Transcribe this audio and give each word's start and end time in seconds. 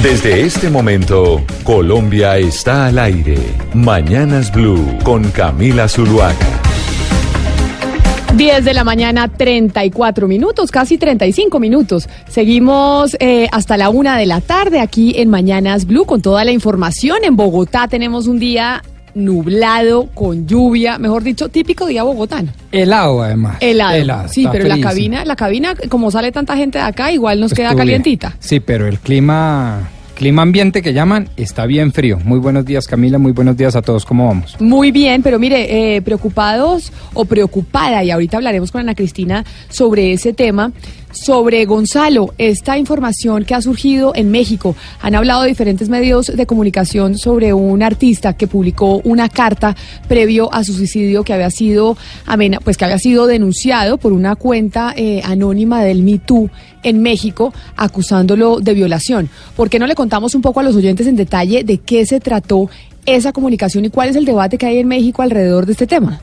Desde 0.00 0.40
este 0.42 0.70
momento, 0.70 1.44
Colombia 1.64 2.36
está 2.38 2.86
al 2.86 2.98
aire. 2.98 3.36
Mañanas 3.74 4.50
Blue 4.52 4.98
con 5.04 5.30
Camila 5.30 5.88
Zuluaga. 5.88 6.62
10 8.34 8.64
de 8.64 8.72
la 8.74 8.82
mañana, 8.82 9.28
34 9.28 10.26
minutos, 10.26 10.70
casi 10.70 10.96
35 10.96 11.60
minutos. 11.60 12.08
Seguimos 12.28 13.14
eh, 13.20 13.46
hasta 13.52 13.76
la 13.76 13.90
una 13.90 14.16
de 14.16 14.26
la 14.26 14.40
tarde 14.40 14.80
aquí 14.80 15.14
en 15.16 15.28
Mañanas 15.28 15.86
Blue 15.86 16.06
con 16.06 16.22
toda 16.22 16.44
la 16.44 16.50
información. 16.50 17.18
En 17.24 17.36
Bogotá 17.36 17.88
tenemos 17.88 18.26
un 18.26 18.38
día 18.38 18.82
nublado, 19.14 20.06
con 20.14 20.46
lluvia, 20.46 20.98
mejor 20.98 21.22
dicho, 21.22 21.48
típico 21.48 21.86
día 21.86 22.02
bogotano. 22.02 22.52
Helado, 22.70 23.22
además. 23.22 23.56
Helado. 23.60 24.28
sí, 24.28 24.46
pero 24.50 24.66
la 24.66 24.80
cabina, 24.80 25.24
la 25.24 25.36
cabina, 25.36 25.74
como 25.88 26.10
sale 26.10 26.32
tanta 26.32 26.56
gente 26.56 26.78
de 26.78 26.84
acá, 26.84 27.12
igual 27.12 27.40
nos 27.40 27.52
queda 27.52 27.74
calientita. 27.74 28.36
Sí, 28.38 28.60
pero 28.60 28.86
el 28.86 28.98
clima 28.98 29.88
Clima 30.14 30.42
ambiente 30.42 30.82
que 30.82 30.92
llaman 30.92 31.28
está 31.36 31.66
bien 31.66 31.92
frío. 31.92 32.18
Muy 32.24 32.38
buenos 32.38 32.64
días 32.64 32.86
Camila, 32.86 33.18
muy 33.18 33.32
buenos 33.32 33.56
días 33.56 33.74
a 33.74 33.82
todos. 33.82 34.04
¿Cómo 34.04 34.26
vamos? 34.26 34.56
Muy 34.60 34.90
bien, 34.92 35.22
pero 35.22 35.38
mire, 35.38 35.96
eh, 35.96 36.02
preocupados 36.02 36.92
o 37.14 37.24
preocupada, 37.24 38.04
y 38.04 38.10
ahorita 38.10 38.36
hablaremos 38.36 38.70
con 38.70 38.82
Ana 38.82 38.94
Cristina 38.94 39.44
sobre 39.68 40.12
ese 40.12 40.32
tema, 40.32 40.72
sobre 41.12 41.64
Gonzalo, 41.64 42.34
esta 42.38 42.78
información 42.78 43.44
que 43.44 43.54
ha 43.54 43.62
surgido 43.62 44.12
en 44.14 44.30
México. 44.30 44.76
Han 45.00 45.14
hablado 45.14 45.44
diferentes 45.44 45.88
medios 45.88 46.26
de 46.26 46.46
comunicación 46.46 47.16
sobre 47.18 47.52
un 47.52 47.82
artista 47.82 48.34
que 48.34 48.46
publicó 48.46 49.00
una 49.04 49.28
carta 49.28 49.76
previo 50.08 50.52
a 50.52 50.64
su 50.64 50.72
suicidio 50.72 51.24
que 51.24 51.32
había 51.32 51.50
sido 51.50 51.96
pues 52.64 52.76
que 52.76 52.84
había 52.84 52.98
sido 52.98 53.26
denunciado 53.26 53.98
por 53.98 54.12
una 54.12 54.36
cuenta 54.36 54.94
eh, 54.96 55.22
anónima 55.24 55.82
del 55.82 56.02
Me 56.02 56.18
Too 56.18 56.50
en 56.82 57.02
México 57.02 57.52
acusándolo 57.76 58.60
de 58.60 58.74
violación. 58.74 59.28
¿Por 59.56 59.70
qué 59.70 59.78
no 59.78 59.86
le 59.86 59.94
contamos 59.94 60.34
un 60.34 60.42
poco 60.42 60.60
a 60.60 60.62
los 60.62 60.76
oyentes 60.76 61.06
en 61.06 61.16
detalle 61.16 61.64
de 61.64 61.78
qué 61.78 62.06
se 62.06 62.20
trató 62.20 62.68
esa 63.06 63.32
comunicación 63.32 63.84
y 63.84 63.90
cuál 63.90 64.10
es 64.10 64.16
el 64.16 64.24
debate 64.24 64.58
que 64.58 64.66
hay 64.66 64.78
en 64.78 64.88
México 64.88 65.22
alrededor 65.22 65.66
de 65.66 65.72
este 65.72 65.86
tema? 65.86 66.20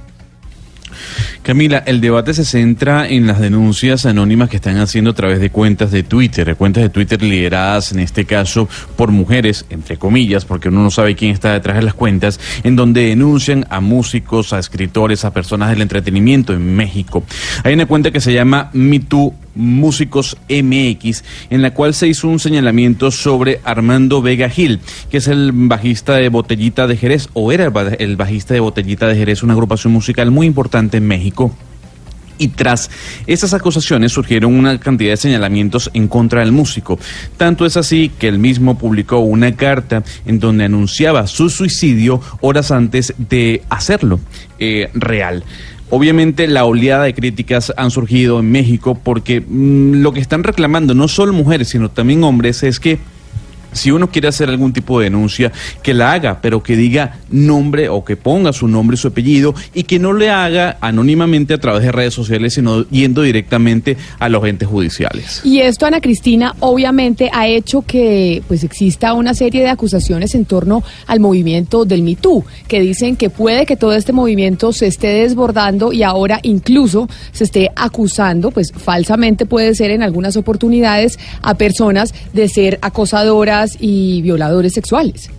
Camila, 1.41 1.83
el 1.85 2.01
debate 2.01 2.33
se 2.33 2.45
centra 2.45 3.07
en 3.07 3.25
las 3.25 3.39
denuncias 3.39 4.05
anónimas 4.05 4.49
que 4.49 4.57
están 4.57 4.77
haciendo 4.77 5.11
a 5.11 5.15
través 5.15 5.39
de 5.39 5.49
cuentas 5.49 5.91
de 5.91 6.03
Twitter, 6.03 6.55
cuentas 6.55 6.83
de 6.83 6.89
Twitter 6.89 7.21
lideradas 7.21 7.91
en 7.91 7.99
este 7.99 8.25
caso 8.25 8.67
por 8.95 9.11
mujeres, 9.11 9.65
entre 9.69 9.97
comillas, 9.97 10.45
porque 10.45 10.69
uno 10.69 10.83
no 10.83 10.91
sabe 10.91 11.15
quién 11.15 11.31
está 11.31 11.53
detrás 11.53 11.77
de 11.77 11.83
las 11.83 11.93
cuentas, 11.93 12.39
en 12.63 12.75
donde 12.75 13.07
denuncian 13.07 13.65
a 13.69 13.79
músicos, 13.79 14.53
a 14.53 14.59
escritores, 14.59 15.25
a 15.25 15.33
personas 15.33 15.69
del 15.69 15.81
entretenimiento 15.81 16.53
en 16.53 16.75
México. 16.75 17.23
Hay 17.63 17.73
una 17.73 17.85
cuenta 17.85 18.11
que 18.11 18.21
se 18.21 18.33
llama 18.33 18.69
MeToo 18.73 19.33
Músicos 19.59 20.37
MX, 20.49 21.23
en 21.49 21.61
la 21.61 21.73
cual 21.73 21.93
se 21.93 22.07
hizo 22.07 22.29
un 22.29 22.39
señalamiento 22.39 23.11
sobre 23.11 23.59
Armando 23.65 24.21
Vega 24.21 24.49
Gil, 24.49 24.79
que 25.11 25.17
es 25.17 25.27
el 25.27 25.51
bajista 25.53 26.15
de 26.15 26.29
Botellita 26.29 26.87
de 26.87 26.95
Jerez, 26.97 27.29
o 27.33 27.51
era 27.51 27.71
el 27.99 28.15
bajista 28.15 28.53
de 28.53 28.61
Botellita 28.61 29.07
de 29.07 29.15
Jerez, 29.15 29.43
una 29.43 29.53
agrupación 29.53 29.93
musical 29.93 30.31
muy 30.31 30.47
importante 30.47 30.97
en 30.97 31.07
México. 31.07 31.53
Y 32.39 32.47
tras 32.47 32.89
esas 33.27 33.53
acusaciones 33.53 34.13
surgieron 34.13 34.55
una 34.55 34.79
cantidad 34.79 35.11
de 35.11 35.17
señalamientos 35.17 35.91
en 35.93 36.07
contra 36.07 36.39
del 36.39 36.53
músico. 36.53 36.97
Tanto 37.35 37.65
es 37.65 37.75
así 37.75 38.09
que 38.17 38.29
él 38.29 38.39
mismo 38.39 38.77
publicó 38.77 39.19
una 39.19 39.55
carta 39.57 40.03
en 40.25 40.39
donde 40.39 40.63
anunciaba 40.63 41.27
su 41.27 41.49
suicidio 41.49 42.21
horas 42.39 42.71
antes 42.71 43.13
de 43.17 43.61
hacerlo 43.69 44.21
eh, 44.57 44.89
real. 44.93 45.43
Obviamente 45.91 46.47
la 46.47 46.65
oleada 46.65 47.05
de 47.05 47.15
críticas 47.15 47.73
han 47.75 47.89
surgido 47.89 48.39
en 48.39 48.51
México 48.51 48.99
porque 49.01 49.41
mm, 49.41 50.01
lo 50.01 50.13
que 50.13 50.19
están 50.19 50.43
reclamando 50.43 50.93
no 50.93 51.07
solo 51.07 51.33
mujeres, 51.33 51.69
sino 51.69 51.89
también 51.89 52.23
hombres 52.23 52.61
es 52.61 52.79
que 52.79 52.99
si 53.71 53.91
uno 53.91 54.09
quiere 54.09 54.27
hacer 54.27 54.49
algún 54.49 54.73
tipo 54.73 54.99
de 54.99 55.05
denuncia, 55.05 55.51
que 55.83 55.93
la 55.93 56.13
haga, 56.13 56.41
pero 56.41 56.63
que 56.63 56.75
diga 56.75 57.19
nombre 57.29 57.89
o 57.89 58.03
que 58.03 58.17
ponga 58.17 58.53
su 58.53 58.67
nombre 58.67 58.95
y 58.95 58.97
su 58.97 59.07
apellido 59.07 59.53
y 59.73 59.83
que 59.83 59.99
no 59.99 60.13
le 60.13 60.29
haga 60.29 60.77
anónimamente 60.81 61.53
a 61.53 61.59
través 61.59 61.83
de 61.83 61.91
redes 61.91 62.13
sociales, 62.13 62.53
sino 62.53 62.87
yendo 62.89 63.21
directamente 63.21 63.97
a 64.19 64.29
los 64.29 64.45
entes 64.45 64.67
judiciales. 64.67 65.41
Y 65.43 65.59
esto, 65.59 65.85
Ana 65.85 66.01
Cristina, 66.01 66.55
obviamente 66.59 67.29
ha 67.33 67.47
hecho 67.47 67.81
que 67.81 68.41
pues 68.47 68.63
exista 68.63 69.13
una 69.13 69.33
serie 69.33 69.61
de 69.61 69.69
acusaciones 69.69 70.35
en 70.35 70.45
torno 70.45 70.83
al 71.07 71.19
movimiento 71.19 71.85
del 71.85 72.03
MeToo, 72.03 72.45
que 72.67 72.79
dicen 72.79 73.15
que 73.15 73.29
puede 73.29 73.65
que 73.65 73.75
todo 73.75 73.93
este 73.93 74.13
movimiento 74.13 74.73
se 74.73 74.87
esté 74.87 75.07
desbordando 75.07 75.93
y 75.93 76.03
ahora 76.03 76.39
incluso 76.43 77.07
se 77.31 77.43
esté 77.43 77.69
acusando, 77.75 78.51
pues 78.51 78.71
falsamente 78.75 79.45
puede 79.45 79.75
ser 79.75 79.91
en 79.91 80.03
algunas 80.03 80.37
oportunidades, 80.37 81.19
a 81.41 81.55
personas 81.55 82.13
de 82.33 82.47
ser 82.47 82.79
acosadoras 82.81 83.58
y 83.79 84.21
violadores 84.21 84.73
sexuales. 84.73 85.29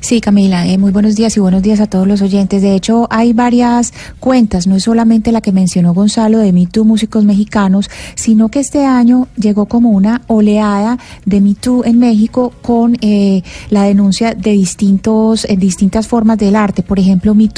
Sí, 0.00 0.20
Camila, 0.20 0.66
eh, 0.66 0.78
muy 0.78 0.92
buenos 0.92 1.16
días 1.16 1.36
y 1.36 1.40
buenos 1.40 1.62
días 1.62 1.80
a 1.80 1.86
todos 1.86 2.06
los 2.06 2.22
oyentes. 2.22 2.62
De 2.62 2.74
hecho, 2.74 3.08
hay 3.10 3.32
varias 3.32 3.92
cuentas, 4.20 4.66
no 4.66 4.76
es 4.76 4.84
solamente 4.84 5.32
la 5.32 5.40
que 5.40 5.52
mencionó 5.52 5.92
Gonzalo 5.94 6.38
de 6.38 6.52
Me 6.52 6.68
Músicos 6.84 7.24
Mexicanos, 7.24 7.90
sino 8.14 8.48
que 8.48 8.60
este 8.60 8.84
año 8.84 9.28
llegó 9.36 9.66
como 9.66 9.90
una 9.90 10.22
oleada 10.26 10.98
de 11.26 11.40
Me 11.40 11.56
en 11.84 11.98
México 11.98 12.52
con 12.62 12.96
eh, 13.00 13.42
la 13.70 13.84
denuncia 13.84 14.34
de 14.34 14.52
distintos, 14.52 15.44
en 15.44 15.58
distintas 15.58 16.08
formas 16.08 16.38
del 16.38 16.56
arte. 16.56 16.82
Por 16.82 16.98
ejemplo, 16.98 17.34
Me 17.34 17.48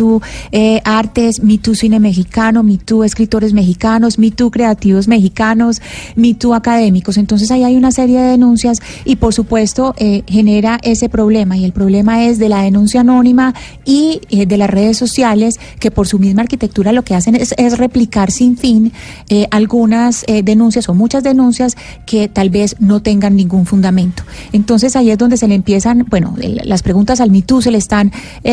eh, 0.53 0.81
Artes, 0.85 1.43
Me 1.43 1.59
Cine 1.75 2.01
Mexicano, 2.01 2.62
Me 2.62 2.79
Escritores 3.05 3.53
Mexicanos, 3.53 4.19
Me 4.19 4.33
Creativos 4.33 5.09
Mexicanos, 5.09 5.81
Me 6.17 6.37
Académicos. 6.55 7.17
Entonces 7.17 7.51
ahí 7.51 7.65
hay 7.65 7.77
una 7.77 7.91
serie 7.91 8.21
de 8.21 8.31
denuncias 8.33 8.81
y 9.05 9.17
por 9.17 9.33
supuesto 9.33 9.95
eh, 9.97 10.23
genera 10.27 10.79
ese 10.83 11.09
problema 11.09 11.56
y 11.56 11.65
el 11.65 11.73
problema 11.73 12.14
es 12.23 12.39
de 12.39 12.49
la 12.49 12.63
denuncia 12.63 13.01
anónima 13.01 13.55
y 13.85 14.21
eh, 14.31 14.47
de 14.47 14.57
las 14.57 14.71
redes 14.71 14.97
sociales 14.97 15.59
que 15.79 15.91
por 15.91 16.07
su 16.07 16.19
misma 16.19 16.43
arquitectura 16.43 16.93
lo 16.93 17.03
que 17.03 17.15
hacen 17.15 17.35
es, 17.35 17.55
replicar 17.79 18.31
sin 18.31 18.57
fin 18.57 18.93
eh, 19.29 19.47
algunas 19.51 20.25
eh, 20.29 20.43
denuncias 20.43 20.89
o 20.89 20.95
muchas 20.95 21.25
denuncias 21.25 21.77
que 22.07 22.29
tal 22.29 22.51
vez 22.51 22.77
no 22.79 23.01
tengan 23.01 23.37
ningún 23.37 23.67
fundamento. 23.67 24.23
Entonces 24.53 24.97
ahí 24.97 25.11
es 25.11 25.19
donde 25.19 25.37
se 25.37 25.49
le 25.49 25.55
empiezan, 25.55 26.07
bueno, 26.09 26.35
las 26.39 26.83
preguntas 26.83 27.21
al 27.21 27.31
MeToo 27.31 27.63
se 27.63 27.71
le 27.71 27.79
están 27.79 28.13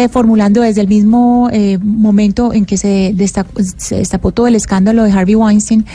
formulando 0.09 0.61
desde 0.61 0.81
el 0.81 0.87
mismo 0.87 1.49
momento 1.81 2.53
en 2.53 2.65
que 2.65 2.77
se 2.77 3.13
se 3.77 3.95
destapó 3.95 4.31
todo 4.31 4.47
el 4.47 4.55
escándalo 4.55 5.03
de 5.03 5.11
Harvey 5.11 5.35
Weinstein, 5.35 5.85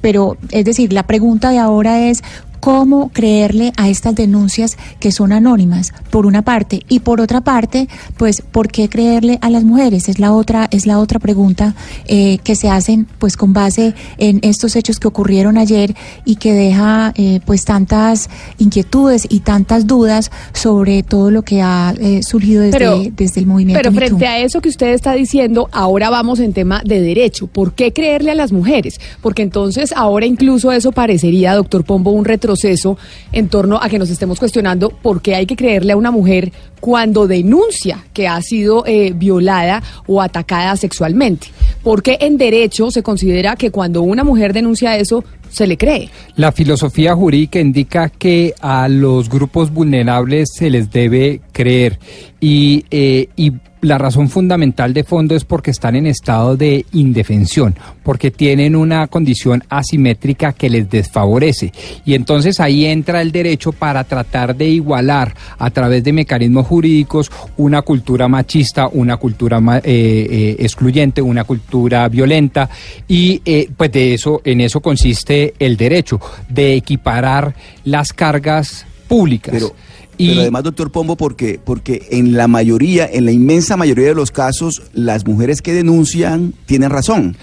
pero 0.00 0.36
es 0.50 0.64
decir, 0.64 0.92
la 0.92 1.04
pregunta 1.04 1.50
de 1.50 1.58
ahora 1.58 2.08
es 2.08 2.22
cómo 2.64 3.10
creerle 3.12 3.74
a 3.76 3.90
estas 3.90 4.14
denuncias 4.14 4.78
que 4.98 5.12
son 5.12 5.32
anónimas, 5.32 5.92
por 6.08 6.24
una 6.24 6.40
parte, 6.40 6.80
y 6.88 7.00
por 7.00 7.20
otra 7.20 7.42
parte, 7.42 7.90
pues, 8.16 8.40
¿por 8.40 8.68
qué 8.68 8.88
creerle 8.88 9.38
a 9.42 9.50
las 9.50 9.64
mujeres? 9.64 10.08
Es 10.08 10.18
la 10.18 10.32
otra, 10.32 10.68
es 10.70 10.86
la 10.86 10.98
otra 10.98 11.18
pregunta 11.18 11.74
eh, 12.06 12.38
que 12.42 12.54
se 12.56 12.70
hacen, 12.70 13.06
pues, 13.18 13.36
con 13.36 13.52
base 13.52 13.92
en 14.16 14.38
estos 14.40 14.76
hechos 14.76 14.98
que 14.98 15.06
ocurrieron 15.06 15.58
ayer 15.58 15.94
y 16.24 16.36
que 16.36 16.54
deja, 16.54 17.12
eh, 17.16 17.40
pues, 17.44 17.66
tantas 17.66 18.30
inquietudes 18.56 19.26
y 19.28 19.40
tantas 19.40 19.86
dudas 19.86 20.30
sobre 20.54 21.02
todo 21.02 21.30
lo 21.30 21.42
que 21.42 21.60
ha 21.60 21.92
eh, 22.00 22.22
surgido 22.22 22.62
desde, 22.62 23.12
desde 23.14 23.40
el 23.42 23.46
movimiento. 23.46 23.82
Pero 23.82 23.94
frente 23.94 24.26
a 24.26 24.38
eso 24.38 24.62
que 24.62 24.70
usted 24.70 24.94
está 24.94 25.12
diciendo, 25.12 25.68
ahora 25.70 26.08
vamos 26.08 26.40
en 26.40 26.54
tema 26.54 26.80
de 26.82 27.02
derecho. 27.02 27.46
¿Por 27.46 27.74
qué 27.74 27.92
creerle 27.92 28.30
a 28.30 28.34
las 28.34 28.52
mujeres? 28.52 29.02
Porque 29.20 29.42
entonces 29.42 29.92
ahora 29.94 30.24
incluso 30.24 30.72
eso 30.72 30.92
parecería, 30.92 31.52
doctor 31.54 31.84
Pombo, 31.84 32.10
un 32.10 32.24
retro 32.24 32.53
proceso 32.54 32.96
en 33.32 33.48
torno 33.48 33.80
a 33.82 33.88
que 33.88 33.98
nos 33.98 34.10
estemos 34.10 34.38
cuestionando 34.38 34.90
por 34.90 35.20
qué 35.20 35.34
hay 35.34 35.44
que 35.44 35.56
creerle 35.56 35.92
a 35.92 35.96
una 35.96 36.12
mujer 36.12 36.52
cuando 36.78 37.26
denuncia 37.26 38.04
que 38.12 38.28
ha 38.28 38.40
sido 38.42 38.84
eh, 38.86 39.12
violada 39.14 39.82
o 40.06 40.22
atacada 40.22 40.76
sexualmente. 40.76 41.48
Porque 41.82 42.18
en 42.20 42.36
derecho 42.36 42.92
se 42.92 43.02
considera 43.02 43.56
que 43.56 43.72
cuando 43.72 44.02
una 44.02 44.22
mujer 44.22 44.52
denuncia 44.52 44.96
eso, 44.96 45.24
se 45.50 45.66
le 45.66 45.76
cree. 45.76 46.10
La 46.36 46.52
filosofía 46.52 47.14
jurídica 47.14 47.58
indica 47.58 48.08
que 48.08 48.54
a 48.60 48.88
los 48.88 49.28
grupos 49.28 49.72
vulnerables 49.72 50.50
se 50.54 50.70
les 50.70 50.90
debe 50.90 51.40
creer 51.52 51.98
y, 52.40 52.84
eh, 52.90 53.28
y 53.36 53.52
la 53.84 53.98
razón 53.98 54.28
fundamental 54.28 54.94
de 54.94 55.04
fondo 55.04 55.36
es 55.36 55.44
porque 55.44 55.70
están 55.70 55.94
en 55.96 56.06
estado 56.06 56.56
de 56.56 56.86
indefensión, 56.92 57.74
porque 58.02 58.30
tienen 58.30 58.74
una 58.74 59.06
condición 59.08 59.62
asimétrica 59.68 60.52
que 60.52 60.70
les 60.70 60.88
desfavorece. 60.88 61.72
Y 62.04 62.14
entonces 62.14 62.60
ahí 62.60 62.86
entra 62.86 63.20
el 63.20 63.30
derecho 63.30 63.72
para 63.72 64.04
tratar 64.04 64.56
de 64.56 64.68
igualar 64.68 65.34
a 65.58 65.70
través 65.70 66.02
de 66.02 66.12
mecanismos 66.12 66.66
jurídicos 66.66 67.30
una 67.56 67.82
cultura 67.82 68.28
machista, 68.28 68.88
una 68.88 69.16
cultura 69.18 69.60
eh, 69.76 69.82
eh, 69.84 70.56
excluyente, 70.58 71.20
una 71.20 71.44
cultura 71.44 72.08
violenta. 72.08 72.68
Y 73.06 73.42
eh, 73.44 73.68
pues 73.76 73.92
de 73.92 74.14
eso, 74.14 74.40
en 74.44 74.60
eso 74.60 74.80
consiste 74.80 75.54
el 75.58 75.76
derecho, 75.76 76.20
de 76.48 76.74
equiparar 76.74 77.54
las 77.84 78.12
cargas 78.12 78.86
públicas. 79.08 79.72
Pero 80.16 80.40
además, 80.40 80.62
doctor 80.62 80.90
Pombo, 80.90 81.16
porque, 81.16 81.60
porque 81.62 82.06
en 82.10 82.34
la 82.34 82.48
mayoría, 82.48 83.08
en 83.10 83.24
la 83.24 83.32
inmensa 83.32 83.76
mayoría 83.76 84.08
de 84.08 84.14
los 84.14 84.30
casos, 84.30 84.82
las 84.92 85.26
mujeres 85.26 85.62
que 85.62 85.72
denuncian 85.72 86.54
tienen 86.66 86.90
razón. 86.90 87.36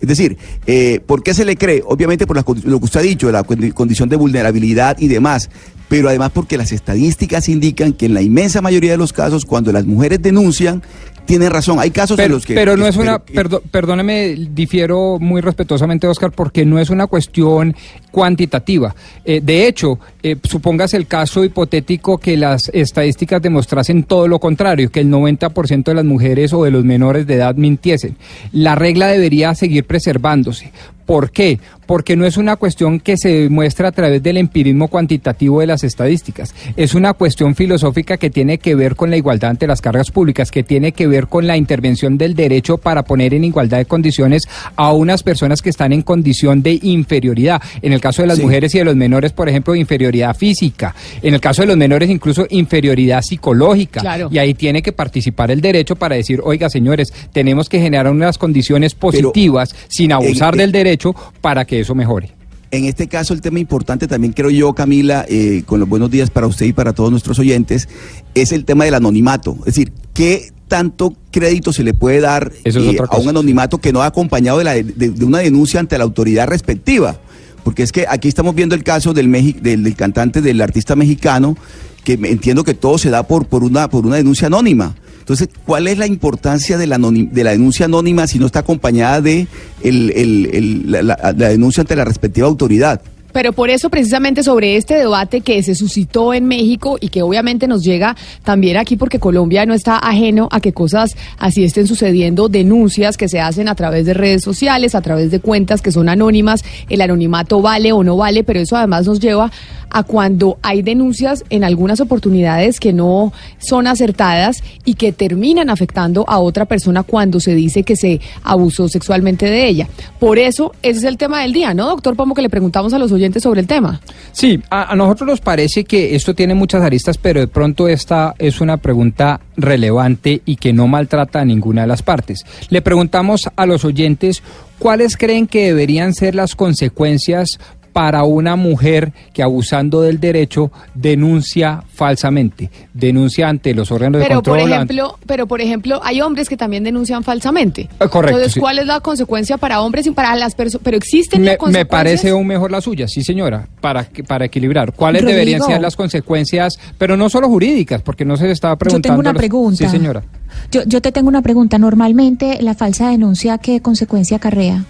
Es 0.00 0.08
decir, 0.08 0.38
eh, 0.66 1.00
¿por 1.06 1.22
qué 1.22 1.34
se 1.34 1.44
le 1.44 1.56
cree? 1.56 1.82
Obviamente 1.84 2.26
por 2.26 2.36
lo 2.36 2.78
que 2.78 2.84
usted 2.84 3.00
ha 3.00 3.02
dicho, 3.02 3.30
la 3.30 3.44
condición 3.44 4.08
de 4.08 4.16
vulnerabilidad 4.16 4.98
y 4.98 5.08
demás, 5.08 5.50
pero 5.90 6.08
además 6.08 6.30
porque 6.32 6.56
las 6.56 6.72
estadísticas 6.72 7.48
indican 7.48 7.92
que 7.92 8.06
en 8.06 8.14
la 8.14 8.22
inmensa 8.22 8.62
mayoría 8.62 8.92
de 8.92 8.96
los 8.96 9.12
casos, 9.12 9.44
cuando 9.44 9.72
las 9.72 9.84
mujeres 9.84 10.22
denuncian, 10.22 10.82
tiene 11.24 11.48
razón. 11.48 11.78
Hay 11.78 11.90
casos 11.90 12.16
pero, 12.16 12.26
en 12.26 12.32
los 12.32 12.46
que. 12.46 12.54
Pero 12.54 12.76
no 12.76 12.86
es 12.86 12.96
una. 12.96 13.18
perdóneme, 13.18 14.36
difiero 14.50 15.18
muy 15.18 15.40
respetuosamente, 15.40 16.06
Oscar, 16.06 16.32
porque 16.32 16.64
no 16.64 16.78
es 16.78 16.90
una 16.90 17.06
cuestión 17.06 17.74
cuantitativa. 18.10 18.94
Eh, 19.24 19.40
de 19.42 19.66
hecho, 19.66 19.98
eh, 20.22 20.36
supóngase 20.42 20.96
el 20.96 21.06
caso 21.06 21.44
hipotético 21.44 22.18
que 22.18 22.36
las 22.36 22.68
estadísticas 22.72 23.40
demostrasen 23.40 24.04
todo 24.04 24.28
lo 24.28 24.38
contrario, 24.38 24.90
que 24.90 25.00
el 25.00 25.08
90% 25.08 25.84
de 25.84 25.94
las 25.94 26.04
mujeres 26.04 26.52
o 26.52 26.64
de 26.64 26.70
los 26.70 26.84
menores 26.84 27.26
de 27.26 27.34
edad 27.34 27.54
mintiesen. 27.54 28.16
La 28.52 28.74
regla 28.74 29.06
debería 29.06 29.54
seguir 29.54 29.84
preservándose. 29.84 30.72
¿Por 31.10 31.32
qué? 31.32 31.58
Porque 31.86 32.14
no 32.14 32.24
es 32.24 32.36
una 32.36 32.54
cuestión 32.54 33.00
que 33.00 33.16
se 33.16 33.48
muestra 33.48 33.88
a 33.88 33.90
través 33.90 34.22
del 34.22 34.36
empirismo 34.36 34.86
cuantitativo 34.86 35.58
de 35.58 35.66
las 35.66 35.82
estadísticas. 35.82 36.54
Es 36.76 36.94
una 36.94 37.14
cuestión 37.14 37.56
filosófica 37.56 38.16
que 38.16 38.30
tiene 38.30 38.58
que 38.58 38.76
ver 38.76 38.94
con 38.94 39.10
la 39.10 39.16
igualdad 39.16 39.50
ante 39.50 39.66
las 39.66 39.80
cargas 39.80 40.12
públicas, 40.12 40.52
que 40.52 40.62
tiene 40.62 40.92
que 40.92 41.08
ver 41.08 41.26
con 41.26 41.48
la 41.48 41.56
intervención 41.56 42.16
del 42.16 42.36
derecho 42.36 42.78
para 42.78 43.02
poner 43.02 43.34
en 43.34 43.42
igualdad 43.42 43.78
de 43.78 43.86
condiciones 43.86 44.44
a 44.76 44.92
unas 44.92 45.24
personas 45.24 45.62
que 45.62 45.70
están 45.70 45.92
en 45.92 46.02
condición 46.02 46.62
de 46.62 46.78
inferioridad. 46.80 47.60
En 47.82 47.92
el 47.92 48.00
caso 48.00 48.22
de 48.22 48.28
las 48.28 48.38
mujeres 48.38 48.72
y 48.76 48.78
de 48.78 48.84
los 48.84 48.94
menores, 48.94 49.32
por 49.32 49.48
ejemplo, 49.48 49.74
inferioridad 49.74 50.36
física. 50.36 50.94
En 51.22 51.34
el 51.34 51.40
caso 51.40 51.62
de 51.62 51.66
los 51.66 51.76
menores, 51.76 52.08
incluso 52.08 52.46
inferioridad 52.50 53.22
psicológica. 53.22 54.28
Y 54.30 54.38
ahí 54.38 54.54
tiene 54.54 54.80
que 54.80 54.92
participar 54.92 55.50
el 55.50 55.60
derecho 55.60 55.96
para 55.96 56.14
decir, 56.14 56.40
oiga, 56.44 56.70
señores, 56.70 57.12
tenemos 57.32 57.68
que 57.68 57.80
generar 57.80 58.08
unas 58.12 58.38
condiciones 58.38 58.94
positivas 58.94 59.74
sin 59.88 60.12
abusar 60.12 60.54
del 60.54 60.70
derecho 60.70 60.99
para 61.40 61.64
que 61.64 61.80
eso 61.80 61.94
mejore. 61.94 62.40
En 62.72 62.84
este 62.84 63.08
caso, 63.08 63.34
el 63.34 63.40
tema 63.40 63.58
importante 63.58 64.06
también 64.06 64.32
creo 64.32 64.50
yo, 64.50 64.72
Camila, 64.74 65.26
eh, 65.28 65.64
con 65.66 65.80
los 65.80 65.88
buenos 65.88 66.10
días 66.10 66.30
para 66.30 66.46
usted 66.46 66.66
y 66.66 66.72
para 66.72 66.92
todos 66.92 67.10
nuestros 67.10 67.38
oyentes, 67.40 67.88
es 68.34 68.52
el 68.52 68.64
tema 68.64 68.84
del 68.84 68.94
anonimato. 68.94 69.56
Es 69.60 69.74
decir, 69.74 69.92
¿qué 70.14 70.52
tanto 70.68 71.14
crédito 71.32 71.72
se 71.72 71.82
le 71.82 71.94
puede 71.94 72.20
dar 72.20 72.52
eh, 72.64 72.96
a 73.10 73.16
un 73.18 73.28
anonimato 73.28 73.78
que 73.78 73.92
no 73.92 74.02
ha 74.02 74.06
acompañado 74.06 74.58
de, 74.58 74.64
la, 74.64 74.74
de, 74.74 75.24
una 75.24 75.38
denuncia 75.38 75.80
ante 75.80 75.98
la 75.98 76.04
autoridad 76.04 76.46
respectiva? 76.46 77.18
Porque 77.64 77.82
es 77.82 77.90
que 77.90 78.06
aquí 78.08 78.28
estamos 78.28 78.54
viendo 78.54 78.76
el 78.76 78.84
caso 78.84 79.12
del, 79.14 79.32
del, 79.60 79.82
del 79.82 79.96
cantante, 79.96 80.40
del 80.40 80.60
artista 80.60 80.94
mexicano, 80.94 81.56
que 82.04 82.12
entiendo 82.12 82.62
que 82.62 82.74
todo 82.74 82.98
se 82.98 83.10
da 83.10 83.24
por, 83.24 83.46
por, 83.46 83.64
una, 83.64 83.90
por 83.90 84.06
una 84.06 84.16
denuncia 84.16 84.46
anónima. 84.46 84.94
Entonces, 85.30 85.48
¿cuál 85.64 85.86
es 85.86 85.96
la 85.96 86.08
importancia 86.08 86.76
de 86.76 86.88
la, 86.88 86.98
de 86.98 87.44
la 87.44 87.52
denuncia 87.52 87.86
anónima 87.86 88.26
si 88.26 88.40
no 88.40 88.46
está 88.46 88.58
acompañada 88.58 89.20
de 89.20 89.46
la 89.84 91.32
denuncia 91.48 91.82
ante 91.82 91.94
la 91.94 92.04
respectiva 92.04 92.48
autoridad? 92.48 93.00
Pero 93.32 93.52
por 93.52 93.70
eso 93.70 93.90
precisamente 93.90 94.42
sobre 94.42 94.76
este 94.76 94.94
debate 94.94 95.40
que 95.40 95.62
se 95.62 95.74
suscitó 95.74 96.34
en 96.34 96.46
México 96.46 96.98
y 97.00 97.08
que 97.08 97.22
obviamente 97.22 97.66
nos 97.66 97.82
llega 97.82 98.16
también 98.44 98.76
aquí 98.76 98.96
porque 98.96 99.18
Colombia 99.18 99.66
no 99.66 99.74
está 99.74 99.96
ajeno 99.96 100.48
a 100.50 100.60
que 100.60 100.72
cosas 100.72 101.16
así 101.38 101.64
estén 101.64 101.86
sucediendo, 101.86 102.48
denuncias 102.48 103.16
que 103.16 103.28
se 103.28 103.40
hacen 103.40 103.68
a 103.68 103.74
través 103.74 104.06
de 104.06 104.14
redes 104.14 104.42
sociales, 104.42 104.94
a 104.94 105.02
través 105.02 105.30
de 105.30 105.40
cuentas 105.40 105.82
que 105.82 105.92
son 105.92 106.08
anónimas, 106.08 106.64
el 106.88 107.00
anonimato 107.00 107.60
vale 107.62 107.92
o 107.92 108.02
no 108.02 108.16
vale, 108.16 108.44
pero 108.44 108.60
eso 108.60 108.76
además 108.76 109.06
nos 109.06 109.20
lleva 109.20 109.50
a 109.90 110.04
cuando 110.04 110.58
hay 110.62 110.82
denuncias 110.82 111.44
en 111.50 111.64
algunas 111.64 112.00
oportunidades 112.00 112.80
que 112.80 112.92
no 112.92 113.32
son 113.58 113.86
acertadas 113.86 114.62
y 114.84 114.94
que 114.94 115.12
terminan 115.12 115.68
afectando 115.68 116.24
a 116.28 116.38
otra 116.38 116.64
persona 116.64 117.02
cuando 117.02 117.40
se 117.40 117.54
dice 117.54 117.82
que 117.82 117.96
se 117.96 118.20
abusó 118.42 118.88
sexualmente 118.88 119.46
de 119.46 119.68
ella. 119.68 119.88
Por 120.18 120.38
eso 120.38 120.72
ese 120.82 121.00
es 121.00 121.04
el 121.04 121.16
tema 121.16 121.42
del 121.42 121.52
día, 121.52 121.74
¿no, 121.74 121.86
doctor 121.86 122.16
Pomo, 122.16 122.34
que 122.34 122.42
le 122.42 122.50
preguntamos 122.50 122.92
a 122.92 122.98
los 122.98 123.12
sobre 123.40 123.60
el 123.60 123.66
tema. 123.66 124.00
Sí, 124.32 124.60
a, 124.70 124.94
nosotros 124.96 125.28
nos 125.28 125.40
parece 125.40 125.84
que 125.84 126.14
esto 126.14 126.34
tiene 126.34 126.54
muchas 126.54 126.82
aristas, 126.82 127.18
pero 127.18 127.40
de 127.40 127.48
pronto 127.48 127.88
esta 127.88 128.34
es 128.38 128.60
una 128.60 128.78
pregunta 128.78 129.40
relevante 129.56 130.42
y 130.44 130.56
que 130.56 130.72
no 130.72 130.88
maltrata 130.88 131.40
a 131.40 131.44
ninguna 131.44 131.82
de 131.82 131.88
las 131.88 132.02
partes. 132.02 132.44
Le 132.68 132.82
preguntamos 132.82 133.48
a 133.54 133.66
los 133.66 133.84
oyentes 133.84 134.42
cuáles 134.78 135.16
creen 135.16 135.46
que 135.46 135.66
deberían 135.66 136.14
ser 136.14 136.34
las 136.34 136.54
consecuencias 136.54 137.58
para 137.92 138.24
una 138.24 138.56
mujer 138.56 139.12
que 139.32 139.42
abusando 139.42 140.02
del 140.02 140.20
derecho 140.20 140.70
denuncia 140.94 141.82
falsamente, 141.92 142.70
denuncia 142.94 143.48
ante 143.48 143.74
los 143.74 143.90
órganos 143.90 144.22
pero 144.22 144.28
de 144.28 144.34
control. 144.36 144.60
Por 144.60 144.68
ejemplo, 144.70 145.18
pero 145.26 145.46
por 145.46 145.60
ejemplo, 145.60 146.00
hay 146.02 146.20
hombres 146.20 146.48
que 146.48 146.56
también 146.56 146.84
denuncian 146.84 147.22
falsamente. 147.24 147.82
Eh, 147.82 148.08
correcto. 148.08 148.38
Entonces, 148.38 148.60
¿cuál 148.60 148.78
es 148.78 148.86
la 148.86 149.00
consecuencia 149.00 149.56
para 149.56 149.80
hombres 149.80 150.06
y 150.06 150.10
para 150.10 150.34
las 150.36 150.54
personas? 150.54 150.82
Pero 150.84 150.96
existen 150.96 151.42
me, 151.42 151.56
me 151.70 151.84
parece 151.84 152.30
aún 152.30 152.46
mejor 152.46 152.70
la 152.70 152.80
suya, 152.80 153.08
sí 153.08 153.22
señora, 153.22 153.68
para 153.80 154.08
para 154.26 154.44
equilibrar. 154.44 154.92
¿Cuáles 154.92 155.24
deberían 155.24 155.62
ser 155.62 155.80
las 155.80 155.96
consecuencias, 155.96 156.78
pero 156.98 157.16
no 157.16 157.28
solo 157.28 157.48
jurídicas, 157.48 158.02
porque 158.02 158.24
no 158.24 158.36
se 158.36 158.50
estaba 158.50 158.76
preguntando. 158.76 159.08
Yo 159.08 159.22
tengo 159.22 159.30
una 159.30 159.38
pregunta. 159.38 159.84
Sí 159.84 159.88
señora. 159.88 160.22
Yo, 160.70 160.82
yo 160.84 161.00
te 161.00 161.12
tengo 161.12 161.28
una 161.28 161.42
pregunta. 161.42 161.78
Normalmente 161.78 162.58
la 162.60 162.74
falsa 162.74 163.10
denuncia, 163.10 163.58
¿qué 163.58 163.80
consecuencia 163.80 164.36
acarrea? 164.38 164.84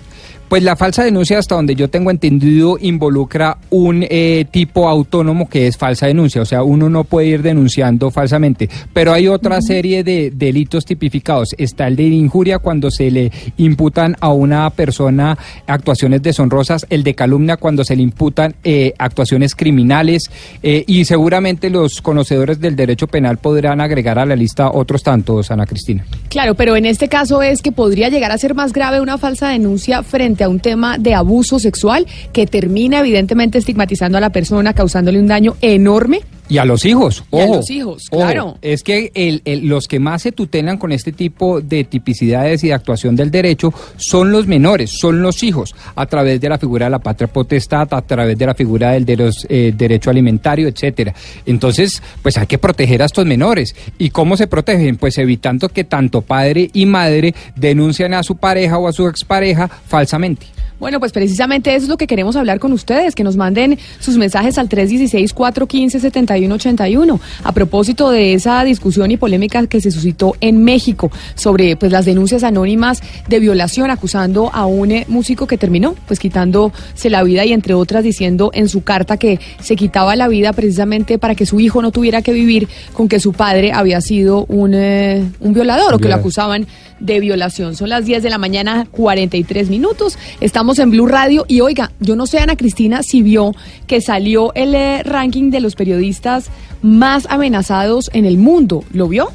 Pues 0.51 0.65
la 0.65 0.75
falsa 0.75 1.05
denuncia, 1.05 1.39
hasta 1.39 1.55
donde 1.55 1.77
yo 1.77 1.89
tengo 1.89 2.11
entendido, 2.11 2.77
involucra 2.81 3.59
un 3.71 4.05
eh, 4.11 4.45
tipo 4.51 4.89
autónomo 4.89 5.49
que 5.49 5.69
es 5.69 5.77
falsa 5.77 6.09
denuncia. 6.09 6.43
O 6.43 6.45
sea, 6.45 6.65
uno 6.65 6.91
no 6.91 7.05
puede 7.05 7.29
ir 7.29 7.43
denunciando 7.43 8.11
falsamente. 8.11 8.69
Pero 8.93 9.13
hay 9.13 9.29
otra 9.29 9.63
serie 9.63 10.03
de 10.03 10.33
delitos 10.35 10.85
tipificados. 10.85 11.51
Está 11.57 11.87
el 11.87 11.95
de 11.95 12.03
injuria 12.03 12.59
cuando 12.59 12.91
se 12.91 13.13
le 13.13 13.31
imputan 13.59 14.17
a 14.19 14.33
una 14.33 14.69
persona 14.71 15.39
actuaciones 15.69 16.21
deshonrosas. 16.21 16.85
El 16.91 17.05
de 17.05 17.15
calumnia 17.15 17.57
cuando 17.57 17.85
se 17.85 17.95
le 17.95 18.03
imputan 18.03 18.57
eh, 18.65 18.93
actuaciones 18.99 19.55
criminales. 19.55 20.33
Eh, 20.65 20.83
y 20.85 21.05
seguramente 21.05 21.71
los 21.71 22.03
conocedores 22.03 22.59
del 22.59 22.75
derecho 22.75 23.07
penal 23.07 23.39
podrán 23.39 23.81
agregar 23.81 24.19
a 24.19 24.27
la 24.27 24.35
lista 24.35 24.69
otros 24.73 25.05
tantos, 25.05 25.53
Ana 25.53 25.65
Cristina. 25.65 26.05
Claro, 26.29 26.57
pero 26.57 26.75
en 26.75 26.87
este 26.87 27.07
caso 27.07 27.41
es 27.41 27.63
que 27.63 27.71
podría 27.71 28.09
llegar 28.09 28.33
a 28.33 28.39
ser 28.39 28.57
más 28.57 28.73
grave 28.73 29.01
una 29.01 29.17
falsa 29.17 29.51
denuncia 29.51 30.03
frente 30.03 30.40
a 30.45 30.49
un 30.49 30.61
tema 30.61 30.99
de 30.99 31.15
abuso 31.15 31.59
sexual 31.59 32.07
que 32.33 32.47
termina 32.47 33.01
evidentemente 33.01 33.59
estigmatizando 33.59 34.19
a 34.19 34.21
la 34.21 34.31
persona, 34.31 34.75
causándole 34.75 35.19
un 35.19 35.29
daño 35.29 35.57
enorme 35.61 36.21
y 36.51 36.59
a 36.59 36.65
los 36.65 36.85
hijos, 36.85 37.25
ojo. 37.31 37.55
a 37.55 37.57
los 37.57 37.71
hijos, 37.71 38.07
claro. 38.11 38.59
Es 38.61 38.83
que 38.83 39.13
el, 39.15 39.43
los 39.69 39.87
que 39.87 40.01
más 40.01 40.23
se 40.23 40.33
tutelan 40.33 40.79
con 40.79 40.91
este 40.91 41.13
tipo 41.13 41.61
de 41.61 41.85
tipicidades 41.85 42.65
y 42.65 42.69
de 42.69 42.75
actuación 42.75 43.15
del 43.15 43.31
derecho 43.31 43.73
son 43.97 44.33
los 44.33 44.49
menores, 44.49 44.91
son 44.91 45.23
los 45.23 45.45
hijos, 45.45 45.75
a 45.95 46.07
través 46.07 46.41
de 46.41 46.49
la 46.49 46.59
figura 46.59 46.87
de 46.87 46.91
la 46.91 46.99
patria 46.99 47.29
potestad, 47.29 47.87
a 47.93 48.03
través 48.03 48.37
de 48.37 48.47
la 48.47 48.55
figura 48.55 48.91
del 48.91 49.33
eh, 49.49 49.73
derecho 49.77 50.11
alimentario, 50.11 50.67
etcétera. 50.67 51.15
Entonces, 51.47 52.03
pues 52.21 52.37
hay 52.37 52.49
que 52.49 52.59
proteger 52.59 53.03
a 53.03 53.07
estos 53.07 53.25
menores. 53.27 53.75
¿Y 53.97 54.11
cómo 54.11 54.37
se 54.37 54.49
protegen? 54.49 54.97
Pues 54.97 55.19
evitando 55.19 55.69
que 55.69 55.85
tanto 55.85 56.21
padre 56.23 56.69
y 56.73 56.85
madre 56.85 57.33
denuncien 57.55 58.13
a 58.15 58.25
su 58.25 58.37
pareja 58.37 58.77
o 58.77 58.89
a 58.89 58.93
su 58.93 59.07
expareja 59.07 59.69
falsamente. 59.69 60.47
Bueno, 60.81 60.99
pues 60.99 61.13
precisamente 61.13 61.73
eso 61.75 61.85
es 61.85 61.91
lo 61.91 61.99
que 61.99 62.07
queremos 62.07 62.37
hablar 62.37 62.59
con 62.59 62.73
ustedes, 62.73 63.15
que 63.15 63.23
nos 63.23 63.37
manden 63.37 63.79
sus 63.99 64.17
mensajes 64.17 64.57
al 64.57 64.71
316-415-7181 64.71 67.21
a 67.45 67.53
propósito 67.53 68.09
de 68.11 68.33
esa 68.33 68.65
discusión 68.65 69.11
y 69.11 69.19
polémica 69.19 69.67
que 69.67 69.83
se 69.83 69.91
suscitó 69.91 70.37
en 70.41 70.65
México 70.65 71.11
sobre 71.35 71.77
pues 71.77 71.93
las 71.93 72.07
denuncias 72.07 72.45
anónimas 72.45 73.03
de 73.29 73.41
violación 73.41 73.91
acusando 73.91 74.49
a 74.55 74.65
un 74.65 74.93
eh, 74.93 75.05
músico 75.09 75.47
que 75.47 75.59
terminó 75.59 75.95
pues 76.07 76.19
quitándose 76.19 77.11
la 77.11 77.23
vida 77.25 77.45
y 77.45 77.53
entre 77.53 77.75
otras 77.75 78.03
diciendo 78.03 78.51
en 78.55 78.71
su 78.71 78.83
carta 78.83 79.19
que 79.19 79.39
se 79.61 79.77
quitaba 79.77 80.17
la 80.17 80.29
vida 80.29 80.55
precisamente 80.55 81.19
para 81.19 81.35
que 81.35 81.45
su 81.45 81.61
hijo 81.61 81.83
no 81.83 81.91
tuviera 81.91 82.23
que 82.23 82.33
vivir 82.33 82.71
con 82.95 83.07
que 83.07 83.21
su 83.21 83.35
padre 83.35 83.73
había 83.73 84.01
sido 84.01 84.47
un, 84.47 84.73
eh, 84.73 85.23
un 85.41 85.53
violador 85.53 85.93
o 85.93 85.99
que 85.99 86.09
lo 86.09 86.15
acusaban 86.15 86.67
de 87.01 87.21
violación. 87.21 87.75
Son 87.75 87.89
las 87.89 88.05
10 88.05 88.23
de 88.23 88.31
la 88.31 88.39
mañana, 88.39 88.87
43 88.91 89.71
minutos. 89.71 90.19
Estamos 90.41 90.79
en 90.79 90.91
Blue 90.91 91.07
Radio 91.07 91.45
y 91.49 91.61
oiga, 91.61 91.91
yo 91.99 92.15
no 92.15 92.27
sé, 92.27 92.39
Ana 92.39 92.57
Cristina, 92.57 93.03
si 93.03 93.23
vio 93.23 93.55
que 93.87 94.01
salió 94.01 94.53
el 94.55 94.75
eh, 94.75 95.03
ranking 95.03 95.51
de 95.51 95.61
los 95.61 95.75
periodistas 95.75 96.51
más 96.83 97.27
amenazados 97.31 98.11
en 98.13 98.25
el 98.25 98.39
mundo. 98.39 98.85
¿Lo 98.93 99.09
vio? 99.09 99.29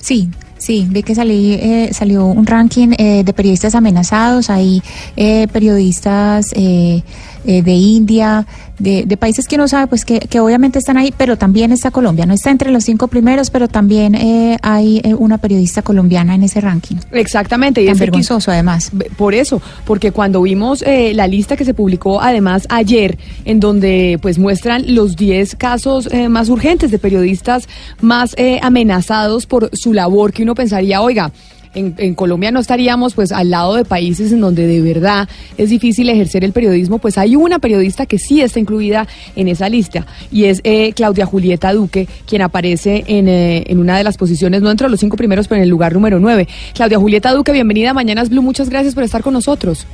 Sí, 0.00 0.30
Sí, 0.56 0.86
vi 0.88 1.02
que 1.02 1.14
salí, 1.14 1.54
eh, 1.54 1.90
salió 1.92 2.24
un 2.24 2.46
ranking 2.46 2.94
eh, 2.96 3.22
de 3.22 3.32
periodistas 3.34 3.74
amenazados, 3.74 4.48
hay 4.48 4.80
periodistas 5.14 6.50
de 6.52 7.02
India, 7.44 8.46
de, 8.78 9.16
países 9.16 9.46
que 9.46 9.56
uno 9.56 9.68
sabe, 9.68 9.86
pues 9.86 10.04
que, 10.04 10.18
que, 10.18 10.40
obviamente 10.40 10.78
están 10.78 10.96
ahí, 10.96 11.14
pero 11.16 11.36
también 11.36 11.72
está 11.72 11.90
Colombia. 11.90 12.26
No 12.26 12.34
está 12.34 12.50
entre 12.50 12.70
los 12.70 12.84
cinco 12.84 13.08
primeros, 13.08 13.50
pero 13.50 13.68
también 13.68 14.16
hay 14.62 15.02
una 15.18 15.38
periodista 15.38 15.82
colombiana 15.82 16.34
en 16.34 16.42
ese 16.42 16.60
ranking. 16.60 16.96
Exactamente. 17.12 17.82
Y 17.82 17.88
es 17.88 17.98
vergonzoso, 17.98 18.50
además. 18.50 18.90
Por 19.16 19.34
eso, 19.34 19.62
porque 19.84 20.12
cuando 20.12 20.42
vimos 20.42 20.84
la 20.86 21.26
lista 21.26 21.56
que 21.56 21.64
se 21.64 21.74
publicó 21.74 22.20
además 22.20 22.66
ayer, 22.68 23.18
en 23.44 23.60
donde 23.60 24.18
pues 24.20 24.38
muestran 24.38 24.94
los 24.94 25.16
10 25.16 25.56
casos 25.56 26.08
más 26.28 26.48
urgentes 26.48 26.90
de 26.90 26.98
periodistas 26.98 27.68
más 28.00 28.34
amenazados 28.62 29.46
por 29.46 29.70
su 29.72 29.92
labor 29.92 30.32
que 30.32 30.42
uno 30.42 30.54
pensaría, 30.54 31.00
oiga, 31.00 31.32
en, 31.74 32.14
Colombia 32.14 32.50
no 32.50 32.60
estaríamos 32.60 33.14
pues 33.14 33.32
al 33.32 33.50
lado 33.50 33.74
de 33.74 33.84
países 33.84 34.32
en 34.32 34.40
donde 34.40 34.66
de 34.66 34.80
verdad 34.80 35.28
es 35.58 35.70
difícil 35.70 36.08
ejercer 36.08 36.44
el 36.44 36.52
periodismo, 36.52 36.98
pues 36.98 37.18
hay 37.18 37.36
una 37.36 37.58
periodista 37.58 38.06
que 38.06 38.18
sí 38.18 38.40
está 38.40 38.60
incluida 38.60 39.06
en 39.36 39.48
esa 39.48 39.68
lista 39.68 40.06
y 40.30 40.44
es 40.44 40.60
eh, 40.64 40.92
Claudia 40.92 41.26
Julieta 41.26 41.72
Duque, 41.72 42.08
quien 42.26 42.42
aparece 42.42 43.04
en, 43.06 43.28
eh, 43.28 43.64
en, 43.66 43.78
una 43.78 43.98
de 43.98 44.04
las 44.04 44.16
posiciones, 44.16 44.62
no 44.62 44.70
entre 44.70 44.88
los 44.88 45.00
cinco 45.00 45.16
primeros, 45.16 45.48
pero 45.48 45.58
en 45.58 45.64
el 45.64 45.70
lugar 45.70 45.92
número 45.92 46.18
nueve. 46.20 46.48
Claudia 46.74 46.98
Julieta 46.98 47.32
Duque, 47.32 47.52
bienvenida 47.52 47.90
a 47.90 47.94
Mañanas 47.94 48.30
Blue, 48.30 48.42
muchas 48.42 48.68
gracias 48.68 48.94
por 48.94 49.04
estar 49.04 49.22
con 49.22 49.34
nosotros. 49.34 49.86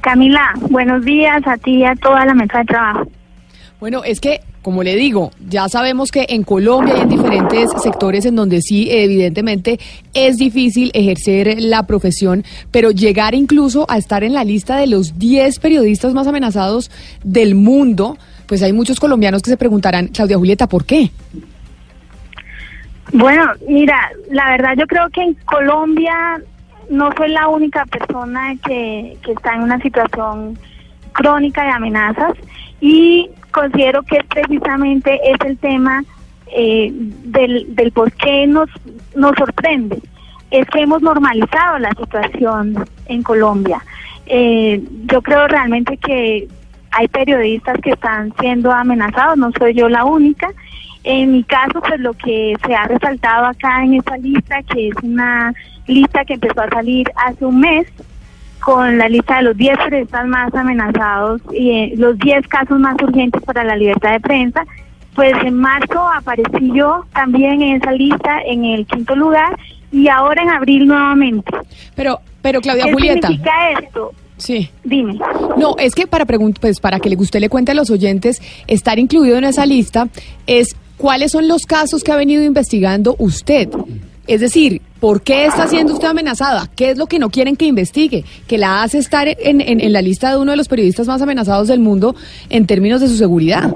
Camila, 0.00 0.52
buenos 0.70 1.04
días 1.04 1.42
a 1.46 1.56
ti 1.56 1.78
y 1.78 1.84
a 1.84 1.94
toda 1.96 2.24
la 2.24 2.34
mesa 2.34 2.58
de 2.58 2.64
trabajo. 2.64 3.08
Bueno, 3.80 4.04
es 4.04 4.20
que, 4.20 4.40
como 4.66 4.82
le 4.82 4.96
digo, 4.96 5.30
ya 5.48 5.68
sabemos 5.68 6.10
que 6.10 6.26
en 6.28 6.42
Colombia 6.42 6.96
hay 6.96 7.02
en 7.02 7.08
diferentes 7.08 7.70
sectores 7.80 8.26
en 8.26 8.34
donde 8.34 8.62
sí, 8.62 8.88
evidentemente, 8.90 9.78
es 10.12 10.38
difícil 10.38 10.90
ejercer 10.92 11.60
la 11.60 11.84
profesión, 11.84 12.42
pero 12.72 12.90
llegar 12.90 13.36
incluso 13.36 13.86
a 13.88 13.96
estar 13.96 14.24
en 14.24 14.34
la 14.34 14.42
lista 14.42 14.76
de 14.76 14.88
los 14.88 15.20
10 15.20 15.60
periodistas 15.60 16.14
más 16.14 16.26
amenazados 16.26 16.90
del 17.22 17.54
mundo, 17.54 18.18
pues 18.48 18.60
hay 18.64 18.72
muchos 18.72 18.98
colombianos 18.98 19.40
que 19.40 19.50
se 19.50 19.56
preguntarán, 19.56 20.08
Claudia 20.08 20.36
Julieta, 20.36 20.66
¿por 20.66 20.84
qué? 20.84 21.12
Bueno, 23.12 23.44
mira, 23.68 24.10
la 24.32 24.50
verdad 24.50 24.74
yo 24.76 24.88
creo 24.88 25.08
que 25.10 25.22
en 25.22 25.34
Colombia 25.44 26.42
no 26.90 27.10
soy 27.16 27.30
la 27.30 27.46
única 27.46 27.84
persona 27.86 28.56
que, 28.66 29.16
que 29.24 29.30
está 29.30 29.54
en 29.54 29.62
una 29.62 29.80
situación 29.80 30.58
crónica 31.12 31.62
de 31.62 31.70
amenazas 31.70 32.32
y 32.80 33.30
considero 33.50 34.02
que 34.02 34.18
precisamente 34.28 35.20
es 35.24 35.36
el 35.44 35.58
tema 35.58 36.04
eh, 36.48 36.90
del, 36.92 37.74
del 37.74 37.92
por 37.92 38.12
qué 38.12 38.46
nos, 38.46 38.68
nos 39.14 39.34
sorprende. 39.36 39.98
Es 40.50 40.66
que 40.68 40.80
hemos 40.80 41.02
normalizado 41.02 41.78
la 41.78 41.90
situación 41.90 42.84
en 43.06 43.22
Colombia. 43.22 43.82
Eh, 44.26 44.82
yo 45.06 45.22
creo 45.22 45.46
realmente 45.48 45.96
que 45.96 46.48
hay 46.90 47.08
periodistas 47.08 47.78
que 47.82 47.90
están 47.90 48.32
siendo 48.40 48.72
amenazados, 48.72 49.36
no 49.36 49.50
soy 49.58 49.74
yo 49.74 49.88
la 49.88 50.04
única. 50.04 50.50
En 51.04 51.32
mi 51.32 51.44
caso, 51.44 51.80
pues 51.80 52.00
lo 52.00 52.14
que 52.14 52.54
se 52.66 52.74
ha 52.74 52.88
resaltado 52.88 53.46
acá 53.46 53.84
en 53.84 53.94
esta 53.94 54.16
lista, 54.16 54.62
que 54.62 54.88
es 54.88 54.94
una 55.02 55.52
lista 55.86 56.24
que 56.24 56.34
empezó 56.34 56.60
a 56.60 56.68
salir 56.68 57.06
hace 57.16 57.44
un 57.44 57.60
mes, 57.60 57.86
con 58.66 58.98
la 58.98 59.08
lista 59.08 59.36
de 59.36 59.42
los 59.42 59.56
10 59.56 59.78
periodistas 59.78 60.26
más 60.26 60.52
amenazados 60.52 61.40
y 61.52 61.70
eh, 61.70 61.92
los 61.96 62.18
10 62.18 62.48
casos 62.48 62.80
más 62.80 62.96
urgentes 63.00 63.40
para 63.44 63.62
la 63.62 63.76
libertad 63.76 64.10
de 64.10 64.18
prensa. 64.18 64.64
Pues 65.14 65.34
en 65.44 65.54
marzo 65.54 66.00
aparecí 66.12 66.72
yo 66.74 67.04
también 67.14 67.62
en 67.62 67.76
esa 67.76 67.92
lista 67.92 68.40
en 68.44 68.64
el 68.64 68.84
quinto 68.84 69.14
lugar 69.14 69.56
y 69.92 70.08
ahora 70.08 70.42
en 70.42 70.50
abril 70.50 70.88
nuevamente. 70.88 71.52
Pero, 71.94 72.18
pero 72.42 72.60
Claudia 72.60 72.86
¿Qué 72.86 72.92
Julieta. 72.92 73.28
significa 73.28 73.70
esto? 73.78 74.12
Sí. 74.36 74.68
Dime. 74.82 75.16
No, 75.56 75.76
es 75.78 75.94
que 75.94 76.08
para 76.08 76.26
pues 76.26 76.80
para 76.80 76.98
que 76.98 77.14
usted 77.16 77.38
le 77.38 77.48
cuente 77.48 77.70
a 77.70 77.74
los 77.76 77.90
oyentes, 77.90 78.42
estar 78.66 78.98
incluido 78.98 79.36
en 79.38 79.44
esa 79.44 79.64
lista 79.64 80.08
es 80.48 80.74
cuáles 80.96 81.30
son 81.30 81.46
los 81.46 81.66
casos 81.66 82.02
que 82.02 82.10
ha 82.10 82.16
venido 82.16 82.42
investigando 82.42 83.14
usted. 83.20 83.68
Es 84.26 84.40
decir, 84.40 84.82
¿por 84.98 85.22
qué 85.22 85.46
está 85.46 85.68
siendo 85.68 85.94
usted 85.94 86.08
amenazada? 86.08 86.68
¿Qué 86.74 86.90
es 86.90 86.98
lo 86.98 87.06
que 87.06 87.18
no 87.18 87.30
quieren 87.30 87.56
que 87.56 87.66
investigue? 87.66 88.24
Que 88.48 88.58
la 88.58 88.82
hace 88.82 88.98
estar 88.98 89.28
en, 89.28 89.60
en, 89.60 89.92
la 89.92 90.02
lista 90.02 90.30
de 90.30 90.38
uno 90.38 90.50
de 90.50 90.56
los 90.56 90.68
periodistas 90.68 91.06
más 91.06 91.22
amenazados 91.22 91.68
del 91.68 91.80
mundo 91.80 92.16
en 92.50 92.66
términos 92.66 93.00
de 93.00 93.08
su 93.08 93.16
seguridad. 93.16 93.72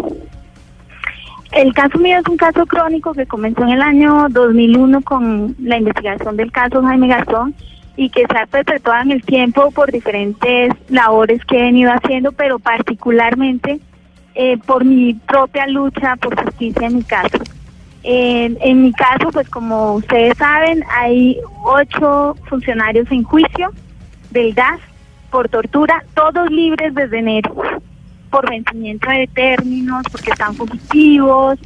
El 1.53 1.73
caso 1.73 1.99
mío 1.99 2.19
es 2.19 2.27
un 2.29 2.37
caso 2.37 2.65
crónico 2.67 3.13
que 3.13 3.27
comenzó 3.27 3.63
en 3.63 3.71
el 3.71 3.83
año 3.83 4.27
2001 4.31 5.03
con 5.03 5.57
la 5.61 5.79
investigación 5.79 6.37
del 6.37 6.53
caso 6.53 6.83
Jaime 6.83 7.09
Gastón 7.09 7.55
y 7.97 8.09
que 8.09 8.25
se 8.31 8.39
ha 8.39 8.47
perpetuado 8.47 9.03
en 9.03 9.13
el 9.13 9.23
tiempo 9.23 9.71
por 9.73 9.91
diferentes 9.91 10.73
labores 10.89 11.45
que 11.45 11.59
he 11.59 11.63
venido 11.63 11.93
haciendo, 11.93 12.33
pero 12.33 12.59
particularmente 12.59 13.81
eh, 14.35 14.59
por 14.59 14.85
mi 14.85 15.15
propia 15.15 15.67
lucha 15.67 16.17
por 16.17 16.41
justicia 16.41 16.87
en 16.87 16.97
mi 16.97 17.03
caso. 17.03 17.39
En, 18.03 18.83
mi 18.83 18.93
caso, 18.93 19.31
pues 19.31 19.49
como 19.49 19.95
ustedes 19.95 20.37
saben, 20.39 20.83
hay 20.91 21.39
ocho 21.65 22.35
funcionarios 22.49 23.11
en 23.11 23.23
juicio 23.23 23.71
del 24.31 24.55
gas 24.55 24.81
por 25.31 25.49
tortura, 25.49 26.03
todos 26.15 26.51
libres 26.51 26.95
desde 26.95 27.19
enero, 27.19 27.55
por 28.31 28.49
vencimiento 28.49 29.11
de 29.11 29.29
términos, 29.29 30.03
porque 30.11 30.31
están 30.31 30.55
fugitivos. 30.55 31.59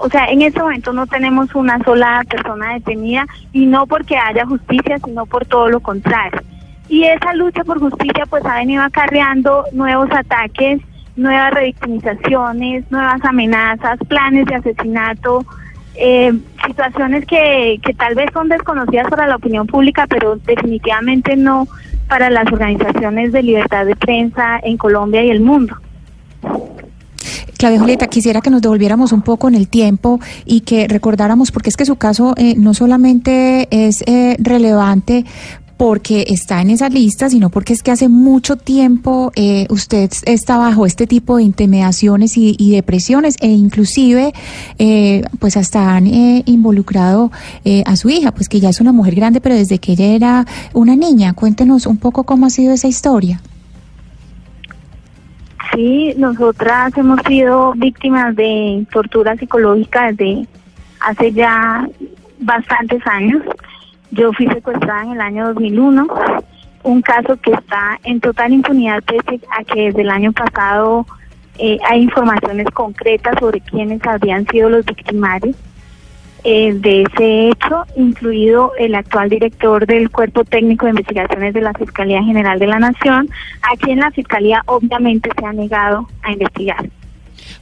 O 0.00 0.08
sea, 0.08 0.26
en 0.26 0.42
ese 0.42 0.60
momento 0.60 0.92
no 0.92 1.06
tenemos 1.06 1.54
una 1.54 1.78
sola 1.84 2.24
persona 2.28 2.74
detenida 2.74 3.26
y 3.52 3.66
no 3.66 3.86
porque 3.86 4.16
haya 4.16 4.46
justicia, 4.46 4.98
sino 5.04 5.26
por 5.26 5.46
todo 5.46 5.68
lo 5.68 5.80
contrario. 5.80 6.40
Y 6.88 7.04
esa 7.04 7.34
lucha 7.34 7.64
por 7.64 7.78
justicia 7.78 8.24
pues 8.26 8.44
ha 8.44 8.56
venido 8.56 8.82
acarreando 8.82 9.64
nuevos 9.72 10.10
ataques, 10.10 10.80
nuevas 11.16 11.52
revictimizaciones, 11.52 12.90
nuevas 12.90 13.22
amenazas, 13.24 13.98
planes 14.08 14.46
de 14.46 14.54
asesinato, 14.54 15.44
eh, 15.98 16.32
situaciones 16.66 17.26
que, 17.26 17.80
que 17.84 17.94
tal 17.94 18.14
vez 18.14 18.30
son 18.32 18.48
desconocidas 18.48 19.08
para 19.08 19.26
la 19.26 19.36
opinión 19.36 19.66
pública, 19.66 20.06
pero 20.08 20.36
definitivamente 20.36 21.36
no 21.36 21.66
para 22.08 22.30
las 22.30 22.46
organizaciones 22.50 23.32
de 23.32 23.42
libertad 23.42 23.86
de 23.86 23.96
prensa 23.96 24.58
en 24.62 24.76
Colombia 24.76 25.22
y 25.22 25.30
el 25.30 25.40
mundo. 25.40 25.76
Claudia 27.58 27.80
Julieta, 27.80 28.06
quisiera 28.06 28.40
que 28.40 28.50
nos 28.50 28.62
devolviéramos 28.62 29.10
un 29.10 29.22
poco 29.22 29.48
en 29.48 29.56
el 29.56 29.68
tiempo 29.68 30.20
y 30.44 30.60
que 30.60 30.86
recordáramos, 30.86 31.50
porque 31.50 31.70
es 31.70 31.76
que 31.76 31.84
su 31.84 31.96
caso 31.96 32.34
eh, 32.36 32.54
no 32.56 32.72
solamente 32.72 33.66
es 33.70 34.04
eh, 34.06 34.36
relevante 34.38 35.24
porque 35.78 36.24
está 36.28 36.60
en 36.60 36.70
esa 36.70 36.88
lista, 36.88 37.30
sino 37.30 37.50
porque 37.50 37.72
es 37.72 37.84
que 37.84 37.92
hace 37.92 38.08
mucho 38.08 38.56
tiempo 38.56 39.30
eh, 39.36 39.66
usted 39.70 40.10
está 40.26 40.58
bajo 40.58 40.84
este 40.84 41.06
tipo 41.06 41.36
de 41.36 41.44
intimidaciones 41.44 42.36
y, 42.36 42.56
depresiones 42.72 43.36
e 43.40 43.46
inclusive 43.46 44.32
eh, 44.78 45.22
pues 45.38 45.56
hasta 45.56 45.94
han 45.96 46.06
eh, 46.06 46.42
involucrado 46.46 47.30
a 47.86 47.96
su 47.96 48.10
hija, 48.10 48.32
pues 48.32 48.48
que 48.48 48.60
ya 48.60 48.68
es 48.70 48.80
una 48.80 48.92
mujer 48.92 49.14
grande, 49.14 49.40
pero 49.40 49.54
desde 49.54 49.78
que 49.78 49.92
ella 49.92 50.06
era 50.06 50.46
una 50.74 50.96
niña. 50.96 51.32
Cuéntenos 51.32 51.86
un 51.86 51.96
poco 51.96 52.24
cómo 52.24 52.46
ha 52.46 52.50
sido 52.50 52.72
esa 52.72 52.88
historia. 52.88 53.40
Sí, 55.72 56.12
nosotras 56.16 56.96
hemos 56.96 57.20
sido 57.26 57.72
víctimas 57.76 58.34
de 58.34 58.84
tortura 58.90 59.36
psicológica 59.36 60.10
desde 60.12 60.48
hace 61.00 61.32
ya 61.32 61.88
bastantes 62.40 63.06
años. 63.06 63.42
Yo 64.10 64.32
fui 64.32 64.46
secuestrada 64.46 65.02
en 65.02 65.12
el 65.12 65.20
año 65.20 65.46
2001, 65.48 66.06
un 66.84 67.02
caso 67.02 67.36
que 67.36 67.52
está 67.52 67.98
en 68.04 68.20
total 68.20 68.52
impunidad 68.52 69.02
pese 69.02 69.40
a 69.56 69.64
que 69.64 69.86
desde 69.86 70.02
el 70.02 70.10
año 70.10 70.32
pasado 70.32 71.06
eh, 71.58 71.78
hay 71.88 72.02
informaciones 72.02 72.66
concretas 72.72 73.34
sobre 73.38 73.60
quiénes 73.60 74.04
habían 74.06 74.46
sido 74.46 74.70
los 74.70 74.84
victimarios 74.86 75.56
eh, 76.44 76.72
de 76.72 77.02
ese 77.02 77.48
hecho, 77.48 77.84
incluido 77.96 78.72
el 78.78 78.94
actual 78.94 79.28
director 79.28 79.86
del 79.86 80.08
Cuerpo 80.08 80.44
Técnico 80.44 80.86
de 80.86 80.90
Investigaciones 80.90 81.52
de 81.52 81.60
la 81.60 81.72
Fiscalía 81.74 82.22
General 82.22 82.58
de 82.58 82.66
la 82.68 82.78
Nación, 82.78 83.28
a 83.62 83.76
quien 83.76 83.98
la 83.98 84.10
Fiscalía 84.12 84.62
obviamente 84.66 85.30
se 85.36 85.44
ha 85.44 85.52
negado 85.52 86.08
a 86.22 86.32
investigar. 86.32 86.88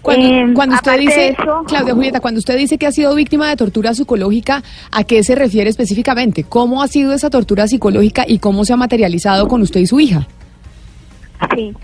Cuando, 0.07 0.73
em, 0.73 0.75
usted 0.75 0.99
dice, 1.01 1.37
Claudia 1.67 1.93
Julieta, 1.93 2.21
cuando 2.21 2.39
usted 2.39 2.57
dice 2.57 2.79
que 2.79 2.87
ha 2.87 2.93
sido 2.93 3.13
víctima 3.17 3.49
de 3.49 3.57
tortura 3.57 3.93
psicológica, 3.93 4.63
¿a 4.93 5.03
qué 5.03 5.25
se 5.25 5.35
refiere 5.35 5.69
específicamente? 5.69 6.45
¿Cómo 6.45 6.81
ha 6.81 6.87
sido 6.87 7.13
esa 7.13 7.29
tortura 7.29 7.67
psicológica 7.67 8.25
y 8.27 8.39
cómo 8.39 8.65
se 8.65 8.73
ha 8.73 8.77
materializado 8.77 9.49
con 9.49 9.63
usted 9.63 9.81
y 9.81 9.87
su 9.87 9.99
hija? 9.99 10.29
Sí, 11.53 11.75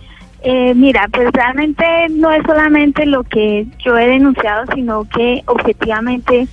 eh, 0.43 0.73
mira, 0.75 1.09
pues 1.13 1.31
realmente 1.33 1.85
no 2.11 2.31
es 2.31 2.45
solamente 2.47 3.07
lo 3.07 3.25
que 3.25 3.67
yo 3.85 3.99
he 3.99 4.07
denunciado, 4.07 4.67
sino 4.73 5.03
que 5.05 5.43
objetivamente 5.47 6.47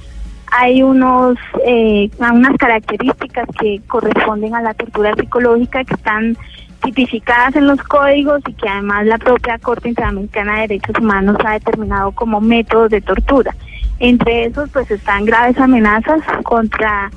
hay 0.51 0.81
unos 0.81 1.37
eh, 1.63 2.09
unas 2.19 2.57
características 2.57 3.47
que 3.59 3.79
corresponden 3.87 4.55
a 4.55 4.63
la 4.63 4.73
tortura 4.73 5.13
psicológica 5.13 5.83
que 5.83 5.93
están 5.93 6.35
tipificadas 6.79 7.55
en 7.55 7.67
los 7.67 7.81
códigos 7.83 8.41
y 8.47 8.53
que 8.53 8.67
además 8.67 9.05
la 9.05 9.17
propia 9.17 9.57
Corte 9.59 9.89
Interamericana 9.89 10.55
de 10.55 10.61
Derechos 10.61 10.97
Humanos 10.99 11.37
ha 11.45 11.53
determinado 11.53 12.11
como 12.11 12.41
métodos 12.41 12.89
de 12.89 13.01
tortura. 13.01 13.55
Entre 13.99 14.45
esos 14.45 14.69
pues 14.69 14.89
están 14.89 15.25
graves 15.25 15.57
amenazas 15.57 16.21
contra 16.43 17.11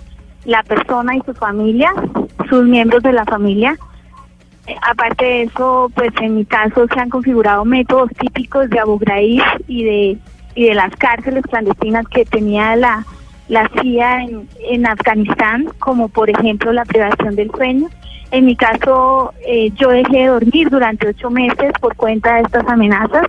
la 0.44 0.62
persona 0.62 1.16
y 1.16 1.20
su 1.20 1.32
familia, 1.34 1.92
sus 2.48 2.64
miembros 2.64 3.02
de 3.02 3.12
la 3.12 3.24
familia. 3.24 3.76
Aparte 4.82 5.24
de 5.24 5.42
eso, 5.42 5.90
pues 5.94 6.10
en 6.20 6.36
mi 6.36 6.44
caso 6.44 6.86
se 6.92 7.00
han 7.00 7.10
configurado 7.10 7.64
métodos 7.64 8.10
típicos 8.18 8.68
de 8.70 8.78
Abu 8.78 8.98
Ghraib 8.98 9.42
y 9.66 9.84
de, 9.84 10.18
y 10.54 10.66
de 10.66 10.74
las 10.74 10.94
cárceles 10.96 11.44
clandestinas 11.44 12.06
que 12.08 12.24
tenía 12.24 12.76
la, 12.76 13.04
la 13.48 13.68
CIA 13.80 14.24
en, 14.24 14.48
en 14.60 14.86
Afganistán, 14.86 15.66
como 15.78 16.08
por 16.08 16.30
ejemplo 16.30 16.72
la 16.72 16.84
privación 16.84 17.36
del 17.36 17.50
sueño. 17.50 17.88
En 18.32 18.46
mi 18.46 18.56
caso, 18.56 19.34
eh, 19.46 19.70
yo 19.76 19.90
dejé 19.90 20.20
de 20.20 20.26
dormir 20.28 20.70
durante 20.70 21.06
ocho 21.06 21.30
meses 21.30 21.72
por 21.78 21.94
cuenta 21.96 22.36
de 22.36 22.42
estas 22.42 22.66
amenazas. 22.66 23.26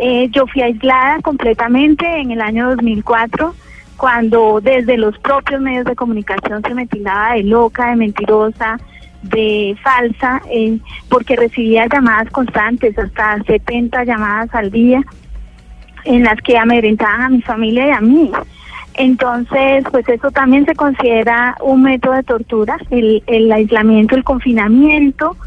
Eh, 0.00 0.28
yo 0.32 0.48
fui 0.48 0.62
aislada 0.62 1.20
completamente 1.22 2.04
en 2.04 2.32
el 2.32 2.40
año 2.40 2.70
2004 2.70 3.54
cuando 3.96 4.60
desde 4.60 4.96
los 4.96 5.16
propios 5.18 5.60
medios 5.60 5.84
de 5.84 5.94
comunicación 5.94 6.60
se 6.62 6.74
me 6.74 6.88
tildaba 6.88 7.34
de 7.34 7.44
loca, 7.44 7.90
de 7.90 7.96
mentirosa, 7.96 8.80
de 9.22 9.76
falsa, 9.80 10.42
eh, 10.50 10.78
porque 11.08 11.36
recibía 11.36 11.86
llamadas 11.86 12.30
constantes, 12.30 12.98
hasta 12.98 13.40
70 13.44 14.02
llamadas 14.04 14.52
al 14.54 14.72
día, 14.72 15.02
en 16.04 16.24
las 16.24 16.40
que 16.40 16.58
amedrentaban 16.58 17.20
a 17.20 17.28
mi 17.28 17.42
familia 17.42 17.86
y 17.86 17.90
a 17.90 18.00
mí. 18.00 18.32
Entonces, 19.00 19.82
pues 19.90 20.06
eso 20.10 20.30
también 20.30 20.66
se 20.66 20.74
considera 20.74 21.56
un 21.62 21.84
método 21.84 22.12
de 22.12 22.22
tortura, 22.22 22.76
el, 22.90 23.22
el 23.26 23.50
aislamiento, 23.50 24.14
el 24.14 24.24
confinamiento 24.24 25.38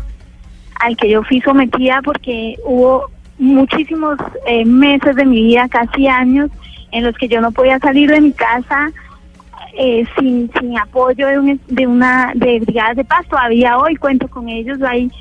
al 0.80 0.98
que 0.98 1.08
yo 1.08 1.22
fui 1.22 1.40
sometida 1.42 2.02
porque 2.04 2.58
hubo 2.66 3.12
muchísimos 3.38 4.18
eh, 4.48 4.66
meses 4.66 5.16
de 5.16 5.26
mi 5.26 5.44
vida, 5.44 5.70
casi 5.70 6.08
años, 6.08 6.50
en 6.92 7.04
los 7.04 7.16
que 7.16 7.28
yo 7.28 7.42
no 7.42 7.52
podía 7.52 7.78
salir 7.78 8.10
de 8.10 8.22
mi 8.22 8.32
casa 8.32 8.92
eh, 9.78 10.04
sin, 10.18 10.50
sin 10.60 10.76
apoyo 10.80 11.28
de, 11.28 11.60
de 11.68 11.86
una 11.86 12.32
de 12.34 12.60
brigadas 12.60 12.96
de 12.96 13.06
paz. 13.06 13.28
Todavía 13.28 13.78
hoy 13.78 13.98
cuento 13.98 14.28
con 14.30 14.50
ellos. 14.50 14.82
Hay 14.82 15.12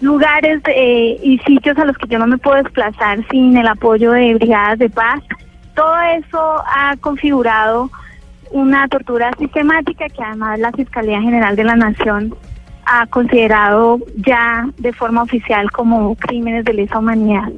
lugares 0.00 0.60
eh, 0.66 1.20
y 1.22 1.38
sitios 1.46 1.78
a 1.78 1.84
los 1.84 1.96
que 1.96 2.08
yo 2.08 2.18
no 2.18 2.26
me 2.26 2.38
puedo 2.38 2.60
desplazar 2.60 3.24
sin 3.30 3.56
el 3.56 3.68
apoyo 3.68 4.10
de 4.10 4.34
brigadas 4.34 4.80
de 4.80 4.90
paz. 4.90 5.22
Todo 5.76 5.94
eso 6.18 6.40
ha 6.66 6.96
configurado 7.00 7.90
una 8.50 8.88
tortura 8.88 9.30
sistemática 9.38 10.08
que 10.08 10.22
además 10.22 10.58
la 10.58 10.72
Fiscalía 10.72 11.20
General 11.20 11.54
de 11.54 11.64
la 11.64 11.76
Nación 11.76 12.34
ha 12.86 13.06
considerado 13.08 13.98
ya 14.26 14.68
de 14.78 14.92
forma 14.92 15.22
oficial 15.22 15.70
como 15.72 16.14
crímenes 16.14 16.64
de 16.64 16.72
lesa 16.72 16.98
humanidad. 16.98 17.52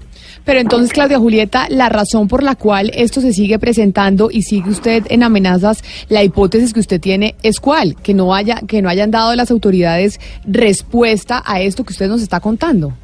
Pero 0.44 0.58
entonces, 0.58 0.90
Claudia 0.90 1.18
Julieta, 1.18 1.66
la 1.68 1.90
razón 1.90 2.26
por 2.28 2.42
la 2.42 2.54
cual 2.54 2.90
esto 2.94 3.20
se 3.20 3.34
sigue 3.34 3.58
presentando 3.58 4.30
y 4.32 4.42
sigue 4.42 4.70
usted 4.70 5.04
en 5.10 5.22
amenazas, 5.22 5.84
la 6.08 6.24
hipótesis 6.24 6.72
que 6.72 6.80
usted 6.80 7.00
tiene 7.00 7.34
es 7.42 7.60
cuál, 7.60 7.94
que 7.96 8.14
no 8.14 8.34
haya, 8.34 8.60
que 8.66 8.80
no 8.80 8.88
hayan 8.88 9.10
dado 9.10 9.36
las 9.36 9.50
autoridades 9.50 10.18
respuesta 10.46 11.42
a 11.46 11.60
esto 11.60 11.84
que 11.84 11.92
usted 11.92 12.08
nos 12.08 12.22
está 12.22 12.40
contando. 12.40 12.94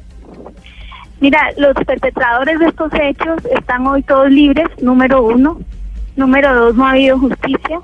Mira, 1.19 1.49
los 1.57 1.73
perpetradores 1.85 2.59
de 2.59 2.67
estos 2.67 2.91
hechos 2.93 3.45
están 3.45 3.87
hoy 3.87 4.03
todos 4.03 4.29
libres, 4.29 4.67
número 4.81 5.23
uno. 5.23 5.59
Número 6.15 6.53
dos, 6.53 6.75
no 6.75 6.85
ha 6.85 6.91
habido 6.91 7.19
justicia. 7.19 7.79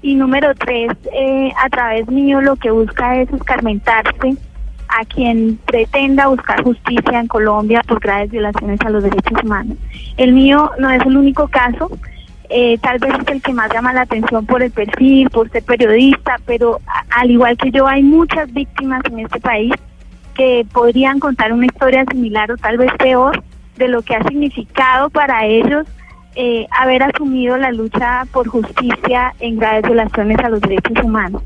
Y 0.00 0.14
número 0.14 0.54
tres, 0.54 0.92
eh, 1.12 1.50
a 1.62 1.68
través 1.68 2.08
mío 2.08 2.40
lo 2.40 2.56
que 2.56 2.70
busca 2.70 3.16
es 3.16 3.32
escarmentarse 3.32 4.36
a 4.88 5.04
quien 5.04 5.58
pretenda 5.66 6.28
buscar 6.28 6.62
justicia 6.62 7.20
en 7.20 7.26
Colombia 7.26 7.82
por 7.86 8.00
graves 8.00 8.30
violaciones 8.30 8.80
a 8.80 8.90
los 8.90 9.02
derechos 9.02 9.42
humanos. 9.42 9.76
El 10.16 10.32
mío 10.32 10.70
no 10.78 10.90
es 10.90 11.04
el 11.04 11.16
único 11.16 11.48
caso, 11.48 11.90
eh, 12.48 12.78
tal 12.78 12.98
vez 12.98 13.12
es 13.20 13.28
el 13.28 13.42
que 13.42 13.52
más 13.52 13.72
llama 13.72 13.92
la 13.92 14.02
atención 14.02 14.46
por 14.46 14.62
el 14.62 14.70
perfil, 14.70 15.28
por 15.30 15.50
ser 15.50 15.62
periodista, 15.64 16.36
pero 16.46 16.80
al 17.10 17.30
igual 17.30 17.56
que 17.58 17.70
yo 17.70 17.86
hay 17.86 18.02
muchas 18.02 18.50
víctimas 18.52 19.02
en 19.10 19.20
este 19.20 19.40
país 19.40 19.72
que 20.38 20.64
podrían 20.72 21.18
contar 21.18 21.52
una 21.52 21.66
historia 21.66 22.04
similar 22.10 22.50
o 22.52 22.56
tal 22.56 22.78
vez 22.78 22.90
peor 22.98 23.42
de 23.76 23.88
lo 23.88 24.02
que 24.02 24.14
ha 24.14 24.22
significado 24.22 25.10
para 25.10 25.44
ellos 25.44 25.86
eh, 26.36 26.66
haber 26.70 27.02
asumido 27.02 27.56
la 27.56 27.72
lucha 27.72 28.24
por 28.32 28.46
justicia 28.48 29.34
en 29.40 29.58
graves 29.58 29.82
violaciones 29.82 30.38
a 30.38 30.48
los 30.48 30.60
derechos 30.60 31.04
humanos. 31.04 31.42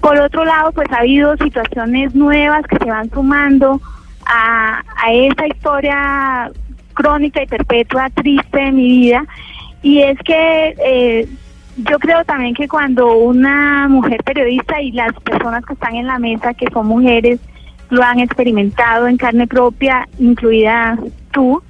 Por 0.00 0.18
otro 0.18 0.46
lado, 0.46 0.72
pues 0.72 0.90
ha 0.90 1.00
habido 1.00 1.36
situaciones 1.36 2.14
nuevas 2.14 2.66
que 2.66 2.78
se 2.78 2.90
van 2.90 3.10
sumando 3.10 3.78
a, 4.24 4.82
a 4.96 5.12
esa 5.12 5.46
historia 5.46 6.50
crónica 6.94 7.42
y 7.42 7.46
perpetua 7.46 8.08
triste 8.08 8.58
de 8.58 8.72
mi 8.72 8.88
vida. 8.88 9.26
Y 9.82 10.00
es 10.00 10.18
que 10.20 10.74
eh, 10.82 11.28
yo 11.76 11.98
creo 11.98 12.24
también 12.24 12.54
que 12.54 12.68
cuando 12.68 13.12
una 13.12 13.86
mujer 13.88 14.22
periodista 14.24 14.80
y 14.80 14.92
las 14.92 15.12
personas 15.20 15.66
que 15.66 15.74
están 15.74 15.96
en 15.96 16.06
la 16.06 16.18
mesa, 16.18 16.54
que 16.54 16.66
son 16.72 16.86
mujeres, 16.86 17.40
lo 17.90 18.02
han 18.02 18.20
experimentado 18.20 19.06
en 19.06 19.16
carne 19.16 19.46
propia, 19.46 20.08
incluida 20.18 20.98
tú, 21.32 21.62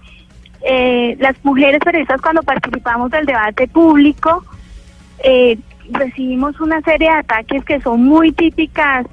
eh, 0.62 1.16
las 1.18 1.42
mujeres 1.42 1.80
periodistas 1.82 2.20
cuando 2.20 2.42
participamos 2.42 3.10
del 3.10 3.24
debate 3.24 3.66
público 3.66 4.44
eh, 5.24 5.58
recibimos 5.90 6.60
una 6.60 6.82
serie 6.82 7.08
de 7.08 7.16
ataques 7.16 7.64
que 7.64 7.80
son 7.80 8.04
muy 8.04 8.32
típicas 8.32 9.06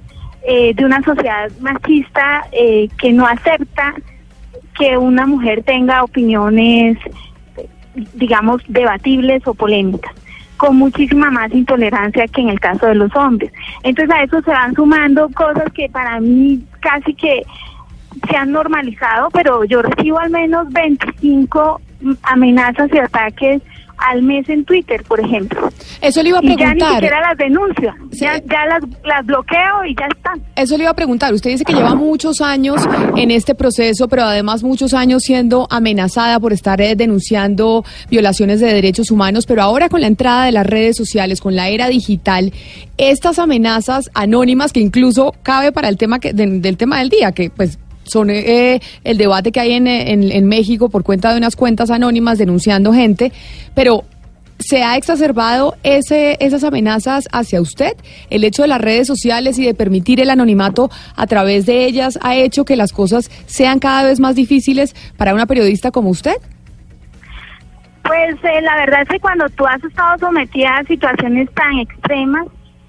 eh, 0.44 0.74
de 0.76 0.86
una 0.86 1.02
sociedad 1.04 1.50
machista 1.62 2.46
que 2.52 3.14
no 3.14 3.26
acepta 3.26 3.96
que 4.78 4.98
una 4.98 5.26
mujer 5.26 5.64
tenga 5.64 6.04
opiniones, 6.04 6.98
digamos, 8.14 8.62
debatibles 8.68 9.46
o 9.48 9.54
polémicas 9.54 10.14
con 10.58 10.76
muchísima 10.76 11.32
más 11.32 11.52
intolerancia 11.54 12.28
que 12.28 12.42
en 12.42 12.50
el 12.50 12.60
caso 12.60 12.88
de 12.88 12.96
los 12.96 13.16
hombres. 13.16 13.52
Entonces 13.84 14.14
a 14.14 14.24
eso 14.24 14.42
se 14.42 14.52
van 14.52 14.74
sumando 14.74 15.30
cosas 15.30 15.72
que 15.74 15.88
para 15.90 16.20
mí 16.20 16.62
casi 16.82 17.14
que 17.14 17.44
se 18.30 18.36
han 18.36 18.52
normalizado, 18.52 19.30
pero 19.32 19.64
yo 19.64 19.82
recibo 19.82 20.20
al 20.20 20.32
menos 20.32 20.68
25 20.70 21.82
amenazas 22.24 22.90
y 22.94 22.98
ataques 22.98 23.62
al 23.98 24.22
mes 24.22 24.48
en 24.50 24.66
Twitter, 24.66 25.04
por 25.08 25.20
ejemplo. 25.20 25.70
Eso 26.02 26.22
le 26.24 26.30
iba 26.30 26.40
a 26.40 26.42
preguntar. 26.42 26.76
Y 26.76 26.80
ya 26.80 26.88
ni 26.88 26.94
siquiera 26.94 27.22
las 27.22 27.38
denuncio, 27.38 27.94
ya, 28.12 28.66
las, 28.66 28.84
las, 29.04 29.26
bloqueo 29.26 29.86
y 29.88 29.96
ya 29.96 30.06
están. 30.06 30.42
Eso 30.56 30.78
le 30.78 30.84
iba 30.84 30.92
a 30.92 30.96
preguntar. 30.96 31.34
Usted 31.34 31.50
dice 31.50 31.64
que 31.64 31.74
lleva 31.74 31.96
muchos 31.96 32.42
años 32.42 32.82
en 33.16 33.32
este 33.32 33.56
proceso, 33.56 34.08
pero 34.08 34.24
además 34.24 34.64
muchos 34.64 34.94
años 34.94 35.24
siendo 35.24 35.68
amenazada 35.70 36.40
por 36.40 36.54
estar 36.54 36.80
eh, 36.82 36.96
denunciando 36.96 37.84
violaciones 38.10 38.60
de 38.60 38.74
derechos 38.74 39.12
humanos, 39.12 39.46
pero 39.46 39.62
ahora 39.62 39.90
con 39.90 40.02
la 40.02 40.08
entrada 40.08 40.46
de 40.46 40.52
las 40.52 40.66
redes 40.66 40.96
sociales, 40.96 41.42
con 41.42 41.56
la 41.56 41.70
era 41.70 41.88
digital, 41.88 42.54
estas 42.98 43.40
amenazas 43.40 44.10
anónimas 44.14 44.74
que 44.74 44.80
incluso 44.80 45.34
cabe 45.44 45.72
para 45.72 45.90
el 45.90 45.98
tema 45.98 46.20
que, 46.20 46.34
del 46.34 46.78
tema 46.78 47.00
del 47.00 47.10
día, 47.10 47.32
que 47.32 47.50
pues 47.50 47.80
son 48.08 48.30
eh, 48.30 48.80
el 49.04 49.18
debate 49.18 49.52
que 49.52 49.60
hay 49.60 49.74
en, 49.74 49.88
en, 49.88 50.46
México 50.48 50.90
por 50.90 51.04
cuenta 51.04 51.32
de 51.32 51.38
unas 51.38 51.56
cuentas 51.56 51.92
anónimas 51.92 52.38
denunciando 52.38 52.94
gente, 52.94 53.32
pero 53.74 54.04
¿se 54.60 54.84
ha 54.84 54.98
exacerbado 54.98 55.76
ese, 55.84 56.38
esas 56.40 56.64
amenazas 56.64 57.28
hacia 57.32 57.62
usted? 57.62 57.94
¿El 58.30 58.44
hecho 58.44 58.64
de 58.64 58.68
las 58.68 58.82
redes 58.82 59.08
sociales 59.08 59.60
y 59.60 59.66
de 59.66 59.74
permitir 59.74 60.20
el 60.20 60.30
anonimato 60.30 60.90
a 61.16 61.28
través 61.28 61.66
de 61.66 61.86
ellas 61.86 62.18
ha 62.22 62.36
hecho 62.36 62.66
que 62.66 62.76
las 62.76 62.94
cosas 62.94 63.30
sean 63.46 63.80
cada 63.80 64.04
vez 64.04 64.20
más 64.20 64.36
difíciles 64.36 64.96
para 65.18 65.34
una 65.34 65.46
periodista 65.46 65.92
como 65.92 66.10
usted? 66.10 66.36
Pues 68.04 68.36
eh, 68.44 68.62
la 68.62 68.78
verdad 68.78 69.02
es 69.02 69.10
que 69.10 69.20
cuando 69.20 69.50
tú 69.50 69.66
has 69.66 69.84
estado 69.84 70.18
sometida 70.18 70.78
a 70.78 70.84
situaciones 70.86 71.50
tan 71.54 71.80
extremas, 71.80 72.48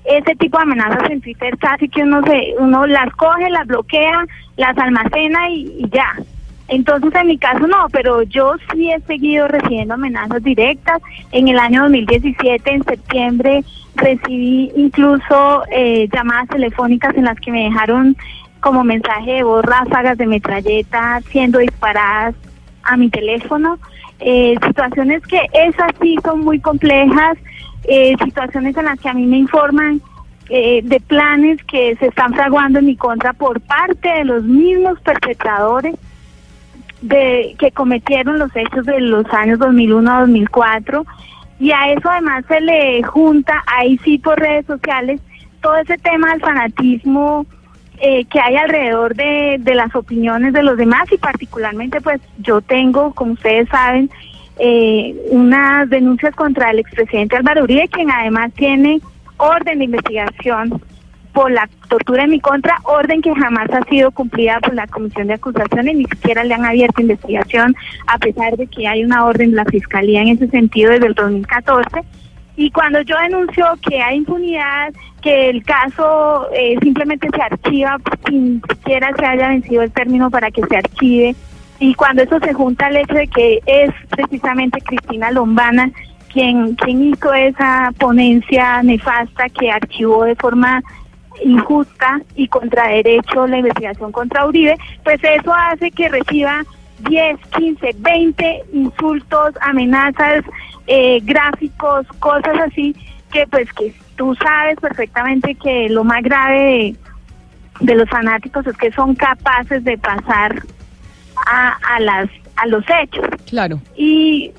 ese 0.09 0.35
tipo 0.37 0.57
de 0.59 0.63
amenazas 0.63 1.11
en 1.11 1.21
Twitter 1.21 1.57
casi 1.59 1.89
que 1.89 2.03
uno 2.03 2.23
se, 2.25 2.55
uno 2.59 2.87
las 2.87 3.13
coge, 3.15 3.51
las 3.51 3.67
bloquea, 3.67 4.27
las 4.57 4.77
almacena 4.79 5.51
y, 5.51 5.87
ya. 5.91 6.15
Entonces 6.69 7.15
en 7.15 7.29
mi 7.29 7.39
caso 7.39 7.67
no, 7.67 7.87
pero 7.91 8.23
yo 8.23 8.55
sí 8.73 8.91
he 8.91 9.01
seguido 9.01 9.49
recibiendo 9.49 9.95
amenazas 9.95 10.43
directas. 10.43 11.01
En 11.33 11.49
el 11.49 11.59
año 11.59 11.83
2017, 11.83 12.71
en 12.71 12.85
septiembre, 12.85 13.65
recibí 13.95 14.71
incluso 14.77 15.63
eh, 15.71 16.09
llamadas 16.13 16.49
telefónicas 16.49 17.17
en 17.17 17.25
las 17.25 17.39
que 17.41 17.51
me 17.51 17.65
dejaron 17.65 18.17
como 18.61 18.85
mensaje 18.85 19.33
de 19.33 19.43
voz 19.43 19.65
ráfagas 19.65 20.19
de 20.19 20.27
metralleta 20.27 21.21
siendo 21.31 21.59
disparadas 21.59 22.35
a 22.83 22.97
mi 22.97 23.09
teléfono. 23.09 23.79
Eh, 24.21 24.57
situaciones 24.67 25.23
que 25.27 25.41
esas 25.53 25.93
sí 26.01 26.17
son 26.25 26.41
muy 26.41 26.59
complejas, 26.61 27.39
eh, 27.89 28.15
situaciones 28.23 28.77
en 28.77 28.85
las 28.85 29.01
que 29.01 29.09
a 29.09 29.15
mí 29.15 29.25
me 29.25 29.39
informan 29.39 30.03
eh, 30.51 30.81
de 30.85 31.01
planes 31.01 31.63
que 31.65 31.97
se 31.97 32.07
están 32.07 32.35
fraguando 32.35 32.79
en 32.79 32.87
mi 32.87 32.97
contra 32.97 33.33
por 33.33 33.61
parte 33.63 34.09
de 34.09 34.25
los 34.25 34.45
mismos 34.45 35.01
perpetradores 35.01 35.95
de 37.01 37.55
que 37.59 37.71
cometieron 37.71 38.39
los 38.39 38.55
hechos 38.55 38.85
de 38.85 39.01
los 39.01 39.25
años 39.33 39.59
2001 39.59 40.11
a 40.11 40.21
2004 40.21 41.07
y 41.61 41.71
a 41.73 41.93
eso 41.93 42.11
además 42.11 42.45
se 42.47 42.61
le 42.61 43.03
junta 43.05 43.63
ahí 43.67 43.99
sí 44.05 44.19
por 44.19 44.39
redes 44.39 44.67
sociales 44.67 45.21
todo 45.63 45.77
ese 45.77 45.97
tema 45.97 46.31
del 46.33 46.41
fanatismo 46.41 47.47
eh, 48.01 48.25
que 48.27 48.39
hay 48.39 48.57
alrededor 48.57 49.15
de, 49.15 49.57
de 49.61 49.75
las 49.75 49.95
opiniones 49.95 50.53
de 50.53 50.63
los 50.63 50.77
demás 50.77 51.11
y 51.11 51.17
particularmente 51.17 52.01
pues 52.01 52.21
yo 52.39 52.61
tengo 52.61 53.13
como 53.15 53.33
ustedes 53.33 53.69
saben 53.71 54.11
eh, 54.59 55.15
unas 55.31 55.89
denuncias 55.89 56.35
contra 56.35 56.71
el 56.71 56.81
expresidente 56.81 57.37
Álvaro 57.37 57.65
Uribe 57.65 57.89
quien 57.89 58.11
además 58.11 58.53
tiene 58.55 59.01
orden 59.37 59.79
de 59.79 59.85
investigación 59.85 60.83
por 61.33 61.53
la 61.53 61.69
tortura 61.89 62.25
en 62.25 62.31
mi 62.31 62.41
contra, 62.41 62.79
orden 62.83 63.23
que 63.23 63.33
jamás 63.33 63.71
ha 63.71 63.85
sido 63.85 64.11
cumplida 64.11 64.59
por 64.61 64.75
la 64.75 64.89
Comisión 64.89 65.29
de 65.29 65.35
Acusaciones, 65.35 65.95
ni 65.95 66.05
siquiera 66.05 66.43
le 66.43 66.55
han 66.55 66.65
abierto 66.65 67.01
investigación, 67.01 67.77
a 68.09 68.19
pesar 68.19 68.57
de 68.57 68.67
que 68.67 68.89
hay 68.89 69.05
una 69.05 69.25
orden 69.25 69.51
de 69.51 69.57
la 69.57 69.65
Fiscalía 69.67 70.23
en 70.23 70.29
ese 70.29 70.49
sentido 70.49 70.91
desde 70.91 71.07
el 71.07 71.15
2014. 71.15 71.87
Y 72.57 72.73
cuando 72.73 73.01
yo 73.03 73.15
denuncio 73.21 73.67
que 73.89 74.03
hay 74.03 74.17
impunidad, 74.17 74.93
que 75.23 75.51
el 75.51 75.63
caso 75.63 76.49
eh, 76.53 76.77
simplemente 76.83 77.29
se 77.33 77.41
archiva 77.41 77.99
sin 78.27 78.61
siquiera 78.69 79.13
se 79.17 79.25
haya 79.25 79.49
vencido 79.49 79.83
el 79.83 79.93
término 79.93 80.31
para 80.31 80.51
que 80.51 80.63
se 80.67 80.77
archive, 80.77 81.37
y 81.81 81.95
cuando 81.95 82.23
eso 82.23 82.39
se 82.41 82.53
junta 82.53 82.87
al 82.87 82.97
hecho 82.97 83.15
de 83.15 83.29
que 83.29 83.61
es 83.67 83.91
precisamente 84.11 84.81
Cristina 84.81 85.31
Lombana 85.31 85.91
quien, 86.33 86.75
quien 86.75 87.03
hizo 87.05 87.33
esa 87.33 87.93
ponencia 87.99 88.83
nefasta 88.83 89.49
que 89.49 89.71
archivó 89.71 90.25
de 90.25 90.37
forma 90.37 90.83
injusta 91.45 92.21
y 92.35 92.49
contra 92.49 92.89
derecho 92.89 93.47
la 93.47 93.59
investigación 93.59 94.13
contra 94.13 94.47
Uribe, 94.47 94.77
pues 95.05 95.21
eso 95.23 95.55
hace 95.55 95.91
que 95.91 96.09
reciba 96.09 96.65
10, 97.09 97.39
15, 97.57 97.91
20 97.99 98.65
insultos, 98.73 99.55
amenazas, 99.61 100.45
eh, 100.87 101.21
gráficos, 101.23 102.07
cosas 102.19 102.59
así, 102.67 102.95
que 103.33 103.47
pues 103.47 103.73
que 103.73 103.95
tú 104.17 104.35
sabes 104.35 104.77
perfectamente 104.81 105.55
que 105.55 105.89
lo 105.89 106.03
más 106.03 106.23
grave 106.23 106.97
de, 107.81 107.95
los 107.95 108.09
fanáticos 108.09 108.67
es 108.67 108.77
que 108.77 108.91
son 108.93 109.15
capaces 109.15 109.85
de 109.85 109.97
pasar 109.97 110.63
a, 111.47 111.77
a, 111.95 112.01
las, 112.01 112.29
a 112.57 112.67
los 112.67 112.85
hechos. 112.89 113.27
Claro. 113.47 113.81
Y 113.97 114.53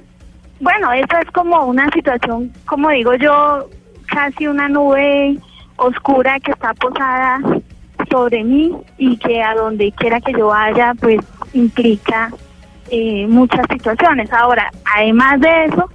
bueno, 0.59 0.91
esa 0.91 1.21
es 1.21 1.31
como 1.31 1.65
una 1.65 1.89
situación, 1.91 2.51
como 2.65 2.89
digo 2.89 3.15
yo, 3.15 3.69
casi 4.07 4.47
una 4.47 4.67
nube 4.67 5.37
oscura 5.77 6.39
que 6.39 6.51
está 6.51 6.73
posada 6.73 7.39
sobre 8.09 8.43
mí 8.43 8.75
y 8.97 9.17
que 9.17 9.41
a 9.41 9.55
donde 9.55 9.91
quiera 9.93 10.19
que 10.19 10.33
yo 10.33 10.47
vaya, 10.47 10.93
pues 10.99 11.19
implica 11.53 12.31
eh, 12.91 13.27
muchas 13.27 13.65
situaciones. 13.71 14.31
Ahora, 14.33 14.71
además 14.95 15.39
de 15.41 15.65
eso, 15.65 15.89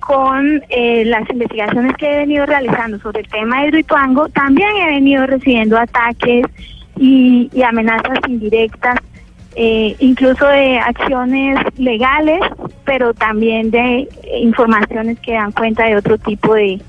con 0.00 0.62
eh, 0.68 1.04
las 1.06 1.28
investigaciones 1.30 1.94
que 1.96 2.10
he 2.10 2.18
venido 2.18 2.46
realizando 2.46 2.98
sobre 2.98 3.20
el 3.20 3.28
tema 3.28 3.60
de 3.60 3.68
Hidroituango, 3.68 4.28
también 4.30 4.68
he 4.76 4.86
venido 4.86 5.26
recibiendo 5.26 5.78
ataques 5.78 6.46
y, 6.96 7.50
amenazas 7.62 8.18
indirectas, 8.28 8.98
eh, 9.62 9.94
incluso 9.98 10.46
de 10.46 10.78
acciones 10.78 11.58
legales, 11.76 12.40
pero 12.86 13.12
también 13.12 13.70
de 13.70 14.08
informaciones 14.40 15.20
que 15.20 15.32
dan 15.32 15.52
cuenta 15.52 15.84
de 15.84 15.96
otro 15.96 16.16
tipo 16.16 16.54
de, 16.54 16.80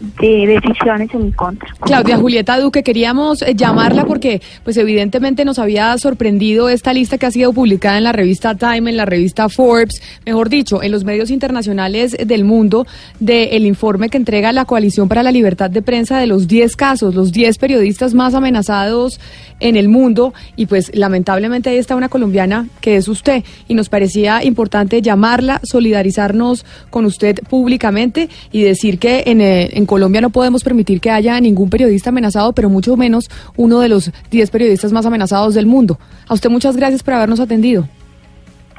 de 0.00 0.60
decisiones 0.60 1.08
en 1.12 1.26
mi 1.26 1.32
contra. 1.32 1.68
Claudia 1.80 2.16
Julieta 2.16 2.58
Duque, 2.58 2.82
queríamos 2.82 3.42
eh, 3.42 3.54
llamarla 3.54 4.04
porque 4.06 4.40
pues 4.64 4.76
evidentemente 4.76 5.44
nos 5.44 5.58
había 5.58 5.96
sorprendido 5.98 6.68
esta 6.68 6.92
lista 6.92 7.18
que 7.18 7.26
ha 7.26 7.30
sido 7.30 7.52
publicada 7.52 7.98
en 7.98 8.04
la 8.04 8.12
revista 8.12 8.56
Time, 8.56 8.90
en 8.90 8.96
la 8.96 9.04
revista 9.04 9.48
Forbes, 9.48 10.02
mejor 10.26 10.48
dicho, 10.48 10.82
en 10.82 10.92
los 10.92 11.04
medios 11.04 11.30
internacionales 11.30 12.16
del 12.24 12.44
mundo 12.44 12.86
del 13.20 13.66
informe 13.66 14.08
que 14.08 14.16
entrega 14.16 14.52
la 14.52 14.64
Coalición 14.64 15.08
para 15.08 15.22
la 15.22 15.30
Libertad 15.32 15.70
de 15.70 15.82
Prensa 15.82 16.18
de 16.18 16.26
los 16.26 16.48
10 16.48 16.76
casos, 16.76 17.14
los 17.14 17.32
10 17.32 17.58
periodistas 17.58 18.14
más 18.14 18.34
amenazados 18.34 19.20
en 19.60 19.76
el 19.76 19.88
mundo 19.88 20.34
y 20.56 20.66
pues 20.66 20.90
lamentablemente 20.94 21.70
ahí 21.70 21.78
está 21.78 21.96
una 21.96 22.08
colombiana 22.08 22.66
que 22.80 22.96
es 22.96 23.08
usted 23.08 23.44
y 23.66 23.74
nos 23.74 23.88
parecía 23.88 24.44
importante 24.44 25.02
llamarla, 25.02 25.60
solidarizarnos 25.62 26.64
con 26.90 27.04
usted 27.04 27.36
públicamente 27.48 28.28
y 28.52 28.62
decir 28.62 28.98
que 28.98 29.24
en, 29.26 29.40
eh, 29.40 29.70
en 29.72 29.86
Colombia 29.86 30.20
no 30.20 30.30
podemos 30.30 30.64
permitir 30.64 31.00
que 31.00 31.10
haya 31.10 31.40
ningún 31.40 31.70
periodista 31.70 32.10
amenazado, 32.10 32.52
pero 32.52 32.68
mucho 32.68 32.96
menos 32.96 33.30
uno 33.56 33.80
de 33.80 33.88
los 33.88 34.12
10 34.30 34.50
periodistas 34.50 34.92
más 34.92 35.06
amenazados 35.06 35.54
del 35.54 35.66
mundo. 35.66 35.98
A 36.28 36.34
usted 36.34 36.50
muchas 36.50 36.76
gracias 36.76 37.02
por 37.02 37.14
habernos 37.14 37.40
atendido. 37.40 37.88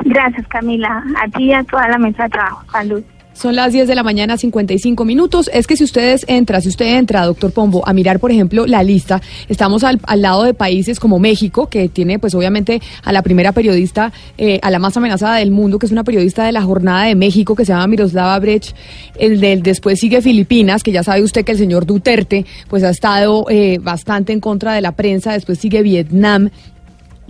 Gracias, 0.05 0.47
Camila. 0.47 1.03
A 1.21 1.27
ti 1.29 1.45
y 1.45 1.53
a 1.53 1.63
toda 1.63 1.87
la 1.89 1.97
mesa 1.97 2.23
de 2.23 2.29
trabajo. 2.29 2.63
Salud. 2.71 3.03
Son 3.39 3.55
las 3.55 3.71
10 3.71 3.87
de 3.87 3.95
la 3.95 4.03
mañana, 4.03 4.37
55 4.37 5.05
minutos. 5.05 5.49
Es 5.53 5.65
que 5.65 5.77
si 5.77 5.85
ustedes 5.85 6.25
entra, 6.27 6.59
si 6.59 6.67
usted 6.67 6.97
entra, 6.97 7.25
doctor 7.25 7.53
Pombo, 7.53 7.87
a 7.87 7.93
mirar, 7.93 8.19
por 8.19 8.31
ejemplo, 8.31 8.65
la 8.67 8.83
lista, 8.83 9.21
estamos 9.47 9.85
al, 9.85 10.01
lado 10.17 10.43
de 10.43 10.53
países 10.53 10.99
como 10.99 11.19
México, 11.19 11.69
que 11.69 11.87
tiene, 11.87 12.19
pues 12.19 12.35
obviamente, 12.35 12.81
a 13.01 13.13
la 13.13 13.21
primera 13.21 13.53
periodista, 13.53 14.11
eh, 14.37 14.59
a 14.61 14.69
la 14.69 14.77
más 14.77 14.97
amenazada 14.97 15.37
del 15.37 15.51
mundo, 15.51 15.79
que 15.79 15.85
es 15.85 15.93
una 15.93 16.03
periodista 16.03 16.43
de 16.43 16.51
la 16.51 16.63
Jornada 16.63 17.05
de 17.05 17.15
México, 17.15 17.55
que 17.55 17.63
se 17.63 17.71
llama 17.71 17.87
Miroslava 17.87 18.37
Brecht. 18.39 18.75
El 19.17 19.39
del 19.39 19.63
después 19.63 20.01
sigue 20.01 20.21
Filipinas, 20.21 20.83
que 20.83 20.91
ya 20.91 21.03
sabe 21.03 21.23
usted 21.23 21.45
que 21.45 21.53
el 21.53 21.57
señor 21.57 21.85
Duterte, 21.85 22.45
pues 22.67 22.83
ha 22.83 22.89
estado 22.89 23.45
eh, 23.49 23.79
bastante 23.81 24.33
en 24.33 24.41
contra 24.41 24.73
de 24.73 24.81
la 24.81 24.97
prensa. 24.97 25.31
Después 25.31 25.59
sigue 25.59 25.81
Vietnam, 25.81 26.49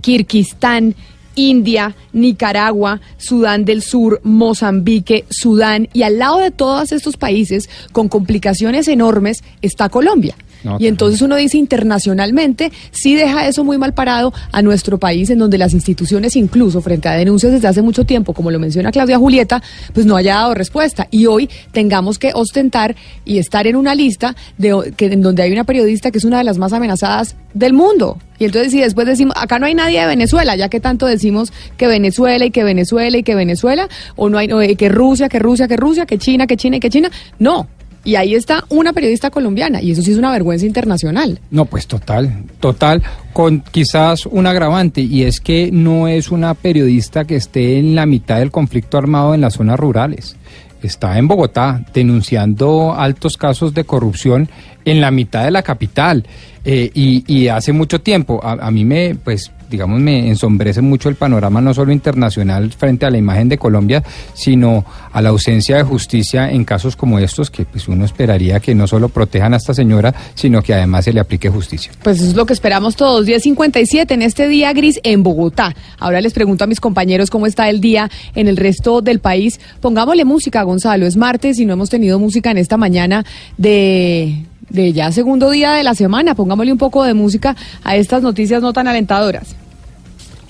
Kirguistán, 0.00 0.96
India, 1.34 1.94
Nicaragua, 2.12 3.00
Sudán 3.16 3.64
del 3.64 3.82
Sur, 3.82 4.20
Mozambique, 4.24 5.24
Sudán 5.30 5.88
y 5.92 6.02
al 6.02 6.18
lado 6.18 6.38
de 6.38 6.50
todos 6.50 6.92
estos 6.92 7.16
países 7.16 7.68
con 7.92 8.08
complicaciones 8.08 8.88
enormes 8.88 9.42
está 9.62 9.88
Colombia 9.88 10.36
y 10.78 10.86
entonces 10.86 11.22
uno 11.22 11.36
dice 11.36 11.58
internacionalmente, 11.58 12.72
sí 12.90 13.14
deja 13.14 13.46
eso 13.46 13.64
muy 13.64 13.78
mal 13.78 13.94
parado 13.94 14.32
a 14.52 14.62
nuestro 14.62 14.98
país, 14.98 15.30
en 15.30 15.38
donde 15.38 15.58
las 15.58 15.72
instituciones, 15.72 16.36
incluso 16.36 16.80
frente 16.80 17.08
a 17.08 17.12
denuncias 17.12 17.52
desde 17.52 17.68
hace 17.68 17.82
mucho 17.82 18.04
tiempo, 18.04 18.32
como 18.32 18.50
lo 18.50 18.58
menciona 18.58 18.92
Claudia 18.92 19.18
Julieta, 19.18 19.62
pues 19.92 20.06
no 20.06 20.16
haya 20.16 20.34
dado 20.34 20.54
respuesta. 20.54 21.08
Y 21.10 21.26
hoy 21.26 21.48
tengamos 21.72 22.18
que 22.18 22.32
ostentar 22.34 22.96
y 23.24 23.38
estar 23.38 23.66
en 23.66 23.76
una 23.76 23.94
lista 23.94 24.36
de, 24.58 24.92
que, 24.96 25.06
en 25.06 25.22
donde 25.22 25.42
hay 25.42 25.52
una 25.52 25.64
periodista 25.64 26.10
que 26.10 26.18
es 26.18 26.24
una 26.24 26.38
de 26.38 26.44
las 26.44 26.58
más 26.58 26.72
amenazadas 26.72 27.36
del 27.54 27.72
mundo. 27.72 28.18
Y 28.38 28.46
entonces 28.46 28.72
si 28.72 28.80
después 28.80 29.06
decimos, 29.06 29.34
acá 29.38 29.58
no 29.58 29.66
hay 29.66 29.74
nadie 29.74 30.00
de 30.00 30.06
Venezuela, 30.06 30.56
ya 30.56 30.68
que 30.68 30.80
tanto 30.80 31.06
decimos 31.06 31.52
que 31.76 31.86
Venezuela 31.86 32.44
y 32.44 32.50
que 32.50 32.64
Venezuela 32.64 33.16
y 33.18 33.22
que 33.22 33.34
Venezuela, 33.34 33.88
o 34.16 34.28
no 34.28 34.38
hay 34.38 34.76
que 34.76 34.88
Rusia, 34.88 35.28
que 35.28 35.38
Rusia, 35.38 35.68
que 35.68 35.76
Rusia, 35.76 36.06
que 36.06 36.18
China, 36.18 36.46
que 36.46 36.56
China 36.56 36.76
y 36.76 36.80
que 36.80 36.90
China, 36.90 37.10
no. 37.38 37.68
Y 38.04 38.14
ahí 38.14 38.34
está 38.34 38.64
una 38.70 38.92
periodista 38.92 39.30
colombiana, 39.30 39.82
y 39.82 39.90
eso 39.90 40.02
sí 40.02 40.12
es 40.12 40.18
una 40.18 40.30
vergüenza 40.30 40.66
internacional. 40.66 41.38
No, 41.50 41.66
pues 41.66 41.86
total, 41.86 42.44
total, 42.58 43.02
con 43.32 43.60
quizás 43.60 44.26
un 44.26 44.46
agravante, 44.46 45.02
y 45.02 45.24
es 45.24 45.40
que 45.40 45.70
no 45.70 46.08
es 46.08 46.30
una 46.30 46.54
periodista 46.54 47.24
que 47.24 47.36
esté 47.36 47.78
en 47.78 47.94
la 47.94 48.06
mitad 48.06 48.38
del 48.38 48.50
conflicto 48.50 48.96
armado 48.96 49.34
en 49.34 49.42
las 49.42 49.54
zonas 49.54 49.78
rurales. 49.78 50.36
Está 50.82 51.18
en 51.18 51.28
Bogotá 51.28 51.84
denunciando 51.92 52.94
altos 52.94 53.36
casos 53.36 53.74
de 53.74 53.84
corrupción 53.84 54.48
en 54.84 55.00
la 55.00 55.10
mitad 55.10 55.44
de 55.44 55.50
la 55.50 55.62
capital 55.62 56.24
eh, 56.64 56.90
y, 56.94 57.48
hace 57.48 57.72
mucho 57.72 58.00
tiempo. 58.00 58.40
A, 58.42 58.52
a 58.52 58.70
mí 58.70 58.84
me, 58.84 59.14
pues, 59.14 59.50
digamos, 59.70 59.98
me 60.00 60.28
ensombrece 60.28 60.82
mucho 60.82 61.08
el 61.08 61.14
panorama 61.14 61.60
no 61.60 61.72
solo 61.72 61.92
internacional 61.92 62.70
frente 62.72 63.06
a 63.06 63.10
la 63.10 63.16
imagen 63.16 63.48
de 63.48 63.56
Colombia, 63.56 64.02
sino 64.34 64.84
a 65.12 65.22
la 65.22 65.30
ausencia 65.30 65.76
de 65.76 65.82
justicia 65.84 66.50
en 66.50 66.64
casos 66.64 66.96
como 66.96 67.18
estos, 67.18 67.50
que 67.50 67.64
pues 67.64 67.88
uno 67.88 68.04
esperaría 68.04 68.60
que 68.60 68.74
no 68.74 68.86
solo 68.86 69.08
protejan 69.08 69.54
a 69.54 69.56
esta 69.56 69.72
señora, 69.72 70.14
sino 70.34 70.62
que 70.62 70.74
además 70.74 71.04
se 71.04 71.12
le 71.12 71.20
aplique 71.20 71.48
justicia. 71.48 71.92
Pues 72.02 72.18
eso 72.18 72.28
es 72.28 72.36
lo 72.36 72.44
que 72.44 72.52
esperamos 72.52 72.96
todos. 72.96 73.26
10.57 73.26 74.10
en 74.10 74.22
este 74.22 74.48
día 74.48 74.72
gris 74.72 75.00
en 75.02 75.22
Bogotá. 75.22 75.74
Ahora 75.98 76.20
les 76.20 76.34
pregunto 76.34 76.64
a 76.64 76.66
mis 76.66 76.80
compañeros 76.80 77.30
cómo 77.30 77.46
está 77.46 77.70
el 77.70 77.80
día 77.80 78.10
en 78.34 78.48
el 78.48 78.56
resto 78.56 79.00
del 79.00 79.20
país. 79.20 79.60
Pongámosle 79.80 80.24
música, 80.24 80.62
Gonzalo. 80.62 81.06
Es 81.06 81.16
martes 81.16 81.58
y 81.58 81.64
no 81.64 81.72
hemos 81.72 81.88
tenido 81.88 82.18
música 82.18 82.50
en 82.50 82.58
esta 82.58 82.76
mañana 82.76 83.24
de 83.56 84.49
de 84.70 84.92
ya 84.92 85.12
segundo 85.12 85.50
día 85.50 85.72
de 85.74 85.82
la 85.82 85.94
semana. 85.94 86.34
Pongámosle 86.34 86.72
un 86.72 86.78
poco 86.78 87.04
de 87.04 87.14
música 87.14 87.56
a 87.84 87.96
estas 87.96 88.22
noticias 88.22 88.62
no 88.62 88.72
tan 88.72 88.88
alentadoras. 88.88 89.54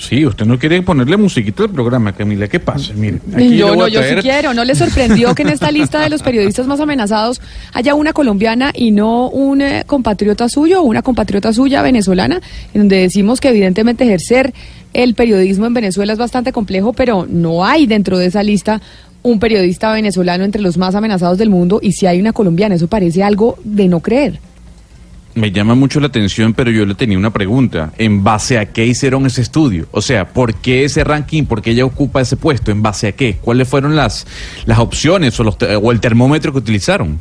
Sí, 0.00 0.24
usted 0.24 0.46
no 0.46 0.58
quiere 0.58 0.80
ponerle 0.80 1.18
musiquito 1.18 1.64
al 1.64 1.68
programa, 1.68 2.14
Camila. 2.14 2.48
¿Qué 2.48 2.58
pasa? 2.58 2.94
Mire, 2.94 3.20
yo 3.54 3.76
no, 3.76 3.86
yo 3.86 4.02
sí 4.02 4.14
quiero. 4.22 4.54
¿No 4.54 4.64
le 4.64 4.74
sorprendió 4.74 5.34
que 5.34 5.42
en 5.42 5.50
esta 5.50 5.70
lista 5.72 6.00
de 6.00 6.08
los 6.08 6.22
periodistas 6.22 6.66
más 6.66 6.80
amenazados 6.80 7.42
haya 7.74 7.94
una 7.94 8.14
colombiana 8.14 8.72
y 8.74 8.92
no 8.92 9.28
un 9.28 9.60
eh, 9.60 9.84
compatriota 9.86 10.48
suyo 10.48 10.80
o 10.80 10.84
una 10.84 11.02
compatriota 11.02 11.52
suya 11.52 11.82
venezolana? 11.82 12.40
En 12.72 12.80
donde 12.80 12.96
decimos 12.96 13.42
que 13.42 13.50
evidentemente 13.50 14.04
ejercer 14.04 14.54
el 14.94 15.14
periodismo 15.14 15.66
en 15.66 15.74
Venezuela 15.74 16.14
es 16.14 16.18
bastante 16.18 16.50
complejo, 16.50 16.94
pero 16.94 17.26
no 17.28 17.66
hay 17.66 17.86
dentro 17.86 18.16
de 18.16 18.26
esa 18.26 18.42
lista 18.42 18.80
un 19.22 19.38
periodista 19.38 19.92
venezolano 19.92 20.44
entre 20.44 20.62
los 20.62 20.76
más 20.76 20.94
amenazados 20.94 21.38
del 21.38 21.50
mundo 21.50 21.80
y 21.82 21.92
si 21.92 22.06
hay 22.06 22.20
una 22.20 22.32
colombiana. 22.32 22.74
Eso 22.74 22.88
parece 22.88 23.22
algo 23.22 23.58
de 23.64 23.88
no 23.88 24.00
creer. 24.00 24.40
Me 25.34 25.52
llama 25.52 25.76
mucho 25.76 26.00
la 26.00 26.08
atención, 26.08 26.54
pero 26.54 26.72
yo 26.72 26.84
le 26.84 26.94
tenía 26.94 27.16
una 27.16 27.30
pregunta. 27.30 27.92
¿En 27.98 28.24
base 28.24 28.58
a 28.58 28.66
qué 28.66 28.84
hicieron 28.84 29.26
ese 29.26 29.42
estudio? 29.42 29.86
O 29.92 30.02
sea, 30.02 30.28
¿por 30.28 30.54
qué 30.54 30.84
ese 30.84 31.04
ranking? 31.04 31.44
¿Por 31.44 31.62
qué 31.62 31.70
ella 31.70 31.84
ocupa 31.84 32.20
ese 32.20 32.36
puesto? 32.36 32.72
¿En 32.72 32.82
base 32.82 33.08
a 33.08 33.12
qué? 33.12 33.36
¿Cuáles 33.40 33.68
fueron 33.68 33.94
las, 33.94 34.26
las 34.66 34.80
opciones 34.80 35.38
o, 35.38 35.44
los, 35.44 35.56
o 35.80 35.92
el 35.92 36.00
termómetro 36.00 36.52
que 36.52 36.58
utilizaron? 36.58 37.20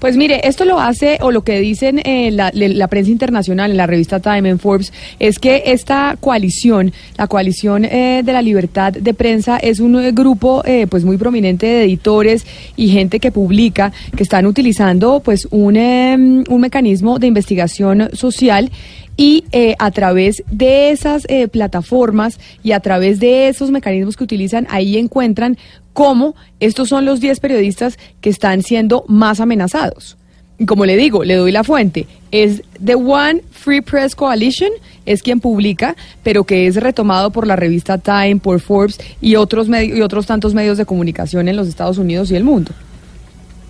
Pues 0.00 0.16
mire, 0.16 0.48
esto 0.48 0.64
lo 0.64 0.80
hace, 0.80 1.18
o 1.20 1.30
lo 1.30 1.42
que 1.42 1.60
dicen 1.60 2.00
eh, 2.02 2.30
la, 2.30 2.50
la, 2.54 2.88
prensa 2.88 3.10
internacional, 3.10 3.70
en 3.70 3.76
la 3.76 3.86
revista 3.86 4.18
Time, 4.18 4.48
en 4.48 4.58
Forbes, 4.58 4.94
es 5.18 5.38
que 5.38 5.64
esta 5.66 6.16
coalición, 6.18 6.94
la 7.18 7.26
coalición 7.26 7.84
eh, 7.84 8.22
de 8.24 8.32
la 8.32 8.40
libertad 8.40 8.94
de 8.94 9.12
prensa, 9.12 9.58
es 9.58 9.78
un 9.78 10.00
eh, 10.00 10.12
grupo 10.12 10.62
pues 10.88 11.04
muy 11.04 11.18
prominente 11.18 11.66
de 11.66 11.84
editores 11.84 12.46
y 12.76 12.88
gente 12.88 13.20
que 13.20 13.30
publica, 13.30 13.92
que 14.16 14.22
están 14.22 14.46
utilizando 14.46 15.20
pues 15.20 15.46
un, 15.50 15.76
em, 15.76 16.44
un 16.48 16.60
mecanismo 16.62 17.18
de 17.18 17.26
investigación 17.26 18.08
social 18.14 18.70
y 19.18 19.44
a 19.78 19.90
través 19.90 20.42
de 20.50 20.92
esas 20.92 21.26
plataformas 21.50 22.40
y 22.62 22.72
a 22.72 22.80
través 22.80 23.20
de 23.20 23.48
esos 23.48 23.70
mecanismos 23.70 24.16
que 24.16 24.24
utilizan, 24.24 24.66
ahí 24.70 24.96
encuentran 24.96 25.58
cómo 25.92 26.34
estos 26.60 26.88
son 26.88 27.04
los 27.04 27.20
10 27.20 27.40
periodistas 27.40 27.98
que 28.20 28.30
están 28.30 28.62
siendo 28.62 29.04
más 29.08 29.40
amenazados. 29.40 30.16
Y 30.58 30.66
como 30.66 30.84
le 30.84 30.96
digo, 30.96 31.24
le 31.24 31.36
doy 31.36 31.52
la 31.52 31.64
fuente, 31.64 32.06
es 32.30 32.62
The 32.84 32.94
One 32.94 33.42
Free 33.50 33.80
Press 33.80 34.14
Coalition, 34.14 34.70
es 35.06 35.22
quien 35.22 35.40
publica, 35.40 35.96
pero 36.22 36.44
que 36.44 36.66
es 36.66 36.76
retomado 36.76 37.30
por 37.30 37.46
la 37.46 37.56
revista 37.56 37.96
Time, 37.96 38.36
por 38.36 38.60
Forbes 38.60 38.98
y 39.22 39.36
otros, 39.36 39.68
y 39.68 40.02
otros 40.02 40.26
tantos 40.26 40.52
medios 40.52 40.76
de 40.76 40.84
comunicación 40.84 41.48
en 41.48 41.56
los 41.56 41.66
Estados 41.66 41.96
Unidos 41.96 42.30
y 42.30 42.36
el 42.36 42.44
mundo. 42.44 42.72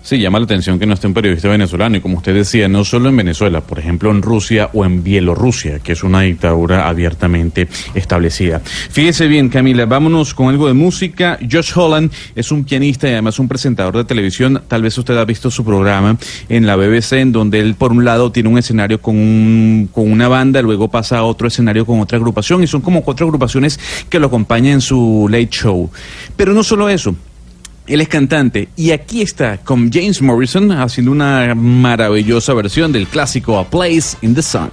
Sí, 0.03 0.17
llama 0.17 0.39
la 0.39 0.45
atención 0.45 0.79
que 0.79 0.87
no 0.87 0.95
esté 0.95 1.05
un 1.05 1.13
periodista 1.13 1.47
venezolano 1.47 1.95
y 1.95 2.01
como 2.01 2.17
usted 2.17 2.33
decía, 2.33 2.67
no 2.67 2.83
solo 2.83 3.09
en 3.09 3.17
Venezuela, 3.17 3.61
por 3.61 3.77
ejemplo 3.77 4.09
en 4.09 4.23
Rusia 4.23 4.71
o 4.73 4.83
en 4.83 5.03
Bielorrusia, 5.03 5.77
que 5.77 5.91
es 5.91 6.03
una 6.03 6.21
dictadura 6.21 6.87
abiertamente 6.87 7.67
establecida. 7.93 8.61
Fíjese 8.65 9.27
bien, 9.27 9.49
Camila, 9.49 9.85
vámonos 9.85 10.33
con 10.33 10.49
algo 10.49 10.67
de 10.67 10.73
música. 10.73 11.37
Josh 11.49 11.73
Holland 11.75 12.11
es 12.35 12.51
un 12.51 12.63
pianista 12.63 13.07
y 13.07 13.11
además 13.11 13.37
un 13.37 13.47
presentador 13.47 13.95
de 13.95 14.03
televisión. 14.03 14.63
Tal 14.67 14.81
vez 14.81 14.97
usted 14.97 15.15
ha 15.17 15.23
visto 15.23 15.51
su 15.51 15.63
programa 15.63 16.17
en 16.49 16.65
la 16.65 16.75
BBC, 16.75 17.13
en 17.13 17.31
donde 17.31 17.59
él 17.59 17.75
por 17.75 17.91
un 17.91 18.03
lado 18.03 18.31
tiene 18.31 18.49
un 18.49 18.57
escenario 18.57 18.99
con, 18.99 19.15
un, 19.15 19.87
con 19.93 20.11
una 20.11 20.27
banda, 20.27 20.63
luego 20.63 20.87
pasa 20.87 21.19
a 21.19 21.23
otro 21.23 21.47
escenario 21.47 21.85
con 21.85 21.99
otra 21.99 22.17
agrupación 22.17 22.63
y 22.63 22.67
son 22.67 22.81
como 22.81 23.03
cuatro 23.03 23.27
agrupaciones 23.27 23.79
que 24.09 24.19
lo 24.19 24.27
acompañan 24.27 24.73
en 24.73 24.81
su 24.81 25.27
late 25.29 25.49
show. 25.51 25.91
Pero 26.35 26.53
no 26.53 26.63
solo 26.63 26.89
eso, 26.89 27.15
él 27.87 28.01
es 28.01 28.07
cantante 28.07 28.69
y 28.75 28.91
aquí 28.91 29.21
está 29.21 29.57
con 29.57 29.91
James 29.91 30.21
Morrison 30.21 30.71
haciendo 30.71 31.11
una 31.11 31.53
maravillosa 31.55 32.53
versión 32.53 32.91
del 32.91 33.07
clásico 33.07 33.57
A 33.57 33.69
Place 33.69 34.17
in 34.21 34.35
the 34.35 34.41
Sun. 34.41 34.71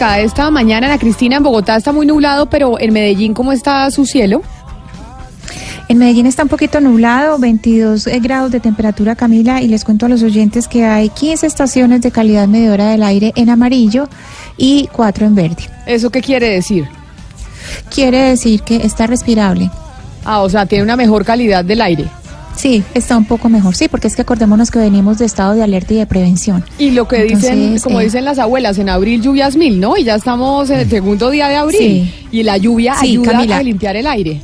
Esta 0.00 0.50
mañana, 0.50 0.88
la 0.88 0.98
Cristina 0.98 1.36
en 1.36 1.42
Bogotá 1.42 1.76
está 1.76 1.92
muy 1.92 2.06
nublado, 2.06 2.46
pero 2.46 2.80
en 2.80 2.90
Medellín, 2.92 3.34
¿cómo 3.34 3.52
está 3.52 3.90
su 3.90 4.06
cielo? 4.06 4.40
En 5.88 5.98
Medellín 5.98 6.24
está 6.24 6.42
un 6.42 6.48
poquito 6.48 6.80
nublado, 6.80 7.38
22 7.38 8.06
eh, 8.06 8.18
grados 8.18 8.50
de 8.50 8.60
temperatura, 8.60 9.14
Camila, 9.14 9.60
y 9.60 9.68
les 9.68 9.84
cuento 9.84 10.06
a 10.06 10.08
los 10.08 10.22
oyentes 10.22 10.68
que 10.68 10.86
hay 10.86 11.10
15 11.10 11.46
estaciones 11.46 12.00
de 12.00 12.10
calidad 12.10 12.48
medidora 12.48 12.88
del 12.88 13.02
aire 13.02 13.32
en 13.36 13.50
amarillo 13.50 14.08
y 14.56 14.88
4 14.92 15.26
en 15.26 15.34
verde. 15.34 15.68
¿Eso 15.86 16.08
qué 16.08 16.22
quiere 16.22 16.48
decir? 16.48 16.88
Quiere 17.94 18.30
decir 18.30 18.62
que 18.62 18.76
está 18.76 19.06
respirable. 19.06 19.70
Ah, 20.24 20.40
o 20.40 20.48
sea, 20.48 20.64
tiene 20.64 20.84
una 20.84 20.96
mejor 20.96 21.26
calidad 21.26 21.62
del 21.62 21.82
aire. 21.82 22.06
Sí, 22.60 22.84
está 22.92 23.16
un 23.16 23.24
poco 23.24 23.48
mejor, 23.48 23.74
sí, 23.74 23.88
porque 23.88 24.06
es 24.06 24.14
que 24.14 24.20
acordémonos 24.20 24.70
que 24.70 24.78
venimos 24.78 25.16
de 25.16 25.24
estado 25.24 25.54
de 25.54 25.62
alerta 25.62 25.94
y 25.94 25.96
de 25.96 26.04
prevención. 26.04 26.62
Y 26.78 26.90
lo 26.90 27.08
que 27.08 27.24
dicen, 27.24 27.78
como 27.78 28.02
eh, 28.02 28.04
dicen 28.04 28.26
las 28.26 28.38
abuelas, 28.38 28.76
en 28.76 28.90
abril 28.90 29.22
lluvias 29.22 29.56
mil, 29.56 29.80
¿no? 29.80 29.96
Y 29.96 30.04
ya 30.04 30.16
estamos 30.16 30.68
en 30.68 30.80
el 30.80 30.90
segundo 30.90 31.30
día 31.30 31.48
de 31.48 31.56
abril. 31.56 32.12
Y 32.30 32.42
la 32.42 32.58
lluvia 32.58 32.96
ayuda 33.00 33.38
a 33.56 33.62
limpiar 33.62 33.96
el 33.96 34.06
aire. 34.06 34.42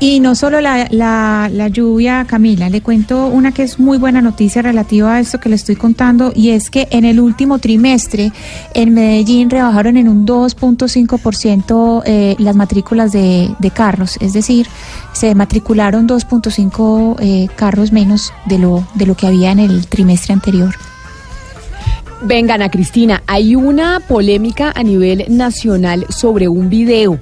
Y 0.00 0.20
no 0.20 0.36
solo 0.36 0.60
la, 0.60 0.86
la, 0.92 1.50
la, 1.52 1.66
lluvia, 1.66 2.24
Camila, 2.24 2.70
le 2.70 2.82
cuento 2.82 3.26
una 3.26 3.50
que 3.50 3.64
es 3.64 3.80
muy 3.80 3.98
buena 3.98 4.20
noticia 4.20 4.62
relativa 4.62 5.14
a 5.14 5.20
esto 5.20 5.40
que 5.40 5.48
le 5.48 5.56
estoy 5.56 5.74
contando, 5.74 6.30
y 6.32 6.50
es 6.50 6.70
que 6.70 6.86
en 6.92 7.04
el 7.04 7.18
último 7.18 7.58
trimestre 7.58 8.30
en 8.74 8.94
Medellín 8.94 9.50
rebajaron 9.50 9.96
en 9.96 10.08
un 10.08 10.24
2.5% 10.24 12.02
eh, 12.06 12.36
las 12.38 12.54
matrículas 12.54 13.10
de, 13.10 13.50
de, 13.58 13.70
carros, 13.72 14.18
es 14.20 14.34
decir, 14.34 14.68
se 15.14 15.34
matricularon 15.34 16.06
2.5 16.06 17.16
eh, 17.18 17.48
carros 17.56 17.90
menos 17.90 18.32
de 18.46 18.58
lo, 18.60 18.86
de 18.94 19.04
lo 19.04 19.16
que 19.16 19.26
había 19.26 19.50
en 19.50 19.58
el 19.58 19.88
trimestre 19.88 20.32
anterior. 20.32 20.76
Vengan 22.22 22.62
a 22.62 22.70
Cristina, 22.70 23.24
hay 23.26 23.56
una 23.56 23.98
polémica 23.98 24.72
a 24.76 24.84
nivel 24.84 25.24
nacional 25.28 26.06
sobre 26.08 26.46
un 26.46 26.68
video 26.68 27.18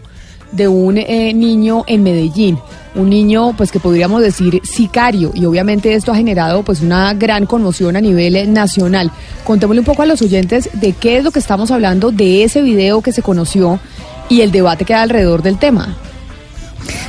de 0.53 0.69
un 0.69 0.99
eh, 0.99 1.33
niño 1.35 1.85
en 1.87 2.03
Medellín, 2.03 2.59
un 2.95 3.11
niño 3.11 3.55
pues 3.57 3.71
que 3.71 3.81
podríamos 3.81 4.23
decir 4.23 4.61
sicario 4.65 5.31
y 5.35 5.45
obviamente 5.45 5.95
esto 5.95 6.13
ha 6.13 6.17
generado 6.17 6.63
pues 6.63 6.81
una 6.81 7.13
gran 7.15 7.47
conmoción 7.47 7.97
a 7.97 8.01
nivel 8.01 8.37
eh, 8.37 8.47
nacional. 8.47 9.11
Contémosle 9.45 9.81
un 9.81 9.87
poco 9.87 10.03
a 10.03 10.07
los 10.07 10.23
oyentes 10.23 10.71
de 10.73 10.93
qué 10.93 11.19
es 11.19 11.25
lo 11.25 11.31
que 11.31 11.39
estamos 11.39 11.71
hablando 11.71 12.11
de 12.11 12.45
ese 12.45 12.63
video 12.63 13.03
que 13.03 13.13
se 13.13 13.23
conoció 13.23 13.79
y 14.29 14.41
el 14.41 14.51
debate 14.51 14.85
que 14.85 14.95
hay 14.95 15.03
alrededor 15.03 15.43
del 15.43 15.59
tema. 15.59 15.97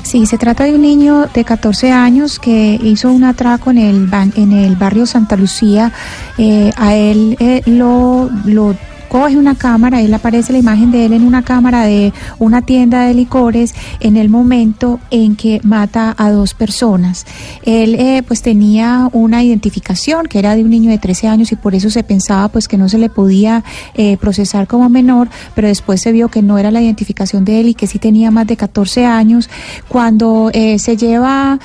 Sí, 0.04 0.26
se 0.26 0.38
trata 0.38 0.64
de 0.64 0.74
un 0.74 0.82
niño 0.82 1.28
de 1.34 1.44
14 1.44 1.92
años 1.92 2.40
que 2.40 2.80
hizo 2.82 3.12
un 3.12 3.24
atraco 3.24 3.72
en 3.72 3.78
el, 3.78 4.10
en 4.36 4.54
el 4.54 4.76
barrio 4.76 5.06
Santa 5.06 5.36
Lucía. 5.36 5.92
Eh, 6.38 6.72
a 6.78 6.96
él 6.96 7.38
lo, 7.66 8.30
lo 8.46 8.76
coge 9.08 9.38
una 9.38 9.56
cámara, 9.56 10.02
él 10.02 10.14
aparece 10.14 10.54
la 10.54 10.60
imagen 10.60 10.92
de 10.92 11.06
él 11.06 11.14
en 11.14 11.24
una 11.24 11.44
cámara 11.44 11.84
de 11.84 12.14
una 12.40 12.62
tienda 12.62 13.04
de 13.04 13.14
licores 13.14 13.74
en 14.00 14.18
el 14.18 14.30
momento 14.30 15.00
en 15.12 15.36
que 15.36 15.60
mata 15.64 16.16
a 16.18 16.32
dos 16.32 16.54
personas. 16.54 17.26
Él 17.64 17.96
eh, 17.96 18.24
pues 18.28 18.42
tenía 18.42 19.10
una 19.14 19.44
identificación 19.44 20.26
que 20.28 20.40
era 20.40 20.56
de 20.56 20.64
un 20.64 20.70
niño 20.70 20.92
de 20.92 20.98
13 20.98 21.28
años 21.28 21.52
y 21.52 21.56
por 21.56 21.76
eso 21.76 21.90
se 21.90 22.04
pensaba 22.04 22.50
pues 22.50 22.68
que 22.68 22.78
no 22.78 22.90
se 22.90 22.98
le 22.98 23.10
podía 23.10 23.64
eh, 23.96 24.18
procesar 24.18 24.68
como 24.68 24.90
menor, 24.90 25.30
pero 25.56 25.68
después 25.68 26.02
se 26.02 26.12
vio 26.12 26.30
que 26.30 26.42
no 26.42 26.58
era 26.58 26.72
la 26.72 26.82
identificación 26.82 27.46
de 27.46 27.62
él 27.62 27.70
y 27.70 27.74
que 27.74 27.88
sí 27.88 28.00
tenía 28.00 28.32
más 28.32 28.48
de 28.48 28.58
14 28.58 29.06
años. 29.06 29.50
Cuando 29.88 30.52
eh, 30.54 30.80
se 30.80 30.98
lleva 30.98 31.60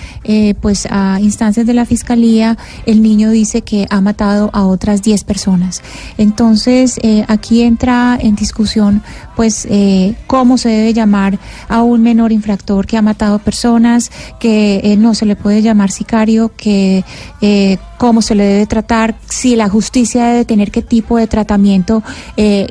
pues 0.61 0.87
a 0.90 1.18
instancias 1.20 1.66
de 1.66 1.74
la 1.74 1.85
fiscalía, 1.85 2.57
el 2.87 3.02
niño 3.02 3.31
dice 3.31 3.62
que 3.62 3.87
ha 3.90 4.00
matado 4.00 4.50
a 4.52 4.64
otras 4.66 5.02
10 5.02 5.24
personas. 5.24 5.83
Entonces, 6.16 6.98
aquí 7.33 7.62
entra 7.62 8.18
en 8.21 8.35
discusión 8.35 9.03
pues 9.37 9.66
eh, 9.71 10.14
cómo 10.27 10.59
se 10.59 10.68
debe 10.68 10.92
llamar 10.92 11.38
a 11.68 11.83
un 11.83 12.03
menor 12.03 12.33
infractor 12.33 12.87
que 12.87 12.97
ha 12.97 13.03
matado 13.03 13.38
personas, 13.38 14.11
que 14.38 14.81
eh, 14.85 14.97
no 14.97 15.14
se 15.14 15.27
le 15.27 15.37
puede 15.37 15.62
llamar 15.62 15.90
sicario, 15.90 16.53
que 16.57 17.05
eh, 17.40 17.79
cómo 17.99 18.21
se 18.21 18.35
le 18.35 18.45
debe 18.45 18.66
tratar, 18.66 19.16
si 19.29 19.57
la 19.57 19.68
justicia 19.68 20.27
debe 20.27 20.45
tener 20.45 20.71
qué 20.71 20.83
tipo 20.83 21.16
de 21.16 21.29
tratamiento 21.29 22.03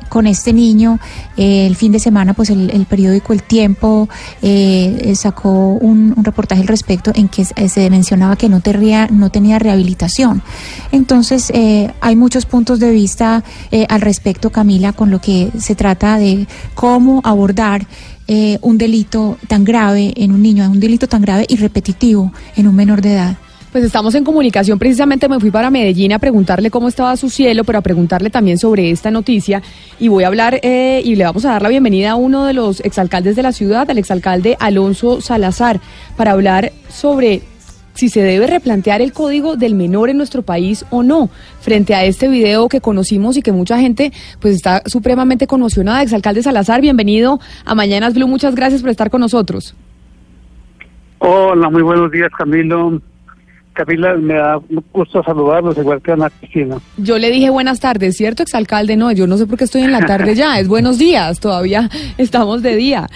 con 0.09 0.27
este 0.27 0.51
niño. 0.51 0.99
el 1.37 1.75
fin 1.77 1.93
de 1.93 1.99
semana 1.99 2.33
pues 2.33 2.49
el, 2.49 2.85
periódico 2.89 3.31
El 3.31 3.41
Tiempo 3.43 4.09
sacó 5.13 5.75
un, 5.75 6.13
reportaje 6.21 6.61
al 6.61 6.67
respecto 6.67 7.13
en 7.15 7.29
que 7.29 7.45
se 7.45 7.89
mencionaba 7.89 8.35
que 8.35 8.49
no, 8.49 8.59
tenía, 8.59 9.07
no 9.09 9.29
tenía 9.29 9.57
rehabilitación. 9.57 10.41
Entonces 10.91 11.53
hay 12.01 12.15
muchos 12.17 12.45
puntos 12.45 12.79
de 12.79 12.91
vista 12.91 13.41
al 13.87 14.01
respecto, 14.01 14.49
Camila, 14.49 14.91
con 14.91 15.11
lo 15.11 15.21
que 15.21 15.49
se 15.57 15.75
trata 15.75 16.17
de 16.17 16.45
cómo 16.73 17.21
abordar 17.23 17.85
eh, 18.27 18.59
un 18.61 18.77
delito 18.77 19.37
tan 19.47 19.65
grave 19.65 20.13
en 20.15 20.31
un 20.31 20.41
niño, 20.41 20.69
un 20.69 20.79
delito 20.79 21.07
tan 21.07 21.21
grave 21.21 21.45
y 21.49 21.57
repetitivo 21.57 22.31
en 22.55 22.67
un 22.67 22.75
menor 22.75 23.01
de 23.01 23.13
edad. 23.13 23.37
Pues 23.71 23.85
estamos 23.85 24.13
en 24.15 24.25
comunicación, 24.25 24.77
precisamente 24.77 25.29
me 25.29 25.39
fui 25.39 25.49
para 25.49 25.69
Medellín 25.69 26.11
a 26.11 26.19
preguntarle 26.19 26.69
cómo 26.69 26.89
estaba 26.89 27.15
su 27.15 27.29
cielo, 27.29 27.63
pero 27.63 27.79
a 27.79 27.81
preguntarle 27.81 28.29
también 28.29 28.57
sobre 28.57 28.91
esta 28.91 29.11
noticia 29.11 29.61
y 29.97 30.09
voy 30.09 30.25
a 30.25 30.27
hablar 30.27 30.59
eh, 30.61 31.01
y 31.05 31.15
le 31.15 31.23
vamos 31.23 31.45
a 31.45 31.51
dar 31.51 31.61
la 31.61 31.69
bienvenida 31.69 32.11
a 32.11 32.15
uno 32.15 32.45
de 32.45 32.51
los 32.51 32.81
exalcaldes 32.81 33.37
de 33.37 33.43
la 33.43 33.53
ciudad, 33.53 33.89
al 33.89 33.97
exalcalde 33.97 34.57
Alonso 34.59 35.21
Salazar, 35.21 35.79
para 36.17 36.31
hablar 36.31 36.73
sobre 36.89 37.43
si 37.93 38.09
se 38.09 38.21
debe 38.21 38.47
replantear 38.47 39.01
el 39.01 39.13
código 39.13 39.55
del 39.55 39.75
menor 39.75 40.09
en 40.09 40.17
nuestro 40.17 40.41
país 40.41 40.85
o 40.89 41.03
no, 41.03 41.29
frente 41.59 41.95
a 41.95 42.03
este 42.05 42.27
video 42.27 42.69
que 42.69 42.81
conocimos 42.81 43.37
y 43.37 43.41
que 43.41 43.51
mucha 43.51 43.79
gente 43.79 44.11
pues 44.39 44.55
está 44.55 44.81
supremamente 44.85 45.47
conmocionada. 45.47 46.03
Exalcalde 46.03 46.43
Salazar, 46.43 46.81
bienvenido 46.81 47.39
a 47.65 47.75
Mañanas 47.75 48.13
Blue, 48.13 48.27
muchas 48.27 48.55
gracias 48.55 48.81
por 48.81 48.89
estar 48.89 49.09
con 49.09 49.21
nosotros. 49.21 49.75
Hola, 51.19 51.69
muy 51.69 51.83
buenos 51.83 52.11
días 52.11 52.31
Camilo. 52.37 53.01
Camila, 53.85 54.15
me 54.15 54.35
da 54.35 54.59
gusto 54.93 55.23
saludarlos, 55.23 55.77
igual 55.77 56.01
que 56.01 56.11
Ana 56.11 56.29
Cristina. 56.29 56.77
Yo 56.97 57.17
le 57.17 57.31
dije 57.31 57.49
buenas 57.49 57.79
tardes, 57.79 58.15
¿cierto, 58.15 58.43
exalcalde? 58.43 58.95
No, 58.95 59.11
yo 59.11 59.25
no 59.27 59.37
sé 59.37 59.47
por 59.47 59.57
qué 59.57 59.63
estoy 59.63 59.81
en 59.81 59.91
la 59.91 60.05
tarde 60.05 60.35
ya, 60.35 60.59
es 60.59 60.67
buenos 60.67 60.97
días, 60.97 61.39
todavía 61.39 61.89
estamos 62.17 62.61
de 62.61 62.75
día. 62.75 63.07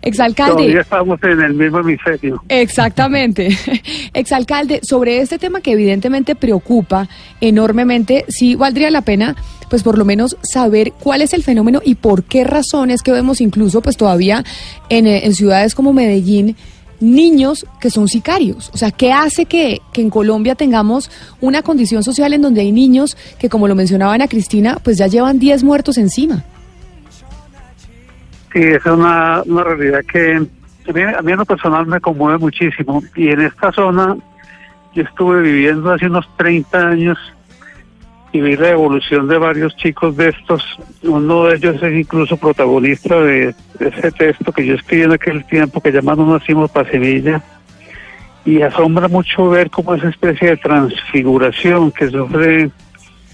Exalcalde. 0.00 0.52
Todavía 0.52 0.80
estamos 0.80 1.22
en 1.24 1.40
el 1.40 1.54
mismo 1.54 1.80
hemisferio. 1.80 2.42
Exactamente. 2.48 3.48
Exalcalde, 4.14 4.80
sobre 4.82 5.18
este 5.18 5.38
tema 5.38 5.60
que 5.60 5.72
evidentemente 5.72 6.34
preocupa 6.34 7.08
enormemente, 7.40 8.24
sí 8.28 8.54
valdría 8.54 8.90
la 8.90 9.02
pena 9.02 9.34
pues 9.68 9.82
por 9.82 9.96
lo 9.96 10.04
menos 10.04 10.36
saber 10.42 10.92
cuál 10.92 11.22
es 11.22 11.32
el 11.32 11.42
fenómeno 11.42 11.80
y 11.82 11.94
por 11.94 12.24
qué 12.24 12.44
razones 12.44 13.00
que 13.00 13.10
vemos 13.10 13.40
incluso 13.40 13.80
pues 13.80 13.96
todavía 13.96 14.44
en, 14.90 15.06
en 15.06 15.34
ciudades 15.34 15.74
como 15.74 15.94
Medellín 15.94 16.56
niños 17.02 17.66
que 17.80 17.90
son 17.90 18.08
sicarios. 18.08 18.70
O 18.72 18.76
sea, 18.76 18.90
¿qué 18.90 19.12
hace 19.12 19.46
que, 19.46 19.80
en 19.94 20.10
Colombia 20.10 20.54
tengamos 20.54 21.10
una 21.40 21.62
condición 21.62 22.02
social 22.02 22.32
en 22.32 22.42
donde 22.42 22.60
hay 22.60 22.72
niños 22.72 23.16
que, 23.38 23.48
como 23.48 23.68
lo 23.68 23.74
mencionaba 23.74 24.14
Ana 24.14 24.28
Cristina, 24.28 24.78
pues 24.82 24.98
ya 24.98 25.06
llevan 25.06 25.38
10 25.38 25.64
muertos 25.64 25.98
encima? 25.98 26.44
Sí, 28.52 28.60
es 28.60 28.84
una, 28.86 29.42
una 29.46 29.64
realidad 29.64 30.00
que 30.10 30.36
a 30.36 30.92
mí, 30.92 31.02
a 31.02 31.22
mí 31.22 31.32
en 31.32 31.38
lo 31.38 31.44
personal 31.44 31.86
me 31.86 32.00
conmueve 32.00 32.38
muchísimo. 32.38 33.02
Y 33.16 33.28
en 33.28 33.40
esta 33.42 33.72
zona 33.72 34.16
yo 34.94 35.02
estuve 35.02 35.42
viviendo 35.42 35.92
hace 35.92 36.06
unos 36.06 36.28
30 36.36 36.88
años 36.88 37.18
y 38.32 38.40
vi 38.40 38.56
la 38.56 38.70
evolución 38.70 39.28
de 39.28 39.36
varios 39.36 39.76
chicos 39.76 40.16
de 40.16 40.30
estos. 40.30 40.64
Uno 41.02 41.44
de 41.44 41.56
ellos 41.56 41.82
es 41.82 41.92
incluso 41.92 42.38
protagonista 42.38 43.20
de, 43.20 43.54
ese 43.78 44.10
texto 44.10 44.52
que 44.52 44.64
yo 44.64 44.74
escribí 44.74 45.02
en 45.02 45.12
aquel 45.12 45.44
tiempo 45.44 45.80
que 45.80 45.92
llamamos 45.92 46.26
Nacimos 46.28 46.70
para 46.70 46.90
Semilla. 46.90 47.42
Y 48.44 48.62
asombra 48.62 49.06
mucho 49.06 49.50
ver 49.50 49.70
cómo 49.70 49.94
esa 49.94 50.08
especie 50.08 50.48
de 50.48 50.56
transfiguración 50.56 51.92
que 51.92 52.08
sufre 52.08 52.70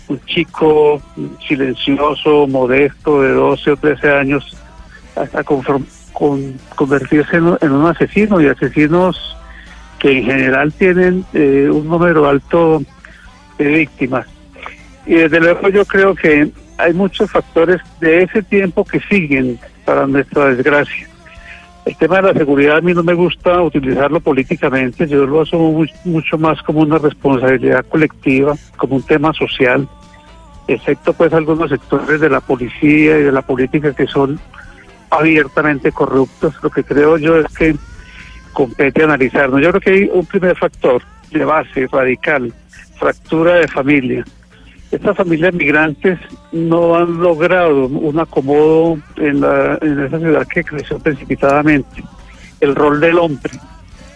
un 0.08 0.20
chico 0.26 1.00
silencioso, 1.46 2.46
modesto, 2.46 3.22
de 3.22 3.30
12 3.30 3.70
o 3.70 3.76
13 3.76 4.10
años, 4.10 4.56
hasta 5.14 5.44
con, 5.44 5.64
convertirse 6.74 7.36
en, 7.36 7.72
un 7.72 7.86
asesino 7.86 8.40
y 8.40 8.48
asesinos 8.48 9.36
que 9.98 10.18
en 10.18 10.24
general 10.24 10.72
tienen 10.72 11.24
eh, 11.32 11.68
un 11.70 11.88
número 11.88 12.28
alto 12.28 12.82
de 13.58 13.64
víctimas. 13.64 14.26
Y 15.08 15.14
desde 15.14 15.40
luego 15.40 15.70
yo 15.70 15.86
creo 15.86 16.14
que 16.14 16.50
hay 16.76 16.92
muchos 16.92 17.30
factores 17.30 17.80
de 17.98 18.24
ese 18.24 18.42
tiempo 18.42 18.84
que 18.84 19.00
siguen 19.00 19.58
para 19.86 20.06
nuestra 20.06 20.50
desgracia. 20.50 21.08
El 21.86 21.96
tema 21.96 22.16
de 22.16 22.34
la 22.34 22.34
seguridad 22.34 22.76
a 22.76 22.80
mí 22.82 22.92
no 22.92 23.02
me 23.02 23.14
gusta 23.14 23.62
utilizarlo 23.62 24.20
políticamente, 24.20 25.08
yo 25.08 25.26
lo 25.26 25.40
asumo 25.40 25.86
mucho 26.04 26.36
más 26.36 26.60
como 26.62 26.80
una 26.80 26.98
responsabilidad 26.98 27.86
colectiva, 27.86 28.54
como 28.76 28.96
un 28.96 29.02
tema 29.02 29.32
social, 29.32 29.88
excepto 30.66 31.14
pues 31.14 31.32
algunos 31.32 31.70
sectores 31.70 32.20
de 32.20 32.28
la 32.28 32.42
policía 32.42 33.18
y 33.18 33.22
de 33.22 33.32
la 33.32 33.40
política 33.40 33.94
que 33.94 34.06
son 34.06 34.38
abiertamente 35.08 35.90
corruptos. 35.90 36.54
Lo 36.62 36.68
que 36.68 36.84
creo 36.84 37.16
yo 37.16 37.38
es 37.38 37.46
que 37.56 37.74
compete 38.52 39.04
analizarnos. 39.04 39.62
Yo 39.62 39.70
creo 39.70 39.80
que 39.80 39.90
hay 39.90 40.10
un 40.12 40.26
primer 40.26 40.54
factor 40.54 41.00
de 41.30 41.46
base 41.46 41.86
radical, 41.90 42.52
fractura 42.98 43.54
de 43.54 43.68
familia 43.68 44.22
estas 44.90 45.16
familias 45.16 45.52
migrantes 45.52 46.18
no 46.52 46.94
han 46.96 47.20
logrado 47.20 47.86
un 47.86 48.18
acomodo 48.18 48.98
en, 49.16 49.40
la, 49.40 49.78
en 49.82 50.00
esa 50.00 50.18
ciudad 50.18 50.46
que 50.46 50.64
creció 50.64 50.98
precipitadamente. 50.98 52.02
El 52.60 52.74
rol 52.74 52.98
del 53.00 53.18
hombre 53.18 53.52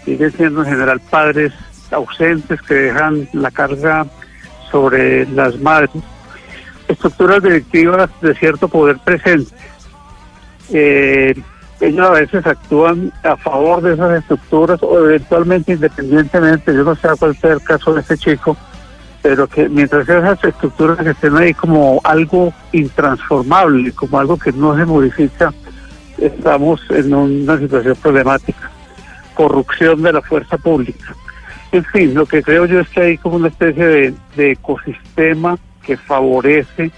sigue 0.04 0.30
siendo 0.30 0.62
en 0.62 0.70
general 0.70 1.00
padres 1.10 1.52
ausentes 1.90 2.60
que 2.62 2.74
dejan 2.74 3.28
la 3.34 3.50
carga 3.50 4.06
sobre 4.70 5.26
las 5.28 5.60
madres. 5.60 5.90
Estructuras 6.88 7.42
delictivas 7.42 8.10
de 8.22 8.34
cierto 8.34 8.66
poder 8.68 8.98
presente. 9.04 9.54
Eh, 10.72 11.34
ellos 11.80 12.08
a 12.08 12.12
veces 12.12 12.46
actúan 12.46 13.12
a 13.24 13.36
favor 13.36 13.82
de 13.82 13.94
esas 13.94 14.20
estructuras 14.20 14.82
o 14.82 15.04
eventualmente 15.04 15.72
independientemente. 15.72 16.74
Yo 16.74 16.82
no 16.82 16.94
sé 16.94 17.08
cuál 17.18 17.36
sea 17.36 17.52
el 17.52 17.62
caso 17.62 17.92
de 17.92 18.00
este 18.00 18.16
chico 18.16 18.56
pero 19.22 19.46
que 19.46 19.68
mientras 19.68 20.08
esas 20.08 20.42
estructuras 20.42 21.06
estén 21.06 21.36
ahí 21.36 21.54
como 21.54 22.00
algo 22.02 22.52
intransformable, 22.72 23.92
como 23.92 24.18
algo 24.18 24.36
que 24.36 24.52
no 24.52 24.76
se 24.76 24.84
modifica, 24.84 25.54
estamos 26.18 26.80
en 26.90 27.14
una 27.14 27.58
situación 27.58 27.96
problemática. 28.02 28.70
Corrupción 29.34 30.02
de 30.02 30.12
la 30.12 30.20
fuerza 30.20 30.58
pública. 30.58 31.14
En 31.70 31.84
fin, 31.84 32.14
lo 32.14 32.26
que 32.26 32.42
creo 32.42 32.66
yo 32.66 32.80
es 32.80 32.88
que 32.90 33.00
hay 33.00 33.18
como 33.18 33.36
una 33.36 33.48
especie 33.48 34.14
de, 34.36 34.50
ecosistema 34.50 35.56
que 35.82 35.96
favorece 35.96 36.90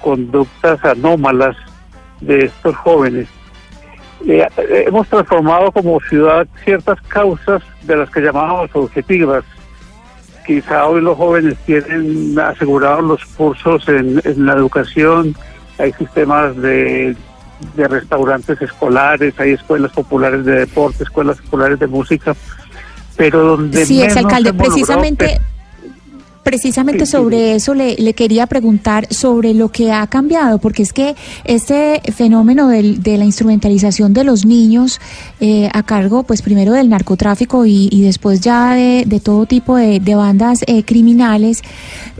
conductas 0.00 0.82
anómalas 0.84 1.56
de 2.20 2.46
estos 2.46 2.74
jóvenes. 2.76 3.28
Eh, 4.26 4.46
hemos 4.86 5.08
transformado 5.08 5.70
como 5.72 6.00
ciudad 6.00 6.46
ciertas 6.64 7.00
causas 7.02 7.62
de 7.82 7.96
las 7.96 8.08
que 8.10 8.20
llamábamos 8.20 8.70
objetivas, 8.72 9.44
quizá 10.44 10.86
hoy 10.86 11.00
los 11.00 11.16
jóvenes 11.16 11.56
tienen 11.66 12.38
asegurados 12.38 13.04
los 13.04 13.24
cursos 13.24 13.88
en, 13.88 14.20
la 14.36 14.52
educación, 14.52 15.34
hay 15.78 15.92
sistemas 15.92 16.56
de, 16.56 17.16
restaurantes 17.76 18.60
escolares, 18.60 19.34
hay 19.38 19.52
escuelas 19.52 19.92
populares 19.92 20.44
de 20.44 20.60
deporte, 20.60 21.04
escuelas 21.04 21.38
populares 21.40 21.78
de 21.78 21.86
música, 21.86 22.36
pero 23.16 23.42
donde... 23.42 23.86
Sí, 23.86 24.02
exalcalde, 24.02 24.52
precisamente... 24.52 25.40
Precisamente 26.44 27.06
sobre 27.06 27.54
eso 27.54 27.72
le, 27.72 27.96
le, 27.96 28.12
quería 28.12 28.46
preguntar 28.46 29.06
sobre 29.10 29.54
lo 29.54 29.70
que 29.70 29.92
ha 29.92 30.06
cambiado, 30.06 30.58
porque 30.58 30.82
es 30.82 30.92
que 30.92 31.16
este 31.44 32.02
fenómeno 32.12 32.68
del, 32.68 33.02
de 33.02 33.16
la 33.16 33.24
instrumentalización 33.24 34.12
de 34.12 34.24
los 34.24 34.44
niños 34.44 35.00
eh, 35.40 35.70
a 35.72 35.82
cargo, 35.82 36.22
pues 36.22 36.42
primero 36.42 36.72
del 36.72 36.90
narcotráfico 36.90 37.64
y, 37.64 37.88
y 37.90 38.02
después 38.02 38.42
ya 38.42 38.74
de, 38.74 39.04
de, 39.06 39.20
todo 39.20 39.46
tipo 39.46 39.76
de, 39.76 40.00
de 40.00 40.14
bandas 40.16 40.60
eh, 40.66 40.84
criminales, 40.84 41.62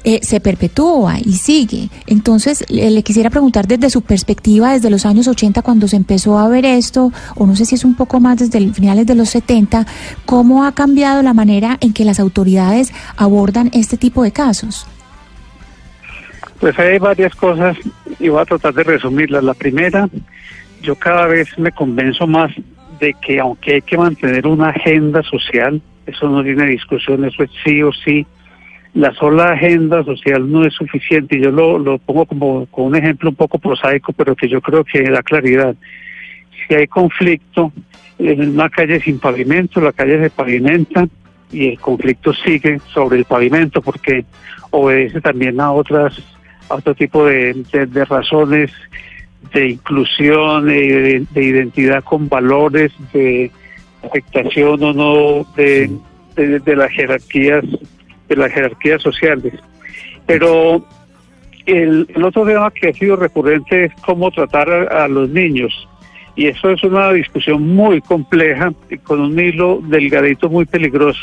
eh, 0.04 0.20
se 0.22 0.38
perpetúa 0.38 1.18
y 1.18 1.32
sigue. 1.32 1.88
Entonces, 2.06 2.64
le, 2.70 3.02
quisiera 3.02 3.30
preguntar 3.30 3.66
desde 3.66 3.88
su 3.88 4.02
perspectiva, 4.02 4.72
desde 4.72 4.90
los 4.90 5.06
años 5.06 5.26
80, 5.28 5.62
cuando 5.62 5.88
se 5.88 5.96
empezó 5.96 6.38
a 6.38 6.46
ver 6.48 6.66
esto, 6.66 7.10
o 7.36 7.46
no 7.46 7.56
sé 7.56 7.64
si 7.64 7.74
es 7.74 7.84
un 7.84 7.94
poco 7.96 8.20
más 8.20 8.38
desde 8.38 8.72
finales 8.72 9.06
de 9.06 9.14
los 9.14 9.30
70, 9.30 9.86
¿cómo 10.26 10.64
ha 10.64 10.72
cambiado 10.72 11.22
la 11.22 11.32
manera 11.32 11.78
en 11.80 11.94
que 11.94 12.04
las 12.04 12.20
autoridades 12.20 12.92
abordan 13.16 13.70
este 13.72 13.96
tipo 13.96 14.22
de 14.22 14.30
casos? 14.30 14.86
Pues 16.60 16.78
hay 16.78 16.98
varias 16.98 17.34
cosas 17.34 17.76
y 18.20 18.28
voy 18.28 18.42
a 18.42 18.44
tratar 18.44 18.74
de 18.74 18.84
resumirlas. 18.84 19.42
La 19.42 19.54
primera, 19.54 20.08
yo 20.82 20.96
cada 20.96 21.26
vez 21.26 21.48
me 21.58 21.72
convenzo 21.72 22.26
más 22.26 22.52
de 23.00 23.14
que 23.14 23.40
aunque 23.40 23.74
hay 23.74 23.82
que 23.82 23.96
mantener 23.96 24.46
una 24.46 24.68
agenda 24.68 25.22
social, 25.22 25.80
eso 26.06 26.28
no 26.28 26.42
tiene 26.42 26.66
discusión, 26.66 27.24
eso 27.24 27.42
es 27.42 27.50
sí 27.64 27.82
o 27.82 27.90
sí, 27.92 28.26
la 28.94 29.12
sola 29.14 29.52
agenda 29.52 30.04
social 30.04 30.50
no 30.50 30.64
es 30.64 30.72
suficiente. 30.74 31.36
y 31.36 31.42
Yo 31.42 31.50
lo, 31.50 31.78
lo 31.78 31.98
pongo 31.98 32.26
como, 32.26 32.66
como 32.66 32.86
un 32.86 32.96
ejemplo 32.96 33.30
un 33.30 33.36
poco 33.36 33.58
prosaico, 33.58 34.12
pero 34.12 34.36
que 34.36 34.48
yo 34.48 34.60
creo 34.60 34.84
que 34.84 35.02
da 35.02 35.22
claridad. 35.22 35.74
Si 36.66 36.74
hay 36.74 36.86
conflicto 36.86 37.72
en 38.18 38.50
una 38.50 38.70
calle 38.70 39.00
sin 39.00 39.18
pavimento, 39.18 39.80
la 39.80 39.92
calle 39.92 40.20
se 40.20 40.30
pavimenta 40.30 41.08
y 41.52 41.68
el 41.68 41.80
conflicto 41.80 42.32
sigue 42.32 42.80
sobre 42.92 43.18
el 43.18 43.24
pavimento 43.24 43.82
porque 43.82 44.24
obedece 44.70 45.20
también 45.20 45.60
a 45.60 45.72
otras 45.72 46.20
a 46.68 46.76
otro 46.76 46.94
tipo 46.94 47.26
de, 47.26 47.52
de, 47.72 48.04
razones 48.06 48.72
de 49.52 49.70
inclusión, 49.70 50.66
de, 50.66 51.26
de, 51.30 51.44
identidad 51.44 52.02
con 52.02 52.28
valores, 52.28 52.90
de 53.12 53.50
afectación 54.02 54.82
o 54.82 54.92
no 54.94 55.46
de, 55.56 55.90
de, 56.36 56.76
las 56.76 56.90
jerarquías 56.90 57.64
de 58.28 58.36
las 58.36 58.52
jerarquías 58.52 59.02
sociales. 59.02 59.54
Pero 60.26 60.84
el, 61.66 62.06
otro 62.22 62.44
tema 62.44 62.70
que 62.70 62.88
ha 62.88 62.92
sido 62.92 63.16
recurrente 63.16 63.84
es 63.86 63.92
cómo 64.04 64.30
tratar 64.30 64.68
a, 64.70 65.08
los 65.08 65.28
niños. 65.30 65.88
Y 66.36 66.46
eso 66.46 66.70
es 66.70 66.82
una 66.82 67.12
discusión 67.12 67.74
muy 67.74 68.00
compleja 68.00 68.72
y 68.90 68.98
con 68.98 69.20
un 69.20 69.38
hilo 69.38 69.80
delgadito 69.84 70.48
muy 70.48 70.64
peligroso. 70.64 71.20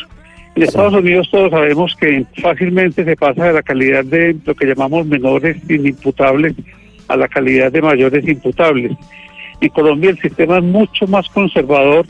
En 0.56 0.64
Estados 0.64 0.94
Unidos 0.94 1.30
todos 1.32 1.52
sabemos 1.52 1.96
que 1.96 2.26
fácilmente 2.42 3.04
se 3.04 3.16
pasa 3.16 3.46
de 3.46 3.54
la 3.54 3.64
calidad 3.64 4.04
de 4.06 4.36
lo 4.46 4.54
que 4.56 4.66
llamamos 4.66 5.06
menores 5.06 5.58
inimputables 5.70 6.54
a 7.08 7.16
la 7.18 7.28
calidad 7.28 7.72
de 7.72 7.82
mayores 7.82 8.28
imputables. 8.28 8.92
En 9.60 9.70
Colombia 9.70 10.10
el 10.10 10.20
sistema 10.20 10.58
es 10.58 10.64
mucho 10.64 11.08
más 11.08 11.28
conservador 11.30 12.06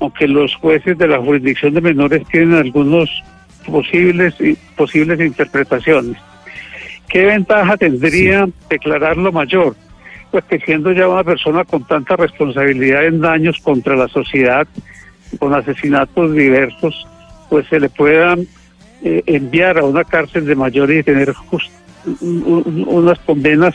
aunque 0.00 0.28
los 0.28 0.54
jueces 0.56 0.96
de 0.98 1.08
la 1.08 1.18
jurisdicción 1.18 1.74
de 1.74 1.80
menores 1.80 2.22
tienen 2.28 2.54
algunos 2.54 3.10
posibles 3.70 4.34
posibles 4.76 5.20
interpretaciones. 5.20 6.16
¿Qué 7.08 7.24
ventaja 7.24 7.76
tendría 7.76 8.48
declararlo 8.68 9.32
mayor? 9.32 9.74
Pues 10.30 10.44
que 10.44 10.58
siendo 10.58 10.92
ya 10.92 11.08
una 11.08 11.24
persona 11.24 11.64
con 11.64 11.86
tanta 11.86 12.16
responsabilidad 12.16 13.06
en 13.06 13.20
daños 13.20 13.58
contra 13.62 13.96
la 13.96 14.08
sociedad, 14.08 14.66
con 15.38 15.54
asesinatos 15.54 16.34
diversos, 16.34 17.06
pues 17.48 17.66
se 17.68 17.80
le 17.80 17.88
pueda 17.88 18.36
eh, 19.02 19.22
enviar 19.26 19.78
a 19.78 19.84
una 19.84 20.04
cárcel 20.04 20.44
de 20.44 20.54
mayores 20.54 21.00
y 21.00 21.02
tener 21.02 21.32
unas 22.20 23.18
condenas 23.20 23.74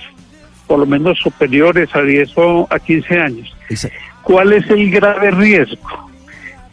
por 0.68 0.80
lo 0.80 0.86
menos 0.86 1.20
superiores 1.20 1.90
a 1.96 2.02
10 2.02 2.38
o 2.38 2.68
a 2.70 2.80
15 2.80 3.20
años. 3.20 3.56
¿Cuál 4.22 4.54
es 4.54 4.70
el 4.70 4.90
grave 4.92 5.32
riesgo? 5.32 6.12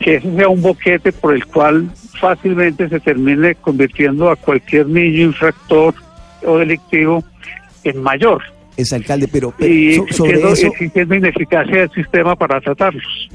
Que 0.00 0.16
ese 0.16 0.34
sea 0.34 0.48
un 0.48 0.60
boquete 0.60 1.12
por 1.12 1.34
el 1.34 1.44
cual 1.46 1.90
fácilmente 2.20 2.88
se 2.88 2.98
termine 3.00 3.54
convirtiendo 3.54 4.30
a 4.30 4.36
cualquier 4.36 4.86
niño 4.86 5.26
infractor 5.26 5.94
o 6.44 6.58
delictivo 6.58 7.22
en 7.84 8.02
mayor. 8.02 8.42
Es 8.76 8.92
alcalde, 8.92 9.28
pero, 9.30 9.52
y 9.58 9.96
sobre 10.10 10.40
eso, 10.40 10.68
existiendo 10.68 11.14
ineficacia 11.14 11.80
del 11.80 11.90
sistema 11.90 12.34
para 12.34 12.60
tratarlos. 12.60 13.28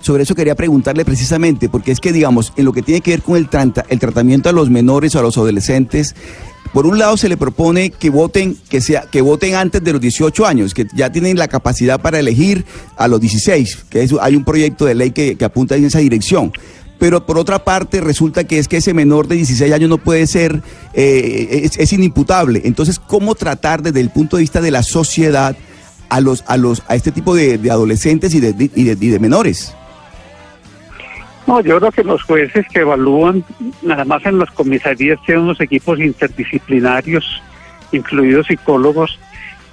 Sobre 0.00 0.22
eso 0.22 0.34
quería 0.34 0.54
preguntarle 0.54 1.04
precisamente, 1.04 1.68
porque 1.68 1.92
es 1.92 2.00
que, 2.00 2.12
digamos, 2.12 2.52
en 2.56 2.64
lo 2.64 2.72
que 2.72 2.82
tiene 2.82 3.00
que 3.00 3.12
ver 3.12 3.22
con 3.22 3.36
el, 3.36 3.48
el 3.88 3.98
tratamiento 3.98 4.48
a 4.48 4.52
los 4.52 4.70
menores 4.70 5.14
o 5.14 5.20
a 5.20 5.22
los 5.22 5.36
adolescentes, 5.36 6.16
por 6.72 6.86
un 6.86 6.98
lado 6.98 7.16
se 7.16 7.28
le 7.28 7.36
propone 7.36 7.90
que 7.90 8.10
voten, 8.10 8.56
que 8.68 8.80
sea, 8.80 9.02
que 9.02 9.20
voten 9.20 9.54
antes 9.54 9.82
de 9.82 9.92
los 9.92 10.00
18 10.00 10.46
años, 10.46 10.74
que 10.74 10.86
ya 10.94 11.10
tienen 11.10 11.36
la 11.36 11.48
capacidad 11.48 12.00
para 12.00 12.18
elegir 12.18 12.64
a 12.96 13.08
los 13.08 13.20
16, 13.20 13.86
que 13.90 14.08
hay 14.20 14.36
un 14.36 14.44
proyecto 14.44 14.84
de 14.84 14.94
ley 14.94 15.10
que, 15.10 15.36
apunta 15.44 15.76
en 15.76 15.84
esa 15.84 15.98
dirección 15.98 16.52
pero 16.98 17.24
por 17.24 17.38
otra 17.38 17.64
parte 17.64 18.02
resulta 18.02 18.44
que 18.44 18.58
es 18.58 18.68
que 18.68 18.76
ese 18.76 18.92
menor 18.92 19.26
de 19.26 19.36
16 19.36 19.72
años 19.72 19.88
no 19.88 19.96
puede 19.96 20.26
ser, 20.26 20.62
eh, 20.92 21.66
es, 21.78 21.92
inimputable. 21.94 22.60
Entonces, 22.64 22.98
¿cómo 22.98 23.34
tratar 23.34 23.82
desde 23.82 24.00
el 24.00 24.10
punto 24.10 24.36
de 24.36 24.42
vista 24.42 24.60
de 24.60 24.70
la 24.70 24.82
sociedad 24.82 25.56
a 26.10 26.20
los, 26.20 26.44
a 26.46 26.58
los, 26.58 26.82
a 26.88 26.96
este 26.96 27.10
tipo 27.10 27.34
de, 27.34 27.58
adolescentes 27.70 28.34
y 28.34 28.40
de, 28.40 28.70
y 28.74 28.84
de 28.84 29.18
menores? 29.18 29.72
No, 31.50 31.60
yo 31.62 31.80
creo 31.80 31.90
que 31.90 32.04
los 32.04 32.22
jueces 32.22 32.64
que 32.68 32.78
evalúan, 32.78 33.42
nada 33.82 34.04
más 34.04 34.24
en 34.24 34.38
las 34.38 34.52
comisarías, 34.52 35.18
tienen 35.26 35.46
unos 35.46 35.60
equipos 35.60 35.98
interdisciplinarios, 35.98 37.42
incluidos 37.90 38.46
psicólogos, 38.46 39.18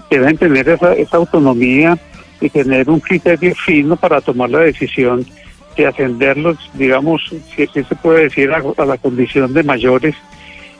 que 0.09 0.17
deben 0.17 0.39
tener 0.39 0.67
esa, 0.69 0.95
autonomía 1.17 1.95
y 2.41 2.49
tener 2.49 2.89
un 2.89 2.99
criterio 2.99 3.53
fino 3.53 3.95
para 3.95 4.21
tomar 4.21 4.49
la 4.49 4.61
decisión 4.61 5.23
de 5.75 5.85
ascenderlos, 5.85 6.57
digamos, 6.73 7.21
si, 7.55 7.67
se 7.67 7.95
puede 8.01 8.23
decir, 8.23 8.51
a, 8.51 8.83
la 8.83 8.97
condición 8.97 9.53
de 9.53 9.61
mayores 9.61 10.15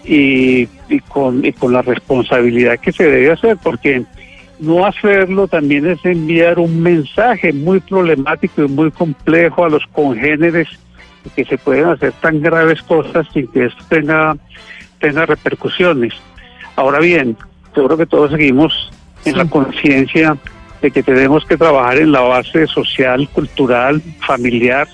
y, 0.04 0.66
con, 1.10 1.46
y 1.46 1.54
con 1.54 1.74
la 1.74 1.84
responsabilidad 1.84 2.80
que 2.80 2.92
se 2.92 3.04
debe 3.04 3.34
hacer, 3.34 3.56
porque 3.62 4.04
no 4.58 4.84
hacerlo 4.84 5.48
también 5.48 5.86
es 5.86 6.04
enviar 6.04 6.58
un 6.58 6.82
mensaje 6.82 7.54
muy 7.54 7.82
problemático 7.82 8.64
y 8.64 8.68
muy 8.68 8.90
complejo 8.90 9.64
a 9.64 9.70
los 9.70 9.86
congéneres 9.94 10.68
que 11.30 11.46
se 11.46 11.58
pueden 11.58 11.86
hacer 11.86 12.14
tan 12.14 12.42
graves 12.42 12.82
cosas 12.84 13.28
sin 13.34 13.48
que 13.48 13.66
esto 13.66 13.84
tenga, 13.90 14.36
tenga 15.00 15.26
repercusiones. 15.26 16.14
Ahora 16.76 17.00
bien, 17.00 17.38
yo 17.76 17.86
creo 17.86 17.98
que 17.98 18.06
todos 18.06 18.32
seguimos 18.32 18.92
en 19.26 19.38
la 19.38 19.46
conciencia 19.46 20.38
de 20.82 20.92
que 20.92 21.04
tenemos 21.04 21.46
que 21.46 21.58
trabajar 21.58 21.98
en 21.98 22.12
la 22.12 22.22
base 22.22 22.68
social, 22.68 23.28
cultural, 23.30 24.02
familiar, 24.26 24.88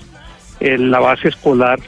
en 0.60 0.90
la 0.90 1.00
base 1.00 1.28
escolar, 1.28 1.78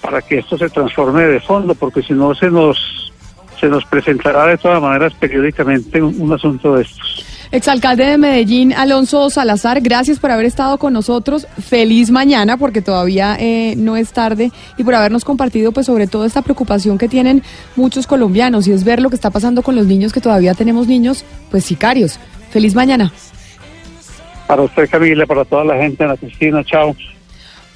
para 0.00 0.22
que 0.22 0.38
esto 0.38 0.58
se 0.58 0.68
transforme 0.68 1.22
de 1.22 1.40
fondo, 1.40 1.74
porque 1.74 2.02
si 2.02 2.12
no 2.12 2.34
se 2.34 2.50
nos 2.50 3.12
se 3.58 3.68
nos 3.68 3.84
presentará 3.86 4.46
de 4.46 4.58
todas 4.58 4.82
maneras 4.82 5.14
periódicamente 5.14 6.02
un, 6.02 6.32
asunto 6.32 6.74
de 6.74 6.82
estos. 6.82 7.24
Exalcalde 7.52 8.04
de 8.04 8.18
Medellín, 8.18 8.72
Alonso 8.72 9.30
Salazar, 9.30 9.80
gracias 9.80 10.18
por 10.18 10.32
haber 10.32 10.46
estado 10.46 10.78
con 10.78 10.92
nosotros. 10.92 11.46
Feliz 11.60 12.10
mañana, 12.10 12.56
porque 12.56 12.82
todavía 12.82 13.36
eh, 13.38 13.74
no 13.76 13.96
es 13.96 14.12
tarde, 14.12 14.50
y 14.76 14.82
por 14.82 14.96
habernos 14.96 15.24
compartido, 15.24 15.70
pues, 15.70 15.86
sobre 15.86 16.08
todo 16.08 16.24
esta 16.24 16.42
preocupación 16.42 16.98
que 16.98 17.08
tienen 17.08 17.44
muchos 17.76 18.08
colombianos, 18.08 18.66
y 18.66 18.72
es 18.72 18.82
ver 18.82 19.00
lo 19.00 19.10
que 19.10 19.14
está 19.14 19.30
pasando 19.30 19.62
con 19.62 19.76
los 19.76 19.86
niños, 19.86 20.12
que 20.12 20.20
todavía 20.20 20.54
tenemos 20.54 20.88
niños, 20.88 21.24
pues, 21.50 21.64
sicarios. 21.64 22.18
Feliz 22.50 22.74
mañana. 22.74 23.12
Para 24.48 24.62
usted, 24.62 24.88
Camila, 24.90 25.24
para 25.24 25.44
toda 25.44 25.64
la 25.64 25.76
gente 25.76 26.02
en 26.02 26.10
la 26.10 26.16
Cristina, 26.16 26.64
chao. 26.64 26.96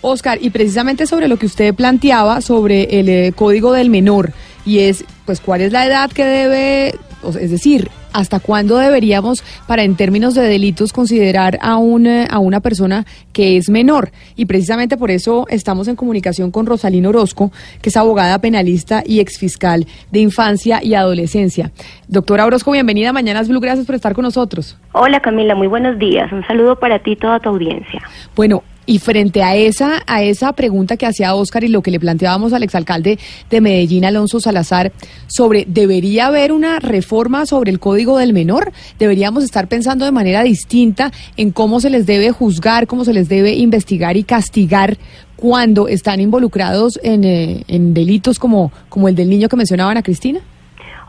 Oscar, 0.01 0.39
y 0.41 0.51
precisamente 0.51 1.07
sobre 1.07 1.29
lo 1.29 1.37
que 1.37 1.47
usted 1.47 1.75
planteaba 1.75 2.41
sobre 2.41 2.99
el 2.99 3.09
eh, 3.09 3.33
código 3.37 3.73
del 3.73 3.89
menor, 3.89 4.33
y 4.67 4.81
es, 4.81 5.05
pues, 5.27 5.41
cuál 5.41 5.61
es 5.61 5.71
la 5.71 5.87
edad 5.87 6.11
que 6.11 6.25
debe, 6.25 6.95
es 7.41 7.51
decir, 7.53 7.89
hasta 8.13 8.41
cuándo 8.41 8.77
deberíamos, 8.77 9.43
para 9.67 9.83
en 9.83 9.97
términos 9.97 10.35
de 10.35 10.43
delitos, 10.43 10.93
considerar 10.93 11.59
a, 11.63 11.77
un, 11.77 12.07
eh, 12.07 12.27
a 12.31 12.39
una 12.39 12.61
persona 12.61 13.05
que 13.33 13.57
es 13.57 13.71
menor. 13.71 14.11
Y 14.37 14.47
precisamente 14.47 14.97
por 14.97 15.11
eso 15.11 15.47
estamos 15.49 15.89
en 15.89 15.97
comunicación 15.97 16.51
con 16.51 16.67
Rosalino 16.67 17.11
Orozco, 17.11 17.53
que 17.83 17.89
es 17.89 17.97
abogada 17.97 18.39
penalista 18.41 19.03
y 19.05 19.21
exfiscal 19.21 19.87
de 20.11 20.21
infancia 20.21 20.81
y 20.83 20.95
adolescencia. 20.95 21.71
Doctora 22.09 22.47
Orozco, 22.47 22.73
bienvenida 22.73 23.11
a 23.11 23.13
Mañanas 23.13 23.49
Blue, 23.49 23.61
gracias 23.61 23.87
por 23.87 23.95
estar 23.95 24.15
con 24.15 24.25
nosotros. 24.25 24.77
Hola 24.93 25.21
Camila, 25.21 25.55
muy 25.55 25.69
buenos 25.69 25.99
días. 25.99 26.33
Un 26.33 26.47
saludo 26.47 26.77
para 26.77 26.99
ti 26.99 27.13
y 27.13 27.17
toda 27.17 27.41
tu 27.41 27.51
audiencia. 27.51 28.01
Bueno, 28.35 28.63
y 28.91 28.99
frente 28.99 29.45
a 29.45 29.55
esa, 29.55 30.03
a 30.09 30.25
esa 30.25 30.53
pregunta 30.53 30.97
que 30.97 31.07
hacía 31.07 31.37
Oscar 31.37 31.63
y 31.63 31.69
lo 31.69 31.81
que 31.81 31.93
le 31.93 32.01
planteábamos 32.01 32.53
al 32.53 32.65
exalcalde 32.65 33.21
de 33.49 33.61
Medellín, 33.61 34.05
Alonso 34.05 34.41
Salazar, 34.41 34.91
sobre 35.29 35.65
¿debería 35.65 36.27
haber 36.27 36.51
una 36.51 36.81
reforma 36.81 37.47
sobre 37.47 37.71
el 37.71 37.79
Código 37.79 38.19
del 38.19 38.33
Menor? 38.33 38.73
¿Deberíamos 38.99 39.45
estar 39.45 39.69
pensando 39.69 40.05
de 40.05 40.11
manera 40.11 40.43
distinta 40.43 41.13
en 41.37 41.53
cómo 41.53 41.79
se 41.79 41.89
les 41.89 42.05
debe 42.05 42.33
juzgar, 42.33 42.89
cómo 42.89 43.05
se 43.05 43.13
les 43.13 43.29
debe 43.29 43.55
investigar 43.55 44.17
y 44.17 44.25
castigar 44.25 44.97
cuando 45.37 45.87
están 45.87 46.19
involucrados 46.19 46.99
en, 47.05 47.23
eh, 47.23 47.63
en 47.69 47.95
delitos 47.95 48.41
como, 48.41 48.73
como 48.89 49.07
el 49.07 49.15
del 49.15 49.31
niño 49.31 49.49
que 49.49 49.55
mencionaba 49.55 49.93
Ana 49.93 50.03
Cristina? 50.03 50.41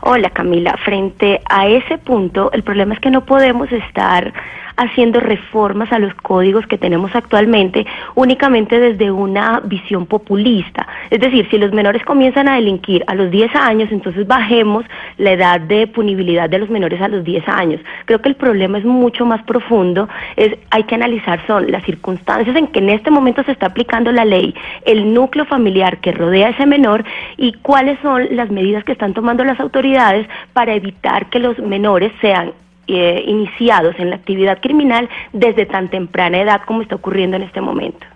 Hola 0.02 0.30
Camila, 0.30 0.76
frente 0.84 1.40
a 1.50 1.66
ese 1.66 1.98
punto, 1.98 2.52
el 2.52 2.62
problema 2.62 2.94
es 2.94 3.00
que 3.00 3.10
no 3.10 3.24
podemos 3.24 3.72
estar 3.72 4.32
haciendo 4.76 5.20
reformas 5.20 5.92
a 5.92 5.98
los 5.98 6.14
códigos 6.14 6.66
que 6.66 6.78
tenemos 6.78 7.14
actualmente 7.14 7.86
únicamente 8.14 8.78
desde 8.78 9.10
una 9.10 9.60
visión 9.60 10.06
populista. 10.06 10.86
Es 11.10 11.20
decir, 11.20 11.48
si 11.50 11.58
los 11.58 11.72
menores 11.72 12.04
comienzan 12.04 12.48
a 12.48 12.56
delinquir 12.56 13.04
a 13.06 13.14
los 13.14 13.30
10 13.30 13.54
años, 13.56 13.90
entonces 13.92 14.26
bajemos 14.26 14.84
la 15.18 15.32
edad 15.32 15.60
de 15.60 15.86
punibilidad 15.86 16.48
de 16.48 16.58
los 16.58 16.70
menores 16.70 17.00
a 17.00 17.08
los 17.08 17.24
10 17.24 17.48
años. 17.48 17.80
Creo 18.06 18.20
que 18.20 18.28
el 18.28 18.36
problema 18.36 18.78
es 18.78 18.84
mucho 18.84 19.26
más 19.26 19.42
profundo, 19.44 20.08
es 20.36 20.56
hay 20.70 20.84
que 20.84 20.94
analizar 20.94 21.40
son 21.46 21.70
las 21.70 21.84
circunstancias 21.84 22.54
en 22.56 22.68
que 22.68 22.78
en 22.78 22.90
este 22.90 23.10
momento 23.10 23.42
se 23.44 23.52
está 23.52 23.66
aplicando 23.66 24.12
la 24.12 24.24
ley, 24.24 24.54
el 24.84 25.12
núcleo 25.12 25.44
familiar 25.44 25.98
que 25.98 26.12
rodea 26.12 26.48
a 26.48 26.50
ese 26.50 26.66
menor 26.66 27.04
y 27.36 27.52
cuáles 27.54 27.98
son 28.00 28.26
las 28.30 28.50
medidas 28.50 28.84
que 28.84 28.92
están 28.92 29.14
tomando 29.14 29.44
las 29.44 29.60
autoridades 29.60 30.26
para 30.52 30.74
evitar 30.74 31.26
que 31.30 31.38
los 31.38 31.58
menores 31.58 32.12
sean 32.20 32.52
eh, 32.86 33.24
iniciados 33.26 33.94
en 33.98 34.10
la 34.10 34.16
actividad 34.16 34.60
criminal 34.60 35.08
desde 35.32 35.66
tan 35.66 35.88
temprana 35.88 36.40
edad 36.40 36.62
como 36.66 36.82
está 36.82 36.96
ocurriendo 36.96 37.36
en 37.36 37.42
este 37.42 37.60
momento. 37.60 38.06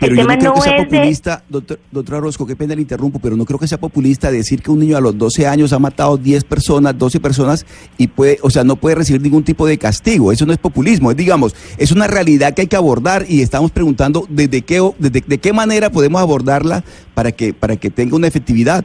Pero 0.00 0.14
yo 0.14 0.24
no 0.24 0.38
creo 0.38 0.54
que 0.54 0.60
sea 0.60 0.76
populista, 0.84 1.44
doctor, 1.48 1.78
doctora 1.90 2.20
Rosco, 2.20 2.46
qué 2.46 2.56
pena 2.56 2.74
le 2.74 2.82
interrumpo, 2.82 3.18
pero 3.18 3.36
no 3.36 3.44
creo 3.44 3.58
que 3.58 3.66
sea 3.66 3.78
populista 3.78 4.30
decir 4.30 4.62
que 4.62 4.70
un 4.70 4.80
niño 4.80 4.96
a 4.96 5.00
los 5.00 5.16
12 5.16 5.46
años 5.46 5.72
ha 5.72 5.78
matado 5.78 6.16
10 6.16 6.44
personas, 6.44 6.98
12 6.98 7.20
personas 7.20 7.66
y 7.96 8.08
puede, 8.08 8.38
o 8.42 8.50
sea, 8.50 8.64
no 8.64 8.76
puede 8.76 8.96
recibir 8.96 9.20
ningún 9.22 9.44
tipo 9.44 9.66
de 9.66 9.78
castigo. 9.78 10.32
Eso 10.32 10.46
no 10.46 10.52
es 10.52 10.58
populismo, 10.58 11.10
es 11.10 11.16
digamos, 11.16 11.54
es 11.78 11.92
una 11.92 12.06
realidad 12.06 12.54
que 12.54 12.62
hay 12.62 12.66
que 12.66 12.76
abordar 12.76 13.24
y 13.28 13.40
estamos 13.40 13.70
preguntando 13.70 14.26
desde 14.28 14.62
qué, 14.62 14.80
desde, 14.98 15.22
de 15.26 15.38
qué 15.38 15.52
manera 15.52 15.90
podemos 15.90 16.20
abordarla 16.20 16.84
para 17.14 17.32
que, 17.32 17.54
para 17.54 17.76
que 17.76 17.90
tenga 17.90 18.16
una 18.16 18.26
efectividad. 18.26 18.84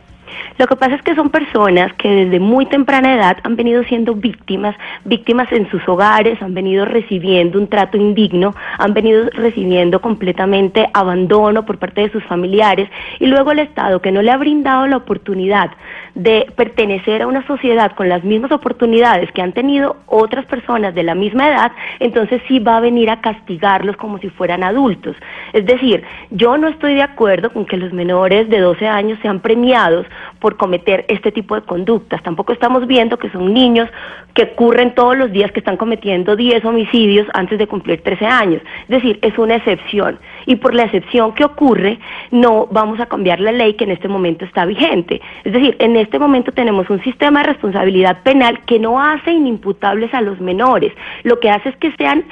Lo 0.57 0.67
que 0.67 0.75
pasa 0.75 0.95
es 0.95 1.01
que 1.01 1.15
son 1.15 1.29
personas 1.29 1.93
que 1.93 2.09
desde 2.09 2.39
muy 2.39 2.65
temprana 2.65 3.15
edad 3.15 3.37
han 3.43 3.55
venido 3.55 3.83
siendo 3.83 4.13
víctimas, 4.15 4.75
víctimas 5.05 5.51
en 5.51 5.69
sus 5.69 5.87
hogares, 5.87 6.41
han 6.41 6.53
venido 6.53 6.85
recibiendo 6.85 7.59
un 7.59 7.67
trato 7.67 7.97
indigno, 7.97 8.53
han 8.77 8.93
venido 8.93 9.29
recibiendo 9.31 10.01
completamente 10.01 10.89
abandono 10.93 11.65
por 11.65 11.77
parte 11.77 12.01
de 12.01 12.11
sus 12.11 12.23
familiares 12.25 12.89
y 13.19 13.27
luego 13.27 13.51
el 13.51 13.59
Estado 13.59 14.01
que 14.01 14.11
no 14.11 14.21
le 14.21 14.31
ha 14.31 14.37
brindado 14.37 14.87
la 14.87 14.97
oportunidad 14.97 15.71
de 16.15 16.45
pertenecer 16.55 17.23
a 17.23 17.27
una 17.27 17.45
sociedad 17.47 17.93
con 17.95 18.07
las 18.07 18.23
mismas 18.23 18.51
oportunidades 18.51 19.31
que 19.31 19.41
han 19.41 19.53
tenido 19.53 19.97
otras 20.05 20.45
personas 20.45 20.93
de 20.93 21.03
la 21.03 21.15
misma 21.15 21.47
edad, 21.47 21.71
entonces 21.99 22.41
sí 22.47 22.59
va 22.59 22.77
a 22.77 22.81
venir 22.81 23.09
a 23.09 23.21
castigarlos 23.21 23.97
como 23.97 24.19
si 24.19 24.29
fueran 24.29 24.63
adultos. 24.63 25.15
Es 25.53 25.65
decir, 25.65 26.03
yo 26.29 26.57
no 26.57 26.67
estoy 26.67 26.93
de 26.93 27.01
acuerdo 27.01 27.51
con 27.51 27.65
que 27.65 27.77
los 27.77 27.91
menores 27.93 28.49
de 28.49 28.59
12 28.59 28.87
años 28.87 29.19
sean 29.21 29.39
premiados 29.39 30.05
por 30.39 30.57
cometer 30.57 31.05
este 31.07 31.31
tipo 31.31 31.55
de 31.55 31.61
conductas. 31.61 32.21
Tampoco 32.23 32.53
estamos 32.53 32.87
viendo 32.87 33.17
que 33.17 33.29
son 33.29 33.53
niños 33.53 33.89
que 34.33 34.43
ocurren 34.43 34.95
todos 34.95 35.17
los 35.17 35.31
días 35.31 35.51
que 35.51 35.59
están 35.59 35.77
cometiendo 35.77 36.35
10 36.35 36.65
homicidios 36.65 37.27
antes 37.33 37.59
de 37.59 37.67
cumplir 37.67 38.01
13 38.01 38.25
años. 38.25 38.61
Es 38.83 38.89
decir, 38.89 39.19
es 39.21 39.37
una 39.37 39.55
excepción. 39.55 40.19
y 40.45 40.57
por 40.57 40.73
la 40.73 40.83
excepción 40.83 41.33
que 41.33 41.45
ocurre 41.45 41.99
no 42.31 42.67
vamos 42.69 42.99
a 42.99 43.05
cambiar 43.05 43.39
la 43.39 43.51
ley 43.51 43.75
que 43.75 43.85
en 43.85 43.91
este 43.91 44.07
momento 44.07 44.45
está 44.45 44.65
vigente. 44.65 45.21
Es 45.43 45.53
decir, 45.53 45.75
en 45.79 45.95
este 45.95 46.19
momento 46.19 46.51
tenemos 46.51 46.89
un 46.89 47.01
sistema 47.03 47.41
de 47.41 47.47
responsabilidad 47.47 48.23
penal 48.23 48.59
que 48.65 48.79
no 48.79 49.01
hace 49.01 49.31
inimputables 49.31 50.13
a 50.13 50.21
los 50.21 50.39
menores, 50.39 50.91
lo 51.23 51.39
que 51.39 51.49
hace 51.49 51.69
es 51.69 51.77
que 51.77 51.91
sean 51.93 52.25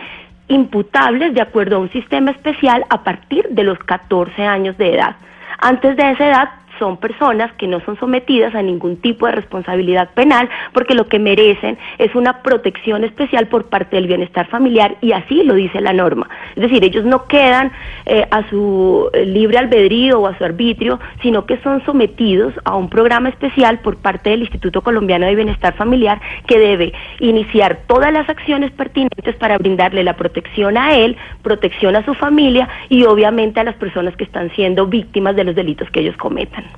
imputables 0.48 1.34
de 1.34 1.42
acuerdo 1.42 1.78
a 1.78 1.80
un 1.80 1.92
sistema 1.92 2.32
especial 2.32 2.86
a 2.89 3.04
partir 3.04 3.48
de 3.50 3.64
los 3.64 3.80
14 3.80 4.44
años 4.44 4.78
de 4.78 4.96
edad. 4.96 5.16
Antes 5.60 5.96
de 5.96 6.12
esa 6.12 6.28
edad 6.28 6.50
son 6.82 6.97
personas 6.97 7.53
que 7.59 7.67
no 7.67 7.79
son 7.82 7.95
sometidas 7.99 8.55
a 8.55 8.63
ningún 8.63 8.97
tipo 8.97 9.27
de 9.27 9.34
responsabilidad 9.34 10.09
penal 10.15 10.49
porque 10.73 10.95
lo 10.95 11.07
que 11.07 11.19
merecen 11.19 11.77
es 11.99 12.15
una 12.15 12.41
protección 12.41 13.03
especial 13.03 13.45
por 13.45 13.65
parte 13.65 13.97
del 13.97 14.07
bienestar 14.07 14.47
familiar 14.47 14.95
y 14.99 15.11
así 15.11 15.43
lo 15.43 15.53
dice 15.53 15.79
la 15.79 15.93
norma. 15.93 16.27
Es 16.55 16.63
decir, 16.63 16.84
ellos 16.84 17.05
no 17.05 17.27
quedan 17.27 17.71
eh, 18.07 18.25
a 18.32 18.49
su 18.49 19.11
eh, 19.13 19.27
libre 19.27 19.59
albedrío 19.59 20.21
o 20.21 20.25
a 20.25 20.36
su 20.39 20.43
arbitrio, 20.43 20.99
sino 21.21 21.45
que 21.45 21.57
son 21.59 21.86
sometidos 21.86 22.51
a 22.63 22.75
un 22.75 22.89
programa 22.89 23.29
especial 23.29 23.77
por 23.82 23.97
parte 23.97 24.32
del 24.32 24.41
Instituto 24.41 24.82
Colombiano 24.82 25.27
de 25.27 25.36
Bienestar 25.36 25.75
Familiar 25.75 26.19
que 26.47 26.57
debe 26.57 26.93
iniciar 27.19 27.82
todas 27.86 28.11
las 28.11 28.27
acciones 28.27 28.71
pertinentes 28.71 29.36
para 29.36 29.59
brindarle 29.59 30.03
la 30.03 30.15
protección 30.15 30.79
a 30.79 30.95
él, 30.95 31.15
protección 31.43 31.95
a 31.95 32.03
su 32.05 32.15
familia 32.15 32.67
y 32.89 33.03
obviamente 33.03 33.59
a 33.59 33.63
las 33.63 33.75
personas 33.75 34.15
que 34.15 34.23
están 34.23 34.49
siendo 34.55 34.88
víctimas 34.88 35.36
de 35.36 35.43
los 35.43 35.53
delitos 35.53 35.88
que 35.91 35.99
ellos 35.99 36.17
cometan. 36.17 36.70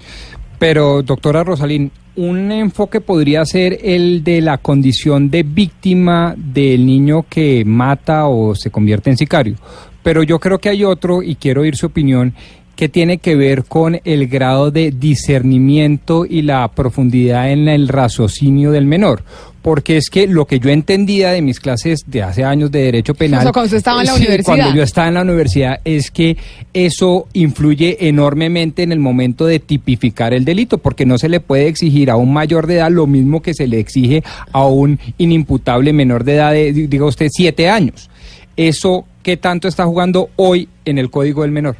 Pero, 0.59 1.01
doctora 1.03 1.43
Rosalín, 1.43 1.91
un 2.15 2.51
enfoque 2.51 3.01
podría 3.01 3.43
ser 3.45 3.79
el 3.83 4.23
de 4.23 4.41
la 4.41 4.59
condición 4.59 5.29
de 5.29 5.43
víctima 5.43 6.35
del 6.37 6.85
niño 6.85 7.25
que 7.27 7.63
mata 7.65 8.27
o 8.27 8.55
se 8.55 8.69
convierte 8.69 9.09
en 9.09 9.17
sicario. 9.17 9.55
Pero 10.03 10.21
yo 10.21 10.39
creo 10.39 10.59
que 10.59 10.69
hay 10.69 10.83
otro, 10.83 11.23
y 11.23 11.35
quiero 11.35 11.61
oír 11.61 11.75
su 11.75 11.87
opinión, 11.87 12.33
que 12.75 12.89
tiene 12.89 13.17
que 13.17 13.35
ver 13.35 13.63
con 13.65 13.99
el 14.03 14.27
grado 14.27 14.71
de 14.71 14.91
discernimiento 14.91 16.25
y 16.25 16.41
la 16.41 16.67
profundidad 16.69 17.51
en 17.51 17.67
el 17.67 17.87
raciocinio 17.87 18.71
del 18.71 18.85
menor 18.85 19.23
porque 19.63 19.95
es 19.95 20.09
que 20.09 20.27
lo 20.27 20.45
que 20.45 20.59
yo 20.59 20.69
entendía 20.69 21.31
de 21.31 21.41
mis 21.41 21.59
clases 21.59 22.03
de 22.05 22.21
hace 22.21 22.43
años 22.43 22.69
de 22.69 22.83
derecho 22.83 23.15
penal, 23.15 23.43
cuando 23.53 23.63
usted 23.63 23.77
estaba 23.77 24.01
en 24.01 24.07
la 24.07 24.15
universidad, 24.15 24.45
cuando 24.45 24.75
yo 24.75 24.83
estaba 24.83 25.07
en 25.07 25.13
la 25.13 25.21
universidad, 25.21 25.79
es 25.85 26.11
que 26.11 26.37
eso 26.73 27.27
influye 27.31 28.09
enormemente 28.09 28.83
en 28.83 28.91
el 28.91 28.99
momento 28.99 29.45
de 29.45 29.59
tipificar 29.59 30.33
el 30.33 30.43
delito, 30.43 30.79
porque 30.79 31.05
no 31.05 31.17
se 31.17 31.29
le 31.29 31.39
puede 31.39 31.67
exigir 31.67 32.11
a 32.11 32.17
un 32.17 32.33
mayor 32.33 32.67
de 32.67 32.75
edad 32.75 32.91
lo 32.91 33.07
mismo 33.07 33.41
que 33.41 33.53
se 33.53 33.65
le 33.65 33.79
exige 33.79 34.21
a 34.51 34.67
un 34.67 34.99
inimputable 35.17 35.93
menor 35.93 36.25
de 36.25 36.35
edad 36.35 36.51
de, 36.51 36.73
diga 36.73 37.05
usted, 37.05 37.29
siete 37.31 37.69
años. 37.69 38.09
Eso, 38.57 39.05
¿qué 39.23 39.37
tanto 39.37 39.69
está 39.69 39.85
jugando 39.85 40.29
hoy 40.35 40.67
en 40.83 40.97
el 40.97 41.09
Código 41.09 41.43
del 41.43 41.51
Menor? 41.51 41.77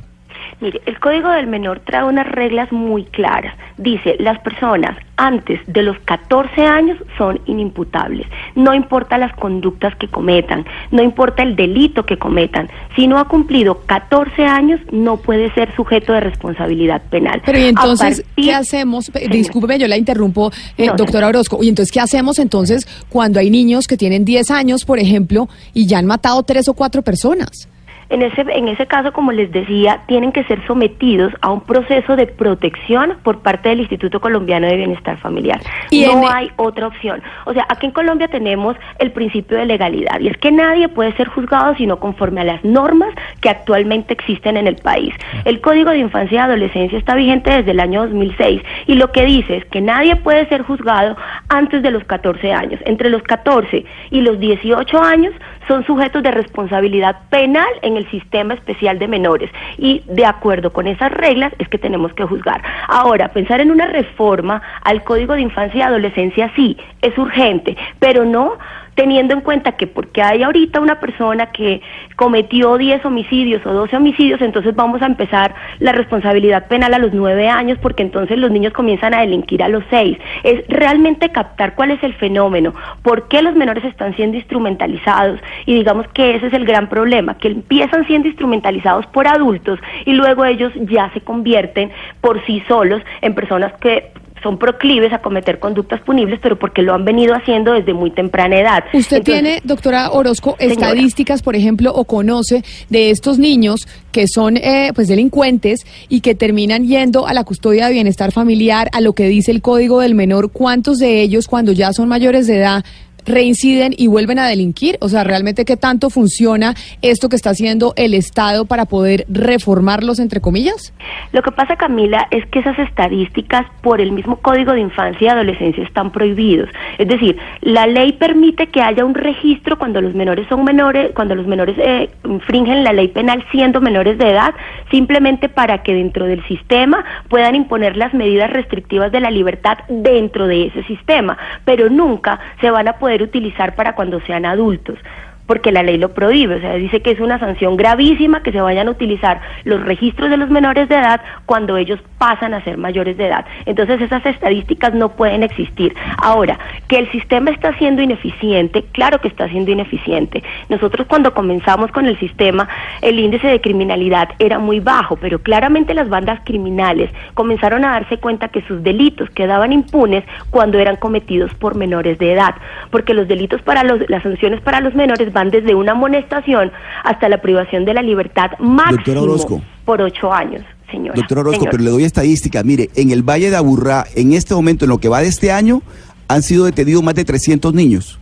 Mire, 0.64 0.82
el 0.86 0.97
Código 0.97 1.28
del 1.30 1.45
Menor 1.45 1.82
trae 1.82 2.05
unas 2.05 2.26
reglas 2.26 2.72
muy 2.72 3.03
claras. 3.03 3.53
Dice, 3.78 4.16
las 4.20 4.39
personas 4.39 4.95
antes 5.18 5.59
de 5.68 5.84
los 5.84 5.99
14 6.05 6.61
años 6.61 6.97
son 7.18 7.41
inimputables. 7.47 8.26
No 8.55 8.74
importa 8.74 9.18
las 9.18 9.36
conductas 9.36 9.93
que 9.97 10.07
cometan, 10.07 10.66
no 10.89 11.03
importa 11.03 11.43
el 11.43 11.57
delito 11.57 12.05
que 12.05 12.18
cometan. 12.18 12.70
Si 12.95 13.07
no 13.07 13.20
ha 13.20 13.28
cumplido 13.28 13.82
14 13.88 14.45
años, 14.45 14.80
no 14.89 15.18
puede 15.18 15.53
ser 15.53 15.76
sujeto 15.76 16.14
de 16.14 16.22
responsabilidad 16.22 17.01
penal. 17.09 17.41
Pero 17.45 17.59
y 17.59 17.64
entonces, 17.64 18.24
¿qué 18.38 18.53
hacemos? 18.53 19.11
Discúlpeme, 19.30 19.78
yo 19.80 19.89
la 19.89 19.97
interrumpo, 19.97 20.49
eh, 20.78 20.89
doctora 20.95 21.28
Orozco. 21.28 21.61
Y 21.61 21.68
entonces, 21.68 21.91
¿qué 21.91 21.99
hacemos 21.99 22.39
entonces 22.39 22.88
cuando 23.09 23.41
hay 23.41 23.49
niños 23.49 23.86
que 23.86 23.97
tienen 23.97 24.24
10 24.24 24.49
años, 24.49 24.86
por 24.86 24.97
ejemplo, 24.97 25.49
y 25.74 25.88
ya 25.88 25.97
han 25.97 26.05
matado 26.05 26.41
tres 26.43 26.70
o 26.70 26.74
cuatro 26.74 27.01
personas? 27.01 27.68
En 28.14 28.22
ese, 28.22 28.41
en 28.41 28.68
ese 28.68 28.86
caso, 28.86 29.11
como 29.11 29.32
les 29.32 29.51
decía, 29.51 30.01
tienen 30.05 30.32
que 30.32 30.43
ser 30.43 30.64
sometidos 30.68 31.34
a 31.41 31.51
un 31.51 31.61
proceso 31.61 32.16
de 32.16 32.28
protección 32.28 33.18
por 33.24 33.39
parte 33.39 33.70
del 33.70 33.80
Instituto 33.80 34.22
Colombiano 34.22 34.68
de 34.68 34.78
Bienestar 34.78 35.18
Familiar. 35.18 35.59
Y 35.89 36.05
no 36.05 36.30
hay 36.30 36.51
otra 36.57 36.86
opción. 36.86 37.24
O 37.45 37.53
sea, 37.53 37.66
aquí 37.70 37.88
en 37.88 37.91
Colombia 37.91 38.28
tenemos 38.28 38.76
el 38.99 39.11
principio 39.14 39.57
de 39.57 39.66
legalidad 39.66 40.20
y 40.20 40.28
es 40.28 40.38
que 40.38 40.51
nadie 40.51 40.89
puede 40.89 41.11
ser 41.14 41.28
juzgado 41.28 41.74
sino 41.76 41.97
conforme 41.97 42.41
a 42.41 42.43
las 42.43 42.64
normas 42.64 43.09
que 43.41 43.49
actualmente 43.49 44.14
existen 44.14 44.57
en 44.57 44.68
el 44.68 44.76
país. 44.76 45.16
El 45.43 45.59
Código 45.59 45.89
de 45.89 45.97
Infancia 45.97 46.36
y 46.36 46.38
Adolescencia 46.38 46.99
está 46.99 47.16
vigente 47.16 47.49
desde 47.49 47.72
el 47.72 47.80
año 47.80 48.03
2006 48.03 48.61
y 48.86 48.93
lo 48.93 49.11
que 49.11 49.26
dice 49.26 49.57
es 49.57 49.66
que 49.66 49.82
nadie 49.82 50.18
puede 50.18 50.47
ser 50.49 50.61
juzgado 50.61 51.18
antes 51.49 51.82
de 51.82 51.89
los 51.89 52.03
14 52.03 52.53
años. 52.53 52.80
Entre 52.86 53.09
los 53.09 53.24
14 53.24 53.84
y 54.11 54.22
los 54.22 54.39
18 54.39 55.01
años 55.01 55.34
son 55.68 55.86
sujetos 55.86 56.24
de 56.24 56.32
responsabilidad 56.32 57.18
penal 57.30 57.68
en 57.82 57.97
el 57.97 58.09
sistema 58.09 58.53
especial 58.53 58.99
de 58.99 59.07
menores 59.07 59.49
y 59.78 60.01
de 60.07 60.26
acuerdo 60.26 60.72
con 60.72 60.88
esas 60.88 61.11
reglas 61.11 61.53
es 61.59 61.68
que 61.70 61.78
tenemos 61.78 62.14
que 62.14 62.24
juzgar. 62.24 62.61
Ahora, 62.88 63.30
pensar 63.30 63.61
en 63.61 63.72
una 63.72 63.88
reforma 63.88 64.61
al 64.84 65.03
Código 65.03 65.34
de 65.34 65.41
Infancia 65.41 65.80
y 65.80 65.82
Adolescencia 65.82 66.51
sí, 66.55 66.78
es 67.01 67.18
urgente, 67.18 67.78
pero 67.99 68.26
no 68.26 68.57
teniendo 68.96 69.34
en 69.34 69.41
cuenta 69.41 69.74
que 69.74 69.88
porque 69.88 70.22
hay 70.22 70.44
ahorita 70.44 70.80
una 70.80 71.00
persona 71.00 71.48
que 71.48 71.82
cometió 72.16 72.78
10 72.78 73.06
homicidios 73.06 73.66
o 73.66 73.74
12 73.74 73.98
homicidios, 73.98 74.41
entonces 74.41 74.76
vamos 74.76 75.02
a 75.02 75.06
empezar 75.06 75.56
la 75.80 75.91
responsabilidad 75.91 76.68
penal 76.68 76.94
a 76.94 77.00
los 77.00 77.14
9 77.14 77.50
años 77.50 77.78
porque 77.82 78.04
entonces 78.04 78.38
los 78.38 78.52
niños 78.52 78.74
comienzan 78.74 79.14
a 79.14 79.22
delinquir 79.22 79.64
a 79.64 79.70
los 79.70 79.84
6. 79.89 80.18
Es 80.44 80.68
realmente 80.68 81.30
captar 81.30 81.76
cuál 81.76 81.91
es 81.91 82.04
el 82.04 82.14
fenómeno, 82.14 82.74
por 83.02 83.28
qué 83.28 83.41
los 83.41 83.56
menores 83.56 83.84
están 83.84 84.16
siendo 84.16 84.38
instrumentalizados 84.38 85.39
y 85.66 85.76
digamos 85.76 86.08
que 86.10 86.36
ese 86.36 86.48
es 86.48 86.54
el 86.54 86.66
gran 86.66 86.88
problema, 86.88 87.38
que 87.38 87.50
empiezan 87.50 88.06
siendo 88.06 88.28
instrumentalizados 88.28 89.06
por 89.08 89.28
adultos 89.28 89.80
y 90.06 90.14
luego 90.14 90.46
ellos 90.46 90.72
ya 90.76 91.12
se 91.14 91.22
convierten 91.22 91.91
por 92.22 92.44
sí 92.46 92.64
solos 92.68 93.02
en 93.22 93.34
personas 93.34 93.74
que 93.74 94.12
son 94.44 94.58
proclives 94.60 95.14
a 95.14 95.20
cometer 95.20 95.60
conductas 95.60 96.02
punibles, 96.02 96.39
pero 96.41 96.60
porque 96.60 96.82
lo 96.82 96.94
han 96.94 97.06
venido 97.06 97.34
haciendo 97.34 97.74
desde 97.74 97.94
muy 97.94 98.12
temprana 98.12 98.60
edad. 98.60 98.84
¿Usted 98.94 99.24
tiene, 99.24 99.62
doctora 99.64 100.12
Orozco, 100.12 100.56
estadísticas, 100.60 101.41
por 101.41 101.56
ejemplo, 101.56 101.94
o 101.94 102.04
conoce 102.06 102.64
de 102.89 103.10
estos 103.10 103.39
niños 103.39 103.88
que 104.12 104.28
son 104.28 104.58
eh, 104.58 104.91
pues 104.94 105.08
delincuentes 105.08 105.86
y 106.10 106.22
que 106.22 106.36
terminan 106.36 106.86
yendo 106.86 107.26
a 107.26 107.34
la 107.34 107.44
custodia 107.44 107.88
de 107.88 107.94
bienestar 107.94 108.32
familiar, 108.32 108.89
a 108.94 109.02
lo 109.02 109.14
que 109.14 109.28
dice 109.28 109.52
el 109.52 109.62
Código 109.62 110.02
del 110.02 110.14
Menor? 110.14 110.52
¿Cuántos 110.52 111.00
de 111.00 111.22
ellos, 111.22 111.48
cuando 111.48 111.72
ya 111.72 111.94
son 111.94 112.08
mayores 112.08 112.46
de 112.46 112.58
edad, 112.58 112.84
reinciden 113.26 113.93
y 113.97 114.07
vuelven 114.07 114.39
a 114.39 114.47
delinquir? 114.47 114.97
O 115.01 115.09
sea, 115.09 115.24
¿realmente 115.24 115.65
qué 115.65 115.78
tanto 115.78 116.09
funciona 116.09 116.76
esto 117.01 117.30
que 117.30 117.36
está 117.36 117.51
haciendo 117.51 117.93
el 117.95 118.13
Estado 118.13 118.65
para 118.65 118.86
poder 118.86 119.26
reformarlos, 119.30 120.19
entre 120.19 120.41
comillas? 120.41 120.93
Lo 121.32 121.41
que 121.41 121.51
pasa, 121.51 121.76
Camila, 121.76 122.28
es 122.32 122.45
que 122.47 122.59
esas 122.59 122.78
estadísticas 122.80 123.65
por 123.82 124.01
el 124.01 124.11
mismo 124.11 124.38
Código 124.38 124.74
de 124.74 124.82
Infancia 124.82 125.26
y 125.26 125.28
Adolescencia 125.28 125.84
están 125.84 126.11
prohibidos. 126.11 126.69
Es 126.97 127.07
decir, 127.07 127.38
la 127.61 127.88
ley 127.88 128.13
permite 128.13 128.67
que 128.67 128.82
haya 128.82 129.05
un 129.05 129.13
registro 129.13 129.78
cuando 129.78 130.01
los 130.01 130.13
menores 130.13 130.47
son 130.47 130.63
menores, 130.63 131.11
cuando 131.13 131.36
los 131.36 131.47
menores 131.47 131.76
eh, 131.80 132.09
infringen 132.26 132.84
la 132.84 132.93
ley 132.93 133.07
penal 133.07 133.43
siendo 133.51 133.82
menores 133.82 134.17
de 134.17 134.30
edad, 134.30 134.53
simplemente 134.91 135.49
para 135.49 135.84
que 135.84 135.93
dentro 135.93 136.26
del 136.26 136.45
sistema 136.47 137.03
puedan 137.30 137.55
imponer 137.55 137.97
las 137.97 138.13
medidas 138.13 138.49
restrictivas 138.51 139.11
de 139.11 139.19
la 139.19 139.32
libertad 139.32 139.78
dentro 139.88 140.47
de 140.47 140.67
ese 140.67 140.84
sistema, 140.84 141.38
pero 141.65 141.89
nunca 141.89 142.39
se 142.61 142.69
van 142.69 142.88
a 142.88 142.93
poder 142.93 143.12
utilizar 143.22 143.76
para 143.76 143.93
cuando 143.93 144.20
sean 144.22 144.45
adultos 144.45 144.97
porque 145.46 145.72
la 145.72 145.84
ley 145.84 145.98
lo 145.98 146.14
prohíbe, 146.14 146.56
o 146.56 146.60
sea, 146.62 146.76
dice 146.76 147.02
que 147.02 147.12
es 147.12 147.20
una 147.20 147.39
sanción 147.39 147.76
gravísima 147.76 148.44
que 148.44 148.52
se 148.52 148.62
vayan 148.62 148.88
a 148.88 148.91
utilizar 148.91 149.41
los 149.64 149.82
registros 149.84 150.30
de 150.30 150.38
los 150.38 150.50
menores 150.50 150.88
de 150.88 150.96
edad 150.96 151.22
cuando 151.46 151.78
ellos 151.78 152.00
pasan 152.18 152.54
a 152.54 152.64
ser 152.64 152.78
mayores 152.78 153.18
de 153.18 153.28
edad. 153.28 153.46
Entonces 153.66 154.00
esas 154.02 154.26
estadísticas 154.26 154.94
no 154.94 155.10
pueden 155.10 155.44
existir. 155.44 155.94
Ahora, 156.18 156.58
que 156.88 156.98
el 156.98 157.12
sistema 157.12 157.52
está 157.52 157.78
siendo 157.78 158.02
ineficiente, 158.02 158.84
claro 158.91 159.20
que 159.20 159.28
está 159.28 159.50
siendo 159.50 159.72
ineficiente. 159.72 160.44
Nosotros 160.70 161.08
cuando 161.08 161.34
comenzamos 161.34 161.91
con 161.91 162.06
el 162.06 162.18
sistema, 162.20 162.70
el 163.02 163.20
índice 163.20 163.48
de 163.48 163.60
criminalidad 163.60 164.30
era 164.39 164.60
muy 164.60 164.80
bajo, 164.80 165.18
pero 165.18 165.39
claramente 165.39 165.94
las 165.94 166.08
bandas 166.08 166.39
criminales 166.46 167.10
comenzaron 167.34 167.84
a 167.84 167.91
darse 167.91 168.18
cuenta 168.18 168.48
que 168.48 168.62
sus 168.62 168.82
delitos 168.84 169.30
quedaban 169.32 169.74
impunes 169.74 170.24
cuando 170.50 170.80
eran 170.80 170.96
cometidos 170.96 171.54
por 171.56 171.76
menores 171.76 172.18
de 172.20 172.32
edad, 172.32 172.56
porque 172.91 173.14
los 173.14 173.28
delitos 173.28 173.62
para 173.62 173.84
los, 173.84 174.10
las 174.10 174.24
sanciones 174.24 174.62
para 174.62 174.80
los 174.80 174.96
menores 174.96 175.33
van 175.34 175.50
desde 175.50 175.76
una 175.76 175.92
amonestación 175.94 176.72
hasta 177.04 177.28
la 177.28 177.42
privación 177.42 177.86
de 177.86 177.94
la 177.94 178.02
libertad 178.02 178.52
máximo 178.60 179.62
por 179.86 180.02
ocho 180.02 180.32
años. 180.32 180.64
Señora, 180.90 181.16
Doctor 181.16 181.40
Orozco, 181.40 181.66
pero 181.70 181.84
le 181.84 181.90
doy 181.90 182.04
estadística. 182.04 182.64
Mire, 182.64 182.90
en 182.96 183.12
el 183.12 183.24
Valle 183.24 183.50
de 183.50 183.56
Aburrá, 183.56 184.06
en 184.16 184.34
este 184.34 184.54
momento, 184.54 184.86
en 184.86 184.90
lo 184.90 185.00
que 185.00 185.10
va 185.10 185.22
de 185.22 185.28
este 185.28 185.52
año, 185.52 185.82
han 186.28 186.44
sido 186.44 186.66
detenidos 186.66 187.04
más 187.04 187.16
de 187.16 187.26
300 187.26 187.74
niños. 187.74 188.20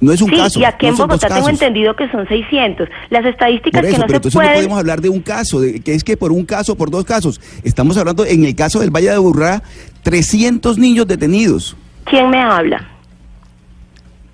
No 0.00 0.12
es 0.12 0.20
un 0.20 0.30
caso. 0.30 0.60
Y 0.60 0.64
aquí 0.64 0.86
en 0.86 0.96
Bogotá 0.96 1.28
tengo 1.28 1.48
entendido 1.48 1.96
que 1.96 2.10
son 2.10 2.28
600. 2.28 2.88
Las 3.08 3.24
estadísticas 3.24 3.80
que 3.80 3.92
no 3.92 4.06
pero 4.06 4.16
entonces 4.16 4.40
no 4.40 4.52
podemos 4.52 4.78
hablar 4.78 5.00
de 5.00 5.08
un 5.08 5.20
caso, 5.20 5.60
de, 5.60 5.80
que 5.80 5.94
es 5.94 6.04
que 6.04 6.16
por 6.16 6.30
un 6.30 6.44
caso, 6.44 6.76
por 6.76 6.90
dos 6.90 7.04
casos. 7.04 7.40
Estamos 7.62 7.96
hablando, 7.96 8.26
en 8.26 8.44
el 8.44 8.54
caso 8.54 8.80
del 8.80 8.90
Valle 8.90 9.08
de 9.08 9.14
Aburrá, 9.14 9.62
300 10.02 10.76
niños 10.76 11.06
detenidos. 11.06 11.76
¿Quién 12.04 12.28
me 12.28 12.38
habla? 12.38 12.93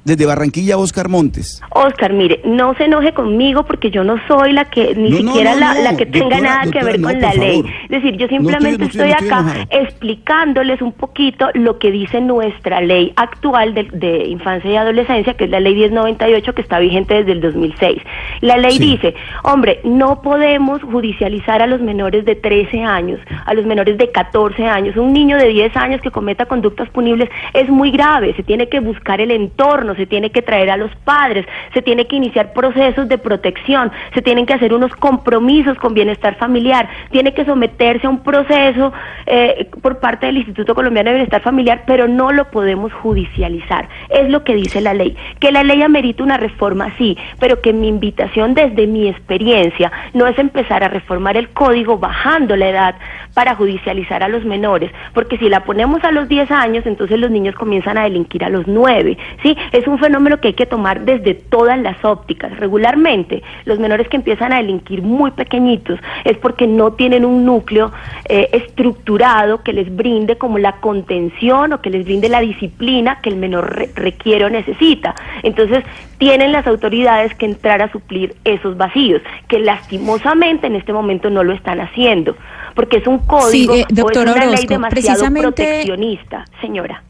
Desde 0.05 0.27
Barranquilla, 0.27 0.79
Oscar 0.79 1.09
Montes. 1.09 1.61
Oscar, 1.71 2.13
mire, 2.13 2.41
no 2.45 2.75
se 2.75 2.85
enoje 2.85 3.13
conmigo 3.13 3.65
porque 3.65 3.91
yo 3.91 4.05
no 4.05 4.17
soy 4.27 4.53
la 4.53 4.65
que, 4.67 4.95
ni 4.95 5.13
siquiera 5.13 5.55
la, 5.55 5.97
que 5.97 6.07
tenga 6.07 6.41
nada 6.41 6.71
que 6.71 6.83
ver 6.83 7.01
con 7.01 7.21
la 7.21 7.35
ley. 7.35 7.65
Es 7.85 8.03
decir, 8.03 8.17
yo 8.17 8.27
simplemente 8.29 8.85
estoy, 8.85 9.13
acá 9.13 9.67
explicándoles 9.71 10.81
un 10.83 10.93
poquito 10.93 11.49
lo 11.55 11.79
que 11.79 11.91
dice 11.91 12.21
nuestra 12.21 12.81
ley 12.81 13.13
actual 13.17 13.75
de, 13.75 14.25
infancia 14.27 14.71
y 14.71 14.77
adolescencia, 14.77 15.35
que 15.35 15.45
es 15.45 15.51
la 15.51 15.61
ley 15.61 15.75
1098 15.75 16.55
que 16.55 16.63
está 16.63 16.79
vigente 16.79 17.15
desde 17.15 17.33
el 17.33 17.41
2006. 17.41 18.03
La 18.41 18.57
ley 18.57 18.79
dice, 18.79 19.15
hombre, 19.43 19.81
no 19.85 20.23
podemos 20.23 20.83
judicializar 20.83 21.63
a 21.63 21.67
los 21.67 21.81
menores 21.81 22.25
de 22.25 22.35
13 22.35 22.83
años, 22.83 23.21
a 23.45 23.55
los 23.55 23.67
menores 23.67 23.99
de 23.99 24.11
14 24.11 24.67
años. 24.67 24.97
Un 24.97 25.13
niño 25.13 25.37
de 25.37 25.49
10 25.49 25.77
años 25.77 26.01
que 26.01 26.11
cometa 26.11 26.47
conductas 26.47 26.89
punibles 26.91 27.29
es 27.55 27.69
muy 27.69 27.91
grave, 27.91 28.35
se 28.35 28.43
tiene 28.43 28.69
que 28.69 28.81
buscar 28.81 29.21
el 29.21 29.31
entorno, 29.31 29.90
se 29.95 30.07
tiene 30.07 30.31
que 30.31 30.43
traer 30.43 30.71
a 30.71 30.77
los 30.77 30.95
padres, 31.05 31.47
se 31.73 31.83
tiene 31.83 32.07
que 32.07 32.17
iniciar 32.17 32.53
procesos 32.53 33.09
de 33.09 33.19
protección, 33.19 33.91
se 34.15 34.23
tienen 34.23 34.47
que 34.47 34.55
hacer 34.55 34.73
unos 34.75 34.95
compromisos 34.97 35.79
con 35.79 35.95
bienestar 35.95 36.37
familiar, 36.37 36.89
tiene 37.11 37.35
que 37.35 37.45
someterse 37.45 38.07
a 38.07 38.11
un 38.11 38.23
proceso 38.23 38.93
eh, 39.27 39.69
por 39.83 39.99
parte 39.99 40.27
del 40.27 40.39
Instituto 40.39 40.75
Colombiano 40.75 41.11
de 41.11 41.17
Bienestar 41.17 41.43
Familiar, 41.43 41.83
pero 41.87 42.09
no 42.09 42.33
lo 42.33 42.51
podemos 42.51 42.93
judicializar. 42.93 43.89
Es 44.09 44.29
lo 44.29 44.45
que 44.45 44.55
dice 44.55 44.81
la 44.81 44.95
ley. 44.95 45.17
Que 45.39 45.53
la 45.53 45.63
ley 45.63 45.83
amerita 45.83 46.23
una 46.23 46.37
reforma, 46.37 46.93
sí, 46.99 47.17
pero 47.39 47.61
que 47.61 47.73
mi 47.73 47.89
invitación 47.89 48.55
desde 48.55 48.87
mi 48.87 49.09
experiencia 49.09 49.93
no 50.15 50.27
es 50.27 50.39
empezar 50.39 50.85
a 50.85 50.89
reformar 50.89 51.37
el 51.37 51.49
código 51.51 51.99
bajando 51.99 52.57
la 52.57 52.69
edad 52.69 52.95
para 53.35 53.55
judicializar 53.55 54.23
a 54.23 54.29
los 54.29 54.45
menores, 54.45 54.91
porque 55.15 55.39
si 55.39 55.49
la 55.49 55.65
ponemos 55.65 56.03
a 56.05 56.11
los 56.11 56.29
10 56.29 56.51
años, 56.51 56.87
entonces 56.87 57.19
los 57.19 57.31
niños 57.31 57.55
comienzan 57.55 57.99
a 57.99 58.05
delinquir 58.05 58.45
a 58.45 58.49
los 58.49 58.67
9, 58.67 59.17
¿sí? 59.43 59.57
Es 59.73 59.87
un 59.87 59.99
fenómeno 59.99 60.41
que 60.41 60.49
hay 60.49 60.55
que 60.55 60.67
tomar 60.67 61.03
desde 61.03 61.35
todas 61.35 61.79
las 61.79 62.05
ópticas. 62.05 62.57
Regularmente, 62.59 63.43
los 63.65 63.79
menores 63.79 64.09
que 64.09 64.17
empiezan 64.17 64.53
a 64.53 64.57
delinquir 64.57 65.03
muy 65.03 65.31
pequeñitos 65.31 66.01
es 66.25 66.37
porque 66.39 66.67
no 66.67 66.93
tienen 66.93 67.25
un 67.25 67.45
núcleo 67.45 67.93
eh, 68.29 68.49
estructurado 68.53 69.63
que 69.63 69.73
les 69.73 69.95
brinde 69.95 70.37
como 70.37 70.59
la 70.59 70.73
contención 70.81 71.73
o 71.73 71.81
que 71.81 71.91
les 71.91 72.05
brinde 72.05 72.29
la 72.29 72.41
disciplina 72.41 73.21
que 73.23 73.31
el 73.31 73.37
menor 73.37 73.89
requiere 73.95 74.45
o 74.45 74.51
necesita. 74.51 75.15
Entonces, 75.43 75.85
tienen 76.21 76.53
las 76.53 76.67
autoridades 76.67 77.35
que 77.35 77.47
entrar 77.47 77.81
a 77.81 77.91
suplir 77.91 78.37
esos 78.45 78.77
vacíos, 78.77 79.23
que 79.49 79.59
lastimosamente 79.59 80.67
en 80.67 80.77
este 80.77 80.93
momento 80.93 81.31
no 81.31 81.43
lo 81.43 81.55
están 81.55 81.81
haciendo, 81.81 82.37
porque 82.75 82.99
es 82.99 83.07
un 83.07 83.19
código 83.21 83.75
eh, 83.75 83.87
o 83.91 84.11
es 84.11 84.17
una 84.19 84.45
ley 84.45 84.67
demasiado 84.67 85.25
proteccionista, 85.33 86.45
señora 86.61 87.03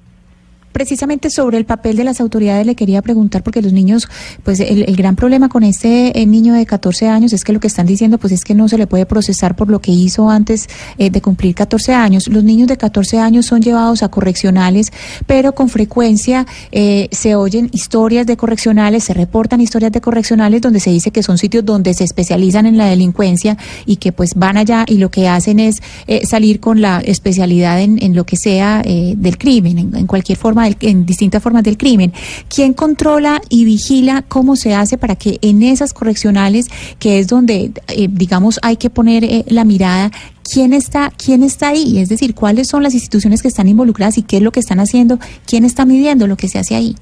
precisamente 0.72 1.30
sobre 1.30 1.58
el 1.58 1.64
papel 1.64 1.96
de 1.96 2.04
las 2.04 2.20
autoridades 2.20 2.66
le 2.66 2.74
quería 2.74 3.02
preguntar, 3.02 3.42
porque 3.42 3.62
los 3.62 3.72
niños, 3.72 4.08
pues 4.44 4.60
el, 4.60 4.84
gran 4.96 5.16
problema 5.16 5.48
con 5.48 5.62
este 5.62 6.20
eh, 6.20 6.26
niño 6.26 6.54
de 6.54 6.66
14 6.66 7.08
años 7.08 7.32
es 7.32 7.44
que 7.44 7.52
lo 7.52 7.60
que 7.60 7.66
están 7.66 7.86
diciendo, 7.86 8.18
pues 8.18 8.32
es 8.32 8.44
que 8.44 8.54
no 8.54 8.68
se 8.68 8.78
le 8.78 8.86
puede 8.86 9.06
procesar 9.06 9.56
por 9.56 9.68
lo 9.68 9.80
que 9.80 9.92
hizo 9.92 10.30
antes 10.30 10.68
eh, 10.98 11.10
de 11.10 11.20
cumplir 11.20 11.54
14 11.54 11.94
años. 11.94 12.28
Los 12.28 12.44
niños 12.44 12.68
de 12.68 12.76
14 12.76 13.18
años 13.18 13.46
son 13.46 13.62
llevados 13.62 14.02
a 14.02 14.08
correccionales, 14.08 14.92
pero 15.26 15.54
con 15.54 15.68
frecuencia 15.68 16.46
eh, 16.72 17.08
se 17.12 17.34
oyen 17.34 17.68
historias 17.72 18.26
de 18.26 18.36
correccionales, 18.36 19.04
se 19.04 19.14
reportan 19.14 19.60
historias 19.60 19.92
de 19.92 20.00
correccionales 20.00 20.60
donde 20.60 20.80
se 20.80 20.90
dice 20.90 21.10
que 21.10 21.22
son 21.22 21.38
sitios 21.38 21.64
donde 21.64 21.94
se 21.94 22.04
especializan 22.04 22.66
en 22.66 22.76
la 22.76 22.86
delincuencia 22.86 23.56
y 23.86 23.96
que 23.96 24.12
pues 24.12 24.34
van 24.34 24.56
allá 24.56 24.84
y 24.86 24.98
lo 24.98 25.10
que 25.10 25.28
hacen 25.28 25.60
es 25.60 25.82
salir 26.24 26.60
con 26.60 26.80
la 26.80 27.00
especialidad 27.00 27.80
en, 27.80 28.14
lo 28.14 28.24
que 28.24 28.36
sea 28.36 28.82
del 28.82 29.38
crimen, 29.38 29.78
en 29.94 30.06
cualquier 30.06 30.38
forma 30.38 30.59
en 30.66 31.06
distintas 31.06 31.42
formas 31.42 31.62
del 31.62 31.76
crimen. 31.76 32.12
¿Quién 32.48 32.72
controla 32.72 33.40
y 33.48 33.64
vigila 33.64 34.22
cómo 34.22 34.56
se 34.56 34.74
hace 34.74 34.98
para 34.98 35.16
que 35.16 35.38
en 35.42 35.62
esas 35.62 35.92
correccionales, 35.92 36.66
que 36.98 37.18
es 37.18 37.26
donde, 37.26 37.72
eh, 37.88 38.08
digamos, 38.10 38.58
hay 38.62 38.76
que 38.76 38.90
poner 38.90 39.24
eh, 39.24 39.44
la 39.48 39.64
mirada, 39.64 40.10
quién 40.42 40.72
está, 40.72 41.12
quién 41.16 41.42
está 41.42 41.68
ahí? 41.68 41.98
Es 41.98 42.08
decir, 42.08 42.34
cuáles 42.34 42.68
son 42.68 42.82
las 42.82 42.94
instituciones 42.94 43.42
que 43.42 43.48
están 43.48 43.68
involucradas 43.68 44.18
y 44.18 44.22
qué 44.22 44.38
es 44.38 44.42
lo 44.42 44.52
que 44.52 44.60
están 44.60 44.80
haciendo, 44.80 45.18
quién 45.46 45.64
está 45.64 45.84
midiendo 45.84 46.26
lo 46.26 46.36
que 46.36 46.48
se 46.48 46.58
hace 46.58 46.74
ahí. 46.74 46.96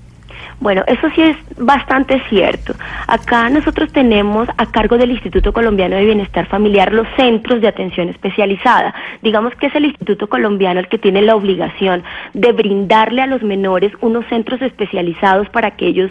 Bueno, 0.61 0.83
eso 0.89 1.09
sí 1.15 1.23
es 1.23 1.37
bastante 1.57 2.21
cierto. 2.29 2.75
Acá 3.07 3.49
nosotros 3.49 3.93
tenemos 3.93 4.49
a 4.57 4.67
cargo 4.67 4.99
del 4.99 5.13
Instituto 5.13 5.53
Colombiano 5.53 5.95
de 5.95 6.05
Bienestar 6.05 6.47
Familiar 6.47 6.93
los 6.93 7.07
centros 7.17 7.61
de 7.61 7.69
atención 7.69 8.09
especializada. 8.09 8.93
Digamos 9.23 9.55
que 9.55 9.67
es 9.67 9.75
el 9.77 9.85
Instituto 9.85 10.29
Colombiano 10.29 10.81
el 10.81 10.89
que 10.89 10.99
tiene 10.99 11.23
la 11.23 11.37
obligación 11.37 12.03
de 12.35 12.53
brindarle 12.53 13.23
a 13.23 13.29
los 13.29 13.43
menores 13.43 13.93
unos 14.01 14.27
centros 14.27 14.61
especializados 14.61 15.49
para 15.51 15.73
que 15.73 15.87
ellos 15.87 16.11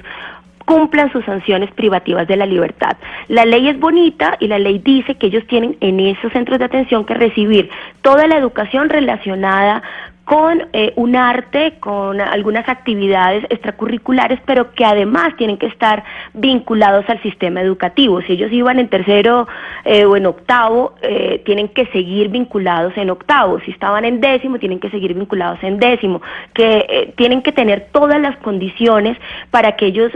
cumplan 0.67 1.09
sus 1.13 1.23
sanciones 1.23 1.71
privativas 1.71 2.27
de 2.27 2.35
la 2.35 2.45
libertad. 2.45 2.97
La 3.29 3.45
ley 3.45 3.69
es 3.69 3.79
bonita 3.79 4.35
y 4.41 4.47
la 4.47 4.59
ley 4.59 4.79
dice 4.79 5.15
que 5.15 5.27
ellos 5.27 5.47
tienen 5.47 5.77
en 5.79 6.01
esos 6.01 6.31
centros 6.33 6.59
de 6.59 6.65
atención 6.65 7.05
que 7.05 7.13
recibir 7.13 7.69
toda 8.01 8.27
la 8.27 8.35
educación 8.35 8.89
relacionada 8.89 9.81
con 10.27 10.67
eh, 10.73 10.91
un 10.97 11.15
arte, 11.15 11.75
con 11.79 12.19
algunas 12.19 12.67
actividades 12.67 13.45
extracurriculares, 13.49 14.41
pero 14.45 14.73
que 14.73 14.83
además 14.83 15.33
tienen 15.37 15.57
que 15.57 15.67
estar 15.67 16.03
vinculados 16.33 17.09
al 17.09 17.21
sistema 17.21 17.61
educativo. 17.61 18.21
Si 18.23 18.33
ellos 18.33 18.51
iban 18.51 18.77
en 18.77 18.89
tercero 18.89 19.47
eh, 19.85 20.03
o 20.03 20.17
en 20.17 20.25
octavo, 20.25 20.95
eh, 21.01 21.41
tienen 21.45 21.69
que 21.69 21.85
seguir 21.93 22.27
vinculados 22.27 22.91
en 22.97 23.09
octavo. 23.09 23.61
Si 23.61 23.71
estaban 23.71 24.03
en 24.03 24.19
décimo, 24.19 24.59
tienen 24.59 24.81
que 24.81 24.89
seguir 24.89 25.13
vinculados 25.13 25.63
en 25.63 25.79
décimo. 25.79 26.21
Que 26.53 27.13
tienen 27.15 27.41
que 27.41 27.53
tener 27.53 27.87
todas 27.93 28.19
las 28.19 28.35
condiciones 28.39 29.17
para 29.49 29.77
que 29.77 29.85
ellos, 29.85 30.11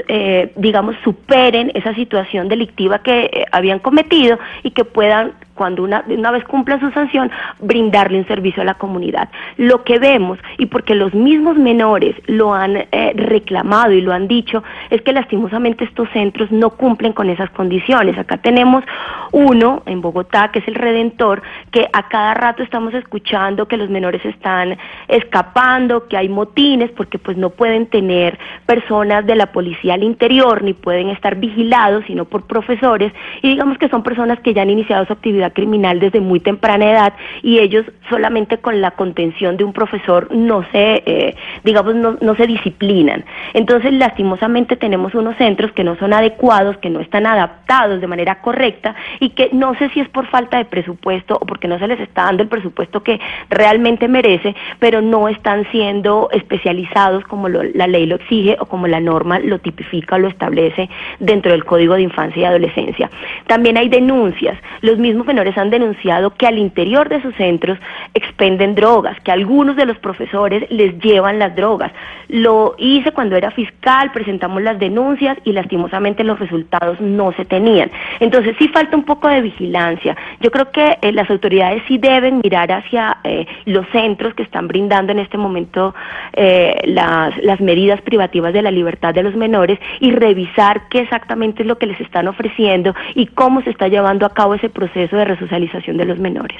digamos, 0.58 0.98
superen 1.06 1.72
esa 1.74 1.96
situación 1.96 2.50
delictiva 2.50 3.00
que 3.00 3.46
habían 3.54 3.80
cometido 3.80 4.38
y 4.64 4.72
que 4.72 4.84
puedan 4.84 5.32
cuando 5.54 5.84
una, 5.84 6.04
una 6.08 6.32
vez 6.32 6.44
cumpla 6.46 6.80
su 6.80 6.92
sanción, 6.92 7.32
brindarle 7.60 8.20
un 8.20 8.28
servicio 8.28 8.62
a 8.62 8.66
la 8.66 8.76
comunidad. 8.76 9.30
Lo 9.58 9.84
que 9.84 10.00
vemos, 10.00 10.40
y 10.58 10.68
porque 10.68 10.96
los 10.96 11.14
mismos 11.14 11.58
menores 11.58 12.16
lo 12.28 12.54
han 12.54 12.78
eh, 12.78 13.14
reclamado 13.16 13.92
y 13.94 14.02
lo 14.02 14.14
han 14.14 14.28
dicho, 14.28 14.64
es 14.90 15.02
que 15.02 15.14
lastimosamente 15.14 15.84
estos 15.84 16.10
centros 16.10 16.52
no 16.52 16.72
cumplen 16.72 17.14
con 17.14 17.30
esas 17.30 17.50
condiciones. 17.52 18.18
Acá 18.18 18.38
tenemos 18.38 18.84
uno 19.32 19.84
en 19.86 20.02
Bogotá, 20.02 20.52
que 20.52 20.60
es 20.60 20.68
el 20.68 20.76
Redentor, 20.76 21.42
que 21.72 21.88
a 21.92 22.08
cada 22.10 22.34
rato 22.34 22.64
estamos 22.64 22.94
escuchando 22.94 23.68
que 23.68 23.78
los 23.78 23.90
menores 23.90 24.24
están 24.26 24.78
escapando, 25.08 26.08
que 26.08 26.18
hay 26.18 26.30
motines, 26.30 26.92
porque 26.92 27.18
pues 27.18 27.38
no 27.38 27.50
pueden 27.50 27.88
tener 27.88 28.38
personas 28.66 29.26
de 29.26 29.36
la 29.36 29.52
policía 29.52 29.94
al 29.94 30.04
interior, 30.04 30.64
ni 30.64 30.74
pueden 30.74 31.10
estar 31.10 31.36
vigilados, 31.36 32.04
sino 32.08 32.26
por 32.26 32.48
profesores, 32.48 33.14
y 33.42 33.50
digamos 33.50 33.78
que 33.78 33.90
son 33.90 34.04
personas 34.04 34.40
que 34.40 34.54
ya 34.54 34.62
han 34.62 34.70
iniciado 34.70 35.06
su 35.06 35.14
actividad 35.14 35.51
criminal 35.52 36.00
desde 36.00 36.20
muy 36.20 36.40
temprana 36.40 36.92
edad 36.92 37.14
y 37.42 37.60
ellos 37.60 37.86
solamente 38.10 38.58
con 38.58 38.82
la 38.82 38.92
contención 38.92 39.58
de 39.58 39.64
un 39.64 39.74
profesor 39.74 40.28
no 40.34 40.64
se, 40.72 41.04
eh, 41.06 41.36
digamos, 41.64 41.96
no, 41.96 42.18
no 42.22 42.36
se 42.36 42.48
disciplinan. 42.48 43.24
Entonces, 43.54 43.94
lastimosamente 43.94 44.76
tenemos 44.76 45.16
unos 45.16 45.36
centros 45.38 45.72
que 45.72 45.84
no 45.84 45.96
son 45.98 46.14
adecuados, 46.14 46.78
que 46.78 46.90
no 46.90 47.00
están 47.00 47.26
adaptados 47.26 48.02
de 48.02 48.08
manera 48.08 48.42
correcta 48.42 48.96
y 49.20 49.30
que 49.30 49.50
no 49.54 49.76
sé 49.76 49.90
si 49.90 50.00
es 50.00 50.10
por 50.10 50.28
falta 50.28 50.58
de 50.58 50.66
presupuesto 50.66 51.38
o 51.40 51.46
porque 51.46 51.68
no 51.68 51.80
se 51.80 51.88
les 51.88 52.00
está 52.00 52.24
dando 52.24 52.44
el 52.44 52.50
presupuesto 52.50 53.04
que 53.04 53.20
realmente 53.50 54.08
merece, 54.08 54.56
pero 54.80 55.02
no 55.02 55.28
están 55.28 55.66
siendo 55.72 56.30
especializados 56.32 57.24
como 57.26 57.48
la 57.50 57.88
ley 57.88 58.06
lo 58.06 58.16
exige 58.16 58.58
o 58.60 58.66
como 58.66 58.88
la 58.88 59.00
norma 59.00 59.40
lo 59.40 59.60
tipifica 59.60 60.16
o 60.16 60.20
lo 60.20 60.28
establece 60.28 60.90
dentro 61.20 61.52
del 61.52 61.66
Código 61.66 61.96
de 61.96 62.04
Infancia 62.04 62.42
y 62.42 62.46
Adolescencia. 62.46 63.10
También 63.48 63.78
hay 63.78 63.90
denuncias. 63.90 64.58
Los 64.82 64.98
mismos 64.98 65.26
menores 65.32 65.58
han 65.58 65.70
denunciado 65.70 66.32
que 66.32 66.46
al 66.46 66.58
interior 66.58 67.08
de 67.08 67.22
sus 67.22 67.34
centros 67.36 67.80
expenden 68.14 68.76
drogas, 68.76 69.18
que 69.22 69.32
algunos 69.32 69.78
de 69.78 69.86
los 69.86 69.98
profesores 69.98 70.70
les 70.70 71.00
llevan 71.00 71.40
las 71.40 71.56
drogas. 71.56 71.92
Lo 72.28 72.76
hice 72.78 73.14
cuando 73.14 73.38
era 73.38 73.52
fiscal, 73.52 74.12
presentamos 74.12 74.62
las 74.62 74.78
denuncias 74.78 75.38
y 75.46 75.54
lastimosamente 75.54 76.26
los 76.26 76.38
resultados 76.38 77.00
no 77.00 77.32
se 77.34 77.46
tenían. 77.46 77.90
Entonces 78.20 78.56
sí 78.60 78.68
falta 78.68 78.98
un 78.98 79.04
poco 79.04 79.30
de 79.30 79.42
vigilancia. 79.42 80.18
Yo 80.42 80.52
creo 80.52 80.70
que 80.72 80.98
eh, 81.02 81.14
las 81.14 81.30
autoridades 81.30 81.82
sí 81.88 81.98
deben 81.98 82.42
mirar 82.44 82.70
hacia 82.72 83.18
eh, 83.24 83.46
los 83.66 83.86
centros 83.94 84.34
que 84.34 84.44
están 84.44 84.68
brindando 84.68 85.14
en 85.14 85.20
este 85.20 85.38
momento 85.38 85.96
eh, 86.34 86.76
las, 86.86 87.38
las 87.38 87.62
medidas 87.62 88.02
privativas 88.02 88.52
de 88.54 88.62
la 88.62 88.72
libertad 88.72 89.14
de 89.14 89.24
los 89.24 89.36
menores 89.36 89.80
y 90.02 90.12
revisar 90.12 90.90
qué 90.90 91.00
exactamente 91.00 91.64
es 91.64 91.68
lo 91.68 91.78
que 91.78 91.88
les 91.88 92.02
están 92.02 92.28
ofreciendo 92.28 92.94
y 93.16 93.28
cómo 93.28 93.62
se 93.62 93.70
está 93.70 93.88
llevando 93.88 94.26
a 94.26 94.34
cabo 94.34 94.56
ese 94.56 94.70
proceso 94.70 95.16
de 95.16 95.21
resocialización 95.26 95.98
de 95.98 96.06
los 96.06 96.20
menores. 96.20 96.58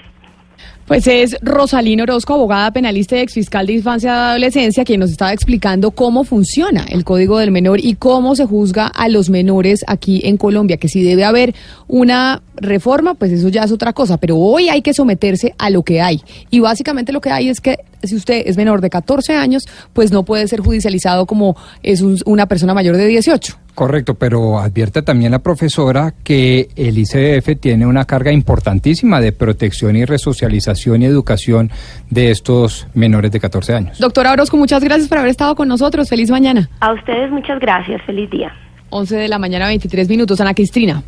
Pues 0.92 1.08
es 1.08 1.38
Rosalino 1.42 2.04
Orozco, 2.04 2.34
abogada 2.34 2.72
penalista 2.72 3.16
y 3.16 3.22
exfiscal 3.22 3.66
de 3.66 3.74
infancia 3.74 4.10
y 4.10 4.12
adolescencia, 4.12 4.84
quien 4.84 5.00
nos 5.00 5.12
estaba 5.12 5.32
explicando 5.32 5.92
cómo 5.92 6.26
funciona 6.26 6.84
el 6.90 7.06
Código 7.06 7.38
del 7.38 7.52
Menor 7.52 7.80
y 7.80 7.96
cómo 7.96 8.36
se 8.36 8.46
juzga 8.46 8.88
a 8.88 9.08
los 9.08 9.30
menores 9.30 9.86
aquí 9.88 10.22
en 10.26 10.36
Colombia, 10.36 10.76
que 10.76 10.90
si 10.90 11.02
debe 11.02 11.24
haber 11.24 11.56
una 11.88 12.42
reforma, 12.58 13.14
pues 13.14 13.32
eso 13.32 13.48
ya 13.48 13.64
es 13.64 13.72
otra 13.72 13.94
cosa, 13.94 14.18
pero 14.18 14.36
hoy 14.36 14.68
hay 14.68 14.82
que 14.82 14.94
someterse 14.94 15.54
a 15.58 15.70
lo 15.70 15.84
que 15.84 16.02
hay. 16.02 16.22
Y 16.50 16.60
básicamente 16.60 17.14
lo 17.14 17.22
que 17.22 17.30
hay 17.30 17.48
es 17.48 17.62
que 17.62 17.78
si 18.04 18.16
usted 18.16 18.44
es 18.46 18.58
menor 18.58 18.82
de 18.82 18.90
14 18.90 19.34
años, 19.34 19.64
pues 19.94 20.12
no 20.12 20.24
puede 20.24 20.46
ser 20.50 20.60
judicializado 20.60 21.26
como 21.26 21.56
es 21.84 22.02
una 22.02 22.48
persona 22.48 22.74
mayor 22.74 22.98
de 22.98 23.08
18. 23.08 23.58
Correcto, 23.76 24.16
pero 24.16 24.60
advierte 24.60 25.02
también 25.02 25.32
la 25.32 25.40
profesora 25.40 26.14
que 26.24 26.70
el 26.76 26.98
ICDF 26.98 27.60
tiene 27.60 27.86
una 27.86 28.06
carga 28.06 28.32
importantísima 28.32 29.22
de 29.22 29.32
protección 29.32 29.96
y 29.96 30.06
resocialización 30.06 31.02
y 31.02 31.06
educación 31.06 31.72
de 32.10 32.32
estos 32.32 32.88
menores 32.94 33.32
de 33.32 33.40
14 33.40 33.74
años. 33.74 34.00
Doctora 34.00 34.34
Orozco, 34.34 34.58
muchas 34.58 34.84
gracias 34.84 35.08
por 35.08 35.20
haber 35.20 35.32
estado 35.32 35.56
con 35.56 35.68
nosotros. 35.68 36.10
Feliz 36.10 36.30
mañana. 36.30 36.70
A 36.80 36.94
ustedes 36.94 37.32
muchas 37.32 37.60
gracias. 37.60 38.02
Feliz 38.06 38.30
día. 38.30 38.52
11 38.90 39.16
de 39.16 39.28
la 39.30 39.40
mañana, 39.40 39.68
23 39.68 40.10
minutos. 40.10 40.42
Ana 40.42 40.54
Cristina. 40.54 41.02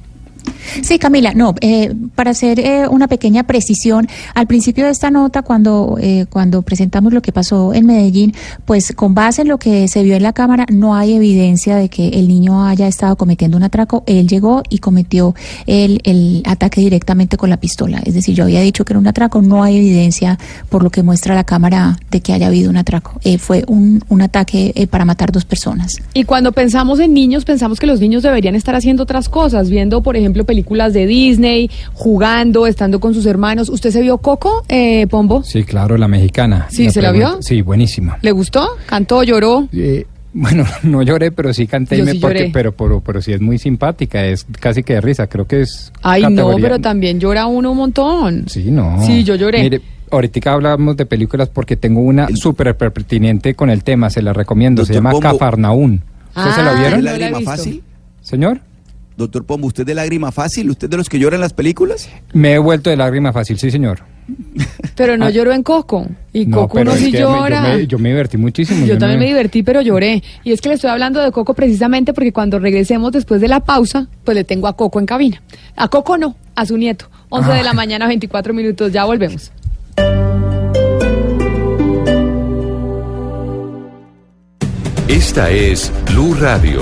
Sí, 0.82 0.98
Camila, 0.98 1.34
no, 1.34 1.54
eh, 1.62 1.94
para 2.16 2.32
hacer 2.32 2.60
eh, 2.60 2.88
una 2.88 3.08
pequeña 3.08 3.44
precisión, 3.44 4.08
al 4.34 4.48
principio 4.48 4.86
de 4.86 4.92
esta 4.92 5.12
nota, 5.12 5.44
cuando, 5.44 5.98
eh, 6.02 6.26
cuando 6.30 6.62
presentamos 6.62 7.14
lo 7.14 7.22
que 7.22 7.32
pasó 7.32 7.74
en 7.74 7.86
Medellín, 7.86 8.34
pues 8.66 8.94
con 8.96 9.14
base 9.14 9.44
en 9.44 9.50
lo 9.50 9.60
que 9.60 9.88
se 9.88 10.04
vio 10.04 10.16
en 10.16 10.24
la 10.24 10.34
cámara, 10.34 10.66
no 10.72 10.96
hay 10.96 11.14
evidencia 11.14 11.76
de 11.76 11.90
que 11.90 12.10
el 12.10 12.28
niño 12.28 12.66
haya 12.66 12.88
estado 12.88 13.16
cometiendo 13.16 13.58
un 13.58 13.64
atraco. 13.64 14.04
Él 14.08 14.28
llegó 14.28 14.64
y 14.70 14.80
cometió 14.80 15.36
el, 15.68 16.02
el 16.06 16.44
ataque 16.46 16.82
directamente 16.82 17.38
con 17.38 17.50
la 17.50 17.58
pistola. 17.58 18.02
Es 18.04 18.14
decir, 18.14 18.36
yo 18.36 18.46
había 18.46 18.62
dicho 18.62 18.84
que 18.84 18.94
era 18.94 19.00
un 19.00 19.08
atraco, 19.08 19.42
no 19.42 19.64
hay 19.64 19.78
evidencia 19.78 20.40
por 20.70 20.84
lo 20.84 20.90
que 20.90 21.04
muestra 21.04 21.36
la 21.36 21.44
cámara 21.44 21.98
de 22.10 22.22
que 22.22 22.34
haya 22.34 22.48
habido 22.48 22.70
un 22.70 22.78
atraco. 22.78 23.20
fue 23.38 23.64
un, 23.68 24.04
un 24.10 24.22
ataque 24.22 24.88
para 24.90 25.06
matar 25.06 25.32
dos 25.32 25.46
personas. 25.46 25.94
Y 26.14 26.24
cuando 26.24 26.52
pensamos 26.52 27.00
en 27.00 27.14
niños, 27.14 27.46
pensamos 27.46 27.80
que 27.80 27.88
los 27.88 28.00
niños 28.00 28.24
deberían 28.24 28.56
estar 28.56 28.76
haciendo 28.76 29.04
otras 29.04 29.30
cosas, 29.30 29.70
viendo, 29.70 30.02
por 30.02 30.18
ejemplo, 30.18 30.33
películas 30.44 30.94
de 30.94 31.06
Disney, 31.06 31.70
jugando, 31.94 32.66
estando 32.66 33.00
con 33.00 33.14
sus 33.14 33.26
hermanos. 33.26 33.70
¿Usted 33.70 33.92
se 33.92 34.02
vio 34.02 34.18
Coco, 34.18 34.64
eh, 34.68 35.06
Pombo? 35.08 35.44
Sí, 35.44 35.64
claro, 35.64 35.98
la 35.98 36.08
mexicana. 36.08 36.68
¿Sí, 36.70 36.90
se 36.90 37.02
la 37.02 37.12
vio? 37.12 37.38
Sí, 37.42 37.62
buenísima. 37.62 38.18
¿Le 38.22 38.32
gustó? 38.32 38.68
¿Cantó, 38.88 39.24
lloró? 39.24 39.68
Eh, 39.72 40.06
bueno, 40.34 40.66
no 40.84 41.04
lloré, 41.04 41.32
pero 41.32 41.54
sí 41.54 41.68
canté, 41.68 42.02
me 42.04 42.16
porque, 42.16 42.50
pero, 42.52 42.72
pero, 42.72 43.02
pero 43.02 43.22
sí 43.22 43.34
es 43.34 43.42
muy 43.42 43.58
simpática, 43.60 44.26
es 44.26 44.46
casi 44.60 44.84
que 44.84 44.94
de 44.94 45.02
risa, 45.02 45.28
creo 45.28 45.46
que 45.46 45.62
es... 45.62 45.92
Ay, 46.02 46.24
no, 46.30 46.56
pero 46.60 46.80
también 46.80 47.20
llora 47.20 47.46
uno 47.46 47.72
un 47.72 47.78
montón. 47.78 48.46
Sí, 48.48 48.72
no. 48.72 49.06
Sí, 49.06 49.24
yo 49.24 49.36
lloré. 49.36 49.62
Mire, 49.62 49.82
ahorita 50.12 50.52
hablamos 50.52 50.98
de 50.98 51.06
películas 51.06 51.50
porque 51.50 51.76
tengo 51.76 52.02
una 52.02 52.28
súper 52.36 52.76
pertinente 52.76 53.54
con 53.56 53.70
el 53.70 53.84
tema, 53.84 54.10
se 54.10 54.22
la 54.22 54.34
recomiendo, 54.34 54.86
se 54.86 54.94
llama 54.94 55.14
Cafarnaún. 55.20 56.02
¿Ustedes 56.36 56.56
se 56.56 56.64
la 56.64 56.74
vieron? 56.74 57.04
¿La 57.04 57.12
lágrima 57.12 57.42
fácil? 57.42 57.84
¿Señor? 58.22 58.62
Doctor 59.18 59.46
Pombo, 59.46 59.68
¿usted 59.68 59.86
de 59.86 59.94
lágrima 59.94 60.32
fácil? 60.32 60.70
¿Usted 60.70 60.90
de 60.90 60.98
los 60.98 61.10
que 61.10 61.20
lloran 61.20 61.38
en 61.38 61.42
las 61.42 61.54
películas? 61.54 62.10
Me 62.34 62.54
he 62.54 62.58
vuelto 62.58 62.90
de 62.90 62.98
lágrima 62.98 63.32
fácil, 63.32 63.60
sí, 63.60 63.70
señor. 63.70 64.04
Pero 64.96 65.18
no 65.18 65.26
ah. 65.26 65.30
lloró 65.30 65.52
en 65.52 65.64
Coco. 65.64 66.08
Y 66.32 66.50
Coco 66.50 66.84
no 66.84 66.94
sí 66.94 67.12
llora. 67.12 67.80
yo, 67.82 68.00
me, 68.00 68.10
divertí 68.10 68.38
muchísimo. 68.38 68.86
Yo, 68.86 68.98
también 68.98 69.20
me... 69.20 69.28
divertí, 69.28 69.64
pero 69.64 69.82
lloré. 69.82 70.24
Y 70.44 70.52
es 70.52 70.62
que 70.62 70.70
le 70.70 70.76
estoy 70.76 70.90
hablando 70.90 71.22
de 71.22 71.32
Coco 71.32 71.54
precisamente 71.54 72.14
porque 72.14 72.32
cuando 72.32 72.60
regresemos 72.60 73.12
después 73.12 73.42
de 73.42 73.48
la 73.48 73.60
pausa, 73.60 74.08
pues 74.24 74.36
le 74.36 74.44
tengo 74.44 74.68
a 74.68 74.76
Coco 74.76 75.00
en 75.00 75.06
cabina. 75.06 75.42
A 75.76 75.88
Coco 75.88 76.18
no, 76.18 76.36
a 76.56 76.66
su 76.66 76.78
nieto. 76.78 77.10
11 77.30 77.52
de 77.52 77.64
la 77.64 77.72
ah. 77.72 77.74
mañana, 77.74 78.08
24 78.08 78.54
minutos. 78.54 78.92
Ya 78.92 79.06
volvemos. 79.06 79.52
Esta 85.08 85.52
es 85.52 85.92
Blue 86.08 86.34
Radio. 86.36 86.82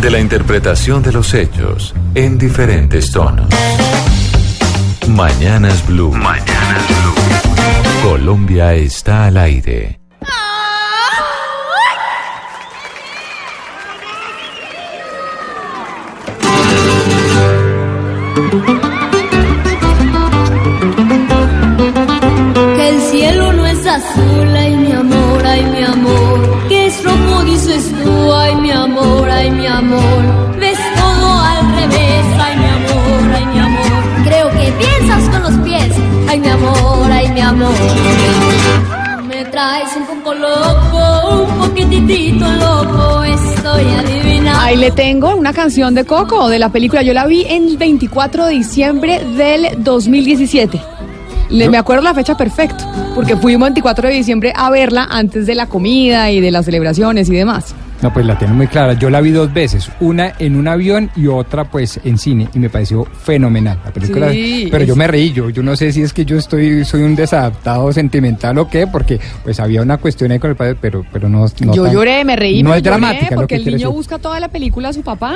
De 0.00 0.10
la 0.12 0.20
interpretación 0.20 1.02
de 1.02 1.10
los 1.10 1.34
hechos 1.34 1.92
en 2.14 2.38
diferentes 2.38 3.10
tonos. 3.10 3.48
Mañanas 5.08 5.84
Blue. 5.88 6.12
Mañanas 6.12 6.86
Blue. 6.86 8.08
Colombia 8.08 8.72
está 8.74 9.24
al 9.24 9.38
aire. 9.38 10.03
Que 18.34 18.83
Un 39.96 40.06
poco 40.06 40.34
loco, 40.34 41.44
un 41.44 41.68
poquitito 41.68 42.44
loco, 42.44 43.22
estoy 43.22 43.84
adivinando. 43.84 44.60
Ahí 44.60 44.76
le 44.76 44.90
tengo 44.90 45.36
una 45.36 45.52
canción 45.52 45.94
de 45.94 46.04
Coco, 46.04 46.48
de 46.48 46.58
la 46.58 46.70
película. 46.70 47.02
Yo 47.02 47.12
la 47.12 47.26
vi 47.26 47.46
el 47.48 47.76
24 47.76 48.46
de 48.46 48.54
diciembre 48.54 49.24
del 49.36 49.84
2017. 49.84 50.80
Le, 51.50 51.68
me 51.68 51.78
acuerdo 51.78 52.02
la 52.02 52.14
fecha 52.14 52.36
perfecto, 52.36 52.84
porque 53.14 53.36
fuimos 53.36 53.68
el 53.68 53.74
24 53.74 54.08
de 54.08 54.14
diciembre 54.14 54.52
a 54.56 54.68
verla 54.70 55.06
antes 55.08 55.46
de 55.46 55.54
la 55.54 55.68
comida 55.68 56.30
y 56.32 56.40
de 56.40 56.50
las 56.50 56.64
celebraciones 56.64 57.28
y 57.28 57.34
demás. 57.34 57.74
No, 58.02 58.12
pues 58.12 58.26
la 58.26 58.36
tiene 58.38 58.52
muy 58.52 58.66
clara. 58.66 58.92
Yo 58.94 59.08
la 59.08 59.20
vi 59.20 59.30
dos 59.30 59.52
veces, 59.54 59.90
una 60.00 60.34
en 60.38 60.56
un 60.56 60.68
avión 60.68 61.10
y 61.16 61.26
otra 61.26 61.64
pues 61.64 61.98
en 62.04 62.18
cine 62.18 62.48
y 62.52 62.58
me 62.58 62.68
pareció 62.68 63.04
fenomenal 63.04 63.78
la 63.84 63.92
película. 63.92 64.30
Sí, 64.30 64.68
pero 64.70 64.82
es- 64.82 64.88
yo 64.88 64.96
me 64.96 65.06
reí, 65.06 65.32
yo, 65.32 65.48
yo 65.50 65.62
no 65.62 65.74
sé 65.76 65.90
si 65.92 66.02
es 66.02 66.12
que 66.12 66.24
yo 66.24 66.36
estoy 66.36 66.84
soy 66.84 67.02
un 67.02 67.14
desadaptado 67.16 67.92
sentimental 67.92 68.58
o 68.58 68.68
qué, 68.68 68.86
porque 68.86 69.18
pues 69.42 69.58
había 69.60 69.80
una 69.80 69.96
cuestión 69.98 70.32
ahí 70.32 70.38
con 70.38 70.50
el 70.50 70.56
padre, 70.56 70.76
pero 70.80 71.04
pero 71.12 71.28
no, 71.28 71.46
no 71.60 71.74
yo 71.74 71.84
tan- 71.84 71.92
lloré, 71.94 72.24
me 72.24 72.36
reí, 72.36 72.62
No 72.62 72.74
es 72.74 72.82
lloré 72.82 72.90
dramática 72.98 73.34
lo 73.36 73.40
porque 73.42 73.56
que 73.60 73.68
el 73.70 73.76
niño 73.76 73.90
busca 73.92 74.18
toda 74.18 74.38
la 74.40 74.48
película 74.48 74.90
a 74.90 74.92
su 74.92 75.02
papá. 75.02 75.34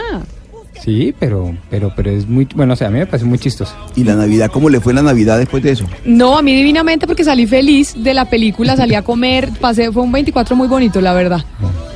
Sí, 0.85 1.13
pero 1.19 1.53
pero 1.71 1.93
pero 1.97 2.11
es 2.11 2.29
muy 2.29 2.47
bueno, 2.55 2.75
o 2.75 2.77
sea, 2.77 2.87
a 2.87 2.91
mí 2.91 2.99
me 3.01 3.07
parece 3.07 3.25
muy 3.25 3.39
chistoso. 3.39 3.75
¿Y 3.97 4.05
la 4.05 4.15
Navidad? 4.15 4.49
¿Cómo 4.53 4.69
le 4.69 4.79
fue 4.81 4.95
la 4.95 5.03
Navidad 5.03 5.37
después 5.39 5.61
de 5.63 5.73
eso? 5.73 5.87
No, 6.05 6.39
a 6.39 6.43
mí 6.43 6.55
divinamente 6.55 7.05
porque 7.07 7.25
salí 7.25 7.47
feliz 7.49 7.95
de 7.97 8.15
la 8.15 8.27
película, 8.27 8.77
salí 8.77 8.95
a 8.95 9.03
comer, 9.03 9.49
pasé, 9.61 9.91
fue 9.91 10.03
un 10.05 10.13
24 10.13 10.55
muy 10.55 10.69
bonito, 10.69 11.01
la 11.01 11.15
verdad. 11.15 11.45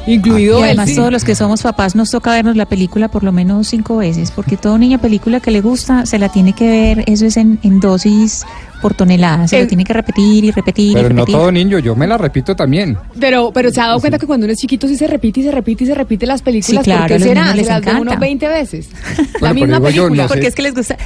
Incluido 0.07 0.59
Y 0.59 0.63
el 0.63 0.65
además 0.65 0.89
sí. 0.91 0.97
todos 0.97 1.13
los 1.13 1.25
que 1.25 1.35
somos 1.35 1.63
papás 1.63 1.95
nos 1.95 2.11
toca 2.11 2.33
vernos 2.33 2.57
la 2.57 2.67
película 2.67 3.09
por 3.09 3.23
lo 3.23 3.31
menos 3.33 3.69
cinco 3.69 3.99
veces, 3.99 4.31
porque 4.33 4.57
todo 4.57 4.77
niño 4.79 4.99
película 5.01 5.41
que 5.41 5.51
le 5.51 5.61
gusta 5.61 6.07
se 6.07 6.19
la 6.19 6.29
tiene 6.29 6.55
que 6.55 6.69
ver, 6.69 7.05
eso 7.07 7.25
es 7.27 7.37
en, 7.37 7.59
en 7.63 7.79
dosis 7.81 8.45
por 8.81 8.95
tonelada, 8.95 9.47
se 9.47 9.59
Eh, 9.59 9.63
lo 9.63 9.69
tiene 9.69 9.85
que 9.85 9.93
repetir 9.93 10.45
y 10.45 10.51
repetir 10.51 10.95
Pero 10.95 11.07
y 11.07 11.13
no 11.13 11.21
repetir. 11.21 11.37
todo 11.37 11.53
niño, 11.53 11.79
yo 11.79 11.95
me 11.95 12.09
la 12.09 12.19
repito 12.19 12.57
también. 12.57 12.99
Pero, 13.21 13.53
pero 13.53 13.71
se 13.71 13.81
ha 13.81 13.87
dado 13.87 14.01
cuenta 14.01 14.19
que 14.19 14.27
cuando 14.27 14.45
uno 14.45 14.53
es 14.53 14.59
chiquito 14.59 14.89
sí 14.89 14.97
se 14.97 15.07
repite 15.07 15.39
y 15.39 15.45
se 15.45 15.53
repite 15.53 15.85
y 15.85 15.87
se 15.87 15.95
repite 15.95 16.27
las 16.27 16.43
películas. 16.43 16.85
Sí, 16.85 16.91
claro, 16.91 17.03
¿Por 17.03 17.09
qué 17.09 17.15
a 17.15 17.19
los 17.19 17.29
será? 17.29 17.53
Se 17.55 17.63
las 17.65 17.81
ve 17.81 17.91
uno 17.93 18.01
encanta. 18.03 18.17
20 18.21 18.49
veces. 18.49 18.89
la 19.41 19.55
misma 19.55 19.79
yo, 19.79 19.85
película. 19.85 20.23
no 20.25 20.29
sé. 20.29 20.35
Porque 20.35 20.47
es 20.49 20.55
que 20.57 20.63
les 20.63 20.75
gusta, 20.75 20.97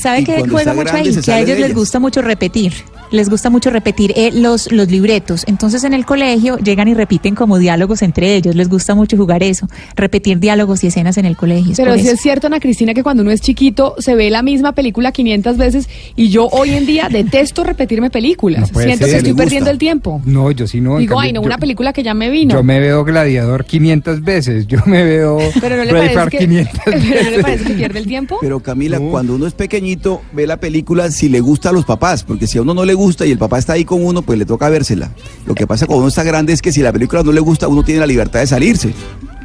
¿sabe 0.00 0.24
cuando 0.24 0.48
juega 0.52 0.72
mucho 0.72 0.90
grande 0.90 1.10
ahí? 1.10 1.22
Que 1.22 1.32
a 1.32 1.40
ellos 1.40 1.58
les 1.58 1.74
gusta 1.74 1.98
mucho 1.98 2.22
repetir, 2.22 2.72
les 3.10 3.28
gusta 3.28 3.50
mucho 3.50 3.70
repetir 3.70 4.12
eh, 4.16 4.30
los, 4.32 4.70
los 4.72 4.90
libretos. 4.90 5.44
Entonces 5.46 5.84
en 5.84 5.94
el 5.94 6.04
colegio 6.04 6.58
llegan 6.58 6.88
y 6.88 6.94
repiten 6.94 7.34
como 7.34 7.58
diálogos 7.58 8.02
entre 8.02 8.34
ellos, 8.34 8.54
les 8.54 8.68
gusta 8.68 8.94
mucho 8.94 9.16
jugar 9.16 9.42
eso, 9.42 9.68
repetir 9.96 10.38
diálogos 10.38 10.84
y 10.84 10.88
escenas 10.88 11.16
en 11.18 11.24
el 11.24 11.36
colegio. 11.36 11.72
Pero 11.76 11.94
sí 11.94 12.02
eso. 12.02 12.12
es 12.12 12.20
cierto, 12.20 12.46
Ana 12.46 12.60
Cristina, 12.60 12.94
que 12.94 13.02
cuando 13.02 13.22
uno 13.22 13.30
es 13.30 13.40
chiquito 13.40 13.94
se 13.98 14.14
ve 14.14 14.30
la 14.30 14.42
misma 14.42 14.72
película 14.72 15.12
500 15.12 15.56
veces 15.56 15.88
y 16.16 16.28
yo 16.30 16.46
hoy 16.48 16.70
en 16.70 16.86
día 16.86 17.08
detesto 17.10 17.64
repetirme 17.64 18.10
películas. 18.10 18.72
No 18.72 18.80
Siento 18.80 19.04
ser. 19.06 19.14
que 19.14 19.16
estoy 19.18 19.34
perdiendo 19.34 19.70
el 19.70 19.78
tiempo. 19.78 20.20
No, 20.24 20.50
yo 20.50 20.66
sí 20.66 20.80
no. 20.80 20.98
Digo, 20.98 21.14
cambio, 21.14 21.20
ay, 21.20 21.32
no, 21.32 21.40
yo- 21.42 21.46
una 21.46 21.58
película 21.58 21.92
que 21.92 22.02
ya 22.02 22.14
me 22.14 22.30
vino. 22.30 22.54
Yo 22.54 22.62
me 22.62 22.80
veo 22.80 23.04
Gladiador 23.04 23.64
500 23.64 24.22
veces, 24.22 24.66
yo 24.66 24.78
me 24.86 25.04
veo 25.04 25.38
Pero 25.60 25.76
no 25.76 25.84
le 25.84 25.92
parece 25.92 26.30
que, 26.30 26.38
500 26.38 26.80
pero 26.84 26.98
no 26.98 27.30
le 27.30 27.42
parece 27.42 27.64
que 27.64 27.74
pierde 27.74 27.98
el 27.98 28.06
tiempo. 28.06 28.38
Pero 28.40 28.60
Camila, 28.60 28.98
cuando 29.00 29.34
uno 29.34 29.46
es 29.46 29.54
pequeñito, 29.54 30.22
ve 30.32 30.46
la 30.46 30.58
película 30.58 31.10
si 31.10 31.28
le 31.28 31.40
gusta 31.40 31.70
a 31.70 31.72
los 31.72 31.84
papás, 31.84 32.24
porque 32.24 32.46
si 32.46 32.58
a 32.58 32.62
uno 32.62 32.74
no 32.74 32.84
le 32.84 32.94
gusta 32.98 33.24
y 33.24 33.30
el 33.30 33.38
papá 33.38 33.58
está 33.58 33.74
ahí 33.74 33.84
con 33.84 34.04
uno, 34.04 34.20
pues 34.20 34.38
le 34.38 34.44
toca 34.44 34.68
vérsela. 34.68 35.10
Lo 35.46 35.54
que 35.54 35.66
pasa 35.66 35.86
cuando 35.86 36.00
uno 36.00 36.08
está 36.08 36.24
grande 36.24 36.52
es 36.52 36.60
que 36.60 36.72
si 36.72 36.82
la 36.82 36.92
película 36.92 37.22
no 37.22 37.32
le 37.32 37.40
gusta, 37.40 37.68
uno 37.68 37.82
tiene 37.82 38.00
la 38.00 38.06
libertad 38.06 38.40
de 38.40 38.46
salirse. 38.46 38.92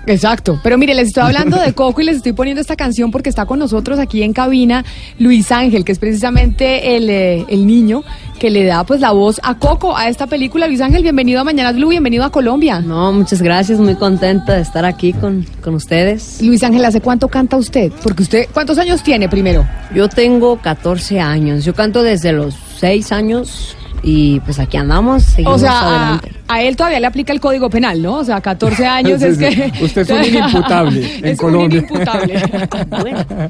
Exacto. 0.05 0.59
Pero 0.61 0.77
mire, 0.77 0.93
les 0.93 1.07
estoy 1.07 1.23
hablando 1.23 1.57
de 1.57 1.73
Coco 1.73 2.01
y 2.01 2.05
les 2.05 2.17
estoy 2.17 2.33
poniendo 2.33 2.61
esta 2.61 2.75
canción 2.75 3.11
porque 3.11 3.29
está 3.29 3.45
con 3.45 3.59
nosotros 3.59 3.99
aquí 3.99 4.23
en 4.23 4.33
cabina 4.33 4.83
Luis 5.17 5.51
Ángel, 5.51 5.85
que 5.85 5.91
es 5.91 5.99
precisamente 5.99 6.97
el, 6.97 7.09
eh, 7.09 7.45
el 7.47 7.65
niño 7.65 8.03
que 8.39 8.49
le 8.49 8.65
da 8.65 8.83
pues 8.83 8.99
la 8.99 9.11
voz 9.11 9.39
a 9.43 9.57
Coco, 9.57 9.95
a 9.95 10.09
esta 10.09 10.27
película. 10.27 10.67
Luis 10.67 10.81
Ángel, 10.81 11.03
bienvenido 11.03 11.39
a 11.39 11.43
Mañanas 11.43 11.75
Blue, 11.75 11.89
bienvenido 11.89 12.25
a 12.25 12.31
Colombia. 12.31 12.81
No, 12.81 13.13
muchas 13.13 13.41
gracias, 13.41 13.79
muy 13.79 13.95
contenta 13.95 14.55
de 14.55 14.61
estar 14.61 14.83
aquí 14.83 15.13
con, 15.13 15.45
con 15.61 15.75
ustedes. 15.75 16.41
Luis 16.41 16.63
Ángel, 16.63 16.83
¿hace 16.83 16.99
cuánto 16.99 17.29
canta 17.29 17.55
usted? 17.55 17.91
Porque 18.03 18.23
usted, 18.23 18.47
¿cuántos 18.53 18.77
años 18.77 19.03
tiene 19.03 19.29
primero? 19.29 19.65
Yo 19.95 20.09
tengo 20.09 20.57
14 20.61 21.21
años, 21.21 21.63
yo 21.63 21.73
canto 21.73 22.03
desde 22.03 22.33
los 22.33 22.55
6 22.83 23.11
años 23.13 23.77
y 24.05 24.41
pues 24.41 24.59
aquí 24.59 24.75
andamos, 24.75 25.23
seguimos 25.23 25.55
O 25.55 25.59
sea, 25.59 25.71
a, 25.79 25.87
adelante. 26.15 26.31
a 26.49 26.61
él 26.63 26.75
todavía 26.75 26.99
le 26.99 27.07
aplica 27.07 27.31
el 27.31 27.39
código 27.39 27.69
penal, 27.69 28.01
¿no? 28.01 28.15
O 28.17 28.23
sea, 28.25 28.41
14 28.41 28.85
años 28.99 29.21
Sí, 29.21 29.27
es 29.27 29.37
sí. 29.37 29.45
que... 29.45 29.83
Usted 29.85 30.01
es 30.01 30.09
un 30.09 30.25
inimputable 30.25 31.17
en 31.19 31.25
Es 31.27 31.31
un 31.31 31.37
Colombia. 31.37 31.79
inimputable. 31.79 32.43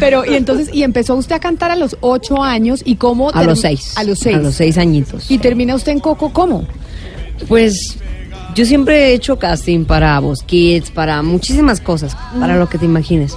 Pero, 0.00 0.24
y 0.24 0.36
entonces, 0.36 0.70
y 0.72 0.82
empezó 0.84 1.16
usted 1.16 1.34
a 1.36 1.38
cantar 1.38 1.70
a 1.70 1.76
los 1.76 1.98
8 2.00 2.42
años 2.42 2.80
y 2.82 2.96
cómo... 2.96 3.28
A 3.30 3.44
los 3.44 3.60
6. 3.60 3.94
A 3.98 4.04
los 4.04 4.18
6. 4.20 4.36
A 4.36 4.38
los 4.38 4.54
6 4.54 4.78
añitos. 4.78 5.30
Y 5.30 5.36
termina 5.36 5.74
usted 5.74 5.92
en 5.92 6.00
Coco, 6.00 6.32
¿cómo? 6.32 6.66
Pues 7.46 7.98
yo 8.54 8.64
siempre 8.64 9.10
he 9.10 9.12
hecho 9.12 9.38
casting 9.38 9.84
para 9.84 10.18
Voz 10.20 10.42
Kids, 10.42 10.90
para 10.90 11.20
muchísimas 11.22 11.82
cosas, 11.82 12.16
para 12.40 12.56
lo 12.56 12.66
que 12.70 12.78
te 12.78 12.86
imagines. 12.86 13.36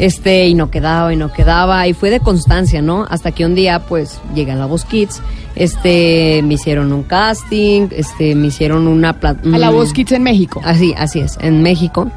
Este, 0.00 0.48
y 0.48 0.54
no 0.54 0.70
quedaba, 0.70 1.12
y 1.12 1.16
no 1.16 1.30
quedaba, 1.30 1.86
y 1.86 1.92
fue 1.92 2.08
de 2.08 2.20
constancia, 2.20 2.80
¿no? 2.80 3.04
Hasta 3.10 3.32
que 3.32 3.44
un 3.44 3.54
día, 3.54 3.80
pues, 3.80 4.18
llegué 4.34 4.52
a 4.52 4.56
la 4.56 4.64
Voz 4.64 4.86
Kids, 4.86 5.20
este, 5.56 6.40
me 6.42 6.54
hicieron 6.54 6.90
un 6.94 7.02
casting, 7.02 7.88
este, 7.90 8.34
me 8.34 8.46
hicieron 8.46 8.88
una... 8.88 9.10
A 9.10 9.58
la 9.58 9.70
mm, 9.70 9.74
Voz 9.74 9.92
Kids 9.92 10.12
en 10.12 10.22
México. 10.22 10.62
Así, 10.64 10.94
así 10.96 11.20
es, 11.20 11.36
en 11.42 11.62
México. 11.62 12.10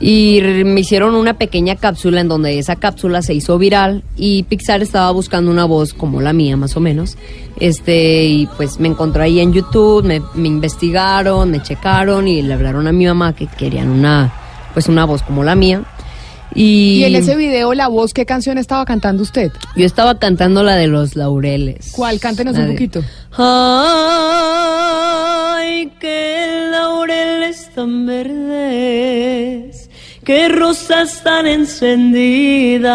Y 0.00 0.40
me 0.64 0.80
hicieron 0.80 1.14
una 1.14 1.34
pequeña 1.34 1.76
cápsula 1.76 2.22
en 2.22 2.28
donde 2.28 2.58
esa 2.58 2.76
cápsula 2.76 3.20
se 3.20 3.34
hizo 3.34 3.58
viral 3.58 4.02
y 4.16 4.44
Pixar 4.44 4.80
estaba 4.80 5.10
buscando 5.10 5.50
una 5.50 5.66
voz 5.66 5.92
como 5.92 6.22
la 6.22 6.32
mía, 6.32 6.56
más 6.56 6.78
o 6.78 6.80
menos. 6.80 7.18
Este, 7.60 8.24
y 8.24 8.48
pues 8.56 8.80
me 8.80 8.88
encontré 8.88 9.24
ahí 9.24 9.40
en 9.40 9.52
YouTube, 9.52 10.02
me, 10.02 10.22
me 10.32 10.48
investigaron, 10.48 11.50
me 11.50 11.62
checaron 11.62 12.26
y 12.26 12.40
le 12.40 12.54
hablaron 12.54 12.86
a 12.86 12.92
mi 12.92 13.04
mamá 13.04 13.34
que 13.34 13.48
querían 13.48 13.90
una, 13.90 14.32
pues 14.72 14.88
una 14.88 15.04
voz 15.04 15.22
como 15.22 15.44
la 15.44 15.54
mía. 15.54 15.82
Y, 16.54 17.00
Y 17.00 17.04
en 17.04 17.14
ese 17.16 17.36
video, 17.36 17.72
la 17.74 17.88
voz, 17.88 18.12
¿qué 18.12 18.26
canción 18.26 18.58
estaba 18.58 18.84
cantando 18.84 19.22
usted? 19.22 19.50
yo 19.76 19.86
estaba 19.86 20.18
cantando 20.18 20.62
la 20.62 20.76
de 20.76 20.88
los 20.88 21.16
laureles. 21.16 21.92
¿Cuál? 21.94 22.20
Cántenos 22.20 22.54
La 22.54 22.60
un 22.60 22.66
de- 22.66 22.72
poquito. 22.72 23.02
Ay, 24.52 25.90
que 26.00 26.68
laureles 26.70 27.70
tan 27.74 28.06
verdes, 28.06 29.88
que 30.24 30.48
rosas 30.48 31.22
tan 31.22 31.46
encendidas. 31.46 32.90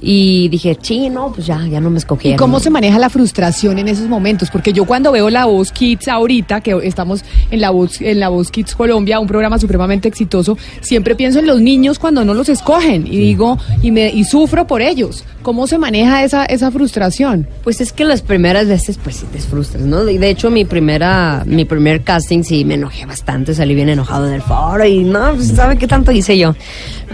Y 0.02 0.48
dije, 0.50 0.78
sí, 0.82 1.10
no, 1.10 1.32
pues 1.34 1.46
ya, 1.46 1.66
ya 1.68 1.82
no 1.82 1.90
me 1.90 1.96
¿Y 1.96 2.00
escogieron. 2.00 2.38
cómo 2.38 2.60
se 2.60 2.70
maneja 2.70 2.98
la 3.00 3.10
frustración 3.10 3.80
en 3.80 3.88
esos 3.90 4.08
momentos? 4.08 4.50
Porque 4.50 4.72
yo 4.72 4.86
cuando 4.86 5.12
veo 5.12 5.30
La 5.30 5.46
Voz 5.46 5.72
Kids 5.72 6.08
ahorita, 6.08 6.62
que 6.62 6.78
estamos 6.84 7.24
en 7.52 7.60
La 7.60 7.70
Voz, 7.72 8.00
en 8.00 8.20
la 8.20 8.30
Voz 8.30 8.50
Kids 8.50 8.76
Colombia, 8.76 9.20
un 9.20 9.28
programa 9.28 9.60
supremamente 9.60 10.08
exitoso, 10.08 10.58
siempre 10.82 11.16
pienso 11.16 11.40
en 11.40 11.48
los 11.48 11.60
niños 11.60 12.00
cuando 12.00 12.24
no 12.24 12.34
los 12.34 12.48
escogen 12.50 13.08
y 13.08 13.18
digo, 13.18 13.58
y, 13.82 13.92
me, 13.92 14.10
y 14.10 14.24
sufro 14.24 14.66
por 14.68 14.82
ellos. 14.82 15.26
¿Cómo 15.42 15.68
se 15.68 15.78
maneja 15.78 16.24
esa, 16.24 16.46
esa 16.46 16.70
frustración? 16.70 17.48
Pues 17.64 17.80
es 17.80 17.94
que 17.94 18.04
las 18.04 18.22
primeras 18.22 18.68
veces 18.68 19.00
pues 19.02 19.16
sí 19.18 19.26
te 19.32 19.40
frustras, 19.40 19.84
¿no? 19.84 20.04
De 20.04 20.20
de 20.20 20.30
hecho 20.30 20.52
mi 20.52 20.66
primera 20.66 21.44
mi 21.46 21.64
primer 21.64 22.04
casting 22.04 22.44
sí 22.44 22.66
me 22.66 22.74
enojé 22.74 23.06
bastante, 23.06 23.54
salí 23.54 23.74
bien 23.74 23.88
enojado 23.88 24.28
en 24.28 24.34
el 24.34 24.42
foro 24.42 24.86
y 24.86 25.04
no, 25.06 25.34
pues 25.36 25.48
sabe 25.48 25.78
qué 25.78 25.88
tanto 25.88 26.12
hice 26.12 26.38
yo. 26.38 26.56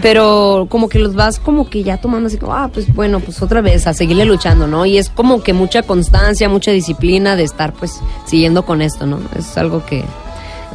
Pero 0.02 0.68
como 0.70 0.90
que 0.90 0.98
los 1.00 1.14
vas 1.14 1.40
como 1.40 1.70
que 1.70 1.84
ya 1.84 1.98
tomando 1.98 2.28
así 2.28 2.38
como, 2.38 2.54
ah, 2.54 2.70
pues 2.76 2.94
bueno, 2.94 3.22
pues 3.22 3.42
otra 3.42 3.62
vez 3.62 3.88
a 3.88 3.94
seguirle 3.94 4.26
luchando, 4.26 4.68
¿no? 4.68 4.86
Y 4.86 4.98
es 4.98 5.10
como 5.10 5.42
que 5.42 5.54
mucha 5.54 5.82
constancia, 5.82 6.50
mucha 6.50 6.72
disciplina 6.72 7.38
de 7.38 7.44
estar 7.44 7.74
pues 7.74 8.02
siguiendo 8.26 8.66
con 8.66 8.82
esto, 8.82 9.08
¿no? 9.08 9.20
Es 9.36 9.58
algo 9.58 9.84
que 9.86 10.04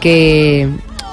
que 0.01 0.69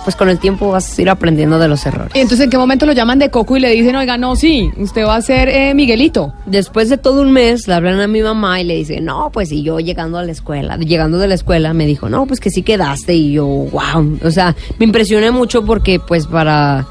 pues 0.06 0.16
con 0.16 0.30
el 0.30 0.40
tiempo 0.40 0.70
vas 0.70 0.98
a 0.98 1.02
ir 1.02 1.10
aprendiendo 1.10 1.60
de 1.60 1.68
los 1.68 1.86
errores. 1.86 2.16
Y 2.16 2.20
entonces, 2.20 2.46
¿en 2.46 2.50
qué 2.50 2.58
momento 2.58 2.86
lo 2.86 2.94
llaman 2.94 3.20
de 3.20 3.30
Coco 3.30 3.58
y 3.58 3.60
le 3.60 3.70
dicen, 3.72 3.94
oiga, 3.98 4.18
no, 4.18 4.38
sí, 4.38 4.72
usted 4.78 5.06
va 5.06 5.18
a 5.18 5.22
ser 5.22 5.50
eh, 5.50 5.74
Miguelito? 5.74 6.34
Después 6.46 6.88
de 6.88 6.98
todo 6.98 7.22
un 7.22 7.34
mes, 7.34 7.68
le 7.68 7.74
hablan 7.74 8.00
a 8.00 8.08
mi 8.08 8.22
mamá 8.22 8.62
y 8.62 8.64
le 8.64 8.76
dice, 8.76 9.02
no, 9.02 9.30
pues 9.34 9.52
y 9.52 9.64
yo 9.64 9.82
llegando 9.82 10.18
a 10.18 10.24
la 10.24 10.32
escuela, 10.32 10.78
llegando 10.78 11.18
de 11.18 11.28
la 11.28 11.36
escuela, 11.36 11.74
me 11.74 11.86
dijo, 11.86 12.08
no, 12.08 12.26
pues 12.26 12.40
que 12.40 12.50
sí 12.50 12.64
quedaste 12.64 13.16
y 13.16 13.34
yo, 13.34 13.46
wow, 13.46 14.20
o 14.24 14.32
sea, 14.32 14.56
me 14.80 14.86
impresioné 14.86 15.32
mucho 15.32 15.66
porque 15.66 16.00
pues 16.00 16.26
para 16.26 16.88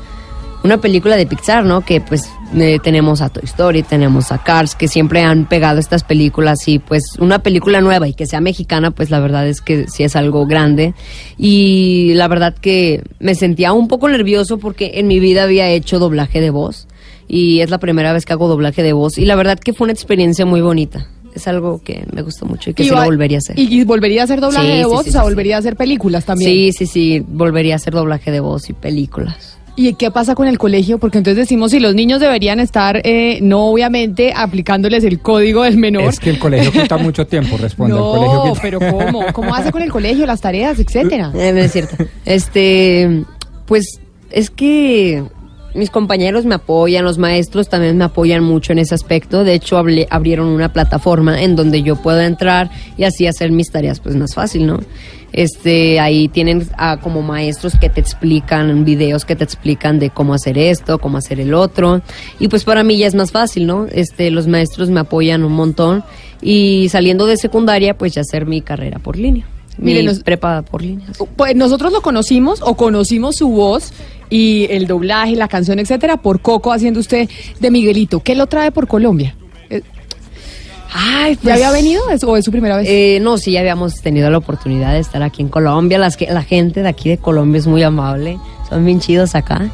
una 0.66 0.78
película 0.78 1.16
de 1.16 1.26
Pixar, 1.26 1.64
¿no? 1.64 1.80
Que 1.80 2.00
pues 2.00 2.28
eh, 2.54 2.78
tenemos 2.82 3.22
a 3.22 3.28
Toy 3.28 3.44
Story, 3.44 3.82
tenemos 3.82 4.32
a 4.32 4.38
Cars, 4.42 4.74
que 4.74 4.88
siempre 4.88 5.22
han 5.22 5.46
pegado 5.46 5.78
estas 5.78 6.02
películas 6.02 6.66
y 6.66 6.80
pues 6.80 7.04
una 7.18 7.38
película 7.38 7.80
nueva 7.80 8.08
y 8.08 8.14
que 8.14 8.26
sea 8.26 8.40
mexicana, 8.40 8.90
pues 8.90 9.10
la 9.10 9.20
verdad 9.20 9.46
es 9.48 9.60
que 9.60 9.86
sí 9.88 10.02
es 10.02 10.16
algo 10.16 10.44
grande 10.46 10.94
y 11.38 12.12
la 12.14 12.26
verdad 12.28 12.54
que 12.54 13.02
me 13.20 13.34
sentía 13.34 13.72
un 13.72 13.86
poco 13.86 14.08
nervioso 14.08 14.58
porque 14.58 14.92
en 14.94 15.06
mi 15.06 15.20
vida 15.20 15.44
había 15.44 15.68
hecho 15.68 15.98
doblaje 15.98 16.40
de 16.40 16.50
voz 16.50 16.88
y 17.28 17.60
es 17.60 17.70
la 17.70 17.78
primera 17.78 18.12
vez 18.12 18.26
que 18.26 18.32
hago 18.32 18.48
doblaje 18.48 18.82
de 18.82 18.92
voz 18.92 19.18
y 19.18 19.24
la 19.24 19.36
verdad 19.36 19.58
que 19.58 19.72
fue 19.72 19.86
una 19.86 19.92
experiencia 19.92 20.46
muy 20.46 20.60
bonita. 20.60 21.08
es 21.32 21.46
algo 21.46 21.80
que 21.82 22.04
me 22.12 22.22
gustó 22.22 22.44
mucho 22.44 22.70
y 22.70 22.74
que 22.74 22.82
sí 22.82 22.90
lo 22.90 23.04
volvería 23.04 23.38
a 23.38 23.40
hacer. 23.40 23.58
¿Y, 23.58 23.84
volvería 23.84 24.22
a 24.22 24.24
hacer 24.24 24.40
doblaje 24.40 24.78
de 24.78 24.84
voz? 24.84 25.06
o 25.06 25.10
sea, 25.12 25.22
volvería 25.22 25.56
a 25.56 25.58
hacer 25.60 25.76
películas 25.76 26.24
también. 26.24 26.50
Sí, 26.50 26.72
sí, 26.72 26.86
sí, 26.86 27.24
volvería 27.26 27.74
a 27.74 27.76
hacer 27.76 27.94
doblaje 27.94 28.32
de 28.32 28.40
voz 28.40 28.68
y 28.68 28.72
películas. 28.72 29.55
¿Y 29.78 29.92
qué 29.94 30.10
pasa 30.10 30.34
con 30.34 30.48
el 30.48 30.56
colegio? 30.56 30.96
Porque 30.96 31.18
entonces 31.18 31.36
decimos 31.36 31.70
si 31.70 31.80
los 31.80 31.94
niños 31.94 32.18
deberían 32.18 32.60
estar, 32.60 33.02
eh, 33.04 33.40
no 33.42 33.66
obviamente 33.66 34.32
aplicándoles 34.34 35.04
el 35.04 35.20
código 35.20 35.64
del 35.64 35.76
menor. 35.76 36.08
Es 36.08 36.18
que 36.18 36.30
el 36.30 36.38
colegio 36.38 36.72
quita 36.72 36.96
mucho 36.96 37.26
tiempo, 37.26 37.58
responde. 37.58 37.94
No, 37.94 38.14
el 38.14 38.30
colegio 38.30 38.62
pero 38.62 38.80
¿cómo? 38.80 39.32
¿Cómo 39.34 39.54
hace 39.54 39.70
con 39.70 39.82
el 39.82 39.90
colegio, 39.90 40.24
las 40.24 40.40
tareas, 40.40 40.78
etcétera? 40.78 41.30
Eh, 41.36 41.52
es 41.56 41.72
cierto. 41.72 41.96
Este, 42.24 43.24
pues 43.66 44.00
es 44.30 44.48
que 44.48 45.22
mis 45.74 45.90
compañeros 45.90 46.46
me 46.46 46.54
apoyan, 46.54 47.04
los 47.04 47.18
maestros 47.18 47.68
también 47.68 47.98
me 47.98 48.04
apoyan 48.04 48.42
mucho 48.42 48.72
en 48.72 48.78
ese 48.78 48.94
aspecto. 48.94 49.44
De 49.44 49.52
hecho, 49.52 49.76
abrieron 49.76 50.48
una 50.48 50.72
plataforma 50.72 51.42
en 51.42 51.54
donde 51.54 51.82
yo 51.82 51.96
puedo 51.96 52.20
entrar 52.20 52.70
y 52.96 53.04
así 53.04 53.26
hacer 53.26 53.50
mis 53.50 53.70
tareas 53.70 54.00
pues 54.00 54.16
más 54.16 54.34
fácil, 54.34 54.66
¿no? 54.66 54.80
Este, 55.36 56.00
ahí 56.00 56.28
tienen 56.28 56.66
como 57.02 57.22
maestros 57.22 57.74
que 57.78 57.90
te 57.90 58.00
explican, 58.00 58.84
videos 58.84 59.24
que 59.24 59.36
te 59.36 59.44
explican 59.44 59.98
de 59.98 60.10
cómo 60.10 60.34
hacer 60.34 60.56
esto, 60.56 60.98
cómo 60.98 61.18
hacer 61.18 61.38
el 61.38 61.54
otro. 61.54 62.00
Y 62.40 62.48
pues 62.48 62.64
para 62.64 62.82
mí 62.82 62.96
ya 62.96 63.06
es 63.06 63.14
más 63.14 63.30
fácil, 63.30 63.66
¿no? 63.66 63.86
Este, 63.92 64.30
los 64.30 64.48
maestros 64.48 64.88
me 64.88 65.00
apoyan 65.00 65.44
un 65.44 65.52
montón 65.52 66.02
y 66.40 66.88
saliendo 66.88 67.26
de 67.26 67.36
secundaria 67.36 67.96
pues 67.96 68.14
ya 68.14 68.22
hacer 68.22 68.46
mi 68.46 68.62
carrera 68.62 68.98
por 68.98 69.16
línea. 69.16 69.46
Mi 69.78 70.02
nos, 70.02 70.20
prepa 70.20 70.62
por 70.62 70.82
línea. 70.82 71.06
Pues 71.36 71.54
nosotros 71.54 71.92
lo 71.92 72.00
conocimos 72.00 72.62
o 72.62 72.74
conocimos 72.76 73.36
su 73.36 73.48
voz 73.48 73.92
y 74.30 74.66
el 74.70 74.86
doblaje, 74.86 75.36
la 75.36 75.48
canción, 75.48 75.78
etcétera, 75.78 76.16
por 76.16 76.40
Coco 76.40 76.72
haciendo 76.72 76.98
usted 76.98 77.28
de 77.60 77.70
Miguelito. 77.70 78.20
¿Qué 78.20 78.34
lo 78.34 78.46
trae 78.46 78.72
por 78.72 78.88
Colombia? 78.88 79.36
Ay, 80.98 81.34
¿Ya 81.34 81.40
pues, 81.42 81.54
había 81.54 81.70
venido 81.72 82.02
o 82.06 82.36
es 82.36 82.44
su 82.44 82.50
primera 82.50 82.78
vez? 82.78 82.86
Eh, 82.88 83.18
no, 83.20 83.36
sí, 83.36 83.52
ya 83.52 83.60
habíamos 83.60 84.00
tenido 84.00 84.30
la 84.30 84.38
oportunidad 84.38 84.92
de 84.92 85.00
estar 85.00 85.22
aquí 85.22 85.42
en 85.42 85.48
Colombia. 85.48 85.98
Las 85.98 86.16
que, 86.16 86.26
la 86.26 86.42
gente 86.42 86.82
de 86.82 86.88
aquí 86.88 87.10
de 87.10 87.18
Colombia 87.18 87.58
es 87.58 87.66
muy 87.66 87.82
amable, 87.82 88.38
son 88.68 88.84
bien 88.84 89.00
chidos 89.00 89.34
acá. 89.34 89.68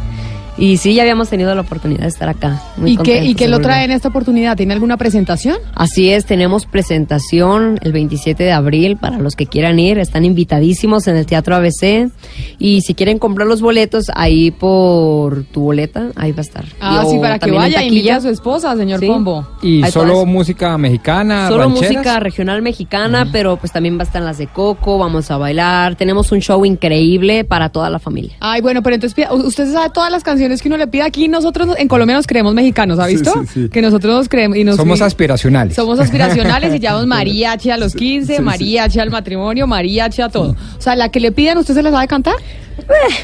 Y 0.58 0.76
sí, 0.76 0.94
ya 0.94 1.02
habíamos 1.02 1.30
tenido 1.30 1.54
la 1.54 1.62
oportunidad 1.62 2.02
de 2.02 2.08
estar 2.08 2.28
acá. 2.28 2.62
¿Y 2.84 2.98
qué, 2.98 3.24
¿Y 3.24 3.34
qué 3.34 3.48
lo 3.48 3.60
trae 3.60 3.84
en 3.84 3.90
esta 3.90 4.08
oportunidad? 4.08 4.56
¿Tiene 4.56 4.74
alguna 4.74 4.98
presentación? 4.98 5.56
Así 5.74 6.10
es, 6.10 6.26
tenemos 6.26 6.66
presentación 6.66 7.78
el 7.82 7.92
27 7.92 8.42
de 8.42 8.52
abril 8.52 8.98
para 8.98 9.18
los 9.18 9.34
que 9.34 9.46
quieran 9.46 9.78
ir. 9.78 9.98
Están 9.98 10.26
invitadísimos 10.26 11.08
en 11.08 11.16
el 11.16 11.24
Teatro 11.24 11.56
ABC. 11.56 12.10
Y 12.58 12.82
si 12.82 12.94
quieren 12.94 13.18
comprar 13.18 13.48
los 13.48 13.62
boletos, 13.62 14.10
ahí 14.14 14.50
por 14.50 15.44
tu 15.44 15.62
boleta, 15.62 16.08
ahí 16.16 16.32
va 16.32 16.38
a 16.38 16.42
estar. 16.42 16.64
Ah, 16.80 17.04
sí, 17.08 17.18
para 17.18 17.38
que 17.38 17.50
vaya, 17.50 17.82
y 17.82 18.08
a 18.08 18.20
su 18.20 18.28
esposa, 18.28 18.76
señor 18.76 19.04
Pombo. 19.06 19.46
¿Y 19.62 19.82
solo 19.86 20.26
música 20.26 20.76
mexicana? 20.76 21.48
Solo 21.48 21.70
música 21.70 22.20
regional 22.20 22.60
mexicana, 22.60 23.28
pero 23.32 23.56
pues 23.56 23.72
también 23.72 23.96
va 23.96 24.02
a 24.02 24.04
estar 24.04 24.20
las 24.20 24.38
de 24.38 24.48
Coco, 24.48 24.98
vamos 24.98 25.30
a 25.30 25.38
bailar. 25.38 25.96
Tenemos 25.96 26.30
un 26.30 26.40
show 26.40 26.64
increíble 26.66 27.44
para 27.44 27.70
toda 27.70 27.88
la 27.88 27.98
familia. 27.98 28.36
Ay, 28.40 28.60
bueno, 28.60 28.82
pero 28.82 28.94
entonces, 28.94 29.26
¿usted 29.30 29.72
sabe 29.72 29.90
todas 29.90 30.12
las 30.12 30.22
canciones? 30.22 30.41
Que 30.48 30.68
uno 30.68 30.76
le 30.76 30.86
pide 30.86 31.02
aquí, 31.02 31.28
nosotros 31.28 31.74
en 31.78 31.88
Colombia 31.88 32.16
nos 32.16 32.26
creemos 32.26 32.54
mexicanos, 32.54 32.98
¿ha 32.98 33.06
visto? 33.06 33.32
Que 33.70 33.82
nosotros 33.82 34.14
nos 34.14 34.28
creemos 34.28 34.56
y 34.58 34.64
nos 34.64 34.76
Somos 34.76 35.00
aspiracionales. 35.00 35.74
Somos 35.74 35.98
aspiracionales 35.98 36.74
y 36.74 36.78
llamamos 36.78 37.06
mariachi 37.12 37.70
a 37.70 37.76
los 37.76 37.94
15, 37.94 38.40
mariachi 38.40 39.00
al 39.00 39.10
matrimonio, 39.10 39.66
mariachi 39.66 40.22
a 40.22 40.28
todo. 40.28 40.56
O 40.78 40.80
sea, 40.80 40.96
la 40.96 41.10
que 41.10 41.20
le 41.20 41.32
pidan, 41.32 41.58
¿usted 41.58 41.74
se 41.74 41.82
la 41.82 41.90
sabe 41.90 42.06
cantar? 42.08 42.36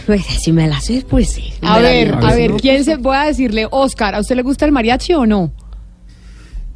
Pues 0.07 0.25
si 0.25 0.53
me 0.53 0.69
la 0.69 0.81
sé, 0.81 1.05
pues 1.09 1.31
sí. 1.31 1.53
A 1.63 1.79
ver, 1.79 2.15
a 2.15 2.35
ver, 2.35 2.53
¿quién 2.53 2.85
se 2.85 2.97
voy 2.97 3.17
a 3.17 3.25
decirle, 3.25 3.67
Oscar, 3.71 4.15
¿a 4.15 4.21
usted 4.21 4.37
le 4.37 4.43
gusta 4.43 4.65
el 4.65 4.73
mariachi 4.73 5.15
o 5.15 5.27
no? 5.27 5.53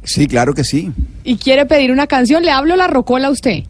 Sí, 0.03 0.27
claro 0.27 0.53
que 0.53 0.63
sí. 0.63 0.91
¿Y 1.23 1.37
quiere 1.37 1.65
pedir 1.65 1.91
una 1.91 2.07
canción? 2.07 2.43
¿Le 2.43 2.51
hablo 2.51 2.75
la 2.75 2.87
rocola 2.87 3.27
a 3.27 3.31
usted? 3.31 3.63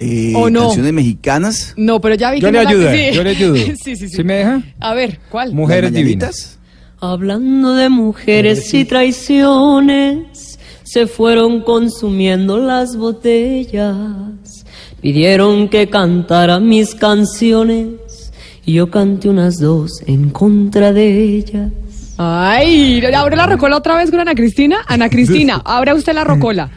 Eh, 0.00 0.32
¿O 0.34 0.48
no? 0.48 0.68
¿Canciones 0.68 0.92
mexicanas? 0.94 1.74
No, 1.76 2.00
pero 2.00 2.14
ya 2.14 2.30
vi 2.30 2.40
yo 2.40 2.48
que 2.48 2.52
le 2.52 2.58
ayudo, 2.60 2.90
Yo 3.12 3.22
le 3.22 3.30
ayudo. 3.30 3.54
sí, 3.56 3.74
sí, 3.76 3.96
sí. 3.96 4.08
¿Sí 4.08 4.24
me 4.24 4.36
deja? 4.36 4.62
A 4.80 4.94
ver, 4.94 5.20
¿cuál? 5.28 5.52
Mujeres 5.52 5.92
divinas. 5.92 6.58
Hablando 7.00 7.74
de 7.74 7.88
mujeres 7.90 8.72
y 8.74 8.84
traiciones, 8.84 10.58
se 10.82 11.06
fueron 11.06 11.62
consumiendo 11.62 12.58
las 12.58 12.96
botellas. 12.96 14.64
Pidieron 15.00 15.68
que 15.68 15.88
cantara 15.88 16.60
mis 16.60 16.94
canciones 16.94 18.32
y 18.66 18.74
yo 18.74 18.90
canté 18.90 19.28
unas 19.28 19.58
dos 19.58 20.02
en 20.06 20.30
contra 20.30 20.92
de 20.92 21.36
ellas. 21.36 21.72
Ay, 22.18 23.02
¿abre 23.14 23.36
la 23.36 23.46
rocola 23.46 23.76
otra 23.78 23.96
vez 23.96 24.10
con 24.10 24.20
Ana 24.20 24.34
Cristina? 24.34 24.78
Ana 24.86 25.08
Cristina, 25.08 25.62
¿abre 25.64 25.94
usted 25.94 26.12
la 26.12 26.24
rocola? 26.24 26.70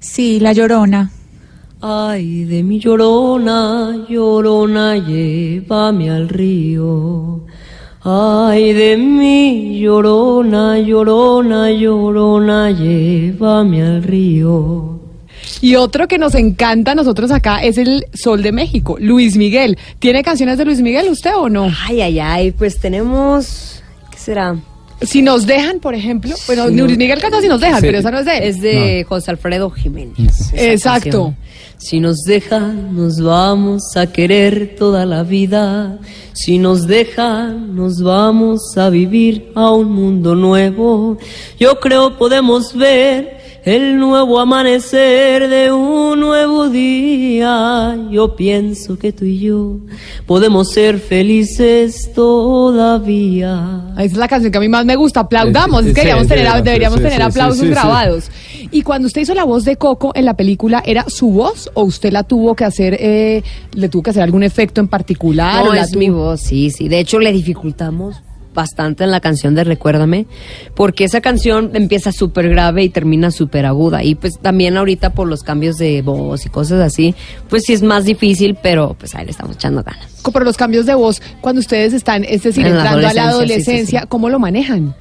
Sí, 0.00 0.40
la 0.40 0.52
llorona. 0.52 1.10
Ay, 1.86 2.46
de 2.46 2.62
mi 2.62 2.80
llorona, 2.80 4.06
llorona, 4.08 4.96
llévame 4.96 6.10
al 6.10 6.30
río. 6.30 7.44
Ay, 8.02 8.72
de 8.72 8.96
mi 8.96 9.78
llorona, 9.80 10.78
llorona, 10.78 11.70
llorona, 11.70 12.70
llévame 12.70 13.82
al 13.82 14.02
río. 14.02 14.98
Y 15.60 15.74
otro 15.74 16.08
que 16.08 16.16
nos 16.16 16.34
encanta 16.34 16.92
a 16.92 16.94
nosotros 16.94 17.30
acá 17.30 17.62
es 17.62 17.76
el 17.76 18.06
Sol 18.14 18.42
de 18.42 18.52
México, 18.52 18.96
Luis 18.98 19.36
Miguel. 19.36 19.76
¿Tiene 19.98 20.22
canciones 20.22 20.56
de 20.56 20.64
Luis 20.64 20.80
Miguel 20.80 21.10
usted 21.10 21.36
o 21.36 21.50
no? 21.50 21.68
Ay, 21.86 22.00
ay, 22.00 22.18
ay, 22.18 22.52
pues 22.52 22.80
tenemos, 22.80 23.82
¿qué 24.10 24.16
será? 24.16 24.56
Si 25.02 25.22
nos 25.22 25.46
dejan, 25.46 25.80
por 25.80 25.94
ejemplo, 25.94 26.34
bueno, 26.46 26.68
Luis 26.68 26.96
Miguel 26.96 27.20
canta 27.20 27.40
si 27.40 27.48
nos 27.48 27.60
dejan, 27.60 27.80
pero 27.80 27.98
esa 27.98 28.10
no 28.10 28.18
es 28.20 28.24
de 28.24 28.38
él. 28.38 28.42
Es 28.44 28.60
de 28.60 29.04
José 29.08 29.30
Alfredo 29.30 29.70
Jiménez. 29.70 30.52
Exacto. 30.54 31.34
Si 31.78 32.00
nos 32.00 32.22
dejan, 32.22 32.96
nos 32.96 33.20
vamos 33.20 33.96
a 33.96 34.06
querer 34.06 34.76
toda 34.78 35.04
la 35.04 35.22
vida. 35.22 35.98
Si 36.32 36.58
nos 36.58 36.86
dejan, 36.86 37.76
nos 37.76 38.02
vamos 38.02 38.78
a 38.78 38.88
vivir 38.88 39.52
a 39.54 39.70
un 39.70 39.92
mundo 39.92 40.34
nuevo. 40.34 41.18
Yo 41.58 41.80
creo 41.80 42.16
podemos 42.16 42.74
ver 42.74 43.43
el 43.64 43.98
nuevo 43.98 44.40
amanecer 44.40 45.48
de 45.48 45.72
un 45.72 46.20
nuevo 46.20 46.68
día. 46.68 47.96
Yo 48.10 48.36
pienso 48.36 48.98
que 48.98 49.12
tú 49.12 49.24
y 49.24 49.38
yo 49.38 49.78
podemos 50.26 50.70
ser 50.70 50.98
felices 50.98 52.12
todavía. 52.14 53.84
Esa 53.94 54.04
es 54.04 54.16
la 54.16 54.28
canción 54.28 54.52
que 54.52 54.58
a 54.58 54.60
mí 54.60 54.68
más 54.68 54.84
me 54.84 54.96
gusta. 54.96 55.20
Aplaudamos. 55.20 55.86
Es 55.86 55.94
que 55.94 56.02
deberíamos 56.02 56.28
tener, 56.28 56.62
deberíamos 56.62 57.00
tener 57.00 57.22
aplausos 57.22 57.66
grabados. 57.66 58.30
Y 58.70 58.82
cuando 58.82 59.06
usted 59.06 59.22
hizo 59.22 59.34
la 59.34 59.44
voz 59.44 59.64
de 59.64 59.76
Coco 59.76 60.12
en 60.14 60.26
la 60.26 60.34
película, 60.34 60.82
¿era 60.84 61.08
su 61.08 61.30
voz 61.30 61.70
o 61.72 61.84
usted 61.84 62.12
la 62.12 62.22
tuvo 62.22 62.54
que 62.54 62.64
hacer, 62.64 62.98
eh, 63.00 63.42
le 63.72 63.88
tuvo 63.88 64.02
que 64.02 64.10
hacer 64.10 64.22
algún 64.22 64.42
efecto 64.42 64.82
en 64.82 64.88
particular? 64.88 65.64
No, 65.64 65.72
es 65.72 65.96
mi 65.96 66.10
voz, 66.10 66.42
sí, 66.42 66.70
sí. 66.70 66.88
De 66.88 66.98
hecho, 66.98 67.18
le 67.18 67.32
dificultamos 67.32 68.16
bastante 68.54 69.04
en 69.04 69.10
la 69.10 69.20
canción 69.20 69.54
de 69.54 69.64
Recuérdame, 69.64 70.26
porque 70.74 71.04
esa 71.04 71.20
canción 71.20 71.72
empieza 71.74 72.12
súper 72.12 72.48
grave 72.48 72.84
y 72.84 72.88
termina 72.88 73.30
súper 73.30 73.66
aguda. 73.66 74.02
Y 74.02 74.14
pues 74.14 74.38
también 74.40 74.76
ahorita 74.76 75.10
por 75.10 75.28
los 75.28 75.42
cambios 75.42 75.76
de 75.76 76.00
voz 76.02 76.46
y 76.46 76.48
cosas 76.48 76.80
así, 76.80 77.14
pues 77.48 77.64
sí 77.64 77.72
es 77.72 77.82
más 77.82 78.04
difícil, 78.04 78.56
pero 78.62 78.96
pues 78.98 79.14
ahí 79.14 79.24
le 79.24 79.32
estamos 79.32 79.56
echando 79.56 79.82
ganas. 79.82 80.10
Por 80.22 80.44
los 80.44 80.56
cambios 80.56 80.86
de 80.86 80.94
voz, 80.94 81.20
cuando 81.40 81.60
ustedes 81.60 81.92
están, 81.92 82.24
es 82.24 82.42
decir, 82.42 82.66
entrando 82.66 83.06
a 83.06 83.12
la 83.12 83.28
adolescencia, 83.28 84.06
¿cómo 84.06 84.30
lo 84.30 84.38
manejan? 84.38 84.94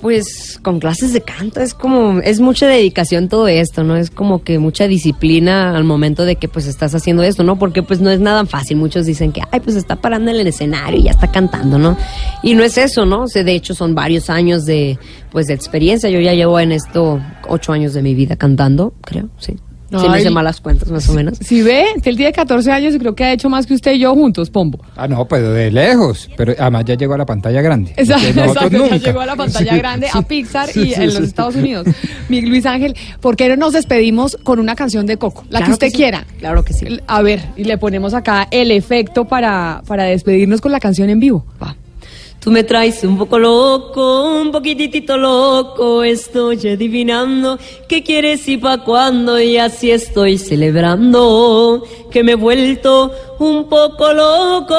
Pues 0.00 0.58
con 0.62 0.80
clases 0.80 1.12
de 1.12 1.20
canto 1.20 1.60
es 1.60 1.74
como, 1.74 2.20
es 2.20 2.40
mucha 2.40 2.66
dedicación 2.66 3.28
todo 3.28 3.48
esto, 3.48 3.84
¿no? 3.84 3.96
Es 3.96 4.10
como 4.10 4.42
que 4.42 4.58
mucha 4.58 4.88
disciplina 4.88 5.76
al 5.76 5.84
momento 5.84 6.24
de 6.24 6.36
que 6.36 6.48
pues 6.48 6.66
estás 6.66 6.94
haciendo 6.94 7.22
esto, 7.22 7.44
¿no? 7.44 7.58
Porque 7.58 7.82
pues 7.82 8.00
no 8.00 8.10
es 8.10 8.18
nada 8.18 8.46
fácil. 8.46 8.78
Muchos 8.78 9.04
dicen 9.04 9.30
que, 9.32 9.42
ay, 9.50 9.60
pues 9.60 9.76
está 9.76 9.96
parando 9.96 10.30
en 10.30 10.38
el 10.38 10.46
escenario 10.46 11.00
y 11.00 11.02
ya 11.04 11.10
está 11.10 11.30
cantando, 11.30 11.78
¿no? 11.78 11.96
Y 12.42 12.54
no 12.54 12.64
es 12.64 12.78
eso, 12.78 13.04
¿no? 13.04 13.24
O 13.24 13.28
sea, 13.28 13.44
de 13.44 13.52
hecho 13.52 13.74
son 13.74 13.94
varios 13.94 14.30
años 14.30 14.64
de, 14.64 14.98
pues 15.30 15.46
de 15.46 15.54
experiencia. 15.54 16.08
Yo 16.08 16.20
ya 16.20 16.32
llevo 16.32 16.58
en 16.58 16.72
esto 16.72 17.20
ocho 17.46 17.72
años 17.72 17.92
de 17.92 18.02
mi 18.02 18.14
vida 18.14 18.36
cantando, 18.36 18.94
creo, 19.02 19.28
sí. 19.38 19.56
Si 19.90 20.08
me 20.08 20.20
hice 20.20 20.30
malas 20.30 20.60
cuentas, 20.60 20.90
más 20.90 21.08
o 21.08 21.14
menos. 21.14 21.38
Si 21.38 21.62
ve, 21.62 21.86
él 22.02 22.16
tiene 22.16 22.32
14 22.32 22.70
años 22.70 22.94
y 22.94 22.98
creo 22.98 23.14
que 23.14 23.24
ha 23.24 23.32
hecho 23.32 23.48
más 23.48 23.66
que 23.66 23.74
usted 23.74 23.92
y 23.92 24.00
yo 24.00 24.14
juntos, 24.14 24.50
Pombo. 24.50 24.80
Ah, 24.96 25.08
no, 25.08 25.26
pues 25.26 25.42
de 25.42 25.70
lejos. 25.70 26.30
Pero 26.36 26.54
además 26.58 26.84
ya 26.84 26.94
llegó 26.94 27.14
a 27.14 27.18
la 27.18 27.26
pantalla 27.26 27.60
grande. 27.60 27.92
Exacto, 27.96 28.68
ya 28.88 28.96
llegó 28.96 29.20
a 29.20 29.26
la 29.26 29.36
pantalla 29.36 29.76
grande, 29.76 30.08
a 30.12 30.22
Pixar 30.22 30.68
y 30.76 30.94
en 30.94 31.06
los 31.06 31.20
Estados 31.20 31.56
Unidos. 31.56 31.86
Mi 32.28 32.40
Luis 32.40 32.66
Ángel, 32.66 32.94
¿por 33.20 33.36
qué 33.36 33.48
no 33.48 33.56
nos 33.56 33.72
despedimos 33.72 34.38
con 34.42 34.60
una 34.60 34.76
canción 34.76 35.06
de 35.06 35.16
Coco? 35.16 35.44
La 35.50 35.62
que 35.62 35.72
usted 35.72 35.92
quiera. 35.92 36.24
Claro 36.38 36.64
que 36.64 36.72
sí. 36.72 36.86
A 37.06 37.22
ver, 37.22 37.40
y 37.56 37.64
le 37.64 37.78
ponemos 37.78 38.14
acá 38.14 38.48
el 38.50 38.70
efecto 38.70 39.26
para, 39.26 39.82
para 39.86 40.04
despedirnos 40.04 40.60
con 40.60 40.72
la 40.72 40.80
canción 40.80 41.10
en 41.10 41.20
vivo. 41.20 41.44
Va. 41.62 41.76
Tú 42.40 42.50
me 42.50 42.64
traes 42.64 43.04
un 43.04 43.18
poco 43.18 43.38
loco, 43.38 44.40
un 44.40 44.50
poquitito 44.50 45.18
loco, 45.18 46.02
estoy 46.02 46.68
adivinando 46.68 47.58
qué 47.86 48.02
quieres 48.02 48.48
y 48.48 48.56
pa' 48.56 48.82
cuándo 48.82 49.38
y 49.38 49.58
así 49.58 49.90
estoy 49.90 50.38
celebrando 50.38 51.82
que 52.10 52.24
me 52.24 52.32
he 52.32 52.36
vuelto 52.36 53.12
un 53.38 53.68
poco 53.68 54.10
loco. 54.14 54.74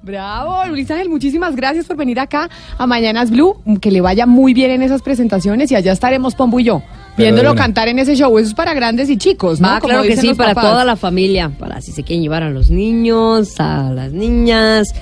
Bravo, 0.00 0.64
Luis 0.70 0.90
Ángel, 0.90 1.10
muchísimas 1.10 1.54
gracias 1.54 1.84
por 1.84 1.98
venir 1.98 2.18
acá 2.18 2.48
a 2.78 2.86
Mañanas 2.86 3.30
Blue. 3.30 3.56
Que 3.82 3.90
le 3.90 4.00
vaya 4.00 4.24
muy 4.24 4.54
bien 4.54 4.70
en 4.70 4.80
esas 4.80 5.02
presentaciones 5.02 5.70
y 5.70 5.76
allá 5.76 5.92
estaremos 5.92 6.34
Pombo 6.34 6.60
y 6.60 6.64
yo. 6.64 6.82
Viéndolo 7.18 7.54
cantar 7.54 7.88
en 7.88 7.98
ese 7.98 8.16
show, 8.16 8.38
eso 8.38 8.48
es 8.48 8.54
para 8.54 8.72
grandes 8.72 9.10
y 9.10 9.18
chicos, 9.18 9.60
¿no? 9.60 9.68
Ah, 9.68 9.80
claro 9.82 10.02
que 10.02 10.16
sí, 10.16 10.32
para 10.32 10.54
toda 10.54 10.86
la 10.86 10.96
familia, 10.96 11.50
para 11.50 11.82
si 11.82 11.92
se 11.92 12.02
quieren 12.02 12.22
llevar 12.22 12.42
a 12.42 12.48
los 12.48 12.70
niños, 12.70 13.60
a 13.60 13.90
las 13.92 14.12
niñas 14.12 14.94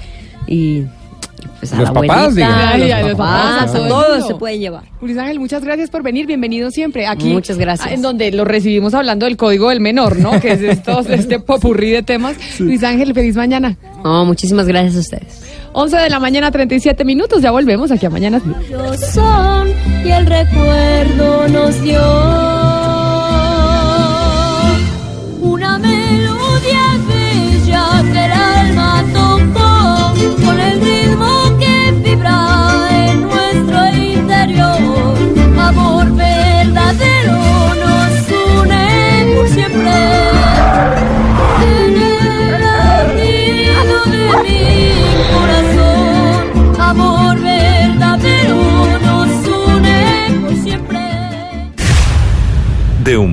y 0.46 0.84
pues 1.58 1.72
a 1.72 1.76
los 1.76 1.88
la 1.88 1.94
papás, 1.94 2.18
abuelita, 2.18 2.76
diga. 2.76 2.96
a 2.96 3.02
los 3.02 3.10
papás, 3.12 3.74
a 3.74 3.88
todos 3.88 4.26
se 4.26 4.34
pueden 4.34 4.60
llevar. 4.60 4.82
Luis 5.00 5.16
Ángel, 5.16 5.38
muchas 5.38 5.64
gracias 5.64 5.90
por 5.90 6.02
venir, 6.02 6.26
bienvenido 6.26 6.70
siempre 6.70 7.06
aquí. 7.06 7.32
Muchas 7.32 7.56
gracias. 7.56 7.92
En 7.92 8.02
donde 8.02 8.32
lo 8.32 8.44
recibimos 8.44 8.94
hablando 8.94 9.26
del 9.26 9.36
código 9.36 9.68
del 9.68 9.80
menor, 9.80 10.18
¿no? 10.18 10.40
Que 10.40 10.52
es 10.52 10.60
esto, 10.60 11.00
este 11.08 11.38
popurrí 11.40 11.90
de 11.90 12.02
temas. 12.02 12.36
Luis 12.58 12.82
Ángel, 12.82 13.14
feliz 13.14 13.36
mañana. 13.36 13.76
No, 14.02 14.24
muchísimas 14.24 14.66
gracias 14.66 14.96
a 14.96 15.00
ustedes. 15.00 15.42
11 15.74 15.96
de 15.96 16.10
la 16.10 16.18
mañana, 16.18 16.50
37 16.50 17.04
minutos, 17.04 17.40
ya 17.40 17.50
volvemos 17.50 17.90
aquí 17.90 18.06
a. 18.06 18.42
Ellos 18.68 19.00
son 19.00 19.68
y 20.04 20.10
el 20.10 20.26
recuerdo 20.26 21.48
nos 21.48 21.80
dio 21.82 22.61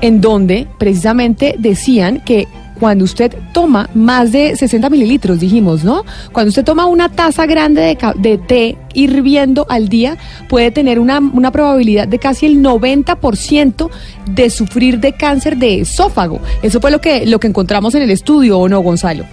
en 0.00 0.20
donde 0.20 0.66
precisamente 0.78 1.54
decían 1.58 2.20
que 2.24 2.46
cuando 2.78 3.04
usted 3.04 3.32
toma 3.52 3.88
más 3.94 4.32
de 4.32 4.56
60 4.56 4.90
mililitros, 4.90 5.40
dijimos, 5.40 5.84
¿no? 5.84 6.04
Cuando 6.32 6.48
usted 6.48 6.64
toma 6.64 6.86
una 6.86 7.08
taza 7.08 7.46
grande 7.46 7.80
de, 7.82 7.98
de 8.16 8.38
té 8.38 8.76
hirviendo 8.94 9.66
al 9.68 9.88
día, 9.88 10.16
puede 10.48 10.70
tener 10.70 10.98
una, 10.98 11.18
una 11.18 11.50
probabilidad 11.50 12.08
de 12.08 12.18
casi 12.18 12.46
el 12.46 12.62
90% 12.62 13.90
de 14.30 14.50
sufrir 14.50 15.00
de 15.00 15.12
cáncer 15.12 15.56
de 15.56 15.80
esófago. 15.80 16.40
Eso 16.62 16.80
fue 16.80 16.90
lo 16.90 17.00
que, 17.00 17.26
lo 17.26 17.40
que 17.40 17.48
encontramos 17.48 17.94
en 17.94 18.02
el 18.02 18.10
estudio, 18.10 18.58
¿o 18.58 18.68
no, 18.68 18.80
Gonzalo? 18.80 19.24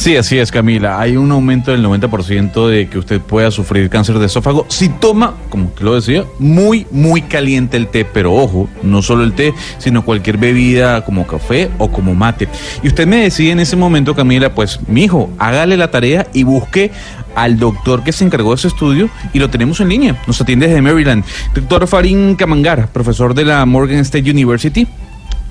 Sí, 0.00 0.16
así 0.16 0.38
es, 0.38 0.50
Camila. 0.50 0.98
Hay 0.98 1.18
un 1.18 1.30
aumento 1.30 1.72
del 1.72 1.84
90% 1.84 2.68
de 2.68 2.88
que 2.88 2.98
usted 2.98 3.20
pueda 3.20 3.50
sufrir 3.50 3.90
cáncer 3.90 4.18
de 4.18 4.24
esófago 4.24 4.64
si 4.70 4.88
toma, 4.88 5.34
como 5.50 5.66
usted 5.66 5.82
lo 5.82 5.94
decía, 5.94 6.24
muy, 6.38 6.86
muy 6.90 7.20
caliente 7.20 7.76
el 7.76 7.88
té. 7.88 8.06
Pero 8.06 8.32
ojo, 8.32 8.66
no 8.82 9.02
solo 9.02 9.24
el 9.24 9.34
té, 9.34 9.52
sino 9.76 10.02
cualquier 10.02 10.38
bebida 10.38 11.04
como 11.04 11.26
café 11.26 11.70
o 11.76 11.92
como 11.92 12.14
mate. 12.14 12.48
Y 12.82 12.88
usted 12.88 13.06
me 13.06 13.24
decía 13.24 13.52
en 13.52 13.60
ese 13.60 13.76
momento, 13.76 14.16
Camila, 14.16 14.54
pues, 14.54 14.80
mi 14.88 15.04
hijo, 15.04 15.28
hágale 15.38 15.76
la 15.76 15.90
tarea 15.90 16.26
y 16.32 16.44
busque 16.44 16.90
al 17.34 17.58
doctor 17.58 18.02
que 18.02 18.12
se 18.12 18.24
encargó 18.24 18.52
de 18.52 18.56
ese 18.56 18.68
estudio 18.68 19.10
y 19.34 19.38
lo 19.38 19.50
tenemos 19.50 19.80
en 19.80 19.90
línea. 19.90 20.16
Nos 20.26 20.40
atiende 20.40 20.66
desde 20.66 20.80
Maryland. 20.80 21.24
Doctor 21.54 21.86
Farin 21.86 22.36
Kamangar, 22.36 22.88
profesor 22.88 23.34
de 23.34 23.44
la 23.44 23.66
Morgan 23.66 23.98
State 23.98 24.30
University. 24.30 24.88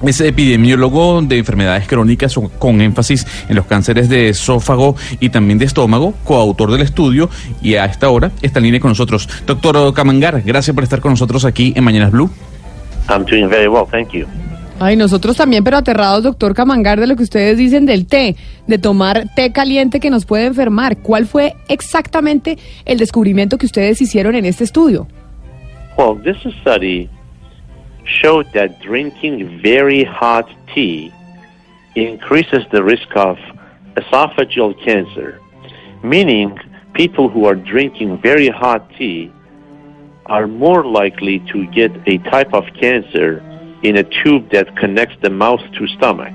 Es 0.06 0.22
epidemiólogo 0.22 1.22
de 1.22 1.40
enfermedades 1.40 1.88
crónicas 1.88 2.34
con 2.58 2.80
énfasis 2.80 3.28
en 3.50 3.56
los 3.56 3.66
cánceres 3.66 4.08
de 4.08 4.30
esófago 4.30 4.96
y 5.20 5.30
también 5.30 5.60
de 5.60 5.66
estómago, 5.66 6.14
coautor 6.24 6.72
del 6.72 6.82
estudio 6.82 7.30
y 7.62 7.76
a 7.76 7.86
esta 7.86 8.10
hora 8.10 8.32
está 8.42 8.60
en 8.60 8.66
línea 8.66 8.80
con 8.80 8.92
nosotros. 8.92 9.28
Doctor 9.46 9.94
Camangar, 9.94 10.42
gracias 10.44 10.74
por 10.74 10.84
estar 10.84 11.02
con 11.02 11.12
nosotros 11.12 11.44
aquí 11.44 11.74
en 11.76 11.84
Mañanas 11.84 12.12
Blue. 12.12 12.30
I'm 13.10 13.26
doing 13.26 13.50
very 13.50 13.68
well, 13.68 13.86
thank 13.90 14.12
you. 14.12 14.26
Ay, 14.82 14.96
nosotros 14.96 15.36
también, 15.36 15.66
pero 15.66 15.76
aterrados, 15.76 16.24
doctor 16.24 16.54
Camangar, 16.54 17.02
de 17.02 17.08
lo 17.08 17.18
que 17.18 17.24
ustedes 17.24 17.58
dicen 17.58 17.86
del 17.86 18.06
té, 18.06 18.38
de 18.66 18.78
tomar 18.78 19.28
té 19.36 19.52
caliente 19.52 20.00
que 20.00 20.10
nos 20.10 20.26
puede 20.26 20.46
enfermar. 20.46 20.98
¿Cuál 21.00 21.26
fue 21.26 21.56
exactamente 21.68 22.58
el 22.86 22.98
descubrimiento 22.98 23.58
que 23.58 23.66
ustedes 23.66 24.02
hicieron 24.02 24.36
en 24.36 24.46
este 24.46 24.64
estudio? 24.64 25.08
Well, 25.98 26.18
this 26.24 26.38
study 26.62 27.10
showed 28.06 28.52
that 28.54 28.80
drinking 28.82 29.62
very 29.62 30.04
hot 30.04 30.50
tea 30.74 31.14
increases 31.96 32.64
the 32.72 32.84
risk 32.84 33.08
of 33.16 33.38
esophageal 33.96 34.74
cancer, 34.84 35.40
meaning 36.04 36.58
people 36.94 37.30
who 37.30 37.46
are 37.46 37.56
drinking 37.56 38.22
very 38.22 38.50
hot 38.50 38.90
tea 38.98 39.32
are 40.26 40.48
more 40.48 40.86
likely 40.86 41.40
to 41.52 41.66
get 41.68 41.92
a 42.08 42.18
type 42.30 42.54
of 42.54 42.64
cancer 42.80 43.44
in 43.84 43.98
a 43.98 44.04
tube 44.04 44.50
that 44.52 44.76
connects 44.78 45.16
the 45.22 45.30
mouth 45.30 45.62
to 45.74 45.88
stomach. 45.88 46.34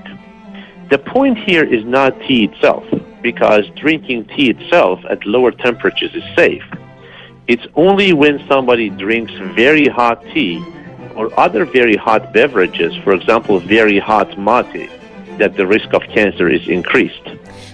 The 0.91 0.99
point 0.99 1.39
here 1.39 1.65
is 1.65 1.85
not 1.85 2.19
tea 2.23 2.45
itself, 2.45 2.85
because 3.23 3.65
drinking 3.77 4.27
tea 4.27 4.51
itself 4.51 5.01
at 5.09 5.25
lower 5.25 5.51
temperatures 5.51 6.15
is 6.15 6.25
safe. 6.37 6.65
It's 7.47 7.67
only 7.75 8.13
when 8.13 8.47
somebody 8.49 8.91
drinks 8.91 9.33
very 9.55 9.87
hot 9.87 10.23
tea 10.33 10.65
or 11.17 11.31
other 11.39 11.65
very 11.65 11.97
hot 11.97 12.33
beverages, 12.33 12.93
for 13.05 13.15
example, 13.15 13.61
very 13.61 13.99
hot 13.99 14.37
mate, 14.39 14.91
that 15.39 15.57
the 15.57 15.67
risk 15.67 15.93
of 15.93 16.03
cancer 16.15 16.49
is 16.49 16.67
increased. 16.69 17.27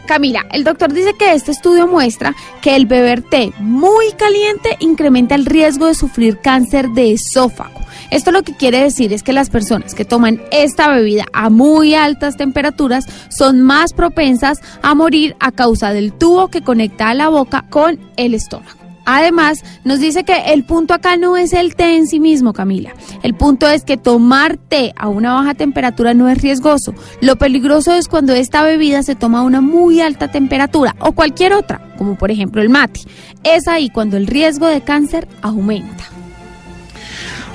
Camila, 0.06 0.44
el 0.50 0.64
doctor 0.64 0.92
dice 0.92 1.14
que 1.14 1.34
este 1.34 1.52
estudio 1.52 1.86
muestra 1.86 2.34
que 2.62 2.74
el 2.74 2.86
beber 2.86 3.22
té 3.22 3.52
muy 3.58 4.12
caliente 4.18 4.76
incrementa 4.80 5.36
el 5.36 5.46
riesgo 5.46 5.86
de 5.86 5.94
sufrir 5.94 6.40
cáncer 6.40 6.88
de 6.88 7.12
esófago. 7.12 7.80
Esto 8.10 8.32
lo 8.32 8.42
que 8.42 8.56
quiere 8.56 8.82
decir 8.82 9.12
es 9.12 9.22
que 9.22 9.32
las 9.32 9.50
personas 9.50 9.94
que 9.94 10.04
toman 10.04 10.42
esta 10.50 10.88
bebida 10.88 11.26
a 11.32 11.48
muy 11.48 11.94
altas 11.94 12.36
temperaturas 12.36 13.04
son 13.28 13.60
más 13.60 13.92
propensas 13.92 14.58
a 14.82 14.96
morir 14.96 15.36
a 15.38 15.52
causa 15.52 15.92
del 15.92 16.12
tubo 16.12 16.48
que 16.48 16.62
conecta 16.62 17.10
a 17.10 17.14
la 17.14 17.28
boca 17.28 17.64
con 17.70 18.00
el 18.16 18.34
estómago. 18.34 18.79
Además, 19.04 19.64
nos 19.84 20.00
dice 20.00 20.24
que 20.24 20.52
el 20.52 20.64
punto 20.64 20.94
acá 20.94 21.16
no 21.16 21.36
es 21.36 21.52
el 21.52 21.74
té 21.74 21.96
en 21.96 22.06
sí 22.06 22.20
mismo, 22.20 22.52
Camila. 22.52 22.92
El 23.22 23.34
punto 23.34 23.68
es 23.68 23.84
que 23.84 23.96
tomar 23.96 24.56
té 24.56 24.92
a 24.96 25.08
una 25.08 25.34
baja 25.34 25.54
temperatura 25.54 26.14
no 26.14 26.28
es 26.28 26.40
riesgoso. 26.40 26.94
Lo 27.20 27.36
peligroso 27.36 27.94
es 27.94 28.08
cuando 28.08 28.34
esta 28.34 28.62
bebida 28.62 29.02
se 29.02 29.14
toma 29.14 29.40
a 29.40 29.42
una 29.42 29.60
muy 29.60 30.00
alta 30.00 30.28
temperatura 30.28 30.96
o 31.00 31.12
cualquier 31.12 31.52
otra, 31.54 31.80
como 31.98 32.16
por 32.16 32.30
ejemplo 32.30 32.62
el 32.62 32.68
mate. 32.68 33.00
Es 33.42 33.68
ahí 33.68 33.90
cuando 33.90 34.16
el 34.16 34.26
riesgo 34.26 34.66
de 34.66 34.82
cáncer 34.82 35.28
aumenta. 35.42 36.04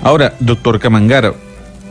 Ahora, 0.04 0.36
doctor 0.40 0.80
Camangara, 0.80 1.34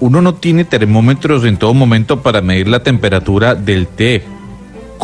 uno 0.00 0.20
no 0.20 0.34
tiene 0.34 0.64
termómetros 0.64 1.44
en 1.44 1.56
todo 1.56 1.74
momento 1.74 2.22
para 2.22 2.40
medir 2.42 2.68
la 2.68 2.82
temperatura 2.82 3.54
del 3.54 3.86
té. 3.86 4.22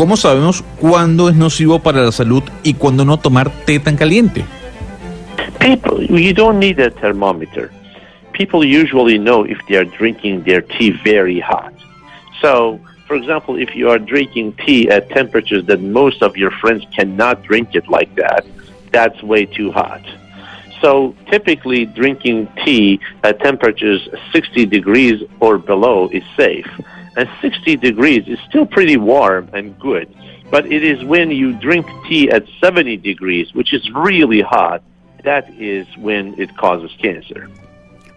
¿Cómo 0.01 0.17
sabemos 0.17 0.65
cuándo 0.79 1.29
es 1.29 1.37
nocivo 1.37 1.81
para 1.81 2.01
la 2.01 2.11
salud 2.11 2.43
y 2.63 2.73
cuándo 2.73 3.05
no 3.05 3.19
tomar 3.19 3.51
té 3.67 3.79
tan 3.79 3.99
caliente? 3.99 4.47
People, 5.59 6.07
you 6.07 6.33
don't 6.33 6.59
need 6.59 6.81
a 6.81 6.91
thermometer. 6.91 7.71
People 8.33 8.65
usually 8.65 9.19
know 9.19 9.45
if 9.45 9.59
they 9.69 9.77
are 9.77 9.85
drinking 9.85 10.45
their 10.45 10.63
tea 10.63 10.93
very 11.05 11.39
hot. 11.39 11.75
So, 12.41 12.81
for 13.07 13.15
example, 13.15 13.59
if 13.61 13.77
you 13.77 13.91
are 13.91 13.99
drinking 13.99 14.55
tea 14.65 14.89
at 14.89 15.11
temperatures 15.11 15.67
that 15.67 15.83
most 15.83 16.23
of 16.23 16.35
your 16.35 16.51
friends 16.51 16.83
cannot 16.97 17.43
drink 17.43 17.75
it 17.75 17.87
like 17.91 18.15
that, 18.15 18.47
that's 18.93 19.23
way 19.23 19.45
too 19.45 19.71
hot. 19.71 20.01
So 20.81 21.15
typically, 21.31 21.85
drinking 21.85 22.49
tea 22.65 23.01
at 23.23 23.39
temperatures 23.41 24.09
60 24.33 24.65
degrees 24.65 25.23
or 25.41 25.59
below 25.59 26.09
is 26.09 26.25
safe. 26.39 26.67
And 27.17 27.29
60 27.41 27.77
degrees 27.77 28.29
is 28.29 28.39
still 28.49 28.67
pretty 28.67 28.97
warm 28.97 29.49
and 29.53 29.79
good. 29.79 30.09
But 30.51 30.67
it 30.67 30.83
is 30.83 31.05
when 31.05 31.31
you 31.31 31.53
drink 31.55 31.87
tea 32.09 32.31
at 32.31 32.45
70 32.61 32.97
degrees, 32.99 33.55
which 33.55 33.73
is 33.73 33.89
really 33.93 34.41
hot, 34.41 34.83
that 35.25 35.49
is 35.59 35.87
when 35.97 36.35
it 36.39 36.57
causes 36.57 36.91
cancer. 37.01 37.49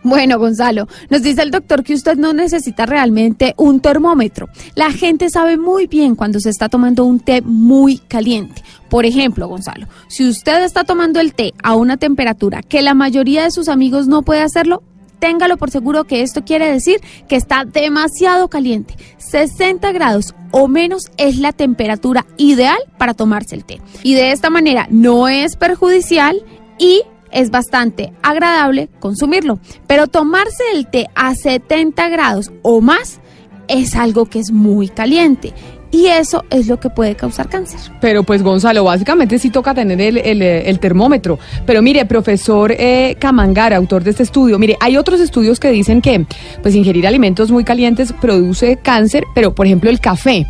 Bueno, 0.05 0.37
Gonzalo, 0.37 0.87
nos 1.09 1.23
dice 1.23 1.43
el 1.43 1.51
doctor 1.51 1.81
que 1.81 1.93
usted 1.93 2.17
no 2.17 2.33
necesita 2.33 2.85
realmente 2.85 3.53
un 3.57 3.79
termómetro. 3.79 4.49
La 4.75 4.91
gente 4.91 5.29
sabe 5.29 5.57
muy 5.57 5.87
bien 5.87 6.15
cuando 6.15 6.41
se 6.41 6.49
está 6.49 6.67
tomando 6.67 7.05
un 7.05 7.21
té 7.21 7.41
muy 7.41 7.99
caliente. 7.99 8.63
Por 8.89 9.05
ejemplo, 9.05 9.47
Gonzalo, 9.47 9.87
si 10.09 10.27
usted 10.27 10.63
está 10.65 10.83
tomando 10.83 11.21
el 11.21 11.33
té 11.33 11.53
a 11.63 11.75
una 11.75 11.95
temperatura 11.95 12.61
que 12.61 12.81
la 12.81 12.93
mayoría 12.93 13.43
de 13.43 13.51
sus 13.51 13.69
amigos 13.69 14.07
no 14.07 14.23
puede 14.23 14.41
hacerlo, 14.41 14.83
téngalo 15.23 15.55
por 15.55 15.71
seguro 15.71 16.03
que 16.03 16.21
esto 16.21 16.43
quiere 16.43 16.69
decir 16.69 16.99
que 17.29 17.37
está 17.37 17.63
demasiado 17.63 18.49
caliente. 18.49 18.97
60 19.19 19.93
grados 19.93 20.35
o 20.51 20.67
menos 20.67 21.03
es 21.15 21.37
la 21.37 21.53
temperatura 21.53 22.25
ideal 22.35 22.77
para 22.97 23.13
tomarse 23.13 23.55
el 23.55 23.63
té. 23.63 23.79
Y 24.03 24.15
de 24.15 24.33
esta 24.33 24.49
manera 24.49 24.85
no 24.89 25.29
es 25.29 25.55
perjudicial 25.55 26.43
y 26.77 27.03
es 27.31 27.51
bastante 27.51 28.11
agradable 28.21 28.89
consumirlo. 28.99 29.59
Pero 29.87 30.07
tomarse 30.07 30.61
el 30.73 30.87
té 30.87 31.07
a 31.15 31.33
70 31.35 32.09
grados 32.09 32.51
o 32.61 32.81
más 32.81 33.21
es 33.69 33.95
algo 33.95 34.25
que 34.25 34.39
es 34.39 34.51
muy 34.51 34.89
caliente. 34.89 35.53
Y 35.93 36.07
eso 36.07 36.43
es 36.49 36.67
lo 36.67 36.79
que 36.79 36.89
puede 36.89 37.13
causar 37.13 37.47
cáncer. 37.47 37.79
Pero 38.01 38.23
pues 38.23 38.41
Gonzalo, 38.41 38.83
básicamente 38.83 39.37
sí 39.37 39.51
toca 39.51 39.75
tener 39.75 40.01
el, 40.01 40.79
termómetro. 40.79 41.37
Pero 41.67 41.83
mire, 41.83 42.03
profesor 42.05 42.71
eh, 42.71 43.15
Camangara, 43.19 43.77
autor 43.77 44.03
de 44.03 44.09
este 44.09 44.23
estudio, 44.23 44.57
mire, 44.57 44.75
hay 44.79 44.97
otros 44.97 45.21
estudios 45.21 45.59
que 45.59 45.69
dicen 45.69 46.01
que 46.01 46.25
pues 46.63 46.73
ingerir 46.73 47.05
alimentos 47.05 47.51
muy 47.51 47.63
calientes 47.63 48.11
produce 48.11 48.77
cáncer, 48.77 49.23
pero 49.35 49.53
por 49.53 49.67
ejemplo 49.67 49.91
el 49.91 49.99
café. 49.99 50.47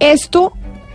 Esto 0.00 0.52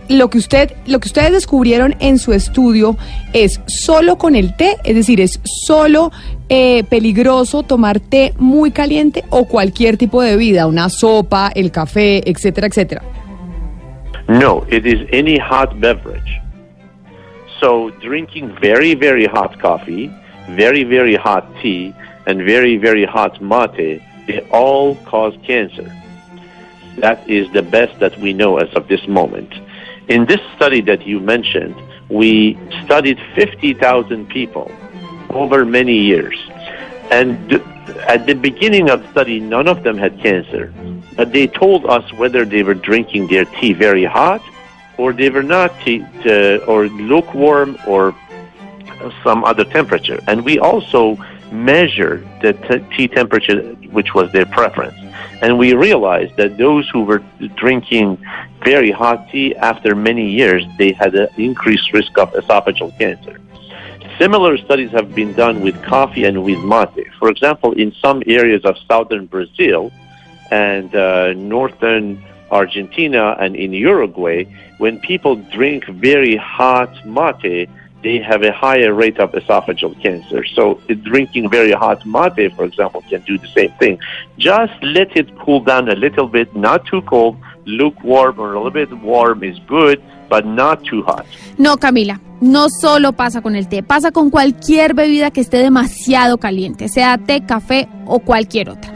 lo 0.08 0.28
que 0.28 0.36
usted, 0.36 0.72
lo 0.84 1.00
que 1.00 1.08
ustedes 1.08 1.32
descubrieron 1.32 1.96
en 1.98 2.18
su 2.18 2.34
estudio 2.34 2.98
es 3.32 3.58
solo 3.66 4.18
con 4.18 4.36
el 4.36 4.54
té, 4.54 4.76
es 4.84 4.94
decir, 4.94 5.18
es 5.18 5.40
solo 5.44 6.12
eh, 6.50 6.84
peligroso 6.90 7.62
tomar 7.62 8.00
té 8.00 8.34
muy 8.36 8.70
caliente 8.70 9.24
o 9.30 9.46
cualquier 9.46 9.96
tipo 9.96 10.20
de 10.20 10.32
bebida, 10.32 10.66
una 10.66 10.90
sopa, 10.90 11.50
el 11.54 11.70
café, 11.70 12.28
etcétera, 12.28 12.66
etcétera. 12.66 13.02
No, 14.40 14.62
it 14.70 14.86
is 14.86 15.06
any 15.12 15.36
hot 15.36 15.78
beverage. 15.78 16.40
So 17.60 17.90
drinking 18.00 18.56
very, 18.62 18.94
very 18.94 19.26
hot 19.26 19.60
coffee, 19.60 20.10
very, 20.48 20.84
very 20.84 21.16
hot 21.16 21.46
tea, 21.60 21.94
and 22.26 22.38
very, 22.38 22.78
very 22.78 23.04
hot 23.04 23.42
mate, 23.42 24.00
they 24.26 24.40
all 24.50 24.96
cause 25.04 25.34
cancer. 25.44 25.94
That 26.96 27.28
is 27.28 27.52
the 27.52 27.60
best 27.60 28.00
that 28.00 28.18
we 28.20 28.32
know 28.32 28.56
as 28.56 28.72
of 28.74 28.88
this 28.88 29.06
moment. 29.06 29.52
In 30.08 30.24
this 30.24 30.40
study 30.56 30.80
that 30.80 31.06
you 31.06 31.20
mentioned, 31.20 31.76
we 32.08 32.58
studied 32.86 33.18
50,000 33.34 34.30
people 34.30 34.72
over 35.28 35.66
many 35.66 35.98
years. 35.98 36.38
And 37.10 37.52
at 38.08 38.26
the 38.26 38.34
beginning 38.34 38.88
of 38.88 39.06
study, 39.10 39.40
none 39.40 39.68
of 39.68 39.82
them 39.82 39.98
had 39.98 40.18
cancer. 40.20 40.72
But 41.16 41.32
they 41.32 41.46
told 41.46 41.86
us 41.86 42.12
whether 42.14 42.44
they 42.44 42.62
were 42.62 42.74
drinking 42.74 43.28
their 43.28 43.44
tea 43.44 43.72
very 43.72 44.04
hot 44.04 44.42
or 44.98 45.12
they 45.12 45.30
were 45.30 45.42
not 45.42 45.78
tea, 45.80 46.04
uh, 46.26 46.58
or 46.66 46.88
lukewarm 46.88 47.76
or 47.86 48.14
some 49.22 49.44
other 49.44 49.64
temperature. 49.64 50.20
And 50.28 50.44
we 50.44 50.58
also 50.58 51.16
measured 51.50 52.26
the 52.40 52.52
t- 52.52 52.84
tea 52.96 53.08
temperature, 53.08 53.60
which 53.90 54.14
was 54.14 54.30
their 54.32 54.46
preference. 54.46 54.96
And 55.42 55.58
we 55.58 55.74
realized 55.74 56.36
that 56.36 56.56
those 56.56 56.88
who 56.90 57.02
were 57.04 57.22
drinking 57.56 58.18
very 58.64 58.90
hot 58.90 59.28
tea 59.30 59.56
after 59.56 59.94
many 59.94 60.30
years, 60.30 60.64
they 60.78 60.92
had 60.92 61.14
an 61.14 61.28
increased 61.36 61.92
risk 61.92 62.16
of 62.16 62.32
esophageal 62.32 62.96
cancer. 62.98 63.38
Similar 64.18 64.56
studies 64.58 64.90
have 64.90 65.14
been 65.14 65.32
done 65.32 65.62
with 65.62 65.82
coffee 65.82 66.24
and 66.24 66.44
with 66.44 66.60
mate. 66.60 67.08
For 67.18 67.28
example, 67.28 67.72
in 67.72 67.92
some 68.00 68.22
areas 68.26 68.64
of 68.64 68.76
southern 68.86 69.26
Brazil 69.26 69.90
and 70.52 70.94
uh, 70.94 71.32
northern 71.32 72.22
Argentina 72.50 73.34
and 73.40 73.56
in 73.56 73.72
Uruguay, 73.72 74.44
when 74.76 75.00
people 75.00 75.36
drink 75.56 75.86
very 75.86 76.36
hot 76.36 76.92
mate, 77.06 77.70
they 78.02 78.18
have 78.18 78.42
a 78.42 78.52
higher 78.52 78.92
rate 78.92 79.18
of 79.18 79.32
esophageal 79.32 79.94
cancer. 80.02 80.44
So 80.44 80.78
drinking 81.10 81.48
very 81.48 81.72
hot 81.72 82.04
mate, 82.04 82.52
for 82.54 82.64
example, 82.64 83.02
can 83.08 83.22
do 83.22 83.38
the 83.38 83.48
same 83.48 83.72
thing. 83.78 83.98
Just 84.36 84.74
let 84.82 85.16
it 85.16 85.28
cool 85.38 85.60
down 85.60 85.88
a 85.88 85.94
little 85.94 86.28
bit, 86.28 86.54
not 86.54 86.84
too 86.84 87.00
cold, 87.02 87.36
lukewarm 87.64 88.38
or 88.38 88.52
a 88.52 88.62
little 88.62 88.70
bit 88.70 88.92
warm 88.98 89.42
is 89.42 89.58
good, 89.60 90.02
but 90.28 90.44
not 90.44 90.84
too 90.84 91.02
hot. 91.02 91.24
No, 91.58 91.76
Camila, 91.76 92.20
no 92.40 92.68
solo 92.68 93.12
pasa 93.12 93.40
con 93.40 93.54
el 93.54 93.68
té, 93.68 93.82
pasa 93.82 94.10
con 94.10 94.30
cualquier 94.30 94.94
bebida 94.94 95.30
que 95.30 95.40
esté 95.40 95.58
demasiado 95.58 96.38
caliente, 96.38 96.88
sea 96.88 97.16
té, 97.18 97.42
café 97.46 97.88
o 98.06 98.18
cualquier 98.18 98.68
otra. 98.68 98.92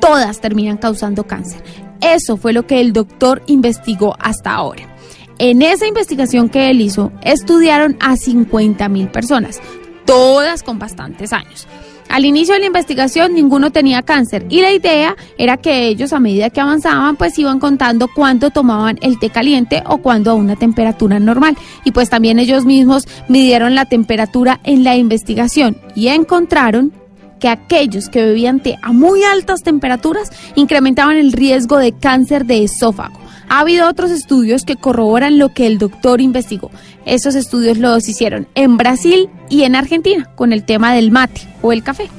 Todas 0.00 0.40
terminan 0.40 0.76
causando 0.76 1.26
cáncer. 1.26 1.62
Eso 2.00 2.36
fue 2.36 2.52
lo 2.52 2.66
que 2.66 2.80
el 2.80 2.92
doctor 2.92 3.42
investigó 3.46 4.16
hasta 4.20 4.52
ahora. 4.52 4.96
En 5.38 5.60
esa 5.62 5.86
investigación 5.86 6.48
que 6.48 6.70
él 6.70 6.80
hizo, 6.80 7.12
estudiaron 7.22 7.96
a 8.00 8.16
50 8.16 8.88
mil 8.88 9.08
personas, 9.08 9.60
todas 10.06 10.62
con 10.62 10.78
bastantes 10.78 11.32
años. 11.32 11.66
Al 12.08 12.24
inicio 12.24 12.54
de 12.54 12.60
la 12.60 12.66
investigación 12.66 13.34
ninguno 13.34 13.72
tenía 13.72 14.02
cáncer 14.02 14.46
y 14.48 14.60
la 14.60 14.72
idea 14.72 15.16
era 15.38 15.56
que 15.56 15.88
ellos 15.88 16.12
a 16.12 16.20
medida 16.20 16.50
que 16.50 16.60
avanzaban 16.60 17.16
pues 17.16 17.38
iban 17.38 17.58
contando 17.58 18.08
cuánto 18.14 18.50
tomaban 18.50 18.96
el 19.02 19.18
té 19.18 19.30
caliente 19.30 19.82
o 19.86 19.98
cuándo 19.98 20.30
a 20.30 20.34
una 20.34 20.56
temperatura 20.56 21.18
normal 21.18 21.56
y 21.84 21.90
pues 21.90 22.08
también 22.08 22.38
ellos 22.38 22.64
mismos 22.64 23.08
midieron 23.28 23.74
la 23.74 23.86
temperatura 23.86 24.60
en 24.62 24.84
la 24.84 24.96
investigación 24.96 25.78
y 25.96 26.08
encontraron 26.08 26.92
que 27.40 27.48
aquellos 27.48 28.08
que 28.08 28.22
bebían 28.22 28.60
té 28.60 28.76
a 28.82 28.92
muy 28.92 29.22
altas 29.24 29.62
temperaturas 29.62 30.30
incrementaban 30.54 31.16
el 31.16 31.32
riesgo 31.32 31.78
de 31.78 31.92
cáncer 31.92 32.46
de 32.46 32.64
esófago. 32.64 33.18
Ha 33.48 33.60
habido 33.60 33.88
otros 33.88 34.10
estudios 34.10 34.64
que 34.64 34.76
corroboran 34.76 35.38
lo 35.38 35.50
que 35.50 35.66
el 35.66 35.78
doctor 35.78 36.20
investigó. 36.20 36.70
Esos 37.04 37.34
estudios 37.36 37.78
los 37.78 38.08
hicieron 38.08 38.48
en 38.54 38.76
Brasil 38.76 39.28
y 39.48 39.62
en 39.62 39.76
Argentina 39.76 40.28
con 40.34 40.52
el 40.52 40.64
tema 40.64 40.92
del 40.92 41.10
mate 41.10 41.42
o 41.62 41.72
el 41.72 41.82
café. 41.82 42.10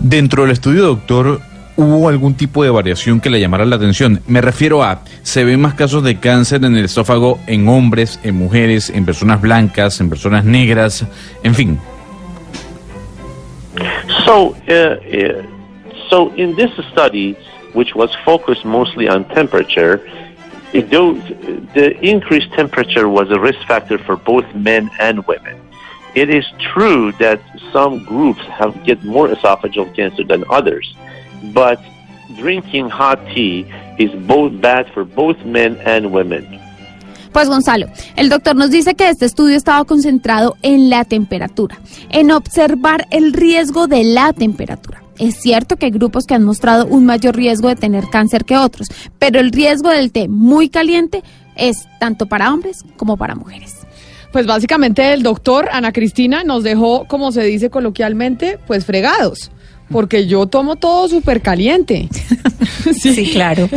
Dentro 0.00 0.42
del 0.42 0.52
estudio, 0.52 0.84
doctor, 0.84 1.40
¿hubo 1.76 2.08
algún 2.08 2.34
tipo 2.34 2.64
de 2.64 2.70
variación 2.70 3.20
que 3.20 3.28
le 3.28 3.40
llamara 3.40 3.66
la 3.66 3.76
atención? 3.76 4.22
Me 4.26 4.40
refiero 4.40 4.82
a, 4.82 5.02
¿se 5.22 5.44
ven 5.44 5.60
más 5.60 5.74
casos 5.74 6.02
de 6.02 6.18
cáncer 6.18 6.64
en 6.64 6.76
el 6.76 6.86
esófago 6.86 7.38
en 7.46 7.68
hombres, 7.68 8.18
en 8.22 8.36
mujeres, 8.36 8.90
en 8.90 9.04
personas 9.04 9.40
blancas, 9.40 10.00
en 10.00 10.08
personas 10.08 10.44
negras, 10.44 11.04
en 11.42 11.54
fin? 11.54 11.78
So, 14.26 14.56
uh, 14.68 14.72
uh, 14.72 15.46
so 16.10 16.34
in 16.34 16.56
this 16.56 16.72
study, 16.92 17.34
which 17.74 17.94
was 17.94 18.12
focused 18.24 18.64
mostly 18.64 19.06
on 19.08 19.24
temperature, 19.28 20.04
it, 20.72 20.90
the 20.90 21.96
increased 22.02 22.52
temperature 22.52 23.08
was 23.08 23.30
a 23.30 23.38
risk 23.38 23.60
factor 23.68 23.98
for 23.98 24.16
both 24.16 24.52
men 24.54 24.90
and 24.98 25.24
women. 25.28 25.60
It 26.16 26.28
is 26.28 26.44
true 26.58 27.12
that 27.12 27.40
some 27.72 28.04
groups 28.04 28.40
have 28.46 28.84
get 28.84 29.04
more 29.04 29.28
esophageal 29.28 29.94
cancer 29.94 30.24
than 30.24 30.44
others, 30.50 30.92
but 31.54 31.80
drinking 32.36 32.90
hot 32.90 33.24
tea 33.28 33.72
is 33.98 34.10
both 34.26 34.60
bad 34.60 34.90
for 34.92 35.04
both 35.04 35.38
men 35.44 35.76
and 35.84 36.12
women. 36.12 36.60
Pues 37.36 37.50
Gonzalo, 37.50 37.88
el 38.16 38.30
doctor 38.30 38.56
nos 38.56 38.70
dice 38.70 38.94
que 38.94 39.10
este 39.10 39.26
estudio 39.26 39.58
estaba 39.58 39.84
concentrado 39.84 40.56
en 40.62 40.88
la 40.88 41.04
temperatura, 41.04 41.78
en 42.08 42.30
observar 42.30 43.06
el 43.10 43.34
riesgo 43.34 43.88
de 43.88 44.04
la 44.04 44.32
temperatura. 44.32 45.02
Es 45.18 45.42
cierto 45.42 45.76
que 45.76 45.84
hay 45.84 45.92
grupos 45.92 46.24
que 46.24 46.32
han 46.32 46.44
mostrado 46.44 46.86
un 46.86 47.04
mayor 47.04 47.36
riesgo 47.36 47.68
de 47.68 47.76
tener 47.76 48.04
cáncer 48.08 48.46
que 48.46 48.56
otros, 48.56 48.88
pero 49.18 49.38
el 49.38 49.52
riesgo 49.52 49.90
del 49.90 50.12
té 50.12 50.28
muy 50.28 50.70
caliente 50.70 51.22
es 51.56 51.86
tanto 52.00 52.24
para 52.24 52.50
hombres 52.54 52.86
como 52.96 53.18
para 53.18 53.34
mujeres. 53.34 53.86
Pues 54.32 54.46
básicamente 54.46 55.12
el 55.12 55.22
doctor 55.22 55.68
Ana 55.72 55.92
Cristina 55.92 56.42
nos 56.42 56.62
dejó, 56.62 57.04
como 57.06 57.32
se 57.32 57.42
dice 57.42 57.68
coloquialmente, 57.68 58.58
pues 58.66 58.86
fregados 58.86 59.50
porque 59.90 60.26
yo 60.26 60.46
tomo 60.46 60.76
todo 60.76 61.08
súper 61.08 61.40
caliente. 61.40 62.08
sí. 62.92 63.30
claro. 63.32 63.68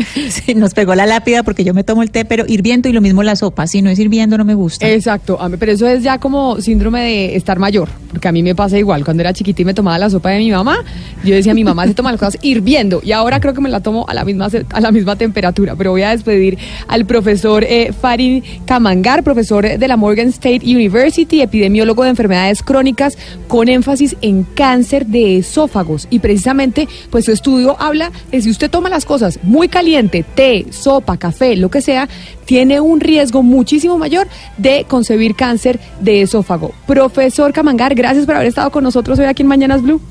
nos 0.56 0.73
pegó 0.73 0.95
la 0.95 1.06
lápida 1.06 1.44
porque 1.44 1.64
yo 1.64 1.73
me 1.73 1.84
tomo 1.84 2.03
el 2.03 2.11
té, 2.11 2.26
pero 2.26 2.45
hirviendo 2.48 2.90
y 2.90 2.94
lo 2.94 3.02
mismo 3.02 3.23
la 3.23 3.36
sopa. 3.36 3.68
Si 3.68 3.81
no 3.81 3.90
es 3.90 3.99
hirviendo, 3.99 4.38
no 4.38 4.45
me 4.45 4.56
gusta. 4.56 4.88
Exacto. 4.90 5.40
Pero 5.60 5.72
eso 5.72 5.88
es 5.88 6.03
ya 6.03 6.18
como 6.18 6.60
síndrome 6.61 7.02
de 7.02 7.36
estar 7.36 7.60
mayor, 7.60 7.90
porque 8.10 8.27
a 8.27 8.31
mí 8.31 8.44
me 8.44 8.56
pasa 8.56 8.77
igual. 8.77 9.06
Cuando 9.06 9.22
era 9.22 9.34
chiquita 9.34 9.61
y 9.61 9.65
me 9.65 9.73
tomaba 9.73 9.99
la 9.99 10.10
sopa 10.10 10.30
de 10.30 10.40
mi 10.40 10.52
mamá, 10.52 10.84
yo 11.23 11.36
decía, 11.36 11.53
mi 11.53 11.64
mamá 11.64 11.88
se 11.88 11.94
toma 11.94 12.11
las 12.11 12.19
cosas 12.19 12.40
hirviendo. 12.41 13.02
Y 13.03 13.11
ahora 13.11 13.40
creo 13.40 13.53
que 13.53 13.61
me 13.61 13.69
la 13.69 13.81
tomo 13.81 14.06
a 14.07 14.14
la 14.14 14.26
misma, 14.26 14.49
a 14.72 14.81
la 14.81 14.91
misma 14.91 15.15
temperatura. 15.15 15.76
Pero 15.76 15.91
voy 15.91 16.02
a 16.02 16.11
despedir 16.11 16.57
al 16.88 17.06
profesor 17.06 17.64
eh, 17.64 17.94
Farid 17.99 18.44
Kamangar, 18.65 19.23
profesor 19.23 19.77
de 19.77 19.88
la 19.88 19.98
Morgan 19.98 20.30
State 20.30 20.61
University, 20.64 21.41
epidemiólogo 21.41 22.03
de 22.03 22.10
enfermedades 22.10 22.64
crónicas 22.64 23.18
con 23.48 23.69
énfasis 23.69 24.15
en 24.22 24.44
cáncer 24.44 25.06
de 25.06 25.44
y 26.09 26.19
precisamente 26.19 26.88
pues 27.09 27.26
su 27.26 27.31
estudio 27.31 27.76
habla 27.80 28.11
de 28.31 28.41
si 28.41 28.49
usted 28.49 28.69
toma 28.69 28.89
las 28.89 29.05
cosas 29.05 29.39
muy 29.43 29.67
caliente, 29.67 30.23
té, 30.23 30.65
sopa, 30.71 31.17
café, 31.17 31.55
lo 31.55 31.69
que 31.69 31.81
sea, 31.81 32.07
tiene 32.45 32.80
un 32.80 32.99
riesgo 32.99 33.43
muchísimo 33.43 33.97
mayor 33.97 34.27
de 34.57 34.85
concebir 34.88 35.35
cáncer 35.35 35.80
de 35.99 36.21
esófago. 36.21 36.73
Profesor 36.88 37.53
Camangar, 37.53 37.95
gracias 37.95 38.26
por 38.26 38.35
haber 38.35 38.47
estado 38.47 38.71
con 38.71 38.84
nosotros 38.84 39.19
hoy 39.19 39.26
aquí 39.26 39.43
en 39.43 39.47
Mañanas 39.47 39.81
Blue. 39.81 40.01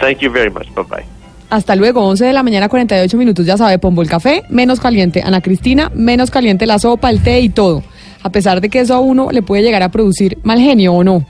Thank 0.00 0.18
you 0.18 0.30
very 0.30 0.50
much. 0.50 0.66
Bye 0.74 0.84
bye. 0.84 1.20
Hasta 1.50 1.74
luego, 1.74 2.06
11 2.06 2.26
de 2.26 2.32
la 2.32 2.44
mañana, 2.44 2.68
48 2.68 3.16
minutos. 3.16 3.44
Ya 3.44 3.56
sabe, 3.56 3.78
pongo 3.78 4.02
el 4.02 4.08
café, 4.08 4.44
menos 4.48 4.78
caliente. 4.78 5.20
Ana 5.24 5.40
Cristina, 5.40 5.90
menos 5.94 6.30
caliente 6.30 6.64
la 6.64 6.78
sopa, 6.78 7.10
el 7.10 7.22
té 7.22 7.40
y 7.40 7.48
todo. 7.48 7.82
A 8.22 8.30
pesar 8.30 8.60
de 8.60 8.68
que 8.68 8.80
eso 8.80 8.94
a 8.94 9.00
uno 9.00 9.30
le 9.32 9.42
puede 9.42 9.62
llegar 9.62 9.82
a 9.82 9.88
producir 9.88 10.38
mal 10.44 10.60
genio 10.60 10.94
o 10.94 11.02
no. 11.02 11.26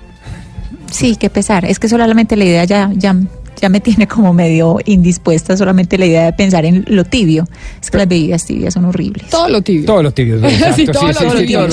Sí, 0.90 1.16
qué 1.16 1.31
pesar. 1.31 1.64
Es 1.64 1.78
que 1.78 1.89
solamente 1.89 2.36
la 2.36 2.44
idea 2.44 2.64
ya, 2.64 2.90
ya 2.94 3.16
ya 3.61 3.69
me 3.69 3.81
tiene 3.81 4.09
como 4.09 4.32
medio 4.32 4.78
indispuesta 4.85 5.57
solamente 5.57 5.99
la 5.99 6.07
idea 6.07 6.24
de 6.24 6.32
pensar 6.32 6.65
en 6.65 6.85
lo 6.89 7.05
tibio. 7.05 7.47
Es 7.81 7.91
que 7.91 7.99
las 7.99 8.09
bebidas 8.09 8.45
tibias 8.47 8.74
son 8.74 8.87
horribles. 8.87 9.28
Todo 9.28 9.49
lo 9.49 9.62
tibio. 9.62 9.87
Todo 9.87 10.03
lo 10.03 10.12
tibio. 10.12 10.37
Exacto, 10.45 10.74
sí, 10.77 10.87
todo, 10.87 11.07
lo, 11.12 11.39
tibio, 11.41 11.65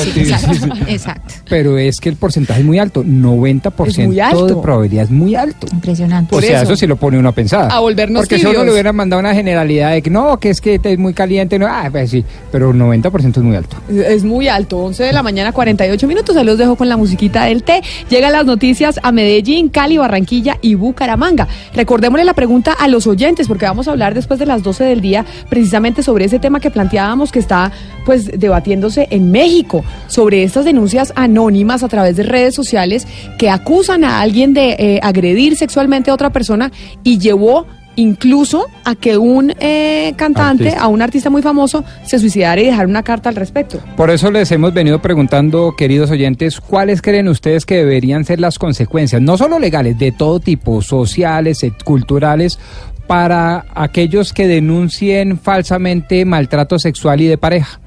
exacto, 0.87 1.33
Pero 1.49 1.77
es 1.77 1.99
que 1.99 2.09
el 2.09 2.15
porcentaje 2.15 2.61
es 2.61 2.65
muy 2.65 2.79
alto. 2.79 3.03
90% 3.03 4.47
de 4.47 4.55
probabilidad 4.61 5.05
es 5.05 5.11
muy 5.11 5.35
alto. 5.35 5.67
Impresionante. 5.71 6.35
o 6.35 6.41
sea, 6.41 6.63
eso. 6.63 6.75
sí 6.75 6.87
lo 6.87 6.97
pone 6.97 7.17
uno 7.17 7.29
a 7.29 7.31
pensar. 7.31 7.71
A 7.71 7.79
volvernos 7.79 8.21
Porque 8.21 8.35
tibios. 8.35 8.51
si 8.51 8.57
uno 8.57 8.65
le 8.65 8.71
hubieran 8.71 8.95
mandado 8.95 9.19
una 9.19 9.33
generalidad 9.33 9.91
de 9.91 10.01
que 10.01 10.09
no, 10.09 10.39
que 10.39 10.49
es 10.49 10.61
que 10.61 10.79
es 10.81 10.97
muy 10.97 11.13
caliente, 11.13 11.57
no, 11.57 11.67
ah, 11.67 11.87
pues 11.91 12.11
sí, 12.11 12.23
pero 12.51 12.73
90% 12.73 13.37
es 13.37 13.37
muy 13.37 13.55
alto. 13.55 13.77
Es 13.89 14.23
muy 14.23 14.47
alto. 14.47 14.77
11 14.77 15.03
de 15.03 15.13
la 15.13 15.23
mañana, 15.23 15.51
48 15.51 16.07
minutos. 16.07 16.35
Se 16.35 16.43
los 16.43 16.57
dejo 16.57 16.75
con 16.75 16.89
la 16.89 16.97
musiquita 16.97 17.45
del 17.45 17.63
té. 17.63 17.81
Llegan 18.09 18.31
las 18.31 18.45
noticias 18.45 18.99
a 19.01 19.11
Medellín, 19.11 19.69
Cali, 19.69 19.97
Barranquilla 19.97 20.57
y 20.61 20.75
Bucaramanga. 20.75 21.47
Recordémosle 21.77 22.25
la 22.25 22.33
pregunta 22.33 22.73
a 22.73 22.87
los 22.87 23.05
oyentes, 23.05 23.47
porque 23.47 23.65
vamos 23.65 23.87
a 23.87 23.91
hablar 23.91 24.15
después 24.15 24.39
de 24.39 24.47
las 24.47 24.63
12 24.63 24.83
del 24.83 24.99
día 24.99 25.23
precisamente 25.47 26.01
sobre 26.01 26.25
ese 26.25 26.39
tema 26.39 26.59
que 26.59 26.71
planteábamos 26.71 27.31
que 27.31 27.37
está 27.37 27.71
pues 28.03 28.31
debatiéndose 28.39 29.07
en 29.11 29.29
México, 29.29 29.85
sobre 30.07 30.41
estas 30.41 30.65
denuncias 30.65 31.13
anónimas 31.15 31.83
a 31.83 31.87
través 31.87 32.17
de 32.17 32.23
redes 32.23 32.55
sociales 32.55 33.05
que 33.37 33.51
acusan 33.51 34.03
a 34.03 34.21
alguien 34.21 34.55
de 34.55 34.71
eh, 34.71 34.99
agredir 35.03 35.55
sexualmente 35.55 36.09
a 36.09 36.15
otra 36.15 36.31
persona 36.31 36.71
y 37.03 37.19
llevó 37.19 37.67
incluso 37.97 38.67
a 38.85 38.95
que 38.95 39.17
un 39.17 39.53
eh, 39.59 40.13
cantante, 40.15 40.73
a 40.77 40.87
un 40.87 41.01
artista 41.01 41.29
muy 41.29 41.41
famoso, 41.41 41.83
se 42.05 42.19
suicidara 42.19 42.61
y 42.61 42.65
dejara 42.67 42.87
una 42.87 43.03
carta 43.03 43.27
al 43.27 43.35
respecto. 43.35 43.79
Por 43.97 44.09
eso 44.09 44.31
les 44.31 44.49
hemos 44.51 44.73
venido 44.73 45.01
preguntando, 45.01 45.75
queridos 45.75 46.09
oyentes, 46.11 46.61
¿cuáles 46.61 47.01
creen 47.01 47.27
ustedes 47.27 47.65
que 47.65 47.75
deberían 47.75 48.23
ser 48.23 48.39
las 48.39 48.57
consecuencias, 48.57 49.21
no 49.21 49.37
solo 49.37 49.59
legales, 49.59 49.97
de 49.97 50.13
todo 50.13 50.39
tipo, 50.39 50.81
sociales, 50.81 51.65
culturales, 51.83 52.59
para 53.07 53.65
aquellos 53.73 54.31
que 54.31 54.47
denuncien 54.47 55.39
falsamente 55.39 56.23
maltrato 56.23 56.77
sexual 56.77 57.21
y 57.21 57.27
de 57.27 57.37
pareja? 57.37 57.79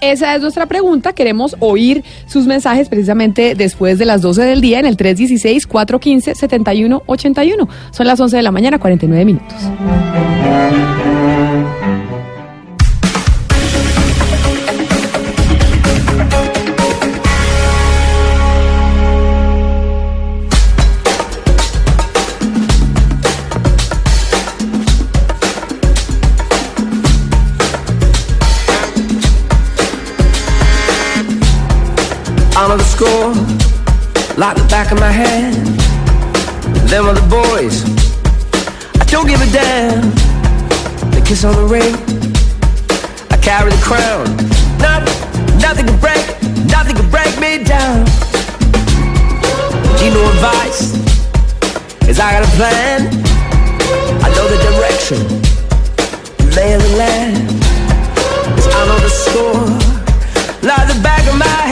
Esa 0.00 0.34
es 0.34 0.40
nuestra 0.42 0.66
pregunta. 0.66 1.12
Queremos 1.12 1.54
oír 1.60 2.02
sus 2.26 2.46
mensajes 2.46 2.88
precisamente 2.88 3.54
después 3.54 3.98
de 3.98 4.04
las 4.04 4.22
12 4.22 4.42
del 4.42 4.60
día 4.60 4.80
en 4.80 4.86
el 4.86 4.96
316-415-7181. 4.96 7.68
Son 7.90 8.06
las 8.06 8.20
11 8.20 8.36
de 8.36 8.42
la 8.42 8.52
mañana, 8.52 8.78
49 8.78 9.24
minutos. 9.24 9.56
Like 34.46 34.62
the 34.62 34.68
back 34.68 34.92
of 34.92 35.00
my 35.00 35.10
hand. 35.10 35.56
Them 36.86 37.06
are 37.06 37.14
the 37.14 37.26
boys. 37.26 37.82
I 39.00 39.04
don't 39.10 39.26
give 39.26 39.42
a 39.42 39.50
damn. 39.50 40.02
The 41.10 41.20
kiss 41.26 41.42
on 41.44 41.56
the 41.56 41.66
ring. 41.66 41.94
I 43.34 43.38
carry 43.42 43.70
the 43.72 43.82
crown. 43.82 44.22
Nothing, 44.78 45.18
nothing 45.58 45.86
can 45.90 45.98
break, 45.98 46.22
nothing 46.70 46.94
can 46.94 47.10
break 47.10 47.32
me 47.42 47.64
down. 47.64 48.06
You 49.98 50.14
know 50.14 50.22
advice 50.34 50.94
is 52.06 52.20
I 52.20 52.30
got 52.38 52.46
a 52.46 52.52
plan. 52.54 52.98
I 54.22 54.28
know 54.36 54.46
the 54.46 54.60
direction, 54.68 55.18
lay 56.54 56.74
of 56.74 56.82
the 56.86 56.92
land. 57.02 57.34
'Cause 58.54 58.68
I 58.78 58.82
know 58.86 58.98
the 59.06 59.12
score 59.24 59.66
like 60.62 60.86
the 60.92 60.98
back 61.02 61.26
of 61.26 61.34
my 61.34 61.65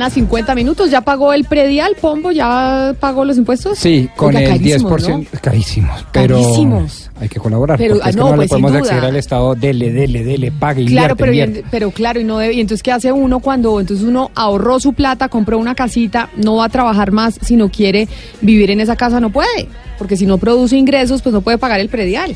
mañana, 0.00 0.10
50 0.14 0.54
minutos. 0.54 0.90
¿Ya 0.90 1.00
pagó 1.02 1.32
el 1.32 1.44
predial, 1.44 1.94
Pombo? 2.00 2.32
¿Ya 2.32 2.94
pagó 2.98 3.24
los 3.24 3.36
impuestos? 3.36 3.78
Sí, 3.78 4.08
con 4.16 4.34
Oiga, 4.34 4.40
el 4.54 4.58
carísimos, 4.60 5.02
10%. 5.02 5.08
¿no? 5.32 5.40
Carísimos, 5.40 6.06
pero 6.12 6.34
Carísimos. 6.40 7.10
hay 7.20 7.28
que 7.28 7.38
colaborar. 7.38 7.78
Pero, 7.78 7.96
ah, 8.02 8.08
es 8.08 8.16
que 8.16 8.20
no, 8.20 8.30
no, 8.30 8.36
pues, 8.36 8.46
le 8.46 8.48
podemos 8.48 8.74
exigir 8.76 9.04
al 9.04 9.16
Estado, 9.16 9.54
dele, 9.54 9.92
dele, 9.92 10.24
dele, 10.24 10.50
pague, 10.52 10.84
Claro, 10.86 11.16
pero, 11.16 11.32
bien- 11.32 11.62
pero 11.70 11.90
claro, 11.90 12.20
y 12.20 12.24
no 12.24 12.38
debe, 12.38 12.54
y 12.54 12.60
entonces 12.60 12.82
¿qué 12.82 12.92
hace 12.92 13.12
uno 13.12 13.40
cuando 13.40 13.78
entonces 13.80 14.06
uno 14.06 14.30
ahorró 14.34 14.80
su 14.80 14.92
plata, 14.94 15.28
compró 15.28 15.58
una 15.58 15.74
casita, 15.74 16.30
no 16.36 16.56
va 16.56 16.64
a 16.66 16.68
trabajar 16.68 17.12
más, 17.12 17.38
si 17.42 17.56
no 17.56 17.68
quiere 17.70 18.08
vivir 18.40 18.70
en 18.70 18.80
esa 18.80 18.96
casa 18.96 19.20
no 19.20 19.30
puede, 19.30 19.68
porque 19.98 20.16
si 20.16 20.26
no 20.26 20.38
produce 20.38 20.76
ingresos, 20.76 21.20
pues 21.22 21.32
no 21.32 21.42
puede 21.42 21.58
pagar 21.58 21.80
el 21.80 21.88
predial. 21.88 22.34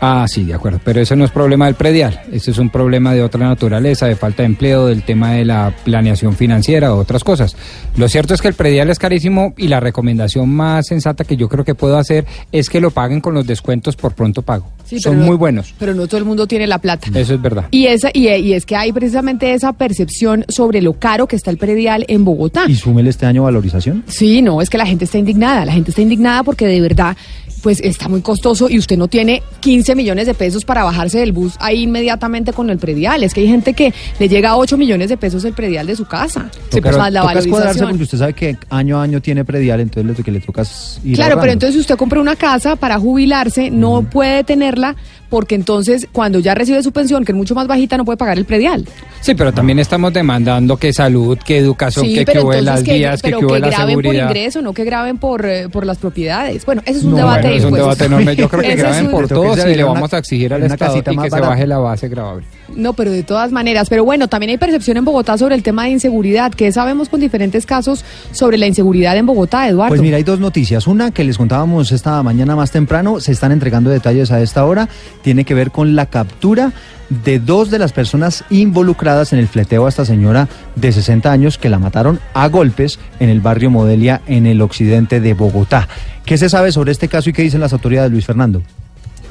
Ah, 0.00 0.26
sí, 0.28 0.44
de 0.44 0.54
acuerdo. 0.54 0.80
Pero 0.84 1.00
eso 1.00 1.16
no 1.16 1.24
es 1.24 1.30
problema 1.30 1.66
del 1.66 1.74
predial. 1.74 2.20
Eso 2.32 2.50
es 2.50 2.58
un 2.58 2.70
problema 2.70 3.14
de 3.14 3.22
otra 3.22 3.46
naturaleza, 3.48 4.06
de 4.06 4.14
falta 4.16 4.42
de 4.42 4.46
empleo, 4.46 4.86
del 4.86 5.02
tema 5.02 5.32
de 5.32 5.44
la 5.44 5.74
planeación 5.84 6.34
financiera, 6.36 6.94
otras 6.94 7.24
cosas. 7.24 7.56
Lo 7.96 8.08
cierto 8.08 8.32
es 8.34 8.40
que 8.40 8.48
el 8.48 8.54
predial 8.54 8.90
es 8.90 8.98
carísimo 8.98 9.54
y 9.56 9.66
la 9.68 9.80
recomendación 9.80 10.48
más 10.50 10.86
sensata 10.86 11.24
que 11.24 11.36
yo 11.36 11.48
creo 11.48 11.64
que 11.64 11.74
puedo 11.74 11.98
hacer 11.98 12.26
es 12.52 12.70
que 12.70 12.80
lo 12.80 12.90
paguen 12.92 13.20
con 13.20 13.34
los 13.34 13.46
descuentos 13.46 13.96
por 13.96 14.14
pronto 14.14 14.42
pago. 14.42 14.66
Sí, 14.84 15.00
Son 15.00 15.18
no- 15.18 15.26
muy 15.26 15.36
buenos. 15.36 15.74
Pero 15.78 15.94
no 15.94 16.06
todo 16.06 16.18
el 16.18 16.24
mundo 16.24 16.46
tiene 16.46 16.66
la 16.66 16.78
plata. 16.78 17.08
Eso 17.14 17.34
es 17.34 17.42
verdad. 17.42 17.66
Y, 17.70 17.86
esa, 17.86 18.10
y, 18.12 18.28
y 18.28 18.52
es 18.52 18.64
que 18.66 18.76
hay 18.76 18.92
precisamente 18.92 19.52
esa 19.52 19.72
percepción 19.72 20.44
sobre 20.48 20.80
lo 20.80 20.92
caro 20.94 21.26
que 21.26 21.36
está 21.36 21.50
el 21.50 21.58
predial 21.58 22.04
en 22.08 22.24
Bogotá. 22.24 22.64
¿Y 22.68 22.74
súmele 22.76 23.10
este 23.10 23.26
año 23.26 23.42
valorización? 23.42 24.04
Sí, 24.06 24.42
no, 24.42 24.62
es 24.62 24.70
que 24.70 24.78
la 24.78 24.86
gente 24.86 25.04
está 25.06 25.18
indignada. 25.18 25.64
La 25.64 25.72
gente 25.72 25.90
está 25.90 26.02
indignada 26.02 26.42
porque 26.44 26.66
de 26.66 26.80
verdad, 26.80 27.16
pues 27.62 27.80
está 27.80 28.08
muy 28.08 28.22
costoso 28.22 28.68
y 28.70 28.78
usted 28.78 28.96
no 28.96 29.08
tiene 29.08 29.42
15 29.60 29.94
millones 29.94 30.26
de 30.26 30.34
pesos 30.34 30.64
para 30.64 30.84
bajarse 30.84 31.18
del 31.18 31.32
bus 31.32 31.54
ahí 31.58 31.82
inmediatamente 31.82 32.52
con 32.52 32.70
el 32.70 32.78
predial. 32.78 33.22
Es 33.22 33.34
que 33.34 33.40
hay 33.40 33.48
gente 33.48 33.74
que 33.74 33.92
le 34.18 34.28
llega 34.28 34.50
a 34.50 34.56
8 34.56 34.76
millones 34.76 35.08
de 35.08 35.16
pesos 35.16 35.44
el 35.44 35.52
predial 35.52 35.86
de 35.86 35.96
su 35.96 36.04
casa. 36.04 36.50
Sí, 36.70 36.80
pero 36.80 36.98
más 36.98 37.12
la 37.12 37.22
valorización. 37.22 37.90
porque 37.90 38.04
usted 38.04 38.18
sabe 38.18 38.32
que 38.32 38.56
año 38.70 38.98
a 38.98 39.02
año 39.02 39.20
tiene 39.20 39.44
predial, 39.44 39.80
entonces 39.80 40.16
lo 40.18 40.24
que 40.24 40.30
le 40.30 40.40
toca 40.40 40.62
es 40.62 41.00
ir 41.04 41.16
Claro, 41.16 41.40
pero 41.40 41.52
entonces 41.52 41.74
si 41.74 41.80
usted 41.80 41.96
compra 41.96 42.20
una 42.20 42.36
casa 42.36 42.76
para 42.76 42.98
jubilarse, 42.98 43.70
no 43.70 44.02
puede 44.02 44.44
tenerla 44.44 44.96
porque 45.28 45.54
entonces 45.54 46.08
cuando 46.12 46.38
ya 46.38 46.54
recibe 46.54 46.82
su 46.82 46.92
pensión, 46.92 47.24
que 47.24 47.32
es 47.32 47.36
mucho 47.36 47.54
más 47.54 47.66
bajita, 47.66 47.96
no 47.96 48.04
puede 48.04 48.16
pagar 48.16 48.38
el 48.38 48.44
predial. 48.44 48.86
Sí, 49.20 49.34
pero 49.34 49.52
también 49.52 49.78
estamos 49.78 50.12
demandando 50.12 50.76
que 50.76 50.92
salud, 50.92 51.38
que 51.44 51.58
educación, 51.58 52.06
que, 52.06 52.24
que 52.24 52.38
hubo 52.40 52.52
las 52.54 52.82
vías, 52.82 53.20
que, 53.22 53.30
pero 53.30 53.40
que, 53.40 53.46
que 53.54 53.58
la 53.60 53.68
graben 53.68 53.88
seguridad. 53.88 54.26
por 54.28 54.36
ingreso, 54.36 54.62
no 54.62 54.72
que 54.72 54.84
graben 54.84 55.18
por, 55.18 55.46
eh, 55.46 55.68
por 55.68 55.84
las 55.84 55.98
propiedades. 55.98 56.64
Bueno, 56.64 56.82
ese 56.84 56.98
es 56.98 57.04
un 57.04 57.10
No, 57.12 57.16
debate. 57.18 57.42
bueno, 57.48 57.56
es 57.56 57.64
un 57.64 57.74
debate 57.74 58.04
enorme. 58.04 58.36
Yo 58.36 58.48
creo 58.48 58.62
que 58.62 58.76
graben 58.76 59.10
por 59.10 59.28
que 59.28 59.60
se 59.60 59.72
y 59.72 59.74
le 59.74 59.84
vamos 59.84 60.12
a 60.14 60.18
exigir 60.18 60.52
al 60.54 60.62
Estado 60.62 60.98
y 60.98 61.16
que 61.16 61.30
se 61.30 61.40
baje 61.40 61.66
la 61.66 61.78
base 61.78 62.08
grabable. 62.08 62.44
No, 62.74 62.92
pero 62.92 63.10
de 63.10 63.22
todas 63.22 63.52
maneras. 63.52 63.88
Pero 63.88 64.04
bueno, 64.04 64.28
también 64.28 64.50
hay 64.50 64.58
percepción 64.58 64.96
en 64.96 65.04
Bogotá 65.04 65.38
sobre 65.38 65.54
el 65.54 65.62
tema 65.62 65.84
de 65.84 65.90
inseguridad. 65.90 66.52
¿Qué 66.52 66.70
sabemos 66.72 67.08
con 67.08 67.20
diferentes 67.20 67.66
casos 67.66 68.04
sobre 68.32 68.58
la 68.58 68.66
inseguridad 68.66 69.16
en 69.16 69.26
Bogotá, 69.26 69.68
Eduardo? 69.68 69.90
Pues 69.90 70.00
mira, 70.00 70.16
hay 70.16 70.22
dos 70.22 70.40
noticias. 70.40 70.86
Una 70.86 71.10
que 71.10 71.24
les 71.24 71.38
contábamos 71.38 71.92
esta 71.92 72.22
mañana 72.22 72.56
más 72.56 72.70
temprano, 72.70 73.20
se 73.20 73.32
están 73.32 73.52
entregando 73.52 73.90
detalles 73.90 74.30
a 74.30 74.40
esta 74.40 74.64
hora, 74.64 74.88
tiene 75.22 75.44
que 75.44 75.54
ver 75.54 75.70
con 75.70 75.96
la 75.96 76.06
captura 76.06 76.72
de 77.08 77.38
dos 77.38 77.70
de 77.70 77.78
las 77.78 77.92
personas 77.92 78.44
involucradas 78.50 79.32
en 79.32 79.38
el 79.38 79.48
fleteo 79.48 79.86
a 79.86 79.88
esta 79.88 80.04
señora 80.04 80.48
de 80.76 80.92
60 80.92 81.30
años 81.30 81.58
que 81.58 81.70
la 81.70 81.78
mataron 81.78 82.20
a 82.34 82.48
golpes 82.48 82.98
en 83.18 83.30
el 83.30 83.40
barrio 83.40 83.70
Modelia 83.70 84.20
en 84.26 84.46
el 84.46 84.60
occidente 84.60 85.20
de 85.20 85.34
Bogotá. 85.34 85.88
¿Qué 86.24 86.36
se 86.36 86.50
sabe 86.50 86.72
sobre 86.72 86.92
este 86.92 87.08
caso 87.08 87.30
y 87.30 87.32
qué 87.32 87.42
dicen 87.42 87.60
las 87.60 87.72
autoridades, 87.72 88.12
Luis 88.12 88.26
Fernando? 88.26 88.62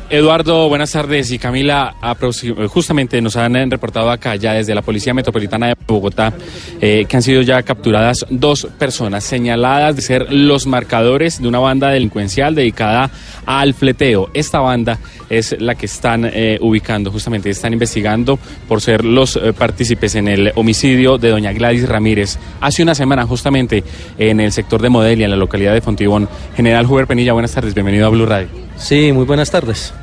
Eduardo, 0.09 0.69
buenas 0.69 0.93
tardes. 0.93 1.31
Y 1.31 1.39
Camila, 1.39 1.95
justamente 2.69 3.21
nos 3.21 3.35
han 3.35 3.69
reportado 3.69 4.09
acá 4.09 4.35
ya 4.35 4.53
desde 4.53 4.73
la 4.73 4.81
Policía 4.81 5.13
Metropolitana 5.13 5.67
de 5.67 5.75
Bogotá 5.85 6.33
eh, 6.79 7.05
que 7.09 7.17
han 7.17 7.21
sido 7.21 7.41
ya 7.41 7.61
capturadas 7.63 8.25
dos 8.29 8.67
personas 8.79 9.25
señaladas 9.25 9.97
de 9.97 10.01
ser 10.01 10.31
los 10.31 10.65
marcadores 10.65 11.41
de 11.41 11.47
una 11.47 11.59
banda 11.59 11.89
delincuencial 11.89 12.55
dedicada 12.55 13.09
al 13.45 13.73
fleteo. 13.73 14.29
Esta 14.33 14.59
banda 14.59 14.97
es 15.29 15.59
la 15.59 15.75
que 15.75 15.87
están 15.87 16.23
eh, 16.25 16.57
ubicando, 16.61 17.11
justamente 17.11 17.49
están 17.49 17.73
investigando 17.73 18.39
por 18.67 18.79
ser 18.81 19.03
los 19.03 19.35
eh, 19.35 19.51
partícipes 19.51 20.15
en 20.15 20.29
el 20.29 20.53
homicidio 20.55 21.17
de 21.17 21.31
doña 21.31 21.51
Gladys 21.51 21.87
Ramírez 21.87 22.37
hace 22.61 22.81
una 22.81 22.95
semana 22.95 23.25
justamente 23.25 23.83
en 24.17 24.39
el 24.39 24.53
sector 24.53 24.81
de 24.81 24.89
Modelia, 24.89 25.25
en 25.25 25.31
la 25.31 25.37
localidad 25.37 25.73
de 25.73 25.81
Fontibón. 25.81 26.29
General 26.55 26.85
Huber 26.85 27.07
Penilla, 27.07 27.33
buenas 27.33 27.51
tardes, 27.51 27.73
bienvenido 27.73 28.07
a 28.07 28.09
Blue 28.09 28.25
Radio. 28.25 28.66
Sí, 28.77 29.11
muy 29.11 29.25
buenas 29.25 29.51
tardes. 29.51 29.93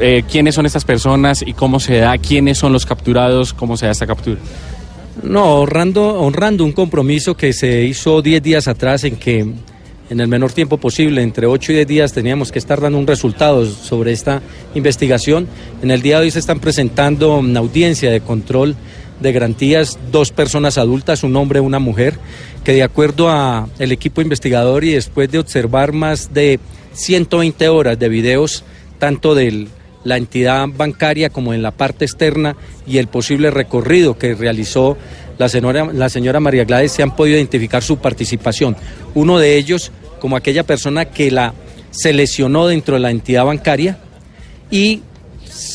Eh, 0.00 0.24
quiénes 0.28 0.56
son 0.56 0.66
estas 0.66 0.84
personas 0.84 1.42
y 1.46 1.52
cómo 1.52 1.78
se 1.78 1.98
da, 1.98 2.18
quiénes 2.18 2.58
son 2.58 2.72
los 2.72 2.84
capturados, 2.84 3.52
cómo 3.52 3.76
se 3.76 3.86
da 3.86 3.92
esta 3.92 4.06
captura. 4.06 4.38
No, 5.22 5.60
honrando, 5.60 6.20
honrando 6.20 6.64
un 6.64 6.72
compromiso 6.72 7.36
que 7.36 7.52
se 7.52 7.84
hizo 7.84 8.20
10 8.20 8.42
días 8.42 8.66
atrás 8.66 9.04
en 9.04 9.16
que 9.16 9.46
en 10.10 10.20
el 10.20 10.28
menor 10.28 10.52
tiempo 10.52 10.76
posible, 10.76 11.22
entre 11.22 11.46
8 11.46 11.72
y 11.72 11.74
10 11.76 11.86
días, 11.86 12.12
teníamos 12.12 12.50
que 12.50 12.58
estar 12.58 12.80
dando 12.80 12.98
un 12.98 13.06
resultado 13.06 13.64
sobre 13.64 14.12
esta 14.12 14.42
investigación. 14.74 15.46
En 15.82 15.90
el 15.90 16.02
día 16.02 16.18
de 16.18 16.24
hoy 16.24 16.30
se 16.30 16.40
están 16.40 16.60
presentando 16.60 17.38
una 17.38 17.60
audiencia 17.60 18.10
de 18.10 18.20
control 18.20 18.74
de 19.20 19.32
garantías 19.32 19.98
dos 20.10 20.32
personas 20.32 20.76
adultas, 20.76 21.22
un 21.22 21.36
hombre 21.36 21.60
y 21.60 21.62
una 21.62 21.78
mujer, 21.78 22.18
que 22.64 22.72
de 22.72 22.82
acuerdo 22.82 23.30
a 23.30 23.68
el 23.78 23.92
equipo 23.92 24.20
investigador 24.20 24.84
y 24.84 24.90
después 24.90 25.30
de 25.30 25.38
observar 25.38 25.92
más 25.92 26.34
de 26.34 26.58
120 26.94 27.68
horas 27.68 27.98
de 27.98 28.08
videos, 28.08 28.64
tanto 28.98 29.34
de 29.34 29.68
la 30.04 30.16
entidad 30.16 30.66
bancaria 30.68 31.30
como 31.30 31.54
en 31.54 31.62
la 31.62 31.70
parte 31.70 32.04
externa 32.04 32.56
y 32.86 32.98
el 32.98 33.08
posible 33.08 33.50
recorrido 33.50 34.18
que 34.18 34.34
realizó 34.34 34.96
la 35.38 35.48
señora, 35.48 35.90
la 35.92 36.08
señora 36.08 36.40
María 36.40 36.64
Gladys, 36.64 36.92
se 36.92 37.02
han 37.02 37.16
podido 37.16 37.36
identificar 37.36 37.82
su 37.82 37.98
participación. 37.98 38.76
Uno 39.14 39.38
de 39.38 39.56
ellos 39.56 39.92
como 40.20 40.36
aquella 40.36 40.62
persona 40.64 41.06
que 41.06 41.30
la 41.30 41.54
se 41.90 42.12
lesionó 42.12 42.66
dentro 42.66 42.94
de 42.94 43.00
la 43.00 43.10
entidad 43.10 43.44
bancaria 43.44 43.98
y 44.70 45.02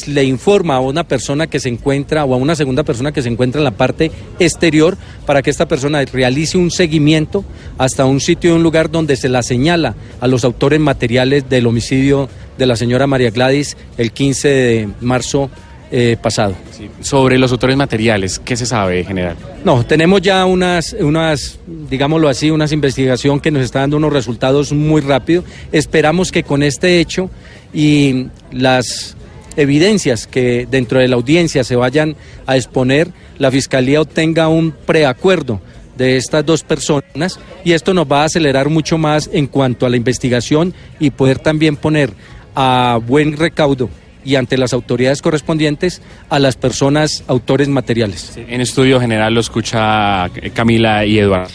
le 0.07 0.23
informa 0.23 0.75
a 0.75 0.79
una 0.79 1.03
persona 1.03 1.47
que 1.47 1.59
se 1.59 1.69
encuentra 1.69 2.25
o 2.25 2.33
a 2.33 2.37
una 2.37 2.55
segunda 2.55 2.83
persona 2.83 3.11
que 3.11 3.21
se 3.21 3.29
encuentra 3.29 3.59
en 3.59 3.65
la 3.65 3.71
parte 3.71 4.11
exterior 4.39 4.97
para 5.25 5.41
que 5.41 5.49
esta 5.49 5.67
persona 5.67 6.03
realice 6.05 6.57
un 6.57 6.71
seguimiento 6.71 7.45
hasta 7.77 8.05
un 8.05 8.19
sitio 8.19 8.51
y 8.51 8.53
un 8.53 8.63
lugar 8.63 8.91
donde 8.91 9.15
se 9.15 9.29
la 9.29 9.43
señala 9.43 9.95
a 10.19 10.27
los 10.27 10.43
autores 10.43 10.79
materiales 10.79 11.49
del 11.49 11.67
homicidio 11.67 12.29
de 12.57 12.65
la 12.65 12.75
señora 12.75 13.07
María 13.07 13.31
Gladys 13.31 13.77
el 13.97 14.11
15 14.11 14.47
de 14.47 14.89
marzo 15.01 15.49
eh, 15.91 16.17
pasado. 16.21 16.53
Sobre 17.01 17.39
los 17.39 17.51
autores 17.51 17.75
materiales, 17.75 18.37
¿qué 18.37 18.55
se 18.55 18.67
sabe, 18.67 19.03
general? 19.03 19.35
No, 19.65 19.83
tenemos 19.83 20.21
ya 20.21 20.45
unas, 20.45 20.93
unas, 20.93 21.57
digámoslo 21.89 22.29
así, 22.29 22.51
unas 22.51 22.71
investigación 22.71 23.39
que 23.39 23.49
nos 23.49 23.63
está 23.63 23.79
dando 23.79 23.97
unos 23.97 24.13
resultados 24.13 24.71
muy 24.71 25.01
rápido. 25.01 25.43
Esperamos 25.71 26.31
que 26.31 26.43
con 26.43 26.61
este 26.61 26.99
hecho 26.99 27.31
y 27.73 28.27
las 28.51 29.15
evidencias 29.59 30.25
que 30.25 30.67
dentro 30.69 30.99
de 30.99 31.07
la 31.07 31.15
audiencia 31.15 31.63
se 31.63 31.75
vayan 31.75 32.15
a 32.47 32.55
exponer, 32.55 33.09
la 33.37 33.51
Fiscalía 33.51 34.01
obtenga 34.01 34.47
un 34.47 34.71
preacuerdo 34.71 35.61
de 35.97 36.15
estas 36.15 36.45
dos 36.45 36.63
personas 36.63 37.39
y 37.65 37.73
esto 37.73 37.93
nos 37.93 38.09
va 38.09 38.21
a 38.21 38.25
acelerar 38.25 38.69
mucho 38.69 38.97
más 38.97 39.29
en 39.33 39.47
cuanto 39.47 39.85
a 39.85 39.89
la 39.89 39.97
investigación 39.97 40.73
y 40.99 41.09
poder 41.09 41.39
también 41.39 41.75
poner 41.75 42.13
a 42.55 42.99
buen 43.05 43.35
recaudo 43.35 43.89
y 44.29 44.35
ante 44.35 44.59
las 44.59 44.73
autoridades 44.73 45.23
correspondientes 45.23 46.03
a 46.29 46.37
las 46.37 46.55
personas 46.55 47.23
autores 47.25 47.67
materiales. 47.67 48.33
En 48.37 48.61
estudio 48.61 48.99
general 49.01 49.33
lo 49.33 49.39
escucha 49.39 50.27
eh, 50.27 50.51
Camila 50.53 51.03
y 51.03 51.17
Eduardo. 51.17 51.49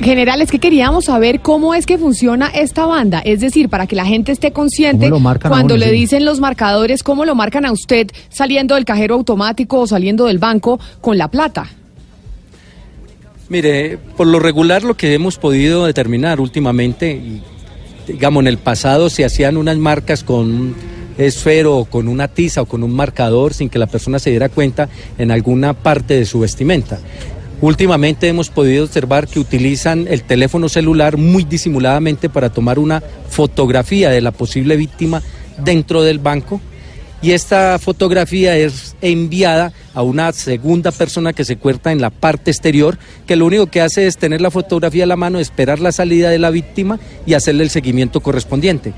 General, 0.00 0.42
es 0.42 0.50
que 0.50 0.58
queríamos 0.58 1.04
saber 1.04 1.38
cómo 1.40 1.74
es 1.74 1.86
que 1.86 1.96
funciona 1.96 2.48
esta 2.48 2.86
banda. 2.86 3.20
Es 3.20 3.38
decir, 3.38 3.68
para 3.68 3.86
que 3.86 3.94
la 3.94 4.04
gente 4.04 4.32
esté 4.32 4.50
consciente 4.52 5.06
¿Cómo 5.06 5.16
lo 5.16 5.20
marcan 5.20 5.52
a 5.52 5.54
cuando 5.54 5.74
uno, 5.74 5.84
le 5.84 5.90
sí? 5.90 5.96
dicen 5.96 6.24
los 6.24 6.40
marcadores, 6.40 7.04
cómo 7.04 7.24
lo 7.24 7.36
marcan 7.36 7.64
a 7.64 7.70
usted 7.70 8.08
saliendo 8.30 8.74
del 8.74 8.84
cajero 8.84 9.14
automático 9.14 9.78
o 9.78 9.86
saliendo 9.86 10.26
del 10.26 10.38
banco 10.38 10.80
con 11.00 11.18
la 11.18 11.28
plata. 11.28 11.68
Mire, 13.48 13.96
por 14.16 14.26
lo 14.26 14.40
regular 14.40 14.82
lo 14.82 14.96
que 14.96 15.14
hemos 15.14 15.38
podido 15.38 15.86
determinar 15.86 16.40
últimamente, 16.40 17.12
y 17.12 17.42
digamos 18.08 18.40
en 18.42 18.48
el 18.48 18.58
pasado 18.58 19.08
se 19.08 19.24
hacían 19.24 19.56
unas 19.56 19.76
marcas 19.78 20.24
con 20.24 20.74
esfero 21.18 21.76
o 21.76 21.84
con 21.84 22.08
una 22.08 22.28
tiza 22.28 22.62
o 22.62 22.66
con 22.66 22.82
un 22.82 22.94
marcador 22.94 23.52
sin 23.52 23.68
que 23.68 23.78
la 23.78 23.86
persona 23.86 24.18
se 24.18 24.30
diera 24.30 24.48
cuenta 24.48 24.88
en 25.18 25.30
alguna 25.30 25.74
parte 25.74 26.14
de 26.14 26.24
su 26.24 26.40
vestimenta. 26.40 26.98
Últimamente 27.60 28.28
hemos 28.28 28.50
podido 28.50 28.84
observar 28.84 29.26
que 29.26 29.40
utilizan 29.40 30.06
el 30.08 30.22
teléfono 30.22 30.68
celular 30.68 31.16
muy 31.16 31.42
disimuladamente 31.42 32.28
para 32.28 32.50
tomar 32.50 32.78
una 32.78 33.02
fotografía 33.28 34.10
de 34.10 34.20
la 34.20 34.30
posible 34.30 34.76
víctima 34.76 35.22
dentro 35.64 36.02
del 36.02 36.20
banco 36.20 36.60
y 37.20 37.32
esta 37.32 37.80
fotografía 37.80 38.56
es 38.56 38.94
enviada 39.00 39.72
a 39.92 40.02
una 40.02 40.32
segunda 40.32 40.92
persona 40.92 41.32
que 41.32 41.44
se 41.44 41.54
encuentra 41.54 41.90
en 41.90 42.00
la 42.00 42.10
parte 42.10 42.52
exterior, 42.52 42.96
que 43.26 43.34
lo 43.34 43.46
único 43.46 43.66
que 43.66 43.80
hace 43.80 44.06
es 44.06 44.18
tener 44.18 44.40
la 44.40 44.52
fotografía 44.52 45.02
a 45.02 45.08
la 45.08 45.16
mano, 45.16 45.40
esperar 45.40 45.80
la 45.80 45.90
salida 45.90 46.30
de 46.30 46.38
la 46.38 46.50
víctima 46.50 47.00
y 47.26 47.34
hacerle 47.34 47.64
el 47.64 47.70
seguimiento 47.70 48.20
correspondiente. 48.20 48.92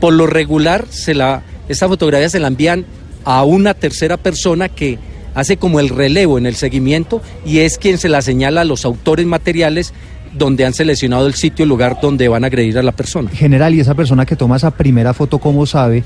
Por 0.00 0.14
lo 0.14 0.26
regular, 0.26 0.86
se 0.88 1.14
la, 1.14 1.42
esta 1.68 1.88
fotografía 1.88 2.28
se 2.28 2.40
la 2.40 2.48
envían 2.48 2.84
a 3.24 3.44
una 3.44 3.74
tercera 3.74 4.16
persona 4.16 4.68
que 4.68 4.98
hace 5.34 5.56
como 5.56 5.80
el 5.80 5.88
relevo 5.88 6.38
en 6.38 6.46
el 6.46 6.54
seguimiento 6.54 7.20
y 7.44 7.58
es 7.58 7.78
quien 7.78 7.98
se 7.98 8.08
la 8.08 8.22
señala 8.22 8.62
a 8.62 8.64
los 8.64 8.84
autores 8.84 9.26
materiales 9.26 9.92
donde 10.32 10.64
han 10.64 10.74
seleccionado 10.74 11.26
el 11.26 11.34
sitio, 11.34 11.62
el 11.62 11.68
lugar 11.68 11.98
donde 12.00 12.28
van 12.28 12.44
a 12.44 12.48
agredir 12.48 12.78
a 12.78 12.82
la 12.82 12.92
persona. 12.92 13.30
General, 13.30 13.74
y 13.74 13.80
esa 13.80 13.94
persona 13.94 14.26
que 14.26 14.36
toma 14.36 14.56
esa 14.56 14.70
primera 14.70 15.14
foto, 15.14 15.38
¿cómo 15.38 15.66
sabe 15.66 16.04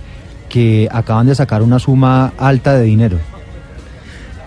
que 0.49 0.89
acaban 0.91 1.27
de 1.27 1.35
sacar 1.35 1.63
una 1.63 1.79
suma 1.79 2.33
alta 2.39 2.75
de 2.79 2.85
dinero? 2.85 3.19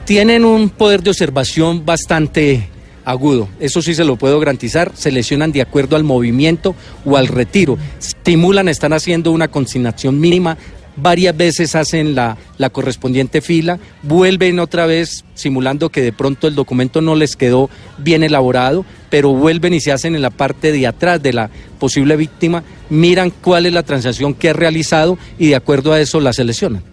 tienen 0.06 0.44
un 0.44 0.70
poder 0.70 1.02
de 1.02 1.12
observación 1.12 1.86
bastante 1.86 2.68
agudo. 3.06 3.48
Eso 3.60 3.82
sí 3.82 3.96
se 3.96 4.04
lo 4.04 4.16
puedo 4.16 4.40
garantizar. 4.40 4.92
Seleccionan 4.96 5.52
de 5.52 5.62
acuerdo 5.62 5.96
al 5.96 6.04
movimiento 6.04 6.76
o 7.06 7.18
al 7.18 7.28
retiro. 7.28 7.78
Estimulan, 8.00 8.68
están 8.68 8.94
haciendo 8.94 9.32
una 9.32 9.48
consignación 9.48 10.20
mínima. 10.20 10.58
Varias 10.96 11.36
veces 11.36 11.76
hacen 11.76 12.14
la, 12.14 12.38
la 12.60 12.70
correspondiente 12.70 13.42
fila, 13.42 13.80
vuelven 14.04 14.60
otra 14.60 14.86
vez 14.86 15.26
simulando 15.34 15.90
que 15.90 16.02
de 16.02 16.14
pronto 16.14 16.48
el 16.48 16.54
documento 16.56 17.02
no 17.02 17.16
les 17.16 17.36
quedó 17.36 17.70
bien 17.98 18.22
elaborado, 18.24 18.86
pero 19.10 19.34
vuelven 19.34 19.74
y 19.74 19.80
se 19.80 19.92
hacen 19.92 20.16
en 20.16 20.22
la 20.22 20.30
parte 20.30 20.72
de 20.72 20.86
atrás 20.86 21.22
de 21.24 21.34
la 21.34 21.50
posible 21.80 22.16
víctima, 22.16 22.64
miran 22.92 23.32
cuál 23.32 23.66
es 23.66 23.74
la 23.74 23.82
transacción 23.84 24.34
que 24.36 24.50
ha 24.50 24.54
realizado 24.54 25.18
y 25.40 25.48
de 25.48 25.56
acuerdo 25.56 25.94
a 25.94 26.00
eso 26.00 26.20
la 26.20 26.32
seleccionan. 26.32 26.84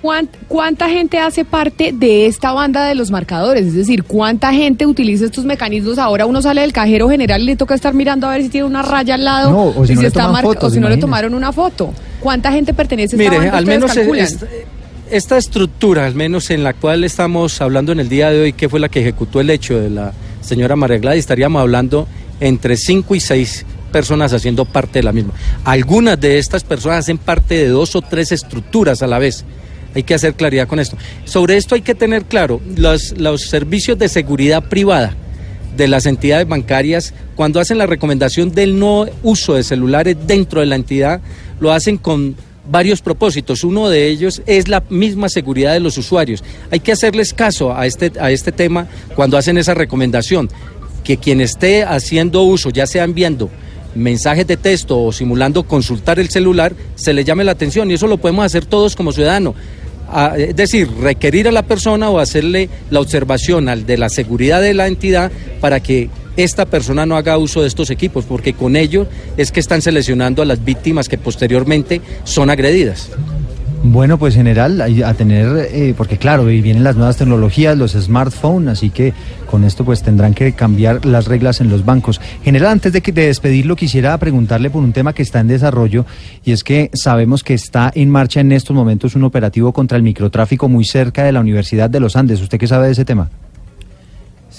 ¿Cuán- 0.00 0.28
¿Cuánta 0.48 0.90
gente 0.90 1.18
hace 1.18 1.46
parte 1.46 1.90
de 1.94 2.26
esta 2.26 2.52
banda 2.52 2.84
de 2.84 2.94
los 2.94 3.10
marcadores? 3.10 3.64
Es 3.66 3.74
decir, 3.74 4.04
¿cuánta 4.04 4.52
gente 4.52 4.84
utiliza 4.86 5.24
estos 5.24 5.46
mecanismos? 5.46 5.96
Ahora 5.98 6.26
uno 6.26 6.42
sale 6.42 6.60
del 6.60 6.74
cajero 6.74 7.08
general 7.08 7.40
y 7.40 7.46
le 7.46 7.56
toca 7.56 7.74
estar 7.74 7.94
mirando 7.94 8.26
a 8.26 8.32
ver 8.32 8.42
si 8.42 8.50
tiene 8.50 8.66
una 8.66 8.82
raya 8.82 9.14
al 9.14 9.24
lado, 9.24 9.50
No, 9.50 9.64
o 9.80 9.86
si 9.86 9.94
no 9.94 10.02
le 10.02 10.10
toman 10.10 10.32
marca- 10.32 10.46
fotos, 10.48 10.64
o 10.64 10.70
si 10.74 10.78
no 10.78 10.90
le 10.90 10.98
tomaron 10.98 11.32
una 11.32 11.52
foto. 11.52 11.94
¿Cuánta 12.24 12.50
gente 12.52 12.72
pertenece 12.72 13.16
a 13.16 13.18
esta 13.20 13.30
Mire, 13.30 13.36
banda? 13.36 13.58
al 13.58 13.66
menos 13.66 13.94
esta, 13.94 14.46
esta 15.10 15.36
estructura, 15.36 16.06
al 16.06 16.14
menos 16.14 16.50
en 16.50 16.64
la 16.64 16.72
cual 16.72 17.04
estamos 17.04 17.60
hablando 17.60 17.92
en 17.92 18.00
el 18.00 18.08
día 18.08 18.30
de 18.30 18.40
hoy, 18.40 18.52
que 18.54 18.70
fue 18.70 18.80
la 18.80 18.88
que 18.88 19.00
ejecutó 19.00 19.42
el 19.42 19.50
hecho 19.50 19.78
de 19.78 19.90
la 19.90 20.14
señora 20.40 20.74
María 20.74 20.96
Gladys, 20.96 21.20
estaríamos 21.20 21.60
hablando 21.60 22.08
entre 22.40 22.78
cinco 22.78 23.14
y 23.14 23.20
seis 23.20 23.66
personas 23.92 24.32
haciendo 24.32 24.64
parte 24.64 25.00
de 25.00 25.02
la 25.02 25.12
misma. 25.12 25.34
Algunas 25.64 26.18
de 26.18 26.38
estas 26.38 26.64
personas 26.64 27.00
hacen 27.00 27.18
parte 27.18 27.56
de 27.56 27.68
dos 27.68 27.94
o 27.94 28.00
tres 28.00 28.32
estructuras 28.32 29.02
a 29.02 29.06
la 29.06 29.18
vez. 29.18 29.44
Hay 29.94 30.02
que 30.02 30.14
hacer 30.14 30.32
claridad 30.32 30.66
con 30.66 30.80
esto. 30.80 30.96
Sobre 31.26 31.58
esto 31.58 31.74
hay 31.74 31.82
que 31.82 31.94
tener 31.94 32.24
claro, 32.24 32.62
los, 32.74 33.18
los 33.18 33.42
servicios 33.50 33.98
de 33.98 34.08
seguridad 34.08 34.64
privada 34.70 35.14
de 35.76 35.88
las 35.88 36.06
entidades 36.06 36.48
bancarias, 36.48 37.12
cuando 37.34 37.60
hacen 37.60 37.78
la 37.78 37.86
recomendación 37.86 38.52
del 38.52 38.78
no 38.78 39.06
uso 39.22 39.54
de 39.54 39.62
celulares 39.62 40.16
dentro 40.26 40.60
de 40.60 40.66
la 40.66 40.76
entidad, 40.76 41.20
lo 41.60 41.72
hacen 41.72 41.96
con 41.96 42.36
varios 42.70 43.02
propósitos. 43.02 43.64
Uno 43.64 43.88
de 43.88 44.08
ellos 44.08 44.42
es 44.46 44.68
la 44.68 44.82
misma 44.88 45.28
seguridad 45.28 45.72
de 45.72 45.80
los 45.80 45.98
usuarios. 45.98 46.42
Hay 46.70 46.80
que 46.80 46.92
hacerles 46.92 47.34
caso 47.34 47.74
a 47.76 47.86
este, 47.86 48.12
a 48.20 48.30
este 48.30 48.52
tema 48.52 48.86
cuando 49.14 49.36
hacen 49.36 49.58
esa 49.58 49.74
recomendación, 49.74 50.48
que 51.02 51.18
quien 51.18 51.40
esté 51.40 51.84
haciendo 51.84 52.42
uso, 52.42 52.70
ya 52.70 52.86
sea 52.86 53.04
enviando 53.04 53.50
mensajes 53.94 54.46
de 54.46 54.56
texto 54.56 55.00
o 55.02 55.12
simulando 55.12 55.62
consultar 55.64 56.18
el 56.18 56.28
celular, 56.28 56.74
se 56.94 57.12
le 57.12 57.24
llame 57.24 57.44
la 57.44 57.52
atención 57.52 57.90
y 57.90 57.94
eso 57.94 58.06
lo 58.06 58.18
podemos 58.18 58.44
hacer 58.44 58.66
todos 58.66 58.96
como 58.96 59.12
ciudadanos. 59.12 59.54
es 60.36 60.56
decir, 60.56 60.88
requerir 61.00 61.48
a 61.48 61.52
la 61.52 61.62
persona 61.62 62.10
o 62.10 62.18
hacerle 62.18 62.68
la 62.90 63.00
observación 63.00 63.68
al 63.68 63.86
de 63.86 63.98
la 63.98 64.08
seguridad 64.08 64.60
de 64.60 64.74
la 64.74 64.86
entidad 64.86 65.30
para 65.60 65.80
que 65.80 66.08
esta 66.36 66.66
persona 66.66 67.06
no 67.06 67.16
haga 67.16 67.38
uso 67.38 67.62
de 67.62 67.68
estos 67.68 67.90
equipos, 67.90 68.24
porque 68.24 68.54
con 68.54 68.76
ellos 68.76 69.08
es 69.36 69.52
que 69.52 69.60
están 69.60 69.82
seleccionando 69.82 70.42
a 70.42 70.44
las 70.44 70.64
víctimas 70.64 71.08
que 71.08 71.18
posteriormente 71.18 72.00
son 72.24 72.50
agredidas. 72.50 73.10
Bueno, 73.86 74.18
pues 74.18 74.34
general, 74.34 74.80
a 74.80 75.12
tener, 75.12 75.68
eh, 75.70 75.92
porque 75.94 76.16
claro, 76.16 76.46
vienen 76.46 76.84
las 76.84 76.96
nuevas 76.96 77.18
tecnologías, 77.18 77.76
los 77.76 77.92
smartphones, 77.92 78.70
así 78.70 78.88
que 78.88 79.12
con 79.50 79.62
esto 79.62 79.84
pues 79.84 80.02
tendrán 80.02 80.32
que 80.32 80.54
cambiar 80.54 81.04
las 81.04 81.26
reglas 81.26 81.60
en 81.60 81.68
los 81.68 81.84
bancos. 81.84 82.18
General, 82.42 82.72
antes 82.72 82.94
de, 82.94 83.02
que, 83.02 83.12
de 83.12 83.26
despedirlo, 83.26 83.76
quisiera 83.76 84.16
preguntarle 84.16 84.70
por 84.70 84.82
un 84.82 84.94
tema 84.94 85.12
que 85.12 85.20
está 85.20 85.40
en 85.40 85.48
desarrollo 85.48 86.06
y 86.46 86.52
es 86.52 86.64
que 86.64 86.88
sabemos 86.94 87.44
que 87.44 87.52
está 87.52 87.92
en 87.94 88.08
marcha 88.08 88.40
en 88.40 88.52
estos 88.52 88.74
momentos 88.74 89.16
un 89.16 89.24
operativo 89.24 89.70
contra 89.74 89.98
el 89.98 90.02
microtráfico 90.02 90.66
muy 90.66 90.86
cerca 90.86 91.22
de 91.22 91.32
la 91.32 91.40
Universidad 91.40 91.90
de 91.90 92.00
los 92.00 92.16
Andes. 92.16 92.40
¿Usted 92.40 92.58
qué 92.58 92.66
sabe 92.66 92.86
de 92.86 92.92
ese 92.92 93.04
tema? 93.04 93.28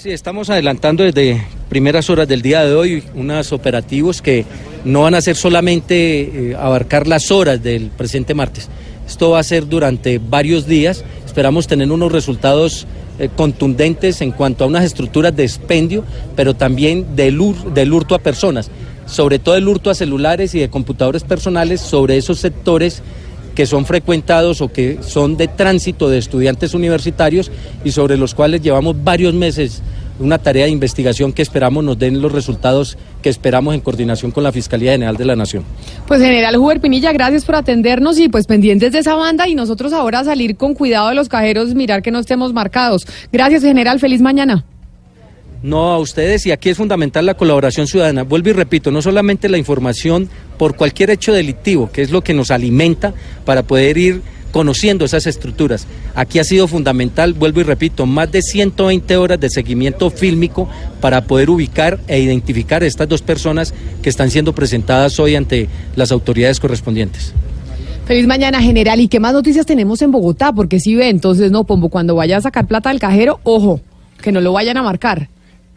Estamos 0.06 0.50
adelantando 0.50 1.02
desde 1.02 1.44
primeras 1.68 2.08
horas 2.10 2.28
del 2.28 2.40
día 2.40 2.64
de 2.64 2.72
hoy 2.74 3.02
unos 3.16 3.52
operativos 3.52 4.22
que 4.22 4.44
no 4.84 5.02
van 5.02 5.16
a 5.16 5.20
ser 5.20 5.34
solamente 5.34 6.50
eh, 6.50 6.54
abarcar 6.54 7.08
las 7.08 7.32
horas 7.32 7.60
del 7.60 7.88
presente 7.88 8.32
martes. 8.32 8.68
Esto 9.08 9.30
va 9.30 9.40
a 9.40 9.42
ser 9.42 9.66
durante 9.66 10.18
varios 10.18 10.68
días. 10.68 11.04
Esperamos 11.24 11.66
tener 11.66 11.90
unos 11.90 12.12
resultados 12.12 12.86
eh, 13.18 13.28
contundentes 13.34 14.20
en 14.20 14.30
cuanto 14.30 14.62
a 14.62 14.68
unas 14.68 14.84
estructuras 14.84 15.34
de 15.34 15.42
expendio, 15.42 16.04
pero 16.36 16.54
también 16.54 17.16
del, 17.16 17.36
del 17.74 17.92
hurto 17.92 18.14
a 18.14 18.20
personas, 18.20 18.70
sobre 19.06 19.40
todo 19.40 19.56
el 19.56 19.66
hurto 19.66 19.90
a 19.90 19.96
celulares 19.96 20.54
y 20.54 20.60
de 20.60 20.70
computadores 20.70 21.24
personales 21.24 21.80
sobre 21.80 22.16
esos 22.16 22.38
sectores 22.38 23.02
que 23.56 23.66
son 23.66 23.86
frecuentados 23.86 24.60
o 24.60 24.70
que 24.70 24.98
son 25.00 25.36
de 25.36 25.48
tránsito 25.48 26.10
de 26.10 26.18
estudiantes 26.18 26.74
universitarios 26.74 27.50
y 27.84 27.90
sobre 27.90 28.18
los 28.18 28.34
cuales 28.34 28.60
llevamos 28.60 29.02
varios 29.02 29.32
meses 29.32 29.82
una 30.18 30.38
tarea 30.38 30.64
de 30.64 30.70
investigación 30.70 31.32
que 31.32 31.42
esperamos 31.42 31.84
nos 31.84 31.98
den 31.98 32.20
los 32.20 32.32
resultados 32.32 32.96
que 33.22 33.28
esperamos 33.28 33.74
en 33.74 33.80
coordinación 33.80 34.30
con 34.30 34.44
la 34.44 34.52
Fiscalía 34.52 34.92
General 34.92 35.16
de 35.16 35.24
la 35.24 35.36
Nación. 35.36 35.64
Pues 36.06 36.20
general 36.20 36.56
Huber 36.56 36.80
Pinilla, 36.80 37.12
gracias 37.12 37.44
por 37.44 37.54
atendernos 37.54 38.18
y 38.18 38.28
pues 38.28 38.46
pendientes 38.46 38.92
de 38.92 39.00
esa 39.00 39.14
banda 39.14 39.48
y 39.48 39.54
nosotros 39.54 39.92
ahora 39.92 40.24
salir 40.24 40.56
con 40.56 40.74
cuidado 40.74 41.08
de 41.08 41.14
los 41.14 41.28
cajeros, 41.28 41.74
mirar 41.74 42.02
que 42.02 42.10
no 42.10 42.18
estemos 42.18 42.52
marcados. 42.52 43.06
Gracias 43.32 43.62
general, 43.62 44.00
feliz 44.00 44.20
mañana. 44.20 44.64
No, 45.62 45.92
a 45.92 45.98
ustedes 45.98 46.46
y 46.46 46.52
aquí 46.52 46.68
es 46.68 46.76
fundamental 46.76 47.26
la 47.26 47.34
colaboración 47.34 47.86
ciudadana. 47.86 48.22
Vuelvo 48.22 48.50
y 48.50 48.52
repito, 48.52 48.90
no 48.90 49.02
solamente 49.02 49.48
la 49.48 49.58
información 49.58 50.28
por 50.58 50.76
cualquier 50.76 51.10
hecho 51.10 51.32
delictivo, 51.32 51.90
que 51.90 52.02
es 52.02 52.10
lo 52.10 52.22
que 52.22 52.34
nos 52.34 52.50
alimenta 52.50 53.14
para 53.44 53.62
poder 53.62 53.98
ir 53.98 54.22
conociendo 54.56 55.04
esas 55.04 55.26
estructuras. 55.26 55.86
Aquí 56.14 56.38
ha 56.38 56.44
sido 56.44 56.66
fundamental, 56.66 57.34
vuelvo 57.34 57.60
y 57.60 57.64
repito, 57.64 58.06
más 58.06 58.32
de 58.32 58.40
120 58.40 59.14
horas 59.18 59.38
de 59.38 59.50
seguimiento 59.50 60.08
fílmico 60.08 60.66
para 61.02 61.26
poder 61.26 61.50
ubicar 61.50 62.00
e 62.08 62.20
identificar 62.20 62.82
a 62.82 62.86
estas 62.86 63.06
dos 63.06 63.20
personas 63.20 63.74
que 64.00 64.08
están 64.08 64.30
siendo 64.30 64.54
presentadas 64.54 65.20
hoy 65.20 65.36
ante 65.36 65.68
las 65.94 66.10
autoridades 66.10 66.58
correspondientes. 66.58 67.34
Feliz 68.06 68.26
mañana, 68.26 68.62
general. 68.62 68.98
¿Y 68.98 69.08
qué 69.08 69.20
más 69.20 69.34
noticias 69.34 69.66
tenemos 69.66 70.00
en 70.00 70.10
Bogotá? 70.10 70.54
Porque 70.54 70.80
si 70.80 70.94
ve, 70.94 71.10
entonces, 71.10 71.50
no, 71.50 71.64
Pombo, 71.64 71.90
cuando 71.90 72.14
vaya 72.14 72.38
a 72.38 72.40
sacar 72.40 72.66
plata 72.66 72.88
del 72.88 72.98
cajero, 72.98 73.40
ojo, 73.42 73.82
que 74.22 74.32
no 74.32 74.40
lo 74.40 74.54
vayan 74.54 74.78
a 74.78 74.82
marcar 74.82 75.28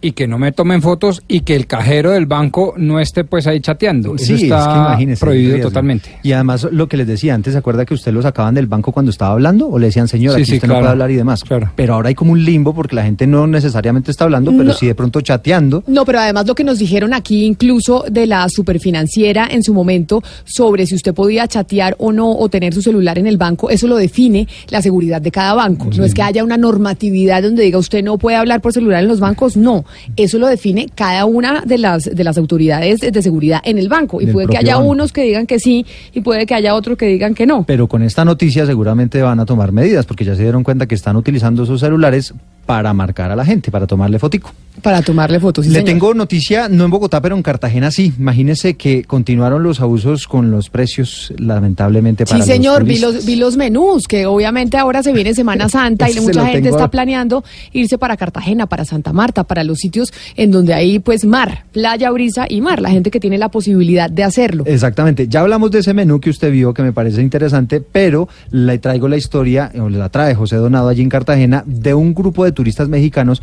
y 0.02 0.12
que 0.14 0.28
no 0.28 0.38
me 0.38 0.52
tomen 0.52 0.82
fotos 0.82 1.24
y 1.28 1.42
que 1.42 1.56
el 1.56 1.68
cajero 1.68 2.12
del 2.12 2.26
banco 2.26 2.74
no 2.78 3.00
esté 3.00 3.24
pues 3.24 3.48
ahí 3.48 3.60
chateando. 3.60 4.18
Sí, 4.18 4.34
Eso 4.34 4.44
está 4.44 4.98
prohibido 5.20 5.60
totalmente. 5.60 6.20
Y 6.24 6.32
además 6.32 6.68
lo 6.72 6.88
que 6.88 6.98
les 6.98 7.08
decía 7.08 7.34
antes, 7.34 7.54
¿se 7.54 7.60
acuerda 7.60 7.86
que 7.86 7.94
usted 7.94 8.12
lo 8.12 8.22
sacaban 8.22 8.56
del 8.56 8.68
banco 8.68 8.92
cuando 8.92 9.12
estaba 9.12 9.34
hablando? 9.34 9.68
O 9.68 9.80
le 9.80 9.88
decían, 9.88 10.08
señor, 10.08 10.34
aquí 10.34 10.44
usted 10.44 10.68
no 10.68 10.76
puede 10.76 10.90
hablar 10.90 11.12
y 11.12 11.16
demás. 11.16 11.44
Claro. 11.44 11.72
Pero 11.76 11.96
ahora 11.96 12.10
hay 12.10 12.16
como 12.16 12.32
un 12.32 12.44
limbo 12.44 12.74
porque 12.74 12.96
la 12.96 13.04
gente 13.04 13.28
no 13.28 13.48
necesariamente 13.48 14.12
está 14.12 14.26
hablando, 14.26 14.52
pero 14.56 14.74
sí 14.74 14.88
de 14.88 14.96
pronto 14.96 15.22
chateando. 15.22 15.84
No, 15.88 16.06
pero 16.06 16.20
además 16.20 16.48
lo 16.48 16.56
que 16.56 16.64
nos 16.64 16.80
dijeron 16.80 17.14
aquí 17.14 17.46
incluso 17.46 18.06
de 18.10 18.28
la 18.28 18.48
superfinanciera 18.50 19.48
en 19.50 19.64
su 19.64 19.74
momento 19.74 20.24
sobre 20.46 20.86
si 20.86 20.96
usted 20.96 21.14
podía 21.14 21.48
chatear 21.48 21.96
o 22.00 22.12
no 22.12 22.32
o 22.32 22.50
tener 22.50 22.74
su 22.74 22.82
celular 22.82 23.18
en 23.18 23.28
el 23.28 23.38
banco, 23.38 23.70
eso 23.70 23.88
lo 23.88 23.98
define 23.98 24.48
la 24.70 24.82
seguridad 24.82 25.22
de 25.22 25.32
cada 25.32 25.54
banco. 25.54 25.90
No 25.96 26.04
es 26.04 26.14
que 26.14 26.22
haya 26.22 26.44
una 26.44 26.58
normatividad 26.58 27.44
donde 27.44 27.64
diga 27.64 27.78
usted 27.78 28.04
no 28.04 28.18
puede 28.18 28.38
hablar 28.38 28.62
por 28.62 28.74
celular 28.74 29.04
en 29.04 29.10
los 29.10 29.20
bancos, 29.20 29.58
no. 29.58 29.86
Eso 30.16 30.38
lo 30.40 30.48
define 30.48 30.88
cada 30.94 31.26
una 31.26 31.62
de 31.66 31.78
las, 31.78 32.04
de 32.04 32.24
las 32.24 32.38
autoridades 32.38 33.00
de 33.00 33.22
seguridad 33.22 33.62
en 33.64 33.78
el 33.78 33.90
banco. 33.90 34.22
Y 34.22 34.28
puede 34.28 34.48
que 34.48 34.58
haya 34.58 34.78
unos 34.78 35.12
que 35.12 35.24
digan 35.24 35.48
que 35.48 35.60
sí 35.60 35.86
y 36.14 36.22
puede 36.22 36.46
que 36.46 36.56
haya 36.56 36.76
otros 36.76 36.98
que 36.98 37.06
digan 37.06 37.34
que 37.34 37.46
no. 37.46 37.64
Pero 37.64 37.88
con 37.88 38.04
esta 38.04 38.26
noticia 38.26 38.66
seguramente 38.66 39.22
van 39.22 39.40
a 39.40 39.46
tomar 39.46 39.72
medidas 39.72 40.06
porque 40.06 40.26
ya 40.26 40.36
se 40.36 40.44
dieron 40.44 40.64
cuenta 40.64 40.88
que 40.88 40.96
están 40.96 41.16
utilizando 41.16 41.66
sus 41.66 41.80
celulares 41.80 42.34
para 42.70 42.94
marcar 42.94 43.32
a 43.32 43.36
la 43.36 43.44
gente, 43.44 43.72
para 43.72 43.88
tomarle 43.88 44.20
fotico. 44.20 44.52
Para 44.84 45.02
tomarle 45.02 45.40
fotos. 45.40 45.66
Le 45.66 45.82
tengo 45.82 46.14
noticia, 46.14 46.70
no 46.70 46.86
en 46.86 46.92
Bogotá, 46.92 47.20
pero 47.20 47.36
en 47.36 47.42
Cartagena 47.42 47.90
sí. 47.90 48.14
Imagínese 48.18 48.78
que 48.78 49.04
continuaron 49.04 49.64
los 49.64 49.82
abusos 49.82 50.28
con 50.28 50.52
los 50.52 50.70
precios, 50.70 51.34
lamentablemente, 51.38 52.28
para 52.28 52.44
Sí, 52.44 52.48
señor, 52.48 52.84
vi, 52.84 53.00
los, 53.00 53.26
vi 53.26 53.38
los 53.38 53.58
menús, 53.58 54.08
que 54.08 54.28
obviamente 54.28 54.78
ahora 54.78 55.02
se 55.02 55.12
viene 55.12 55.34
Semana 55.34 55.68
Santa 55.70 56.12
y 56.12 56.20
mucha 56.22 56.46
gente 56.46 56.70
está 56.70 56.90
planeando 56.90 57.44
irse 57.74 57.98
para 57.98 58.16
Cartagena, 58.16 58.68
para 58.68 58.86
Santa 58.86 59.14
Marta, 59.14 59.44
para 59.44 59.64
los 59.64 59.79
sitios 59.80 60.14
en 60.36 60.52
donde 60.52 60.74
hay 60.74 61.00
pues 61.00 61.26
mar, 61.26 61.66
playa, 61.72 62.12
brisa 62.12 62.46
y 62.50 62.62
mar, 62.62 62.82
la 62.82 62.90
gente 62.90 63.12
que 63.12 63.20
tiene 63.20 63.38
la 63.38 63.50
posibilidad 63.50 64.10
de 64.10 64.24
hacerlo. 64.24 64.64
Exactamente, 64.68 65.28
ya 65.28 65.42
hablamos 65.42 65.72
de 65.72 65.80
ese 65.80 65.94
menú 65.94 66.20
que 66.20 66.30
usted 66.30 66.52
vio, 66.52 66.74
que 66.74 66.84
me 66.84 66.94
parece 66.94 67.22
interesante, 67.22 67.82
pero 67.82 68.30
le 68.52 68.78
traigo 68.78 69.08
la 69.08 69.18
historia, 69.18 69.72
o 69.80 69.90
la 69.90 70.10
trae 70.10 70.36
José 70.36 70.58
Donado 70.58 70.90
allí 70.90 71.02
en 71.02 71.10
Cartagena, 71.10 71.64
de 71.66 71.94
un 71.94 72.14
grupo 72.14 72.46
de 72.46 72.52
turistas 72.52 72.90
mexicanos 72.90 73.42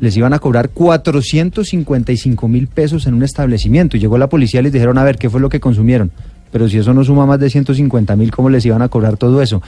les 0.00 0.16
iban 0.16 0.32
a 0.32 0.38
cobrar 0.38 0.70
455 0.70 2.48
mil 2.48 2.68
pesos 2.68 3.06
en 3.06 3.14
un 3.14 3.22
establecimiento. 3.22 3.96
Y 3.96 4.00
llegó 4.00 4.18
la 4.18 4.28
policía 4.28 4.60
y 4.60 4.64
les 4.64 4.72
dijeron, 4.72 4.98
a 4.98 5.04
ver, 5.04 5.18
¿qué 5.18 5.28
fue 5.28 5.40
lo 5.40 5.48
que 5.48 5.60
consumieron? 5.60 6.12
Pero 6.52 6.68
si 6.68 6.78
eso 6.78 6.94
no 6.94 7.04
suma 7.04 7.26
más 7.26 7.40
de 7.40 7.50
150 7.50 8.16
mil, 8.16 8.30
¿cómo 8.30 8.48
les 8.48 8.64
iban 8.64 8.82
a 8.82 8.88
cobrar 8.88 9.16
todo 9.16 9.42
eso? 9.42 9.62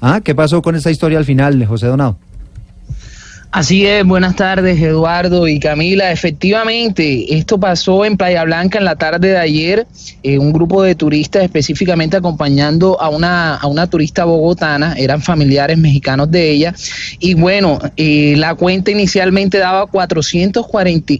¿Ah? 0.00 0.20
¿Qué 0.22 0.34
pasó 0.34 0.60
con 0.60 0.74
esta 0.74 0.90
historia 0.90 1.18
al 1.18 1.24
final, 1.24 1.64
José 1.66 1.86
Donado? 1.86 2.18
Así 3.56 3.86
es, 3.86 4.04
buenas 4.04 4.36
tardes 4.36 4.78
Eduardo 4.82 5.48
y 5.48 5.58
Camila. 5.58 6.12
Efectivamente, 6.12 7.38
esto 7.38 7.58
pasó 7.58 8.04
en 8.04 8.18
Playa 8.18 8.44
Blanca 8.44 8.76
en 8.76 8.84
la 8.84 8.96
tarde 8.96 9.28
de 9.28 9.38
ayer. 9.38 9.86
Eh, 10.22 10.38
un 10.38 10.52
grupo 10.52 10.82
de 10.82 10.94
turistas 10.94 11.42
específicamente 11.42 12.18
acompañando 12.18 13.00
a 13.00 13.08
una, 13.08 13.54
a 13.54 13.66
una 13.66 13.86
turista 13.88 14.26
bogotana, 14.26 14.92
eran 14.98 15.22
familiares 15.22 15.78
mexicanos 15.78 16.30
de 16.30 16.50
ella. 16.50 16.74
Y 17.18 17.32
bueno, 17.32 17.78
eh, 17.96 18.34
la 18.36 18.54
cuenta 18.56 18.90
inicialmente 18.90 19.56
daba 19.56 19.86
440, 19.86 21.14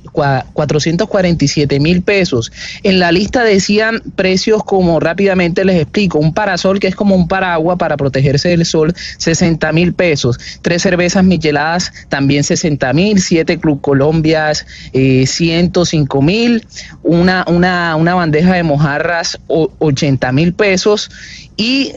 447 0.52 1.80
mil 1.80 2.02
pesos. 2.02 2.52
En 2.82 2.98
la 2.98 3.12
lista 3.12 3.44
decían 3.44 4.02
precios 4.14 4.62
como 4.62 5.00
rápidamente 5.00 5.64
les 5.64 5.80
explico, 5.80 6.18
un 6.18 6.34
parasol 6.34 6.80
que 6.80 6.88
es 6.88 6.94
como 6.94 7.14
un 7.14 7.28
paraguas 7.28 7.78
para 7.78 7.96
protegerse 7.96 8.50
del 8.50 8.66
sol, 8.66 8.94
60 9.16 9.72
mil 9.72 9.94
pesos. 9.94 10.38
Tres 10.60 10.82
cervezas 10.82 11.24
micheladas 11.24 11.90
también 12.10 12.25
también 12.26 12.42
60 12.42 12.92
mil, 12.92 13.20
7 13.20 13.60
Club 13.60 13.80
Colombias 13.80 14.66
eh, 14.92 15.26
105 15.28 16.22
mil, 16.22 16.66
una, 17.04 17.44
una, 17.46 17.94
una 17.94 18.14
bandeja 18.16 18.54
de 18.54 18.64
mojarras 18.64 19.38
80 19.46 20.32
mil 20.32 20.52
pesos 20.52 21.08
y 21.56 21.92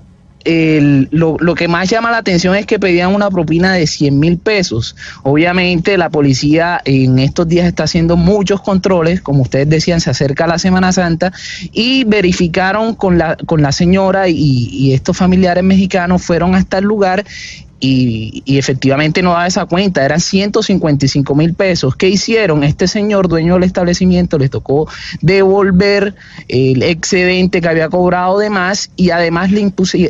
lo, 1.12 1.38
lo, 1.40 1.56
que 1.56 1.68
más 1.68 1.90
llama 1.90 2.12
la 2.12 2.18
atención 2.18 2.56
es 2.56 2.66
que 2.66 2.80
pedían 2.80 3.14
una 3.14 3.30
propina 3.30 3.74
de 3.74 3.88
100 3.88 4.20
mil 4.20 4.38
pesos. 4.38 4.96
Obviamente 5.24 5.98
la 5.98 6.10
policía 6.10 6.80
en 6.86 7.18
estos 7.20 7.48
días 7.48 7.68
está 7.68 7.84
haciendo 7.84 8.16
muchos 8.16 8.62
controles, 8.62 9.22
como 9.22 9.42
ustedes 9.42 9.68
decían, 9.68 10.00
se 10.00 10.12
acerca 10.12 10.46
la 10.46 10.60
Semana 10.60 10.92
Santa 10.92 11.34
y 11.74 12.04
verificaron 12.04 12.94
con 12.94 13.18
la, 13.18 13.36
con 13.36 13.62
la 13.64 13.72
señora 13.72 14.30
y, 14.30 14.70
y 14.72 14.94
estos 14.94 15.18
familiares 15.18 15.64
mexicanos 15.64 16.22
fueron 16.22 16.56
hasta 16.56 16.78
el 16.78 16.86
lugar 16.86 17.26
y, 17.80 18.44
efectivamente 18.58 19.22
no 19.22 19.32
daba 19.32 19.48
esa 19.48 19.66
cuenta, 19.66 20.04
eran 20.04 20.20
155 20.20 21.36
mil 21.36 21.54
pesos. 21.54 21.96
¿Qué 21.96 22.10
hicieron? 22.10 22.64
Este 22.64 22.88
señor, 22.88 23.28
dueño 23.28 23.54
del 23.56 23.64
establecimiento, 23.64 24.38
le 24.38 24.50
tocó 24.50 24.88
devolver 25.22 26.16
el 26.48 26.84
excedente 26.84 27.62
que 27.62 27.68
había 27.68 27.90
cobrado 27.90 28.40
de 28.40 28.50
más 28.50 28.90
y 28.96 29.12
además 29.12 29.52
le 29.52 29.70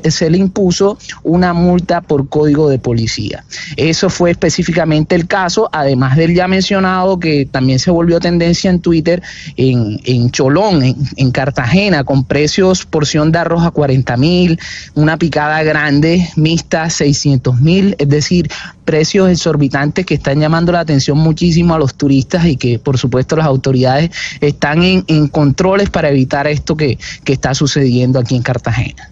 se 0.10 0.30
le 0.30 0.38
impuso 0.38 0.98
una 1.24 1.54
multa 1.54 2.02
por 2.02 2.30
código 2.30 2.70
de 2.70 2.80
policía. 2.80 3.44
Eso 3.76 4.10
fue 4.10 4.32
específicamente 4.32 5.16
el 5.16 5.28
caso, 5.28 5.70
además 5.72 6.16
del 6.16 6.34
ya 6.34 6.48
mencionado 6.48 7.20
que 7.20 7.46
también 7.46 7.80
se 7.80 7.92
volvió 7.92 8.20
tendencia 8.20 8.70
en 8.70 8.80
Twitter 8.80 9.22
en, 9.58 10.00
en 10.06 10.32
Cholón, 10.32 10.84
en, 10.84 10.96
en 11.18 11.32
Cartagena, 11.32 12.04
con 12.04 12.24
precios 12.24 12.86
porción 12.86 13.32
de 13.32 13.40
arroz 13.40 13.64
a 13.64 13.72
40 13.72 14.18
mil, 14.18 14.60
una 14.96 15.18
picada 15.18 15.62
grande, 15.64 16.30
mixta, 16.36 16.90
600 16.90 17.59
mil, 17.62 17.96
es 17.98 18.10
decir, 18.10 18.50
precios 18.86 19.30
exorbitantes 19.30 20.06
que 20.06 20.16
están 20.16 20.40
llamando 20.40 20.72
la 20.72 20.82
atención 20.82 21.18
muchísimo 21.18 21.74
a 21.74 21.80
los 21.80 21.96
turistas 21.96 22.46
y 22.46 22.58
que 22.58 22.80
por 22.80 22.98
supuesto 22.98 23.36
las 23.36 23.46
autoridades 23.46 24.12
están 24.42 24.84
en, 24.84 25.28
controles 25.28 25.90
para 25.90 26.10
evitar 26.10 26.48
esto 26.48 26.76
que, 26.76 26.98
que 27.24 27.34
está 27.34 27.54
sucediendo 27.54 28.20
aquí 28.20 28.36
en 28.36 28.42
Cartagena. 28.42 29.10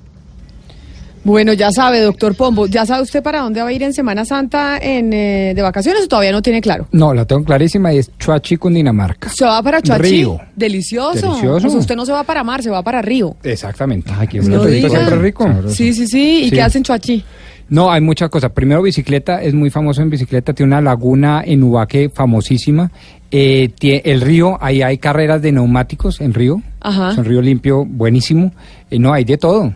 Bueno, 1.27 1.51
ya 1.51 1.73
sabe, 1.73 1.99
doctor 1.99 2.35
Pombo, 2.35 2.67
¿ya 2.67 2.85
sabe 2.85 3.03
usted 3.03 3.21
para 3.21 3.41
dónde 3.41 3.61
va 3.61 3.67
a 3.67 3.73
ir 3.73 3.83
en 3.83 3.93
Semana 3.93 4.23
Santa 4.23 4.77
en, 4.77 5.11
eh, 5.11 5.51
de 5.53 5.61
vacaciones 5.61 6.05
o 6.05 6.07
todavía 6.07 6.31
no 6.31 6.41
tiene 6.41 6.61
claro? 6.61 6.87
No, 6.93 7.13
la 7.13 7.25
tengo 7.25 7.43
clarísima 7.43 7.93
y 7.93 7.97
es 7.97 8.09
Chuachi, 8.17 8.55
Cundinamarca. 8.55 9.27
¿Se 9.27 9.43
va 9.43 9.61
para 9.61 9.81
Chuachi? 9.81 10.03
Río. 10.03 10.39
Delicioso. 10.55 11.35
Delicioso. 11.35 11.79
usted 11.79 11.97
no 11.97 12.05
se 12.05 12.13
va 12.13 12.23
para 12.23 12.45
mar, 12.45 12.63
se 12.63 12.69
va 12.69 12.81
para 12.81 13.01
Río. 13.01 13.35
Exactamente. 13.43 14.09
Ay, 14.17 14.29
qué 14.29 14.39
no 14.39 14.63
siempre 14.63 15.17
rico. 15.17 15.53
Sí, 15.67 15.91
sí, 15.93 16.07
sí. 16.07 16.45
¿Y 16.45 16.49
qué 16.49 16.61
hacen 16.61 16.83
Chuachi? 16.83 17.21
No, 17.69 17.91
hay 17.91 18.01
muchas 18.01 18.29
cosas. 18.29 18.51
Primero, 18.51 18.81
bicicleta, 18.81 19.41
es 19.41 19.53
muy 19.53 19.69
famoso 19.69 20.01
en 20.01 20.09
bicicleta, 20.09 20.53
tiene 20.53 20.73
una 20.73 20.81
laguna 20.81 21.43
en 21.45 21.63
Ubaque 21.63 22.09
famosísima. 22.09 22.91
Eh, 23.29 23.71
el 23.81 24.21
río, 24.21 24.57
ahí 24.61 24.81
hay 24.81 24.97
carreras 24.97 25.41
de 25.41 25.51
neumáticos 25.51 26.21
en 26.21 26.33
río. 26.33 26.61
Ajá. 26.79 27.11
Es 27.11 27.17
un 27.17 27.25
río 27.25 27.41
limpio, 27.41 27.83
buenísimo. 27.85 28.51
Eh, 28.89 28.99
no, 28.99 29.11
hay 29.13 29.25
de 29.25 29.37
todo. 29.37 29.73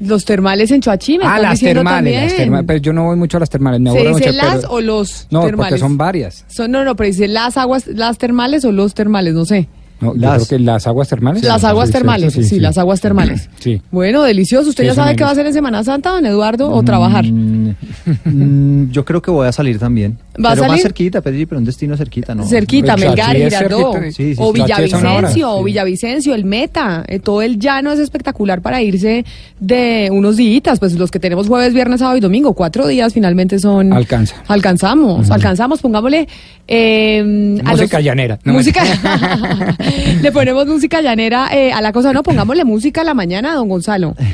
Los 0.00 0.24
termales 0.26 0.70
en 0.72 0.82
Chuachi, 0.82 1.18
Ah, 1.22 1.38
las 1.38 1.58
termales, 1.58 2.22
las 2.22 2.36
termales, 2.36 2.66
pero 2.66 2.78
yo 2.80 2.92
no 2.92 3.04
voy 3.04 3.16
mucho 3.16 3.38
a 3.38 3.40
las 3.40 3.48
termales. 3.48 3.80
Me 3.80 3.92
¿Se 3.92 4.08
dice 4.08 4.32
las 4.32 4.64
o 4.68 4.80
los 4.82 5.26
no, 5.30 5.40
termales? 5.40 5.52
No, 5.52 5.56
porque 5.56 5.78
son 5.78 5.96
varias. 5.96 6.44
Son, 6.48 6.70
no, 6.70 6.84
no, 6.84 6.96
pero 6.96 7.06
dice 7.06 7.28
las 7.28 7.56
aguas, 7.56 7.86
las 7.86 8.18
termales 8.18 8.64
o 8.66 8.72
los 8.72 8.92
termales, 8.92 9.32
no 9.32 9.46
sé. 9.46 9.68
No, 10.00 10.12
las, 10.14 10.46
creo 10.46 10.58
que 10.58 10.64
las 10.64 10.86
aguas 10.86 11.08
termales. 11.08 11.42
Las 11.42 11.64
aguas 11.64 11.90
termales, 11.90 12.34
sí, 12.34 12.60
las 12.60 12.76
aguas 12.78 13.00
termales. 13.00 13.48
Sí. 13.58 13.80
Bueno, 13.90 14.22
delicioso. 14.22 14.68
¿Usted 14.68 14.84
ya 14.84 14.94
sabe 14.94 15.16
qué 15.16 15.24
va 15.24 15.30
a 15.30 15.32
hacer 15.32 15.44
en 15.46 15.52
Semana 15.52 15.82
Santa, 15.82 16.10
don 16.10 16.24
Eduardo, 16.24 16.70
o 16.70 16.82
trabajar? 16.84 17.24
Mm, 17.24 17.74
mm, 18.24 18.90
yo 18.92 19.04
creo 19.04 19.20
que 19.20 19.30
voy 19.30 19.48
a 19.48 19.50
salir 19.50 19.78
también. 19.78 20.18
¿Va 20.36 20.50
pero 20.50 20.52
a 20.52 20.56
salir? 20.56 20.70
más 20.70 20.82
cerquita, 20.82 21.20
pero 21.20 21.58
un 21.58 21.64
destino 21.64 21.96
cerquita, 21.96 22.34
¿no? 22.34 22.46
Cerquita, 22.46 22.96
Melgar, 22.96 23.34
Girardó, 23.34 23.92
o 24.36 24.52
Villavicencio, 24.52 25.50
o 25.50 25.64
Villavicencio, 25.64 26.34
el 26.34 26.44
Meta. 26.44 27.02
Eh, 27.08 27.18
todo 27.18 27.42
el 27.42 27.58
llano 27.58 27.90
es 27.90 27.98
espectacular 27.98 28.60
para 28.60 28.82
irse 28.82 29.24
de 29.58 30.08
unos 30.12 30.36
días, 30.36 30.78
pues 30.78 30.92
los 30.94 31.10
que 31.10 31.18
tenemos 31.18 31.48
jueves, 31.48 31.72
viernes, 31.72 32.00
sábado 32.00 32.18
y 32.18 32.20
domingo, 32.20 32.52
cuatro 32.52 32.86
días 32.86 33.14
finalmente 33.14 33.58
son... 33.58 33.92
Alcanza. 33.92 34.36
Alcanzamos, 34.46 35.30
alcanzamos, 35.30 35.80
pongámosle... 35.80 36.28
Eh, 36.68 37.22
música 37.64 38.00
llanera. 38.00 38.38
música... 38.44 38.82
Le 40.22 40.32
ponemos 40.32 40.66
música 40.66 41.00
llanera 41.00 41.48
eh, 41.52 41.72
a 41.72 41.80
la 41.80 41.92
cosa, 41.92 42.12
no, 42.12 42.22
pongámosle 42.22 42.64
música 42.64 43.02
a 43.02 43.04
la 43.04 43.14
mañana, 43.14 43.54
don 43.54 43.68
Gonzalo. 43.68 44.14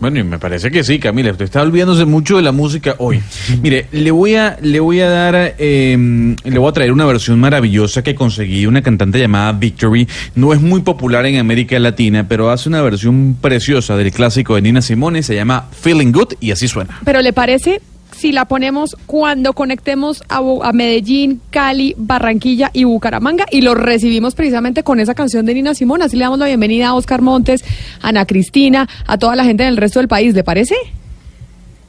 Bueno, 0.00 0.18
y 0.18 0.22
me 0.22 0.38
parece 0.38 0.70
que 0.70 0.84
sí, 0.84 0.98
Camila. 0.98 1.30
Usted 1.30 1.46
está 1.46 1.62
olvidándose 1.62 2.04
mucho 2.04 2.36
de 2.36 2.42
la 2.42 2.52
música 2.52 2.94
hoy. 2.98 3.22
Mire, 3.62 3.86
le 3.90 4.10
voy 4.10 4.34
a, 4.34 4.58
le 4.60 4.78
voy 4.78 5.00
a 5.00 5.08
dar, 5.08 5.54
em, 5.56 6.36
le 6.44 6.58
voy 6.58 6.68
a 6.68 6.72
traer 6.72 6.92
una 6.92 7.06
versión 7.06 7.40
maravillosa 7.40 8.02
que 8.02 8.14
conseguí 8.14 8.66
una 8.66 8.82
cantante 8.82 9.18
llamada 9.18 9.52
Victory. 9.52 10.06
No 10.34 10.52
es 10.52 10.60
muy 10.60 10.82
popular 10.82 11.24
en 11.24 11.38
América 11.38 11.78
Latina, 11.78 12.28
pero 12.28 12.50
hace 12.50 12.68
una 12.68 12.82
versión 12.82 13.38
preciosa 13.40 13.96
del 13.96 14.12
clásico 14.12 14.56
de 14.56 14.60
Nina 14.60 14.82
Simone. 14.82 15.22
Se 15.22 15.34
llama 15.34 15.68
Feeling 15.72 16.12
Good 16.12 16.34
y 16.38 16.50
así 16.50 16.68
suena. 16.68 17.00
Pero 17.02 17.22
le 17.22 17.32
parece 17.32 17.80
si 18.24 18.32
la 18.32 18.46
ponemos 18.46 18.96
cuando 19.04 19.52
conectemos 19.52 20.22
a, 20.30 20.72
Medellín, 20.72 21.42
Cali, 21.50 21.94
Barranquilla 21.98 22.70
y 22.72 22.84
Bucaramanga 22.84 23.44
y 23.50 23.60
lo 23.60 23.74
recibimos 23.74 24.34
precisamente 24.34 24.82
con 24.82 24.98
esa 24.98 25.12
canción 25.14 25.44
de 25.44 25.52
Nina 25.52 25.74
Simón. 25.74 26.00
Así 26.00 26.16
le 26.16 26.24
damos 26.24 26.38
la 26.38 26.46
bienvenida 26.46 26.88
a 26.88 26.94
Oscar 26.94 27.20
Montes, 27.20 27.62
a 28.00 28.08
Ana 28.08 28.24
Cristina, 28.24 28.88
a 29.06 29.18
toda 29.18 29.36
la 29.36 29.44
gente 29.44 29.64
del 29.64 29.76
resto 29.76 29.98
del 29.98 30.08
país. 30.08 30.32
¿Le 30.34 30.42
parece? 30.42 30.74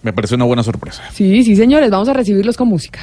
Me 0.03 0.11
parece 0.11 0.35
una 0.35 0.43
buena 0.43 0.61
sorpresa. 0.61 1.03
Sí, 1.13 1.41
sí, 1.45 1.55
señores, 1.55 1.89
vamos 1.89 2.09
a 2.09 2.13
recibirlos 2.13 2.57
con 2.57 2.67
música. 2.67 2.99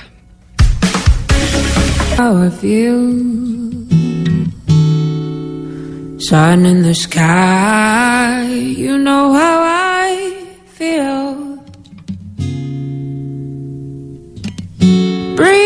How 2.18 2.44
I 2.44 2.50
feel 2.50 3.86
Sun 6.18 6.66
in 6.66 6.82
the 6.82 6.94
sky 6.94 8.74
You 8.76 8.98
know 8.98 9.32
how 9.32 9.62
I 9.64 10.44
feel 10.74 11.51
breeze 15.36 15.62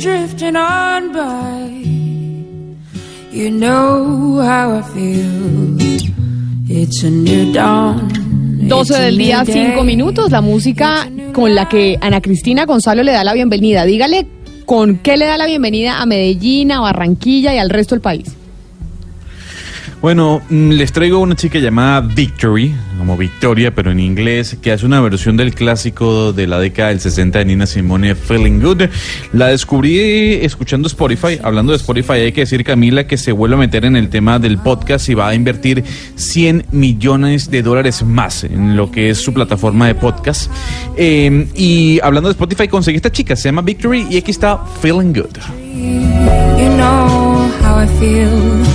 drifting 0.00 0.56
on 0.56 1.12
by. 1.12 1.66
You 3.32 3.50
know 3.50 4.40
how 4.40 4.78
I 4.78 4.82
feel. 4.82 5.76
It's 6.68 7.02
a 7.04 7.10
new 7.10 7.52
dawn. 7.52 8.08
12 8.68 8.98
del 8.98 9.18
día, 9.18 9.44
5 9.44 9.84
minutos. 9.84 10.30
La 10.30 10.40
música 10.40 11.08
con 11.32 11.54
la 11.54 11.68
que 11.68 11.98
Ana 12.00 12.20
Cristina 12.20 12.64
Gonzalo 12.64 13.02
le 13.02 13.12
da 13.12 13.22
la 13.24 13.34
bienvenida. 13.34 13.84
Dígale 13.84 14.26
con 14.64 14.98
qué 14.98 15.16
le 15.16 15.26
da 15.26 15.36
la 15.36 15.46
bienvenida 15.46 16.00
a 16.00 16.06
Medellín, 16.06 16.72
a 16.72 16.80
Barranquilla 16.80 17.54
y 17.54 17.58
al 17.58 17.70
resto 17.70 17.94
del 17.94 18.02
país. 18.02 18.36
Bueno, 20.02 20.42
mm, 20.48 20.70
les 20.72 20.92
traigo 20.92 21.18
una 21.18 21.34
chica 21.34 21.58
llamada 21.58 22.00
Victory, 22.02 22.74
como 22.98 23.16
Victoria, 23.16 23.74
pero 23.74 23.90
en 23.90 23.98
inglés, 23.98 24.56
que 24.60 24.70
hace 24.70 24.84
una 24.84 25.00
versión 25.00 25.36
del 25.36 25.54
clásico 25.54 26.32
de 26.32 26.46
la 26.46 26.58
década 26.58 26.90
del 26.90 27.00
60 27.00 27.38
de 27.38 27.44
Nina 27.46 27.66
Simone, 27.66 28.14
Feeling 28.14 28.60
Good. 28.60 28.82
La 29.32 29.48
descubrí 29.48 30.34
escuchando 30.42 30.86
Spotify. 30.86 31.38
Hablando 31.42 31.72
de 31.72 31.78
Spotify, 31.78 32.12
hay 32.12 32.32
que 32.32 32.42
decir, 32.42 32.62
Camila, 32.62 33.06
que 33.06 33.16
se 33.16 33.32
vuelve 33.32 33.56
a 33.56 33.58
meter 33.58 33.86
en 33.86 33.96
el 33.96 34.10
tema 34.10 34.38
del 34.38 34.58
podcast 34.58 35.08
y 35.08 35.14
va 35.14 35.28
a 35.28 35.34
invertir 35.34 35.82
100 36.14 36.66
millones 36.72 37.50
de 37.50 37.62
dólares 37.62 38.04
más 38.04 38.44
en 38.44 38.76
lo 38.76 38.90
que 38.90 39.10
es 39.10 39.18
su 39.18 39.32
plataforma 39.32 39.86
de 39.86 39.94
podcast. 39.94 40.50
Em, 40.96 41.48
y 41.54 42.00
hablando 42.02 42.28
de 42.28 42.32
Spotify, 42.32 42.68
conseguí 42.68 42.96
esta 42.96 43.10
chica, 43.10 43.34
se 43.34 43.48
llama 43.48 43.62
Victory, 43.62 44.06
y 44.10 44.18
aquí 44.18 44.30
está 44.30 44.58
Feeling 44.82 45.14
Good. 45.14 45.38
You 46.58 46.68
know 46.76 47.50
how 47.62 47.82
I 47.82 47.86
feel. 47.98 48.65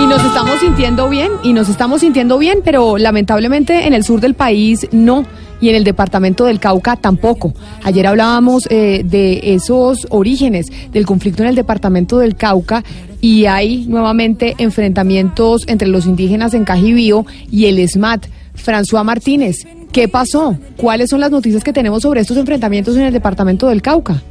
Y 0.00 0.06
nos 0.06 0.24
estamos 0.24 0.58
sintiendo 0.60 1.08
bien, 1.08 1.30
y 1.44 1.52
nos 1.52 1.68
estamos 1.68 2.00
sintiendo 2.00 2.38
bien, 2.38 2.58
pero 2.64 2.98
lamentablemente 2.98 3.86
en 3.86 3.92
el 3.94 4.02
sur 4.02 4.20
del 4.20 4.34
país 4.34 4.88
no 4.90 5.24
y 5.60 5.68
en 5.68 5.76
el 5.76 5.84
departamento 5.84 6.44
del 6.44 6.58
Cauca 6.58 6.96
tampoco. 6.96 7.54
Ayer 7.84 8.08
hablábamos 8.08 8.66
eh, 8.68 9.02
de 9.04 9.54
esos 9.54 10.08
orígenes 10.10 10.66
del 10.90 11.06
conflicto 11.06 11.44
en 11.44 11.50
el 11.50 11.54
departamento 11.54 12.18
del 12.18 12.34
Cauca 12.34 12.82
y 13.20 13.46
hay 13.46 13.86
nuevamente 13.86 14.56
enfrentamientos 14.58 15.62
entre 15.68 15.86
los 15.86 16.06
indígenas 16.06 16.52
en 16.54 16.64
Cajibío 16.64 17.24
y 17.48 17.66
el 17.66 17.88
SMAT. 17.88 18.26
François 18.54 19.04
Martínez, 19.04 19.66
¿qué 19.92 20.08
pasó? 20.08 20.56
¿Cuáles 20.76 21.10
son 21.10 21.20
las 21.20 21.30
noticias 21.30 21.62
que 21.62 21.72
tenemos 21.72 22.02
sobre 22.02 22.22
estos 22.22 22.36
enfrentamientos 22.36 22.96
en 22.96 23.02
el 23.02 23.12
departamento 23.12 23.68
del 23.68 23.82
Cauca? 23.82 24.22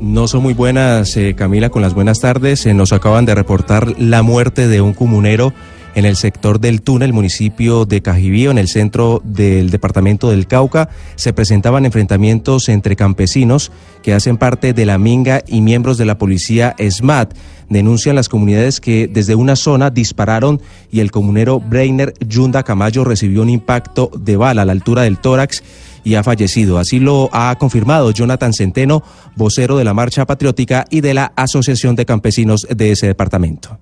No 0.00 0.28
son 0.28 0.42
muy 0.42 0.54
buenas, 0.54 1.16
eh, 1.16 1.34
Camila, 1.34 1.70
con 1.70 1.82
las 1.82 1.94
buenas 1.94 2.20
tardes. 2.20 2.64
Eh, 2.66 2.74
nos 2.74 2.92
acaban 2.92 3.24
de 3.24 3.34
reportar 3.34 4.00
la 4.00 4.22
muerte 4.22 4.68
de 4.68 4.80
un 4.80 4.94
comunero 4.94 5.52
en 5.96 6.04
el 6.04 6.14
sector 6.14 6.60
del 6.60 6.82
túnel, 6.82 7.12
municipio 7.12 7.84
de 7.84 8.00
Cajibío, 8.02 8.52
en 8.52 8.58
el 8.58 8.68
centro 8.68 9.20
del 9.24 9.70
departamento 9.70 10.30
del 10.30 10.46
Cauca. 10.46 10.90
Se 11.16 11.32
presentaban 11.32 11.84
enfrentamientos 11.84 12.68
entre 12.68 12.94
campesinos 12.94 13.72
que 14.02 14.14
hacen 14.14 14.36
parte 14.36 14.72
de 14.72 14.86
la 14.86 14.98
Minga 14.98 15.42
y 15.48 15.60
miembros 15.60 15.98
de 15.98 16.04
la 16.04 16.18
policía 16.18 16.76
SMAT. 16.78 17.34
Denuncian 17.68 18.16
las 18.16 18.28
comunidades 18.28 18.80
que 18.80 19.08
desde 19.08 19.34
una 19.34 19.56
zona 19.56 19.90
dispararon 19.90 20.60
y 20.90 21.00
el 21.00 21.10
comunero 21.10 21.60
Breiner 21.60 22.14
Yunda 22.26 22.62
Camayo 22.62 23.04
recibió 23.04 23.42
un 23.42 23.50
impacto 23.50 24.10
de 24.18 24.36
bala 24.36 24.62
a 24.62 24.64
la 24.64 24.72
altura 24.72 25.02
del 25.02 25.18
tórax 25.18 25.62
y 26.04 26.14
ha 26.14 26.22
fallecido. 26.22 26.78
Así 26.78 27.00
lo 27.00 27.28
ha 27.32 27.54
confirmado 27.58 28.10
Jonathan 28.10 28.52
Centeno, 28.52 29.02
vocero 29.36 29.76
de 29.76 29.84
la 29.84 29.94
Marcha 29.94 30.24
Patriótica 30.24 30.84
y 30.90 31.02
de 31.02 31.14
la 31.14 31.32
Asociación 31.36 31.96
de 31.96 32.06
Campesinos 32.06 32.66
de 32.74 32.92
ese 32.92 33.06
departamento. 33.06 33.78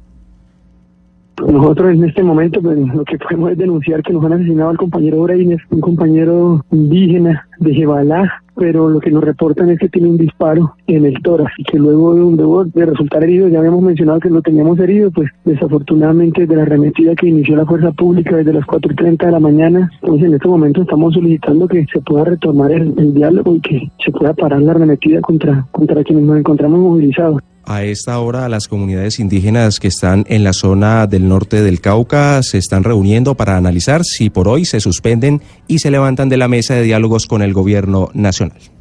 Nosotros 1.40 1.94
en 1.94 2.02
este 2.04 2.22
momento 2.22 2.62
pues, 2.62 2.78
lo 2.78 3.04
que 3.04 3.18
podemos 3.18 3.52
es 3.52 3.58
denunciar 3.58 4.02
que 4.02 4.12
nos 4.12 4.24
han 4.24 4.32
asesinado 4.32 4.70
al 4.70 4.78
compañero 4.78 5.22
Breiner, 5.22 5.60
un 5.70 5.80
compañero 5.80 6.64
indígena 6.72 7.46
de 7.60 7.74
Jebalá, 7.74 8.42
pero 8.56 8.88
lo 8.88 9.00
que 9.00 9.10
nos 9.10 9.22
reportan 9.22 9.70
es 9.70 9.78
que 9.78 9.88
tiene 9.88 10.08
un 10.08 10.16
disparo 10.16 10.74
en 10.86 11.04
el 11.04 11.20
tórax 11.22 11.52
y 11.58 11.64
que 11.64 11.78
luego 11.78 12.14
de, 12.14 12.70
de 12.74 12.86
resultar 12.86 13.22
herido, 13.22 13.48
ya 13.48 13.58
habíamos 13.58 13.82
mencionado 13.82 14.20
que 14.20 14.30
lo 14.30 14.42
teníamos 14.42 14.78
herido, 14.78 15.10
pues 15.10 15.30
desafortunadamente 15.44 16.46
de 16.46 16.56
la 16.56 16.62
arremetida 16.62 17.14
que 17.14 17.28
inició 17.28 17.56
la 17.56 17.66
fuerza 17.66 17.92
pública 17.92 18.36
desde 18.36 18.52
las 18.52 18.64
4 18.64 18.92
y 18.92 18.96
30 18.96 19.26
de 19.26 19.32
la 19.32 19.40
mañana, 19.40 19.90
pues 20.00 20.22
en 20.22 20.34
este 20.34 20.48
momento 20.48 20.82
estamos 20.82 21.14
solicitando 21.14 21.68
que 21.68 21.86
se 21.92 22.00
pueda 22.00 22.24
retomar 22.24 22.72
el, 22.72 22.94
el 22.98 23.14
diálogo 23.14 23.56
y 23.56 23.60
que 23.60 23.90
se 24.04 24.10
pueda 24.10 24.32
parar 24.34 24.62
la 24.62 24.72
arremetida 24.72 25.20
contra, 25.20 25.66
contra 25.70 26.02
quienes 26.02 26.24
nos 26.24 26.38
encontramos 26.38 26.80
movilizados. 26.80 27.42
A 27.68 27.82
esta 27.82 28.20
hora 28.20 28.48
las 28.48 28.68
comunidades 28.68 29.18
indígenas 29.18 29.80
que 29.80 29.88
están 29.88 30.24
en 30.28 30.44
la 30.44 30.52
zona 30.52 31.08
del 31.08 31.26
norte 31.26 31.62
del 31.62 31.80
Cauca 31.80 32.40
se 32.44 32.58
están 32.58 32.84
reuniendo 32.84 33.34
para 33.34 33.56
analizar 33.56 34.04
si 34.04 34.30
por 34.30 34.46
hoy 34.46 34.64
se 34.64 34.78
suspenden 34.78 35.42
y 35.66 35.80
se 35.80 35.90
levantan 35.90 36.28
de 36.28 36.36
la 36.36 36.46
mesa 36.46 36.74
de 36.74 36.84
diálogos 36.84 37.26
con 37.26 37.42
el 37.42 37.52
gobierno 37.52 38.08
nacional. 38.14 38.45
profesional. 38.50 38.75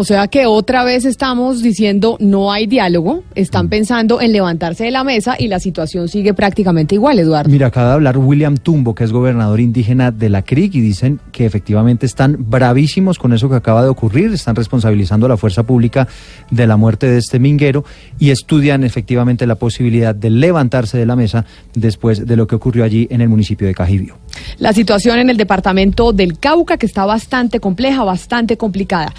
O 0.00 0.04
sea 0.04 0.28
que 0.28 0.46
otra 0.46 0.84
vez 0.84 1.04
estamos 1.04 1.60
diciendo 1.60 2.18
no 2.20 2.52
hay 2.52 2.68
diálogo, 2.68 3.24
están 3.34 3.68
pensando 3.68 4.20
en 4.20 4.30
levantarse 4.30 4.84
de 4.84 4.92
la 4.92 5.02
mesa 5.02 5.34
y 5.36 5.48
la 5.48 5.58
situación 5.58 6.06
sigue 6.06 6.34
prácticamente 6.34 6.94
igual, 6.94 7.18
Eduardo. 7.18 7.50
Mira, 7.50 7.66
acaba 7.66 7.88
de 7.88 7.94
hablar 7.94 8.16
William 8.16 8.58
Tumbo, 8.58 8.94
que 8.94 9.02
es 9.02 9.10
gobernador 9.10 9.58
indígena 9.58 10.12
de 10.12 10.28
la 10.28 10.42
CRIC, 10.42 10.76
y 10.76 10.80
dicen 10.80 11.18
que 11.32 11.46
efectivamente 11.46 12.06
están 12.06 12.36
bravísimos 12.38 13.18
con 13.18 13.32
eso 13.32 13.50
que 13.50 13.56
acaba 13.56 13.82
de 13.82 13.88
ocurrir, 13.88 14.32
están 14.32 14.54
responsabilizando 14.54 15.26
a 15.26 15.30
la 15.30 15.36
fuerza 15.36 15.64
pública 15.64 16.06
de 16.48 16.68
la 16.68 16.76
muerte 16.76 17.08
de 17.08 17.18
este 17.18 17.40
minguero 17.40 17.84
y 18.20 18.30
estudian 18.30 18.84
efectivamente 18.84 19.48
la 19.48 19.56
posibilidad 19.56 20.14
de 20.14 20.30
levantarse 20.30 20.96
de 20.96 21.06
la 21.06 21.16
mesa 21.16 21.44
después 21.74 22.24
de 22.24 22.36
lo 22.36 22.46
que 22.46 22.54
ocurrió 22.54 22.84
allí 22.84 23.08
en 23.10 23.20
el 23.20 23.28
municipio 23.28 23.66
de 23.66 23.74
Cajibio. 23.74 24.16
La 24.58 24.72
situación 24.72 25.18
en 25.18 25.28
el 25.28 25.36
departamento 25.36 26.12
del 26.12 26.38
Cauca, 26.38 26.76
que 26.76 26.86
está 26.86 27.04
bastante 27.04 27.58
compleja, 27.58 28.04
bastante 28.04 28.56
complicada. 28.56 29.12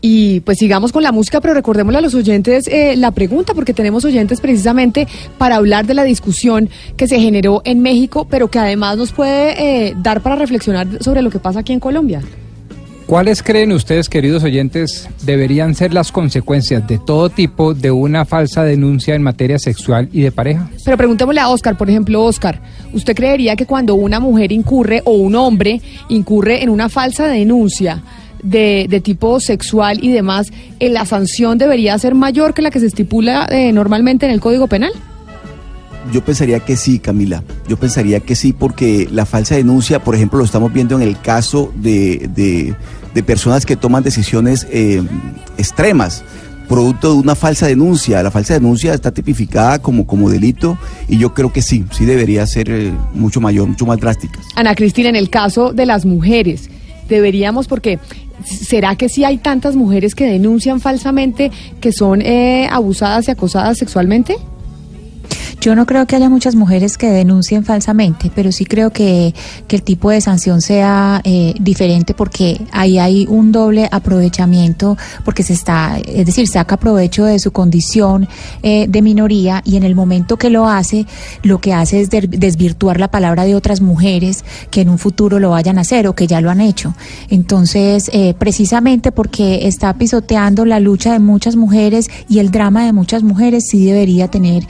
Y 0.00 0.40
pues 0.40 0.58
sigamos 0.58 0.92
con 0.92 1.02
la 1.02 1.12
música, 1.12 1.40
pero 1.40 1.54
recordémosle 1.54 1.98
a 1.98 2.00
los 2.00 2.14
oyentes 2.14 2.66
eh, 2.68 2.96
la 2.96 3.10
pregunta, 3.10 3.52
porque 3.54 3.74
tenemos 3.74 4.04
oyentes 4.04 4.40
precisamente 4.40 5.06
para 5.36 5.56
hablar 5.56 5.86
de 5.86 5.94
la 5.94 6.04
discusión 6.04 6.70
que 6.96 7.06
se 7.06 7.20
generó 7.20 7.60
en 7.64 7.80
México, 7.80 8.26
pero 8.28 8.48
que 8.48 8.58
además 8.58 8.96
nos 8.96 9.12
puede 9.12 9.88
eh, 9.88 9.94
dar 9.98 10.22
para 10.22 10.36
reflexionar 10.36 10.86
sobre 11.02 11.20
lo 11.22 11.30
que 11.30 11.38
pasa 11.38 11.60
aquí 11.60 11.72
en 11.72 11.80
Colombia. 11.80 12.22
¿Cuáles 13.10 13.42
creen 13.42 13.72
ustedes, 13.72 14.08
queridos 14.08 14.44
oyentes, 14.44 15.08
deberían 15.24 15.74
ser 15.74 15.92
las 15.92 16.12
consecuencias 16.12 16.86
de 16.86 16.96
todo 16.96 17.28
tipo 17.28 17.74
de 17.74 17.90
una 17.90 18.24
falsa 18.24 18.62
denuncia 18.62 19.16
en 19.16 19.22
materia 19.22 19.58
sexual 19.58 20.08
y 20.12 20.22
de 20.22 20.30
pareja? 20.30 20.70
Pero 20.84 20.96
preguntémosle 20.96 21.40
a 21.40 21.48
Oscar, 21.48 21.76
por 21.76 21.90
ejemplo, 21.90 22.22
Oscar, 22.22 22.62
¿usted 22.92 23.16
creería 23.16 23.56
que 23.56 23.66
cuando 23.66 23.96
una 23.96 24.20
mujer 24.20 24.52
incurre 24.52 25.02
o 25.04 25.10
un 25.10 25.34
hombre 25.34 25.82
incurre 26.08 26.62
en 26.62 26.70
una 26.70 26.88
falsa 26.88 27.26
denuncia, 27.26 28.00
de, 28.42 29.00
tipo 29.02 29.40
sexual 29.40 30.02
y 30.02 30.10
demás, 30.12 30.52
eh, 30.78 30.88
¿la 30.88 31.04
sanción 31.04 31.58
debería 31.58 31.98
ser 31.98 32.14
mayor 32.14 32.54
que 32.54 32.62
la 32.62 32.70
que 32.70 32.80
se 32.80 32.86
estipula 32.86 33.46
eh, 33.50 33.72
normalmente 33.72 34.26
en 34.26 34.32
el 34.32 34.40
Código 34.40 34.66
Penal? 34.66 34.92
Yo 36.12 36.24
pensaría 36.24 36.60
que 36.60 36.76
sí, 36.76 36.98
Camila. 36.98 37.42
Yo 37.68 37.76
pensaría 37.76 38.20
que 38.20 38.34
sí, 38.34 38.52
porque 38.52 39.08
la 39.10 39.26
falsa 39.26 39.56
denuncia, 39.56 40.02
por 40.02 40.14
ejemplo, 40.14 40.38
lo 40.38 40.44
estamos 40.44 40.72
viendo 40.72 40.96
en 40.96 41.02
el 41.02 41.20
caso 41.20 41.72
de, 41.76 42.28
de, 42.34 43.22
personas 43.22 43.66
que 43.66 43.76
toman 43.76 44.02
decisiones 44.02 44.66
eh, 44.70 45.02
extremas 45.58 46.24
producto 46.70 47.12
de 47.12 47.18
una 47.18 47.34
falsa 47.34 47.66
denuncia. 47.66 48.22
La 48.22 48.30
falsa 48.30 48.54
denuncia 48.54 48.94
está 48.94 49.10
tipificada 49.10 49.80
como, 49.80 50.06
como 50.06 50.30
delito 50.30 50.78
y 51.08 51.18
yo 51.18 51.34
creo 51.34 51.52
que 51.52 51.62
sí, 51.62 51.84
sí 51.90 52.04
debería 52.04 52.46
ser 52.46 52.92
mucho 53.12 53.40
mayor, 53.40 53.66
mucho 53.66 53.86
más 53.86 53.98
drástica. 53.98 54.38
Ana 54.54 54.76
Cristina, 54.76 55.08
en 55.08 55.16
el 55.16 55.30
caso 55.30 55.72
de 55.72 55.84
las 55.84 56.06
mujeres, 56.06 56.70
deberíamos, 57.08 57.66
porque 57.66 57.98
¿será 58.44 58.96
que 58.96 59.08
sí 59.08 59.24
hay 59.24 59.38
tantas 59.38 59.76
mujeres 59.76 60.14
que 60.14 60.26
denuncian 60.26 60.80
falsamente 60.80 61.50
que 61.80 61.92
son 61.92 62.22
eh, 62.22 62.68
abusadas 62.70 63.28
y 63.28 63.30
acosadas 63.30 63.78
sexualmente? 63.78 64.36
Yo 65.60 65.74
no 65.74 65.84
creo 65.84 66.06
que 66.06 66.16
haya 66.16 66.30
muchas 66.30 66.54
mujeres 66.54 66.96
que 66.96 67.10
denuncien 67.10 67.66
falsamente, 67.66 68.32
pero 68.34 68.50
sí 68.50 68.64
creo 68.64 68.90
que, 68.92 69.34
que 69.68 69.76
el 69.76 69.82
tipo 69.82 70.08
de 70.08 70.22
sanción 70.22 70.62
sea 70.62 71.20
eh, 71.22 71.52
diferente 71.60 72.14
porque 72.14 72.62
ahí 72.72 72.98
hay 72.98 73.26
un 73.28 73.52
doble 73.52 73.86
aprovechamiento, 73.92 74.96
porque 75.22 75.42
se 75.42 75.52
está, 75.52 75.98
es 75.98 76.24
decir, 76.24 76.48
saca 76.48 76.78
provecho 76.78 77.26
de 77.26 77.38
su 77.38 77.50
condición 77.52 78.26
eh, 78.62 78.86
de 78.88 79.02
minoría 79.02 79.60
y 79.66 79.76
en 79.76 79.82
el 79.82 79.94
momento 79.94 80.38
que 80.38 80.48
lo 80.48 80.66
hace, 80.66 81.04
lo 81.42 81.60
que 81.60 81.74
hace 81.74 82.00
es 82.00 82.08
desvirtuar 82.08 82.98
la 82.98 83.10
palabra 83.10 83.44
de 83.44 83.54
otras 83.54 83.82
mujeres 83.82 84.46
que 84.70 84.80
en 84.80 84.88
un 84.88 84.96
futuro 84.96 85.40
lo 85.40 85.50
vayan 85.50 85.76
a 85.76 85.82
hacer 85.82 86.08
o 86.08 86.14
que 86.14 86.26
ya 86.26 86.40
lo 86.40 86.48
han 86.50 86.62
hecho. 86.62 86.94
Entonces, 87.28 88.10
eh, 88.14 88.32
precisamente 88.38 89.12
porque 89.12 89.68
está 89.68 89.92
pisoteando 89.92 90.64
la 90.64 90.80
lucha 90.80 91.12
de 91.12 91.18
muchas 91.18 91.56
mujeres 91.56 92.08
y 92.30 92.38
el 92.38 92.50
drama 92.50 92.86
de 92.86 92.94
muchas 92.94 93.22
mujeres, 93.22 93.66
sí 93.68 93.84
debería 93.84 94.28
tener 94.28 94.66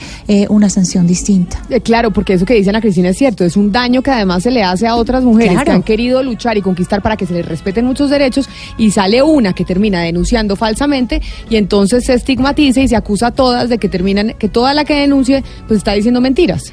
una 0.48 0.68
sanción 0.68 0.79
distinta. 1.06 1.62
Eh, 1.68 1.80
claro, 1.80 2.10
porque 2.10 2.34
eso 2.34 2.44
que 2.44 2.54
dice 2.54 2.70
Ana 2.70 2.80
Cristina 2.80 3.10
es 3.10 3.18
cierto, 3.18 3.44
es 3.44 3.56
un 3.56 3.72
daño 3.72 4.02
que 4.02 4.10
además 4.10 4.42
se 4.42 4.50
le 4.50 4.62
hace 4.62 4.86
a 4.86 4.96
otras 4.96 5.24
mujeres 5.24 5.62
que 5.62 5.70
han 5.70 5.82
querido 5.82 6.22
luchar 6.22 6.56
y 6.56 6.62
conquistar 6.62 7.02
para 7.02 7.16
que 7.16 7.26
se 7.26 7.34
les 7.34 7.46
respeten 7.46 7.84
muchos 7.84 8.10
derechos 8.10 8.48
y 8.78 8.90
sale 8.90 9.22
una 9.22 9.52
que 9.52 9.64
termina 9.64 10.00
denunciando 10.02 10.56
falsamente 10.56 11.20
y 11.48 11.56
entonces 11.56 12.04
se 12.04 12.14
estigmatiza 12.14 12.80
y 12.80 12.88
se 12.88 12.96
acusa 12.96 13.28
a 13.28 13.30
todas 13.32 13.68
de 13.68 13.78
que 13.78 13.88
terminan, 13.88 14.34
que 14.38 14.48
toda 14.48 14.74
la 14.74 14.84
que 14.84 14.94
denuncie 14.94 15.42
pues 15.66 15.78
está 15.78 15.92
diciendo 15.92 16.20
mentiras. 16.20 16.72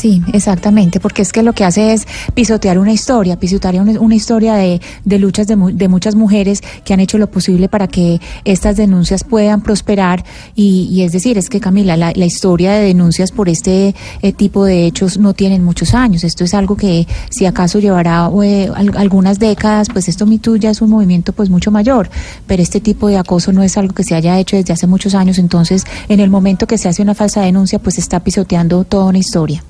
Sí, 0.00 0.22
exactamente, 0.32 0.98
porque 0.98 1.20
es 1.20 1.30
que 1.30 1.42
lo 1.42 1.52
que 1.52 1.62
hace 1.62 1.92
es 1.92 2.06
pisotear 2.32 2.78
una 2.78 2.90
historia, 2.90 3.38
pisotear 3.38 3.74
una, 3.74 4.14
historia 4.14 4.54
de, 4.54 4.80
de 5.04 5.18
luchas 5.18 5.46
de, 5.46 5.56
de, 5.74 5.88
muchas 5.88 6.14
mujeres 6.14 6.62
que 6.86 6.94
han 6.94 7.00
hecho 7.00 7.18
lo 7.18 7.30
posible 7.30 7.68
para 7.68 7.86
que 7.86 8.18
estas 8.46 8.78
denuncias 8.78 9.24
puedan 9.24 9.60
prosperar. 9.60 10.24
Y, 10.54 11.02
es 11.02 11.12
decir, 11.12 11.36
es 11.36 11.50
que 11.50 11.60
Camila, 11.60 11.98
la, 11.98 12.24
historia 12.24 12.72
de 12.72 12.84
denuncias 12.84 13.30
por 13.30 13.50
este 13.50 13.94
eh, 14.22 14.32
tipo 14.32 14.64
de 14.64 14.86
hechos 14.86 15.18
no 15.18 15.34
tienen 15.34 15.62
muchos 15.62 15.92
años. 15.92 16.24
Esto 16.24 16.44
es 16.44 16.54
algo 16.54 16.76
que 16.76 17.06
si 17.28 17.44
acaso 17.44 17.78
llevará 17.78 18.30
eh, 18.42 18.70
algunas 18.96 19.38
décadas, 19.38 19.88
pues 19.92 20.08
esto 20.08 20.24
mi 20.24 20.40
ya 20.58 20.70
es 20.70 20.80
un 20.80 20.88
movimiento 20.88 21.34
pues 21.34 21.50
mucho 21.50 21.70
mayor. 21.70 22.08
Pero 22.46 22.62
este 22.62 22.80
tipo 22.80 23.08
de 23.08 23.18
acoso 23.18 23.52
no 23.52 23.62
es 23.62 23.76
algo 23.76 23.92
que 23.92 24.04
se 24.04 24.14
haya 24.14 24.38
hecho 24.38 24.56
desde 24.56 24.72
hace 24.72 24.86
muchos 24.86 25.14
años. 25.14 25.36
Entonces, 25.38 25.84
en 26.08 26.20
el 26.20 26.30
momento 26.30 26.66
que 26.66 26.78
se 26.78 26.88
hace 26.88 27.02
una 27.02 27.14
falsa 27.14 27.42
denuncia, 27.42 27.78
pues 27.78 27.98
está 27.98 28.20
pisoteando 28.20 28.84
toda 28.84 29.04
una 29.04 29.18
historia. 29.18 29.62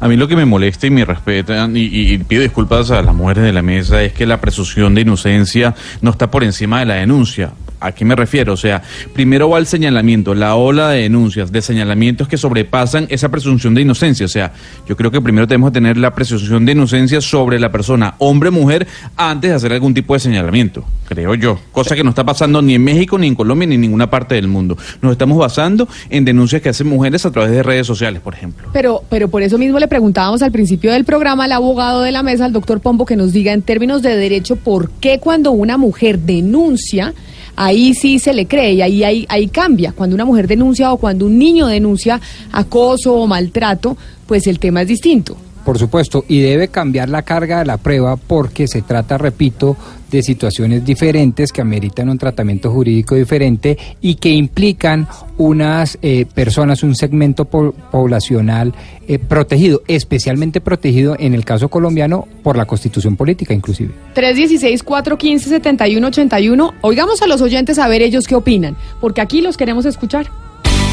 A 0.00 0.08
mí 0.08 0.16
lo 0.16 0.28
que 0.28 0.36
me 0.36 0.44
molesta 0.44 0.86
y 0.86 0.90
me 0.90 1.04
respetan 1.04 1.72
y, 1.76 2.18
pido 2.18 2.42
disculpas 2.42 2.90
a 2.90 3.02
las 3.02 3.14
mujeres 3.14 3.44
de 3.44 3.52
la 3.52 3.62
mesa 3.62 4.02
es 4.02 4.12
que 4.12 4.26
la 4.26 4.40
presunción 4.40 4.94
de 4.94 5.02
inocencia 5.02 5.74
no 6.00 6.10
está 6.10 6.30
por 6.30 6.44
encima 6.44 6.80
de 6.80 6.86
la 6.86 6.94
denuncia. 6.94 7.52
¿A 7.80 7.92
qué 7.92 8.04
me 8.04 8.16
refiero? 8.16 8.54
O 8.54 8.56
sea, 8.56 8.82
primero 9.12 9.50
va 9.50 9.58
el 9.58 9.66
señalamiento, 9.66 10.34
la 10.34 10.54
ola 10.54 10.90
de 10.90 11.02
denuncias, 11.02 11.52
de 11.52 11.62
señalamientos 11.62 12.28
que 12.28 12.36
sobrepasan 12.36 13.06
esa 13.10 13.28
presunción 13.28 13.74
de 13.74 13.82
inocencia. 13.82 14.26
O 14.26 14.28
sea, 14.28 14.52
yo 14.88 14.96
creo 14.96 15.10
que 15.10 15.20
primero 15.20 15.46
tenemos 15.46 15.70
que 15.70 15.74
tener 15.74 15.96
la 15.96 16.14
presunción 16.14 16.64
de 16.64 16.72
inocencia 16.72 17.20
sobre 17.20 17.60
la 17.60 17.70
persona, 17.70 18.14
hombre 18.18 18.48
o 18.48 18.52
mujer, 18.52 18.86
antes 19.16 19.50
de 19.50 19.56
hacer 19.56 19.72
algún 19.72 19.94
tipo 19.94 20.14
de 20.14 20.20
señalamiento, 20.20 20.84
creo 21.08 21.34
yo. 21.34 21.58
Cosa 21.72 21.94
que 21.94 22.02
no 22.02 22.10
está 22.10 22.24
pasando 22.24 22.62
ni 22.62 22.74
en 22.74 22.84
México, 22.84 23.18
ni 23.18 23.26
en 23.26 23.34
Colombia, 23.34 23.66
ni 23.68 23.74
en 23.74 23.80
ninguna 23.82 24.08
parte 24.08 24.34
del 24.34 24.48
mundo. 24.48 24.76
Nos 25.02 25.12
estamos 25.12 25.38
basando 25.38 25.88
en 26.08 26.24
denuncias 26.24 26.62
que 26.62 26.70
hacen 26.70 26.86
mujeres 26.86 27.26
a 27.26 27.30
través 27.30 27.50
de 27.50 27.62
redes 27.62 27.86
sociales, 27.86 28.20
por 28.22 28.34
ejemplo. 28.34 28.68
Pero, 28.72 29.02
pero 29.10 29.28
por 29.28 29.42
eso 29.42 29.58
mismo 29.58 29.78
le 29.78 29.88
preguntábamos 29.88 30.42
al 30.42 30.52
principio 30.52 30.92
del 30.92 31.04
programa 31.04 31.44
al 31.44 31.52
abogado 31.52 32.02
de 32.02 32.12
la 32.12 32.22
mesa, 32.22 32.44
al 32.44 32.52
doctor 32.52 32.80
Pombo, 32.80 33.06
que 33.06 33.16
nos 33.16 33.32
diga 33.32 33.52
en 33.52 33.62
términos 33.62 34.02
de 34.02 34.16
derecho 34.16 34.56
por 34.56 34.90
qué 34.90 35.18
cuando 35.18 35.52
una 35.52 35.76
mujer 35.76 36.20
denuncia, 36.20 37.14
ahí 37.56 37.94
sí 37.94 38.18
se 38.18 38.32
le 38.32 38.46
cree 38.46 38.74
y 38.74 38.82
ahí, 38.82 39.02
ahí, 39.02 39.26
ahí 39.28 39.48
cambia. 39.48 39.92
Cuando 39.92 40.14
una 40.14 40.24
mujer 40.24 40.46
denuncia 40.46 40.92
o 40.92 40.98
cuando 40.98 41.26
un 41.26 41.38
niño 41.38 41.66
denuncia 41.66 42.20
acoso 42.52 43.14
o 43.14 43.26
maltrato, 43.26 43.96
pues 44.26 44.46
el 44.46 44.58
tema 44.58 44.82
es 44.82 44.88
distinto. 44.88 45.36
Por 45.66 45.78
supuesto, 45.80 46.24
y 46.28 46.38
debe 46.38 46.68
cambiar 46.68 47.08
la 47.08 47.22
carga 47.22 47.58
de 47.58 47.64
la 47.64 47.76
prueba 47.76 48.14
porque 48.14 48.68
se 48.68 48.82
trata, 48.82 49.18
repito, 49.18 49.76
de 50.12 50.22
situaciones 50.22 50.84
diferentes 50.84 51.50
que 51.50 51.60
ameritan 51.60 52.08
un 52.08 52.18
tratamiento 52.18 52.70
jurídico 52.70 53.16
diferente 53.16 53.76
y 54.00 54.14
que 54.14 54.28
implican 54.28 55.08
unas 55.38 55.98
eh, 56.02 56.24
personas, 56.32 56.84
un 56.84 56.94
segmento 56.94 57.46
poblacional 57.46 58.74
eh, 59.08 59.18
protegido, 59.18 59.82
especialmente 59.88 60.60
protegido 60.60 61.16
en 61.18 61.34
el 61.34 61.44
caso 61.44 61.68
colombiano 61.68 62.28
por 62.44 62.56
la 62.56 62.66
constitución 62.66 63.16
política 63.16 63.52
inclusive. 63.52 63.92
316-415-7181. 64.14 66.74
Oigamos 66.80 67.22
a 67.22 67.26
los 67.26 67.42
oyentes 67.42 67.80
a 67.80 67.88
ver 67.88 68.02
ellos 68.02 68.28
qué 68.28 68.36
opinan, 68.36 68.76
porque 69.00 69.20
aquí 69.20 69.40
los 69.40 69.56
queremos 69.56 69.84
escuchar. 69.84 70.28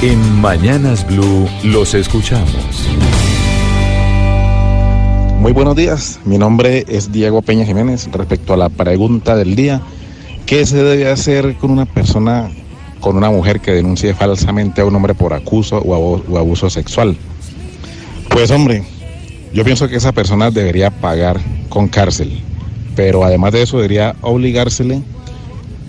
En 0.02 0.42
Mañanas 0.42 1.06
Blue 1.06 1.48
los 1.64 1.94
escuchamos. 1.94 2.88
Muy 5.44 5.52
buenos 5.52 5.76
días, 5.76 6.22
mi 6.24 6.38
nombre 6.38 6.86
es 6.88 7.12
Diego 7.12 7.42
Peña 7.42 7.66
Jiménez. 7.66 8.08
Respecto 8.14 8.54
a 8.54 8.58
la 8.58 8.70
pregunta 8.70 9.36
del 9.36 9.58
día, 9.58 9.82
¿qué 10.46 10.66
se 10.66 10.82
debe 10.82 11.12
hacer 11.12 11.58
con 11.58 11.70
una 11.70 11.86
persona, 11.86 12.50
con 13.02 13.18
una 13.18 13.30
mujer 13.30 13.60
que 13.60 13.74
denuncie 13.74 14.14
falsamente 14.14 14.80
a 14.80 14.86
un 14.86 14.96
hombre 14.96 15.16
por 15.16 15.34
acuso 15.34 15.80
o 15.80 16.38
abuso 16.38 16.70
sexual? 16.70 17.18
Pues 18.30 18.52
hombre, 18.52 18.86
yo 19.54 19.66
pienso 19.66 19.90
que 19.90 19.98
esa 19.98 20.14
persona 20.14 20.50
debería 20.50 20.92
pagar 20.92 21.42
con 21.68 21.90
cárcel, 21.90 22.42
pero 22.96 23.26
además 23.26 23.52
de 23.52 23.64
eso 23.64 23.76
debería 23.76 24.16
obligársele 24.22 25.02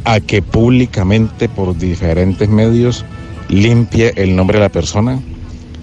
a 0.03 0.19
que 0.19 0.43
públicamente 0.43 1.49
por 1.49 1.79
diferentes 1.79 2.49
medios 2.49 3.05
limpie 3.49 4.15
el 4.17 4.35
nombre 4.35 4.59
de 4.59 4.65
la 4.65 4.73
persona, 4.73 5.21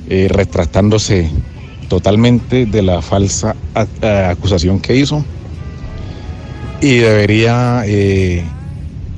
eh, 0.09 0.27
retractándose 0.29 1.31
totalmente 1.91 2.65
de 2.65 2.81
la 2.81 3.01
falsa 3.01 3.53
acusación 4.29 4.79
que 4.79 4.95
hizo 4.95 5.25
y 6.79 6.99
debería 6.99 7.83
eh, 7.85 8.45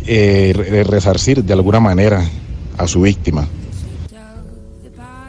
eh, 0.07 0.83
resarcir 0.89 1.43
de 1.43 1.53
alguna 1.53 1.79
manera 1.79 2.27
a 2.75 2.87
su 2.87 3.01
víctima. 3.01 3.47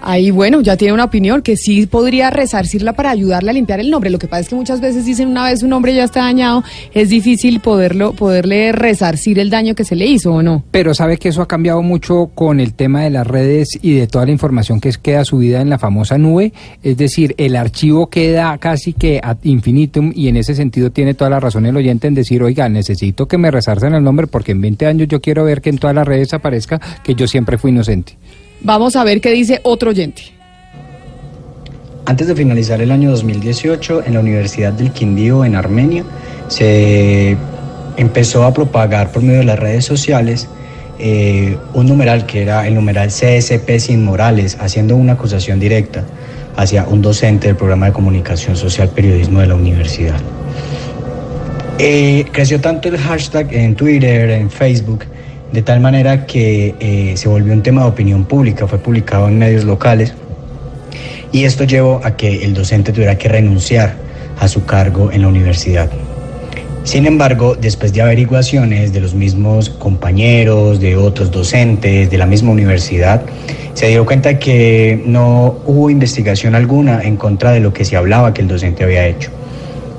Ahí, 0.06 0.30
bueno, 0.30 0.60
ya 0.60 0.76
tiene 0.76 0.92
una 0.92 1.04
opinión 1.04 1.40
que 1.40 1.56
sí 1.56 1.86
podría 1.86 2.28
resarcirla 2.28 2.92
para 2.92 3.10
ayudarle 3.10 3.50
a 3.50 3.52
limpiar 3.54 3.80
el 3.80 3.90
nombre. 3.90 4.10
Lo 4.10 4.18
que 4.18 4.28
pasa 4.28 4.42
es 4.42 4.48
que 4.50 4.54
muchas 4.54 4.82
veces 4.82 5.06
dicen 5.06 5.28
una 5.28 5.44
vez 5.44 5.62
un 5.62 5.70
nombre 5.70 5.94
ya 5.94 6.04
está 6.04 6.20
dañado, 6.20 6.62
es 6.92 7.08
difícil 7.08 7.60
poderlo, 7.60 8.12
poderle 8.12 8.72
resarcir 8.72 9.38
el 9.38 9.48
daño 9.48 9.74
que 9.74 9.84
se 9.84 9.96
le 9.96 10.06
hizo 10.06 10.34
o 10.34 10.42
no. 10.42 10.62
Pero 10.70 10.92
sabe 10.92 11.16
que 11.16 11.30
eso 11.30 11.40
ha 11.40 11.48
cambiado 11.48 11.80
mucho 11.80 12.30
con 12.34 12.60
el 12.60 12.74
tema 12.74 13.02
de 13.02 13.08
las 13.08 13.26
redes 13.26 13.78
y 13.80 13.94
de 13.94 14.06
toda 14.06 14.26
la 14.26 14.32
información 14.32 14.78
que 14.78 14.92
queda 15.00 15.24
subida 15.24 15.62
en 15.62 15.70
la 15.70 15.78
famosa 15.78 16.18
nube. 16.18 16.52
Es 16.82 16.98
decir, 16.98 17.34
el 17.38 17.56
archivo 17.56 18.08
queda 18.08 18.58
casi 18.58 18.92
que 18.92 19.20
ad 19.22 19.38
infinitum 19.42 20.12
y 20.14 20.28
en 20.28 20.36
ese 20.36 20.54
sentido 20.54 20.90
tiene 20.90 21.14
toda 21.14 21.30
la 21.30 21.40
razón 21.40 21.64
el 21.64 21.78
oyente 21.78 22.08
en 22.08 22.14
decir, 22.14 22.42
oiga, 22.42 22.68
necesito 22.68 23.26
que 23.26 23.38
me 23.38 23.50
resarcen 23.50 23.94
el 23.94 24.04
nombre 24.04 24.26
porque 24.26 24.52
en 24.52 24.60
20 24.60 24.86
años 24.86 25.08
yo 25.08 25.22
quiero 25.22 25.44
ver 25.44 25.62
que 25.62 25.70
en 25.70 25.78
todas 25.78 25.96
las 25.96 26.06
redes 26.06 26.34
aparezca 26.34 26.78
que 27.02 27.14
yo 27.14 27.26
siempre 27.26 27.56
fui 27.56 27.70
inocente. 27.70 28.18
Vamos 28.64 28.96
a 28.96 29.04
ver 29.04 29.20
qué 29.20 29.30
dice 29.30 29.60
otro 29.62 29.90
oyente. 29.90 30.22
Antes 32.06 32.26
de 32.26 32.34
finalizar 32.34 32.80
el 32.80 32.90
año 32.90 33.10
2018, 33.10 34.04
en 34.06 34.14
la 34.14 34.20
Universidad 34.20 34.72
del 34.72 34.90
Quindío, 34.90 35.44
en 35.44 35.54
Armenia, 35.54 36.02
se 36.48 37.36
empezó 37.98 38.44
a 38.44 38.54
propagar 38.54 39.12
por 39.12 39.22
medio 39.22 39.40
de 39.40 39.44
las 39.44 39.58
redes 39.58 39.84
sociales 39.84 40.48
eh, 40.98 41.58
un 41.74 41.86
numeral 41.86 42.24
que 42.24 42.40
era 42.40 42.66
el 42.66 42.74
numeral 42.74 43.08
CSP 43.08 43.78
sin 43.78 44.02
Morales, 44.02 44.56
haciendo 44.58 44.96
una 44.96 45.12
acusación 45.12 45.60
directa 45.60 46.02
hacia 46.56 46.84
un 46.88 47.02
docente 47.02 47.48
del 47.48 47.56
programa 47.56 47.86
de 47.86 47.92
comunicación 47.92 48.56
social 48.56 48.88
periodismo 48.88 49.40
de 49.40 49.48
la 49.48 49.56
universidad. 49.56 50.20
Eh, 51.78 52.24
creció 52.32 52.60
tanto 52.62 52.88
el 52.88 52.96
hashtag 52.96 53.52
en 53.52 53.74
Twitter, 53.74 54.30
en 54.30 54.50
Facebook, 54.50 55.04
de 55.54 55.62
tal 55.62 55.78
manera 55.78 56.26
que 56.26 56.74
eh, 56.80 57.16
se 57.16 57.28
volvió 57.28 57.52
un 57.52 57.62
tema 57.62 57.82
de 57.82 57.88
opinión 57.88 58.24
pública, 58.24 58.66
fue 58.66 58.78
publicado 58.78 59.28
en 59.28 59.38
medios 59.38 59.62
locales 59.62 60.12
y 61.30 61.44
esto 61.44 61.62
llevó 61.62 62.00
a 62.02 62.16
que 62.16 62.44
el 62.44 62.54
docente 62.54 62.92
tuviera 62.92 63.16
que 63.16 63.28
renunciar 63.28 63.94
a 64.40 64.48
su 64.48 64.64
cargo 64.64 65.12
en 65.12 65.22
la 65.22 65.28
universidad. 65.28 65.88
Sin 66.82 67.06
embargo, 67.06 67.54
después 67.54 67.92
de 67.92 68.02
averiguaciones 68.02 68.92
de 68.92 69.00
los 69.00 69.14
mismos 69.14 69.70
compañeros, 69.70 70.80
de 70.80 70.96
otros 70.96 71.30
docentes, 71.30 72.10
de 72.10 72.18
la 72.18 72.26
misma 72.26 72.50
universidad, 72.50 73.22
se 73.74 73.86
dio 73.86 74.04
cuenta 74.04 74.40
que 74.40 75.00
no 75.06 75.60
hubo 75.66 75.88
investigación 75.88 76.56
alguna 76.56 77.00
en 77.02 77.16
contra 77.16 77.52
de 77.52 77.60
lo 77.60 77.72
que 77.72 77.84
se 77.84 77.96
hablaba 77.96 78.34
que 78.34 78.42
el 78.42 78.48
docente 78.48 78.82
había 78.82 79.06
hecho. 79.06 79.30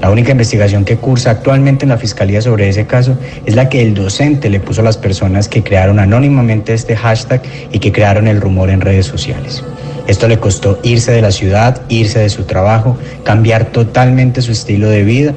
La 0.02 0.10
única 0.12 0.32
investigación 0.32 0.86
que 0.86 0.98
cursa 0.98 1.32
actualmente 1.32 1.86
en 1.86 1.90
la 1.90 1.98
Fiscalía 1.98 2.42
sobre 2.42 2.70
ese 2.70 2.86
caso 2.86 3.18
es 3.46 3.56
la 3.56 3.70
que 3.70 3.82
el 3.82 3.94
docente 3.94 4.50
le 4.50 4.60
puso 4.60 4.82
a 4.82 4.84
las 4.84 4.98
personas 4.98 5.48
que 5.48 5.64
crearon 5.64 6.00
anónimamente 6.00 6.74
este 6.74 6.96
hashtag 6.96 7.42
y 7.72 7.80
que 7.80 7.92
crearon 7.92 8.28
el 8.28 8.42
rumor 8.42 8.70
en 8.70 8.82
redes 8.82 9.06
sociales. 9.06 9.64
Esto 10.08 10.28
le 10.28 10.38
costó 10.38 10.80
irse 10.84 11.12
de 11.12 11.22
la 11.22 11.32
ciudad, 11.32 11.82
irse 11.90 12.20
de 12.20 12.30
su 12.30 12.44
trabajo, 12.44 12.98
cambiar 13.24 13.66
totalmente 13.66 14.42
su 14.42 14.52
estilo 14.52 14.90
de 14.90 15.04
vida 15.04 15.34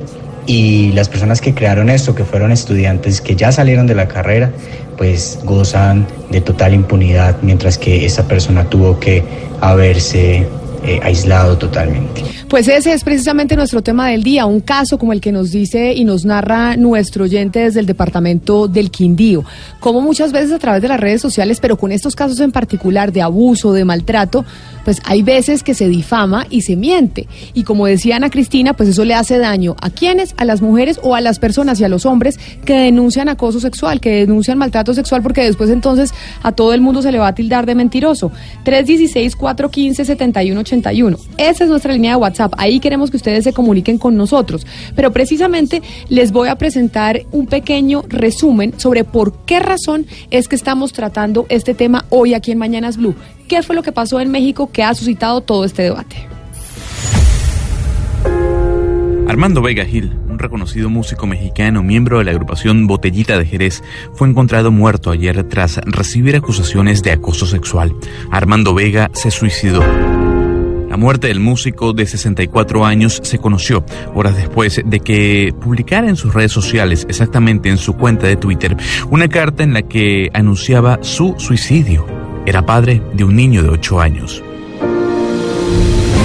y 0.46 0.92
las 0.92 1.08
personas 1.08 1.40
que 1.40 1.54
crearon 1.54 1.88
esto, 1.88 2.14
que 2.14 2.24
fueron 2.24 2.52
estudiantes 2.52 3.20
que 3.20 3.36
ya 3.36 3.52
salieron 3.52 3.86
de 3.86 3.94
la 3.94 4.08
carrera, 4.08 4.50
pues 4.96 5.38
gozan 5.44 6.06
de 6.30 6.40
total 6.40 6.74
impunidad, 6.74 7.36
mientras 7.42 7.78
que 7.78 8.04
esa 8.04 8.26
persona 8.26 8.64
tuvo 8.64 8.98
que 8.98 9.22
haberse 9.60 10.46
eh, 10.82 11.00
aislado 11.02 11.58
totalmente. 11.58 12.22
Pues 12.48 12.68
ese 12.68 12.92
es 12.92 13.04
precisamente 13.04 13.56
nuestro 13.56 13.82
tema 13.82 14.08
del 14.08 14.22
día, 14.22 14.46
un 14.46 14.60
caso 14.60 14.98
como 14.98 15.12
el 15.12 15.20
que 15.20 15.32
nos 15.32 15.50
dice 15.50 15.92
y 15.92 16.04
nos 16.04 16.24
narra 16.24 16.76
nuestro 16.76 17.24
oyente 17.24 17.60
desde 17.60 17.80
el 17.80 17.86
departamento 17.86 18.68
del 18.68 18.90
Quindío. 18.90 19.44
Como 19.80 20.00
muchas 20.00 20.32
veces 20.32 20.52
a 20.52 20.58
través 20.58 20.82
de 20.82 20.88
las 20.88 21.00
redes 21.00 21.20
sociales, 21.20 21.60
pero 21.60 21.76
con 21.76 21.92
estos 21.92 22.14
casos 22.14 22.40
en 22.40 22.52
particular 22.52 23.12
de 23.12 23.22
abuso, 23.22 23.72
de 23.72 23.84
maltrato, 23.84 24.44
pues 24.88 25.02
hay 25.04 25.20
veces 25.20 25.62
que 25.62 25.74
se 25.74 25.86
difama 25.86 26.46
y 26.48 26.62
se 26.62 26.74
miente. 26.74 27.28
Y 27.52 27.64
como 27.64 27.84
decía 27.84 28.16
Ana 28.16 28.30
Cristina, 28.30 28.72
pues 28.72 28.88
eso 28.88 29.04
le 29.04 29.12
hace 29.12 29.36
daño 29.36 29.76
a 29.82 29.90
quienes, 29.90 30.32
a 30.38 30.46
las 30.46 30.62
mujeres 30.62 30.98
o 31.02 31.14
a 31.14 31.20
las 31.20 31.38
personas 31.38 31.78
y 31.78 31.84
a 31.84 31.90
los 31.90 32.06
hombres 32.06 32.40
que 32.64 32.72
denuncian 32.72 33.28
acoso 33.28 33.60
sexual, 33.60 34.00
que 34.00 34.12
denuncian 34.12 34.56
maltrato 34.56 34.94
sexual, 34.94 35.22
porque 35.22 35.42
después 35.42 35.68
entonces 35.68 36.14
a 36.42 36.52
todo 36.52 36.72
el 36.72 36.80
mundo 36.80 37.02
se 37.02 37.12
le 37.12 37.18
va 37.18 37.28
a 37.28 37.34
tildar 37.34 37.66
de 37.66 37.74
mentiroso. 37.74 38.32
316-415-71 38.64 41.18
esa 41.36 41.64
es 41.64 41.68
nuestra 41.68 41.92
línea 41.92 42.12
de 42.12 42.16
WhatsApp. 42.16 42.54
Ahí 42.56 42.80
queremos 42.80 43.10
que 43.10 43.18
ustedes 43.18 43.44
se 43.44 43.52
comuniquen 43.52 43.98
con 43.98 44.16
nosotros. 44.16 44.66
Pero 44.96 45.12
precisamente 45.12 45.82
les 46.08 46.32
voy 46.32 46.48
a 46.48 46.56
presentar 46.56 47.20
un 47.30 47.46
pequeño 47.46 48.04
resumen 48.08 48.72
sobre 48.78 49.04
por 49.04 49.34
qué 49.44 49.60
razón 49.60 50.06
es 50.30 50.48
que 50.48 50.56
estamos 50.56 50.94
tratando 50.94 51.44
este 51.50 51.74
tema 51.74 52.06
hoy 52.08 52.32
aquí 52.32 52.52
en 52.52 52.58
Mañanas 52.58 52.96
Blue. 52.96 53.14
¿Qué 53.48 53.62
fue 53.62 53.74
lo 53.74 53.82
que 53.82 53.92
pasó 53.92 54.20
en 54.20 54.30
México 54.30 54.70
que 54.70 54.82
ha 54.82 54.94
suscitado 54.94 55.40
todo 55.40 55.64
este 55.64 55.82
debate? 55.82 56.28
Armando 59.26 59.62
Vega 59.62 59.86
Gil, 59.86 60.14
un 60.28 60.38
reconocido 60.38 60.90
músico 60.90 61.26
mexicano, 61.26 61.82
miembro 61.82 62.18
de 62.18 62.24
la 62.24 62.32
agrupación 62.32 62.86
Botellita 62.86 63.38
de 63.38 63.46
Jerez, 63.46 63.82
fue 64.12 64.28
encontrado 64.28 64.70
muerto 64.70 65.10
ayer 65.10 65.44
tras 65.44 65.78
recibir 65.86 66.36
acusaciones 66.36 67.02
de 67.02 67.12
acoso 67.12 67.46
sexual. 67.46 67.94
Armando 68.30 68.74
Vega 68.74 69.10
se 69.14 69.30
suicidó. 69.30 69.82
La 70.90 70.98
muerte 70.98 71.28
del 71.28 71.40
músico 71.40 71.94
de 71.94 72.06
64 72.06 72.84
años 72.84 73.20
se 73.22 73.38
conoció 73.38 73.84
horas 74.14 74.36
después 74.36 74.82
de 74.84 75.00
que 75.00 75.54
publicara 75.58 76.08
en 76.08 76.16
sus 76.16 76.34
redes 76.34 76.52
sociales, 76.52 77.06
exactamente 77.08 77.70
en 77.70 77.78
su 77.78 77.94
cuenta 77.94 78.26
de 78.26 78.36
Twitter, 78.36 78.76
una 79.10 79.28
carta 79.28 79.62
en 79.62 79.72
la 79.72 79.82
que 79.82 80.28
anunciaba 80.34 80.98
su 81.02 81.34
suicidio. 81.38 82.27
Era 82.48 82.64
padre 82.64 83.02
de 83.12 83.24
un 83.24 83.36
niño 83.36 83.62
de 83.62 83.68
8 83.68 84.00
años. 84.00 84.42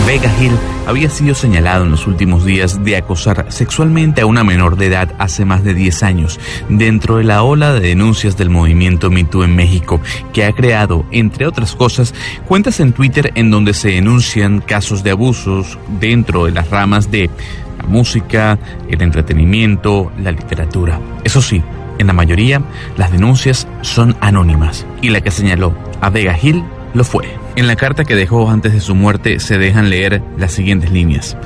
Vega 0.07 0.31
Hill 0.39 0.53
había 0.87 1.09
sido 1.09 1.35
señalado 1.35 1.83
en 1.83 1.91
los 1.91 2.07
últimos 2.07 2.45
días 2.45 2.81
de 2.81 2.95
acosar 2.95 3.47
sexualmente 3.49 4.21
a 4.21 4.25
una 4.25 4.45
menor 4.45 4.77
de 4.77 4.85
edad 4.85 5.13
hace 5.17 5.43
más 5.43 5.65
de 5.65 5.73
10 5.73 6.01
años, 6.03 6.39
dentro 6.69 7.17
de 7.17 7.25
la 7.25 7.43
ola 7.43 7.73
de 7.73 7.89
denuncias 7.89 8.37
del 8.37 8.49
movimiento 8.49 9.11
MeToo 9.11 9.43
en 9.43 9.57
México, 9.57 9.99
que 10.31 10.45
ha 10.45 10.53
creado, 10.53 11.05
entre 11.11 11.45
otras 11.45 11.75
cosas, 11.75 12.13
cuentas 12.47 12.79
en 12.79 12.93
Twitter 12.93 13.33
en 13.35 13.51
donde 13.51 13.73
se 13.73 13.89
denuncian 13.89 14.61
casos 14.61 15.03
de 15.03 15.11
abusos 15.11 15.77
dentro 15.99 16.45
de 16.45 16.53
las 16.53 16.69
ramas 16.69 17.11
de 17.11 17.29
la 17.77 17.83
música, 17.83 18.57
el 18.87 19.01
entretenimiento, 19.01 20.09
la 20.23 20.31
literatura. 20.31 21.01
Eso 21.25 21.41
sí, 21.41 21.61
en 21.99 22.07
la 22.07 22.13
mayoría, 22.13 22.61
las 22.97 23.11
denuncias 23.11 23.67
son 23.81 24.15
anónimas, 24.21 24.85
y 25.01 25.09
la 25.09 25.21
que 25.21 25.31
señaló 25.31 25.73
a 26.01 26.09
Vega 26.09 26.37
Hill 26.41 26.63
lo 26.93 27.03
fue. 27.03 27.42
En 27.55 27.67
la 27.67 27.75
carta 27.75 28.03
que 28.03 28.15
dejó 28.15 28.49
antes 28.49 28.73
de 28.73 28.81
su 28.81 28.95
muerte 28.95 29.39
se 29.39 29.59
dejan 29.59 29.91
leer 29.91 30.23
las 30.37 30.53
siguientes 30.53 30.91
líneas. 30.91 31.37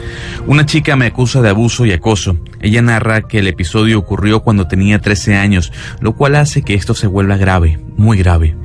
Una 0.45 0.65
chica 0.65 0.95
me 0.95 1.07
acusa 1.07 1.41
de 1.41 1.49
abuso 1.49 1.85
y 1.85 1.91
acoso. 1.91 2.38
Ella 2.61 2.81
narra 2.81 3.23
que 3.23 3.39
el 3.39 3.47
episodio 3.47 3.99
ocurrió 3.99 4.39
cuando 4.39 4.67
tenía 4.67 4.99
13 4.99 5.35
años, 5.35 5.73
lo 5.99 6.15
cual 6.15 6.35
hace 6.35 6.61
que 6.61 6.75
esto 6.75 6.95
se 6.95 7.07
vuelva 7.07 7.35
grave, 7.35 7.79
muy 7.97 8.17
grave. 8.17 8.55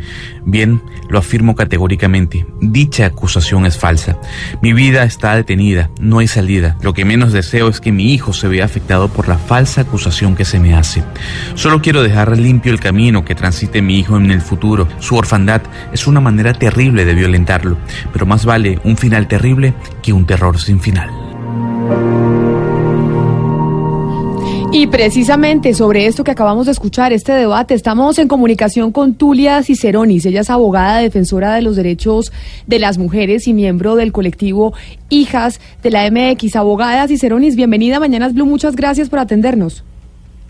Bien, 0.45 0.83
lo 1.09 1.19
afirmo 1.19 1.55
categóricamente, 1.55 2.47
dicha 2.61 3.07
acusación 3.07 3.67
es 3.67 3.77
falsa. 3.77 4.19
Mi 4.61 4.73
vida 4.73 5.05
está 5.05 5.37
detenida, 5.37 5.91
no 6.01 6.19
hay 6.19 6.29
salida. 6.29 6.77
Lo 6.81 6.95
que 6.95 7.05
menos 7.05 7.33
deseo 7.33 7.69
es 7.69 7.81
que 7.81 7.93
mi 7.93 8.13
hijo 8.13 8.33
se 8.33 8.49
vea 8.49 8.65
afectado 8.65 9.09
por 9.09 9.29
la 9.29 9.39
falsa 9.39 9.83
acusación 9.83 10.37
que 10.37 10.45
se 10.45 10.59
me 10.59 10.75
hace. 10.75 11.03
Solo 11.55 11.83
quiero 11.83 12.03
dejar 12.03 12.37
limpio 12.39 12.73
el 12.73 12.81
camino 12.81 13.25
que 13.25 13.35
transite 13.35 13.83
mi 13.83 13.99
hijo 13.99 14.17
en 14.17 14.31
el 14.31 14.41
futuro. 14.41 14.89
Su 15.01 15.17
orfandad 15.17 15.63
es 15.93 16.07
una 16.07 16.21
manera 16.21 16.55
terrible 16.55 17.05
de 17.05 17.15
violentarlo, 17.33 17.79
pero 18.13 18.27
más 18.27 18.45
vale 18.45 18.79
un 18.85 18.97
final 18.97 19.27
terrible 19.27 19.73
que 20.03 20.13
un 20.13 20.27
terror 20.27 20.59
sin 20.59 20.81
final. 20.81 21.11
Y 24.75 24.87
precisamente 24.87 25.75
sobre 25.75 26.07
esto 26.07 26.25
que 26.25 26.31
acabamos 26.31 26.65
de 26.67 26.73
escuchar, 26.73 27.13
este 27.13 27.33
debate, 27.33 27.75
estamos 27.75 28.19
en 28.19 28.27
comunicación 28.27 28.91
con 28.91 29.15
Tulia 29.15 29.63
Ciceronis. 29.63 30.25
Ella 30.25 30.41
es 30.41 30.51
abogada 30.51 30.99
defensora 30.99 31.55
de 31.55 31.63
los 31.63 31.77
derechos 31.77 32.33
de 32.67 32.79
las 32.79 32.97
mujeres 32.97 33.47
y 33.49 33.53
miembro 33.53 33.97
del 33.97 34.13
colectivo 34.13 34.73
Hijas 35.11 35.61
de 35.83 35.91
la 35.91 36.11
MX. 36.11 36.57
Abogada 36.57 37.07
Ciceronis, 37.07 37.55
bienvenida 37.55 37.99
a 37.99 38.01
Mañanas 38.01 38.33
Blue. 38.33 38.47
Muchas 38.47 38.75
gracias 38.75 39.11
por 39.11 39.19
atendernos. 39.19 39.85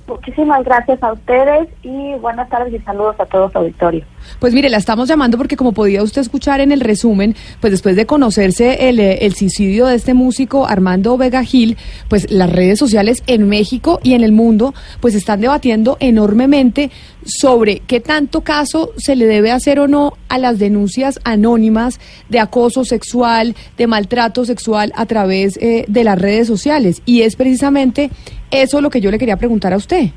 Muchísimas 0.06 0.64
gracias 0.64 1.02
a 1.02 1.12
ustedes 1.12 1.68
y 1.82 2.14
buenas 2.20 2.48
tardes 2.48 2.72
y 2.74 2.78
saludos 2.80 3.18
a 3.18 3.26
todos 3.26 3.54
auditorio. 3.56 4.04
Pues 4.38 4.54
mire, 4.54 4.68
la 4.68 4.78
estamos 4.78 5.08
llamando 5.08 5.38
porque 5.38 5.56
como 5.56 5.72
podía 5.72 6.02
usted 6.02 6.20
escuchar 6.20 6.60
en 6.60 6.72
el 6.72 6.80
resumen, 6.80 7.34
pues 7.60 7.70
después 7.72 7.96
de 7.96 8.06
conocerse 8.06 8.88
el, 8.88 9.00
eh, 9.00 9.18
el, 9.22 9.34
suicidio 9.34 9.86
de 9.86 9.96
este 9.96 10.14
músico 10.14 10.66
Armando 10.66 11.16
Vega 11.16 11.44
Gil, 11.44 11.76
pues 12.08 12.30
las 12.30 12.50
redes 12.50 12.78
sociales 12.78 13.22
en 13.26 13.48
México 13.48 14.00
y 14.02 14.14
en 14.14 14.24
el 14.24 14.32
mundo 14.32 14.74
pues 15.00 15.14
están 15.14 15.40
debatiendo 15.40 15.96
enormemente 16.00 16.90
sobre 17.24 17.80
qué 17.80 18.00
tanto 18.00 18.42
caso 18.42 18.92
se 18.96 19.16
le 19.16 19.26
debe 19.26 19.50
hacer 19.50 19.78
o 19.80 19.88
no 19.88 20.14
a 20.28 20.38
las 20.38 20.58
denuncias 20.58 21.20
anónimas 21.24 22.00
de 22.28 22.40
acoso 22.40 22.84
sexual, 22.84 23.54
de 23.76 23.86
maltrato 23.86 24.44
sexual 24.44 24.92
a 24.96 25.06
través 25.06 25.56
eh, 25.58 25.84
de 25.88 26.04
las 26.04 26.18
redes 26.18 26.46
sociales. 26.46 27.02
Y 27.04 27.22
es 27.22 27.36
precisamente 27.36 28.10
eso 28.50 28.80
lo 28.80 28.90
que 28.90 29.00
yo 29.00 29.10
le 29.10 29.18
quería 29.18 29.36
preguntar 29.36 29.72
a 29.72 29.76
usted. 29.76 30.10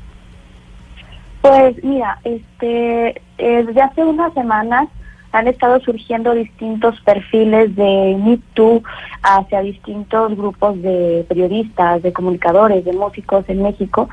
Pues 1.42 1.76
mira, 1.84 2.18
este, 2.24 3.20
eh, 3.38 3.64
desde 3.66 3.82
hace 3.82 4.04
unas 4.04 4.32
semanas 4.34 4.88
han 5.32 5.48
estado 5.48 5.80
surgiendo 5.80 6.34
distintos 6.34 6.98
perfiles 7.02 7.74
de 7.76 8.16
Me 8.22 8.38
Too 8.54 8.82
hacia 9.22 9.60
distintos 9.60 10.36
grupos 10.36 10.80
de 10.80 11.26
periodistas, 11.28 12.02
de 12.02 12.12
comunicadores, 12.12 12.84
de 12.84 12.92
músicos 12.92 13.44
en 13.48 13.62
México, 13.62 14.08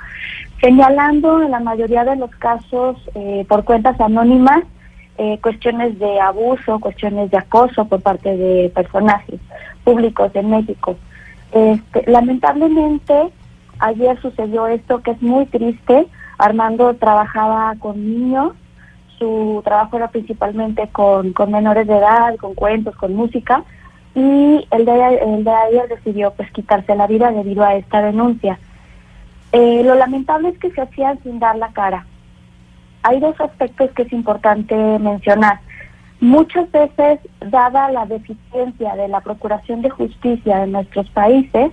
señalando 0.59 1.41
en 1.41 1.51
la 1.51 1.59
mayoría 1.59 2.03
de 2.03 2.17
los 2.17 2.31
casos 2.31 2.97
eh, 3.15 3.45
por 3.47 3.63
cuentas 3.63 3.99
anónimas 4.01 4.63
eh, 5.17 5.39
cuestiones 5.41 5.99
de 5.99 6.19
abuso, 6.19 6.79
cuestiones 6.79 7.29
de 7.29 7.37
acoso 7.37 7.85
por 7.85 8.01
parte 8.01 8.35
de 8.35 8.69
personajes 8.73 9.39
públicos 9.83 10.31
en 10.33 10.49
México. 10.49 10.97
Este, 11.51 12.09
lamentablemente, 12.09 13.29
ayer 13.79 14.19
sucedió 14.21 14.65
esto 14.67 15.01
que 15.03 15.11
es 15.11 15.21
muy 15.21 15.45
triste, 15.45 16.07
Armando 16.39 16.95
trabajaba 16.95 17.75
con 17.79 17.95
niños, 18.03 18.53
su 19.17 19.61
trabajo 19.63 19.97
era 19.97 20.09
principalmente 20.09 20.87
con, 20.89 21.33
menores 21.49 21.87
de 21.87 21.97
edad, 21.97 22.35
con 22.37 22.53
cuentos, 22.53 22.95
con 22.95 23.15
música, 23.15 23.63
y 24.15 24.67
el 24.71 24.85
de, 24.85 25.15
el 25.21 25.43
de 25.43 25.51
ayer 25.51 25.87
decidió 25.87 26.31
pues 26.31 26.51
quitarse 26.51 26.95
la 26.95 27.07
vida 27.07 27.31
debido 27.31 27.63
a 27.63 27.75
esta 27.75 28.01
denuncia. 28.01 28.59
Eh, 29.51 29.83
lo 29.83 29.95
lamentable 29.95 30.49
es 30.49 30.57
que 30.59 30.71
se 30.71 30.81
hacían 30.81 31.21
sin 31.23 31.39
dar 31.39 31.55
la 31.55 31.69
cara. 31.69 32.05
Hay 33.03 33.19
dos 33.19 33.39
aspectos 33.39 33.91
que 33.91 34.03
es 34.03 34.13
importante 34.13 34.75
mencionar. 34.99 35.59
Muchas 36.19 36.71
veces, 36.71 37.19
dada 37.39 37.91
la 37.91 38.05
deficiencia 38.05 38.95
de 38.95 39.07
la 39.07 39.21
procuración 39.21 39.81
de 39.81 39.89
justicia 39.89 40.63
en 40.63 40.71
nuestros 40.71 41.09
países, 41.09 41.71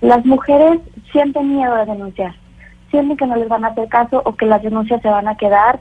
las 0.00 0.24
mujeres 0.24 0.78
sienten 1.10 1.56
miedo 1.56 1.74
de 1.74 1.86
denunciar 1.86 2.34
sienten 2.90 3.16
que 3.16 3.26
no 3.26 3.36
les 3.36 3.48
van 3.48 3.64
a 3.64 3.68
hacer 3.68 3.88
caso 3.88 4.22
o 4.24 4.34
que 4.34 4.46
las 4.46 4.62
denuncias 4.62 5.02
se 5.02 5.08
van 5.08 5.28
a 5.28 5.36
quedar 5.36 5.80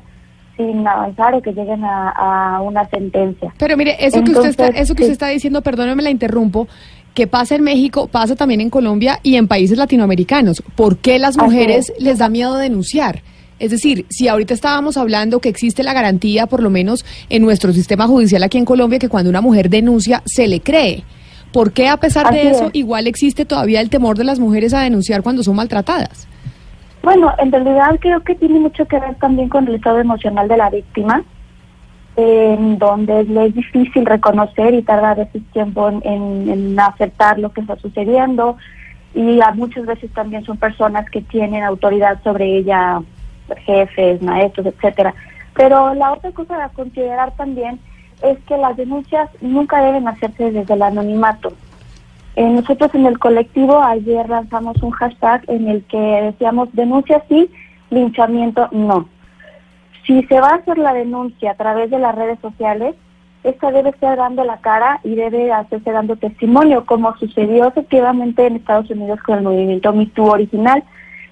sin 0.57 0.87
avanzar 0.87 1.33
o 1.33 1.41
que 1.41 1.51
lleguen 1.51 1.83
a, 1.83 2.61
una 2.63 2.87
sentencia. 2.89 3.53
Pero 3.57 3.77
mire, 3.77 3.97
eso 3.99 4.23
que 4.23 4.31
usted 4.31 4.49
está, 4.49 4.67
eso 4.67 4.95
que 4.95 5.03
usted 5.03 5.13
está 5.13 5.27
diciendo, 5.27 5.61
perdóneme 5.61 6.03
la 6.03 6.09
interrumpo, 6.09 6.67
que 7.13 7.27
pasa 7.27 7.55
en 7.55 7.63
México, 7.63 8.07
pasa 8.07 8.35
también 8.35 8.61
en 8.61 8.69
Colombia 8.69 9.19
y 9.23 9.35
en 9.35 9.47
países 9.47 9.77
latinoamericanos. 9.77 10.61
¿Por 10.75 10.97
qué 10.97 11.17
las 11.19 11.37
mujeres 11.37 11.93
les 11.99 12.19
da 12.19 12.29
miedo 12.29 12.55
denunciar? 12.55 13.21
Es 13.57 13.71
decir, 13.71 14.05
si 14.09 14.27
ahorita 14.27 14.53
estábamos 14.53 14.97
hablando 14.97 15.39
que 15.39 15.47
existe 15.47 15.81
la 15.81 15.93
garantía, 15.93 16.45
por 16.45 16.61
lo 16.61 16.69
menos 16.69 17.05
en 17.29 17.41
nuestro 17.41 17.71
sistema 17.71 18.05
judicial 18.05 18.43
aquí 18.43 18.57
en 18.57 18.65
Colombia, 18.65 18.99
que 18.99 19.07
cuando 19.07 19.29
una 19.29 19.41
mujer 19.41 19.69
denuncia 19.69 20.21
se 20.25 20.47
le 20.47 20.59
cree. 20.59 21.03
¿Por 21.53 21.71
qué 21.71 21.87
a 21.87 21.95
pesar 21.95 22.33
de 22.33 22.49
eso 22.49 22.69
igual 22.73 23.07
existe 23.07 23.45
todavía 23.45 23.79
el 23.79 23.89
temor 23.89 24.17
de 24.17 24.25
las 24.25 24.39
mujeres 24.39 24.73
a 24.73 24.81
denunciar 24.81 25.23
cuando 25.23 25.41
son 25.41 25.55
maltratadas? 25.55 26.27
Bueno, 27.05 27.31
en 27.37 27.51
realidad 27.51 27.99
creo 27.99 28.21
que 28.21 28.33
tiene 28.33 28.59
mucho 28.59 28.87
que 28.87 28.99
ver 28.99 29.13
también 29.15 29.47
con 29.47 29.67
el 29.67 29.75
estado 29.75 29.99
emocional 29.99 30.47
de 30.47 30.57
la 30.57 30.71
víctima, 30.71 31.23
en 32.15 32.79
donde 32.79 33.25
le 33.25 33.45
es 33.45 33.53
difícil 33.53 34.07
reconocer 34.07 34.73
y 34.73 34.81
tarda 34.81 35.11
a 35.11 35.13
veces 35.13 35.43
tiempo 35.53 35.87
en, 36.01 36.75
aceptar 36.79 37.37
lo 37.37 37.53
que 37.53 37.61
está 37.61 37.75
sucediendo 37.75 38.57
y 39.13 39.39
a 39.39 39.51
muchas 39.51 39.85
veces 39.85 40.11
también 40.13 40.43
son 40.45 40.57
personas 40.57 41.07
que 41.11 41.21
tienen 41.21 41.61
autoridad 41.63 42.23
sobre 42.23 42.57
ella, 42.57 43.03
jefes, 43.67 44.19
maestros, 44.23 44.65
etcétera. 44.65 45.13
Pero 45.53 45.93
la 45.93 46.11
otra 46.11 46.31
cosa 46.31 46.65
a 46.65 46.69
considerar 46.69 47.35
también 47.35 47.79
es 48.23 48.39
que 48.47 48.57
las 48.57 48.75
denuncias 48.77 49.29
nunca 49.41 49.79
deben 49.79 50.07
hacerse 50.07 50.51
desde 50.51 50.73
el 50.73 50.81
anonimato. 50.81 51.53
Eh, 52.35 52.49
nosotros 52.49 52.93
en 52.93 53.05
el 53.05 53.17
colectivo 53.17 53.81
ayer 53.81 54.27
lanzamos 54.27 54.81
un 54.83 54.91
hashtag 54.91 55.43
en 55.47 55.69
el 55.69 55.83
que 55.85 55.97
decíamos 55.97 56.69
denuncia 56.73 57.23
sí, 57.29 57.49
linchamiento 57.89 58.67
no. 58.71 59.07
Si 60.05 60.21
se 60.23 60.39
va 60.39 60.49
a 60.49 60.55
hacer 60.55 60.77
la 60.77 60.93
denuncia 60.93 61.51
a 61.51 61.55
través 61.55 61.89
de 61.89 61.97
las 61.97 62.13
redes 62.13 62.37
sociales, 62.39 62.95
esta 63.43 63.71
debe 63.71 63.91
estar 63.91 64.17
dando 64.17 64.43
la 64.43 64.57
cara 64.57 64.99
y 65.03 65.15
debe 65.15 65.51
hacerse 65.51 65.91
dando 65.91 66.15
testimonio, 66.17 66.85
como 66.85 67.15
sucedió 67.17 67.67
efectivamente 67.67 68.45
en 68.45 68.57
Estados 68.57 68.89
Unidos 68.89 69.19
con 69.21 69.37
el 69.37 69.43
movimiento 69.43 69.93
MeToo 69.93 70.31
original, 70.31 70.83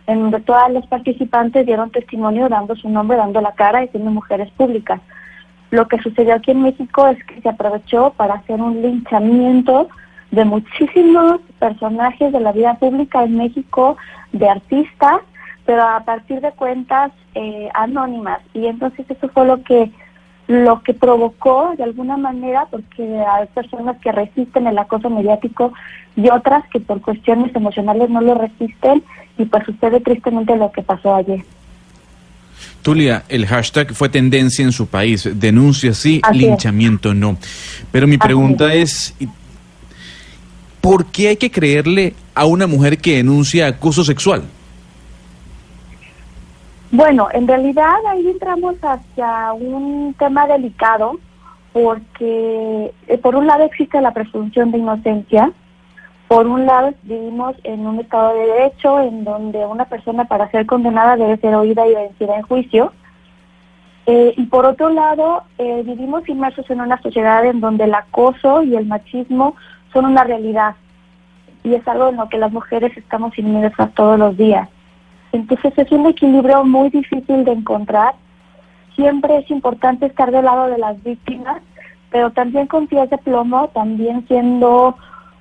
en 0.08 0.22
donde 0.22 0.40
todas 0.42 0.72
las 0.72 0.86
participantes 0.88 1.66
dieron 1.66 1.90
testimonio 1.90 2.50
dando 2.50 2.76
su 2.76 2.88
nombre, 2.88 3.18
dando 3.18 3.42
la 3.42 3.54
cara 3.54 3.84
y 3.84 3.90
siendo 3.90 4.12
mujeres 4.12 4.50
públicas. 4.52 5.02
Lo 5.72 5.88
que 5.88 5.98
sucedió 6.00 6.36
aquí 6.36 6.52
en 6.52 6.62
México 6.62 7.08
es 7.08 7.22
que 7.26 7.42
se 7.42 7.50
aprovechó 7.50 8.14
para 8.16 8.36
hacer 8.36 8.62
un 8.62 8.82
linchamiento 8.82 9.90
de 10.34 10.46
muchísimos 10.46 11.42
personajes 11.60 12.34
de 12.34 12.40
la 12.40 12.52
vida 12.52 12.74
pública 12.80 13.24
en 13.24 13.38
México, 13.38 13.98
de 14.32 14.50
artistas, 14.50 15.22
pero 15.64 15.84
a 15.84 16.00
partir 16.00 16.42
de 16.42 16.52
cuentas 16.54 17.12
eh, 17.36 17.70
anónimas. 17.76 18.40
Y 18.56 18.66
entonces 18.66 19.06
eso 19.08 19.30
fue 19.30 19.46
lo 19.46 19.64
que 19.64 19.92
lo 20.48 20.82
que 20.84 20.94
provocó 20.94 21.74
de 21.78 21.84
alguna 21.84 22.18
manera, 22.18 22.66
porque 22.70 23.02
hay 23.04 23.48
personas 23.54 23.98
que 24.02 24.12
resisten 24.12 24.68
el 24.68 24.78
acoso 24.78 25.10
mediático 25.10 25.72
y 26.18 26.30
otras 26.30 26.68
que 26.70 26.82
por 26.82 27.00
cuestiones 27.00 27.56
emocionales 27.56 28.10
no 28.10 28.20
lo 28.20 28.34
resisten 28.34 29.04
y 29.38 29.46
pues 29.46 29.64
sucede 29.66 30.02
tristemente 30.02 30.58
lo 30.58 30.72
que 30.72 30.82
pasó 30.82 31.16
ayer. 31.16 31.46
Tulia, 32.82 33.24
el 33.30 33.46
hashtag 33.46 33.94
fue 33.94 34.10
tendencia 34.10 34.66
en 34.66 34.74
su 34.74 34.88
país, 34.88 35.30
denuncia 35.36 35.94
sí, 35.94 36.22
linchamiento 36.34 37.14
no. 37.14 37.38
Pero 37.92 38.08
mi 38.08 38.18
pregunta 38.18 38.74
es, 38.74 39.16
¿por 40.84 41.06
qué 41.06 41.30
hay 41.30 41.38
que 41.38 41.50
creerle 41.50 42.14
a 42.36 42.46
una 42.46 42.68
mujer 42.68 42.98
que 42.98 43.16
denuncia 43.16 43.68
acoso 43.68 44.04
sexual? 44.04 44.44
Bueno, 46.92 47.30
en 47.32 47.48
realidad 47.48 47.96
ahí 48.10 48.28
entramos 48.28 48.76
hacia 48.82 49.54
un 49.54 50.14
tema 50.20 50.46
delicado 50.46 51.14
porque 51.72 52.94
eh, 53.08 53.18
por 53.18 53.36
un 53.36 53.48
lado 53.48 53.64
existe 53.64 54.02
la 54.02 54.12
presunción 54.12 54.72
de 54.72 54.80
inocencia, 54.80 55.54
por 56.28 56.48
un 56.48 56.66
lado 56.66 56.94
vivimos 57.04 57.56
en 57.64 57.88
un 57.88 58.02
estado 58.02 58.36
de 58.36 58.46
derecho 58.46 59.00
en 59.00 59.24
donde 59.24 59.66
una 59.66 59.86
persona 59.86 60.26
para 60.26 60.52
ser 60.52 60.66
condenada 60.66 61.16
debe 61.16 61.38
ser 61.38 61.56
oída 61.56 61.88
y 61.88 61.96
vencida 61.96 62.36
en 62.36 62.42
juicio, 62.42 62.92
eh, 64.06 64.34
y 64.36 64.46
por 64.48 64.66
otro 64.66 64.90
lado 64.90 65.44
eh, 65.58 65.82
vivimos 65.86 66.28
inmersos 66.28 66.70
en 66.70 66.82
una 66.82 67.02
sociedad 67.02 67.46
en 67.46 67.62
donde 67.62 67.86
el 67.86 67.96
acoso 67.96 68.62
y 68.64 68.76
el 68.76 68.86
machismo 68.86 69.56
son 69.94 70.06
una 70.06 70.24
realidad 70.24 70.76
y 71.64 71.76
es 71.76 71.88
algo 71.88 72.10
en 72.10 72.18
lo 72.18 72.28
que 72.28 72.38
las 72.38 72.52
mujeres 72.52 72.96
estamos 72.98 73.38
inmersas 73.38 73.94
todos 73.94 74.20
los 74.20 74.36
días. 74.36 74.68
Entonces 75.32 75.74
es 75.78 75.92
un 75.92 76.06
equilibrio 76.06 76.64
muy 76.66 76.90
difícil 76.90 77.46
de 77.46 77.52
encontrar. 77.52 78.16
Siempre 78.96 79.38
es 79.38 79.50
importante 79.50 80.06
estar 80.06 80.32
del 80.32 80.46
lado 80.46 80.68
de 80.68 80.78
las 80.78 81.02
víctimas, 81.04 81.62
pero 82.12 82.32
también 82.32 82.68
con 82.68 82.88
pies 82.88 83.10
de 83.10 83.18
plomo, 83.18 83.70
también 83.70 84.28
siendo 84.28 84.96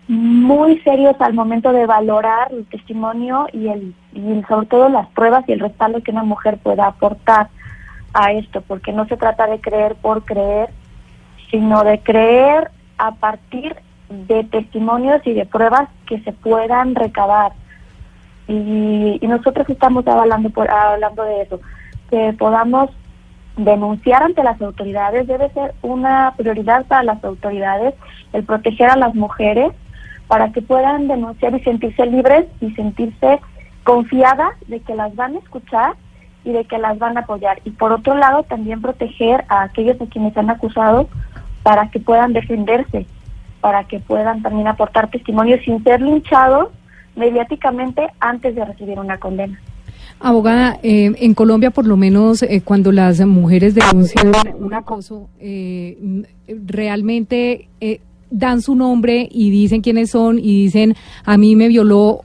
muy 0.09 0.79
serios 0.81 1.17
al 1.21 1.35
momento 1.35 1.73
de 1.73 1.87
valorar 1.87 2.53
el 2.53 2.67
testimonio 2.67 3.47
y, 3.53 3.69
el, 3.69 3.95
y 4.15 4.43
sobre 4.49 4.67
todo 4.67 4.89
las 4.89 5.09
pruebas 5.09 5.45
y 5.49 5.53
el 5.53 5.61
respaldo 5.61 6.03
que 6.03 6.11
una 6.11 6.25
mujer 6.25 6.59
pueda 6.59 6.87
aportar 6.87 7.49
a 8.15 8.33
esto, 8.33 8.63
porque 8.63 8.93
no 8.93 9.07
se 9.07 9.17
trata 9.17 9.47
de 9.47 9.61
creer 9.61 9.95
por 9.97 10.25
creer, 10.25 10.71
sino 11.51 11.85
de 11.85 12.01
creer 12.01 12.71
a 12.99 13.13
partir 13.13 13.77
de 14.27 14.45
testimonios 14.45 15.21
y 15.27 15.33
de 15.33 15.47
pruebas 15.47 15.89
que 16.07 16.21
se 16.21 16.33
puedan 16.33 16.95
recabar. 16.95 17.53
Y, 18.49 19.19
nosotros 19.23 19.69
estamos 19.69 20.07
hablando, 20.07 20.51
por, 20.51 20.71
hablando 20.71 21.23
de 21.23 21.43
eso, 21.43 21.61
que 22.11 22.35
podamos 22.39 22.91
denunciar 23.57 24.23
ante 24.23 24.43
las 24.43 24.61
autoridades, 24.61 25.27
debe 25.27 25.51
ser 25.51 25.75
una 25.83 26.35
prioridad 26.37 26.87
para 26.87 27.03
las 27.03 27.23
autoridades 27.25 27.95
el 28.33 28.45
proteger 28.45 28.91
a 28.91 28.97
las 28.97 29.15
mujeres 29.15 29.73
para 30.27 30.53
que 30.53 30.63
puedan 30.63 31.09
denunciar 31.09 31.55
y 31.55 31.61
sentirse 31.61 32.07
libres 32.07 32.47
y 32.61 32.71
sentirse 32.73 33.41
confiadas 33.85 34.55
de 34.69 34.81
que 34.81 34.95
las 34.95 35.15
van 35.15 35.37
a 35.37 35.39
escuchar 35.39 35.95
y 36.45 36.53
de 36.53 36.65
que 36.65 36.79
las 36.79 36.99
van 36.99 37.17
a 37.17 37.21
apoyar. 37.21 37.61
Y 37.65 37.71
por 37.71 37.93
otro 37.93 38.15
lado, 38.15 38.43
también 38.45 38.81
proteger 38.81 39.45
a 39.49 39.63
aquellos 39.63 40.01
a 40.01 40.07
quienes 40.07 40.37
han 40.37 40.51
acusado 40.51 41.09
para 41.63 41.91
que 41.91 42.01
puedan 42.01 42.33
defenderse 42.33 43.07
para 43.63 43.85
que 43.85 44.01
puedan 44.01 44.43
también 44.43 44.67
aportar 44.67 45.09
testimonio 45.09 45.57
sin 45.65 45.83
ser 45.85 46.03
linchados 46.03 46.69
mediáticamente 47.17 48.09
antes 48.21 48.55
de 48.55 48.65
recibir 48.65 48.99
una 48.99 49.19
condena. 49.19 49.59
Abogada, 50.19 50.79
eh, 50.83 51.13
en 51.17 51.35
Colombia 51.35 51.71
por 51.71 51.87
lo 51.87 51.97
menos 51.97 52.43
eh, 52.43 52.61
cuando 52.65 52.93
las 52.93 53.21
mujeres 53.21 53.75
denuncian 53.75 54.33
un 54.59 54.75
acoso, 54.75 55.29
eh, 55.41 56.25
realmente 56.47 57.69
dan 58.31 58.63
su 58.63 58.75
nombre 58.75 59.29
y 59.31 59.51
dicen 59.51 59.81
quiénes 59.81 60.11
son 60.11 60.39
y 60.39 60.65
dicen 60.65 60.95
a 61.25 61.37
mí 61.37 61.55
me 61.55 61.69
violó 61.69 62.23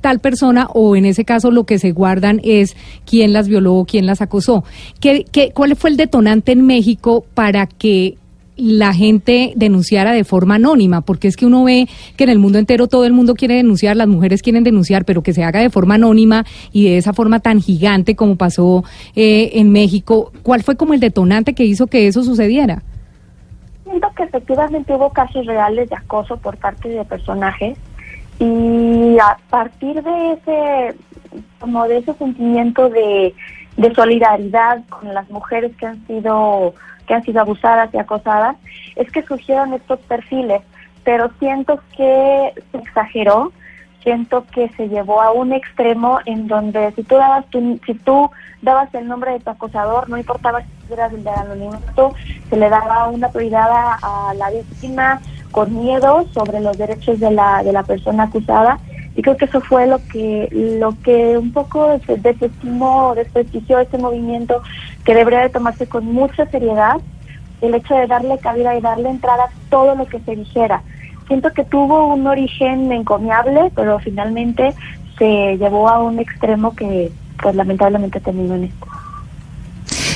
tal 0.00 0.20
persona 0.20 0.68
o 0.72 0.96
en 0.96 1.04
ese 1.04 1.24
caso 1.24 1.50
lo 1.50 1.64
que 1.64 1.78
se 1.78 1.92
guardan 1.92 2.40
es 2.44 2.76
quién 3.04 3.32
las 3.32 3.48
violó 3.48 3.84
quién 3.86 4.06
las 4.06 4.22
acosó. 4.22 4.64
¿Qué, 5.00 5.24
qué, 5.30 5.52
¿Cuál 5.52 5.76
fue 5.76 5.90
el 5.90 5.96
detonante 5.96 6.52
en 6.52 6.66
México 6.66 7.24
para 7.34 7.66
que 7.66 8.16
la 8.60 8.92
gente 8.92 9.52
denunciara 9.56 10.12
de 10.12 10.24
forma 10.24 10.56
anónima, 10.56 11.00
porque 11.00 11.28
es 11.28 11.36
que 11.36 11.46
uno 11.46 11.64
ve 11.64 11.88
que 12.16 12.24
en 12.24 12.30
el 12.30 12.38
mundo 12.38 12.58
entero 12.58 12.86
todo 12.86 13.04
el 13.04 13.12
mundo 13.12 13.34
quiere 13.34 13.54
denunciar, 13.54 13.96
las 13.96 14.08
mujeres 14.08 14.42
quieren 14.42 14.64
denunciar, 14.64 15.04
pero 15.04 15.22
que 15.22 15.32
se 15.32 15.44
haga 15.44 15.60
de 15.60 15.70
forma 15.70 15.94
anónima 15.94 16.44
y 16.72 16.84
de 16.84 16.98
esa 16.98 17.12
forma 17.12 17.40
tan 17.40 17.60
gigante 17.60 18.16
como 18.16 18.36
pasó 18.36 18.84
eh, 19.16 19.50
en 19.54 19.72
México. 19.72 20.32
¿Cuál 20.42 20.62
fue 20.62 20.76
como 20.76 20.94
el 20.94 21.00
detonante 21.00 21.54
que 21.54 21.64
hizo 21.64 21.86
que 21.86 22.06
eso 22.06 22.22
sucediera? 22.22 22.82
Siento 23.84 24.08
que 24.16 24.22
efectivamente 24.24 24.94
hubo 24.94 25.10
casos 25.10 25.46
reales 25.46 25.88
de 25.88 25.96
acoso 25.96 26.36
por 26.36 26.56
parte 26.56 26.88
de 26.88 27.04
personajes 27.04 27.78
y 28.38 29.18
a 29.18 29.36
partir 29.48 30.02
de 30.02 30.32
ese 30.32 30.96
como 31.58 31.86
de 31.86 31.98
ese 31.98 32.14
sentimiento 32.14 32.88
de, 32.88 33.34
de 33.76 33.94
solidaridad 33.94 34.82
con 34.88 35.12
las 35.12 35.28
mujeres 35.30 35.72
que 35.76 35.86
han 35.86 36.06
sido 36.06 36.74
que 37.10 37.14
han 37.16 37.24
sido 37.24 37.40
abusadas 37.40 37.92
y 37.92 37.98
acosadas, 37.98 38.54
es 38.94 39.10
que 39.10 39.24
surgieron 39.24 39.74
estos 39.74 39.98
perfiles, 39.98 40.62
pero 41.02 41.28
siento 41.40 41.80
que 41.96 42.54
se 42.70 42.78
exageró, 42.78 43.50
siento 44.04 44.44
que 44.54 44.68
se 44.76 44.88
llevó 44.88 45.20
a 45.20 45.32
un 45.32 45.52
extremo 45.52 46.20
en 46.24 46.46
donde 46.46 46.92
si 46.92 47.02
tú 47.02 47.16
dabas 47.16 47.46
si 47.84 47.94
tú 47.94 48.30
dabas 48.62 48.94
el 48.94 49.08
nombre 49.08 49.32
de 49.32 49.40
tu 49.40 49.50
acosador, 49.50 50.08
no 50.08 50.18
importaba 50.18 50.60
si 50.60 50.92
eras 50.92 51.12
el 51.12 51.24
de 51.24 51.30
anonimato, 51.30 52.14
se 52.48 52.56
le 52.56 52.68
daba 52.68 53.08
una 53.08 53.28
prioridad 53.28 53.68
a, 53.72 54.32
la 54.36 54.50
víctima 54.50 55.20
con 55.50 55.76
miedo 55.76 56.28
sobre 56.32 56.60
los 56.60 56.78
derechos 56.78 57.18
de 57.18 57.32
la, 57.32 57.64
de 57.64 57.72
la 57.72 57.82
persona 57.82 58.22
acusada 58.22 58.78
y 59.20 59.22
creo 59.22 59.36
que 59.36 59.44
eso 59.44 59.60
fue 59.60 59.86
lo 59.86 59.98
que 60.08 60.48
lo 60.50 60.94
que 61.02 61.36
un 61.36 61.52
poco 61.52 62.00
desestimó, 62.22 63.14
desprestigió 63.14 63.78
ese 63.78 63.98
movimiento 63.98 64.62
que 65.04 65.14
debería 65.14 65.40
de 65.40 65.50
tomarse 65.50 65.86
con 65.86 66.06
mucha 66.06 66.46
seriedad 66.46 66.96
el 67.60 67.74
hecho 67.74 67.94
de 67.96 68.06
darle 68.06 68.38
cabida 68.38 68.74
y 68.74 68.80
darle 68.80 69.10
entrada 69.10 69.44
a 69.44 69.50
todo 69.68 69.94
lo 69.94 70.06
que 70.06 70.20
se 70.20 70.36
dijera. 70.36 70.82
Siento 71.26 71.52
que 71.52 71.64
tuvo 71.64 72.06
un 72.06 72.26
origen 72.26 72.90
encomiable, 72.92 73.70
pero 73.74 73.98
finalmente 73.98 74.72
se 75.18 75.58
llevó 75.58 75.90
a 75.90 76.02
un 76.02 76.18
extremo 76.18 76.74
que 76.74 77.12
pues 77.42 77.54
lamentablemente 77.54 78.20
terminó 78.20 78.54
en 78.54 78.64
esto. 78.64 78.86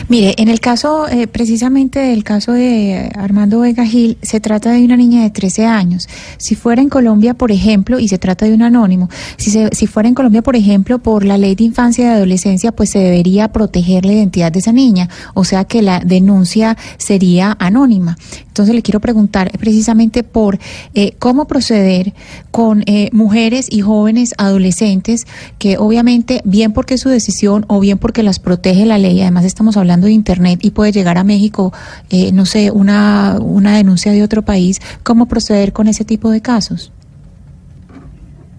Mire, 0.06 0.34
en 0.36 0.48
el 0.48 0.60
caso, 0.60 1.08
eh, 1.08 1.26
precisamente 1.26 1.98
del 1.98 2.24
caso 2.24 2.52
de 2.52 3.10
Armando 3.14 3.60
Vega 3.60 3.86
Gil, 3.86 4.18
se 4.20 4.38
trata 4.38 4.70
de 4.72 4.84
una 4.84 4.98
niña 4.98 5.22
de 5.22 5.30
13 5.30 5.64
años. 5.64 6.08
Si 6.36 6.54
fuera 6.54 6.82
en 6.82 6.90
Colombia, 6.90 7.32
por 7.32 7.50
ejemplo, 7.50 7.98
y 7.98 8.08
se 8.08 8.18
trata 8.18 8.44
de 8.44 8.52
un 8.52 8.60
anónimo, 8.60 9.08
si, 9.38 9.50
si 9.72 9.86
fuera 9.86 10.06
en 10.06 10.14
Colombia, 10.14 10.42
por 10.42 10.56
ejemplo, 10.56 10.98
por 10.98 11.24
la 11.24 11.38
ley 11.38 11.54
de 11.54 11.64
infancia 11.64 12.04
y 12.04 12.08
adolescencia, 12.08 12.72
pues 12.72 12.90
se 12.90 12.98
debería 12.98 13.48
proteger 13.48 14.04
la 14.04 14.12
identidad 14.12 14.52
de 14.52 14.58
esa 14.58 14.72
niña, 14.72 15.08
o 15.32 15.44
sea 15.44 15.64
que 15.64 15.80
la 15.80 16.00
denuncia 16.00 16.76
sería 16.98 17.56
anónima. 17.58 18.18
Entonces 18.48 18.74
le 18.74 18.82
quiero 18.82 19.00
preguntar 19.00 19.50
precisamente 19.58 20.22
por 20.22 20.58
eh, 20.94 21.14
cómo 21.18 21.46
proceder 21.46 22.12
con 22.50 22.84
eh, 22.86 23.08
mujeres 23.12 23.66
y 23.68 23.80
jóvenes 23.80 24.34
adolescentes 24.38 25.26
que 25.58 25.76
obviamente, 25.78 26.40
bien 26.44 26.72
porque 26.72 26.94
es 26.94 27.00
su 27.00 27.08
decisión 27.08 27.64
o 27.68 27.80
bien 27.80 27.98
porque 27.98 28.22
las 28.22 28.38
protege 28.38 28.84
la 28.86 28.98
ley, 28.98 29.20
además 29.22 29.44
estamos 29.44 29.76
hablando 29.76 29.93
de 30.02 30.12
Internet 30.12 30.60
y 30.62 30.70
puede 30.70 30.92
llegar 30.92 31.18
a 31.18 31.24
México, 31.24 31.72
eh, 32.10 32.32
no 32.32 32.46
sé, 32.46 32.70
una, 32.70 33.38
una 33.40 33.76
denuncia 33.76 34.12
de 34.12 34.22
otro 34.22 34.42
país, 34.42 34.80
¿cómo 35.02 35.26
proceder 35.26 35.72
con 35.72 35.88
ese 35.88 36.04
tipo 36.04 36.30
de 36.30 36.40
casos? 36.40 36.92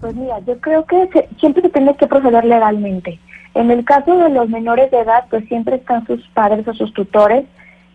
Pues 0.00 0.14
mira, 0.14 0.38
yo 0.46 0.58
creo 0.60 0.84
que 0.84 1.28
siempre 1.40 1.62
se 1.62 1.70
tiene 1.70 1.94
que 1.96 2.06
proceder 2.06 2.44
legalmente. 2.44 3.18
En 3.54 3.70
el 3.70 3.84
caso 3.84 4.16
de 4.16 4.28
los 4.28 4.48
menores 4.48 4.90
de 4.90 5.00
edad, 5.00 5.24
pues 5.30 5.46
siempre 5.48 5.76
están 5.76 6.06
sus 6.06 6.20
padres 6.34 6.68
o 6.68 6.74
sus 6.74 6.92
tutores 6.92 7.44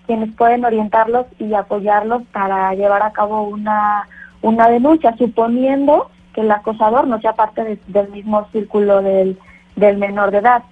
quienes 0.07 0.35
pueden 0.35 0.65
orientarlos 0.65 1.25
y 1.39 1.53
apoyarlos 1.53 2.23
para 2.33 2.73
llevar 2.73 3.01
a 3.03 3.11
cabo 3.11 3.43
una, 3.43 4.07
una 4.41 4.67
denuncia, 4.67 5.15
suponiendo 5.17 6.09
que 6.33 6.41
el 6.41 6.51
acosador 6.51 7.07
no 7.07 7.21
sea 7.21 7.33
parte 7.33 7.79
del 7.87 8.09
mismo 8.09 8.45
círculo 8.51 9.01
del, 9.01 9.37
del 9.75 9.97
menor 9.97 10.31
de 10.31 10.39
edad 10.39 10.63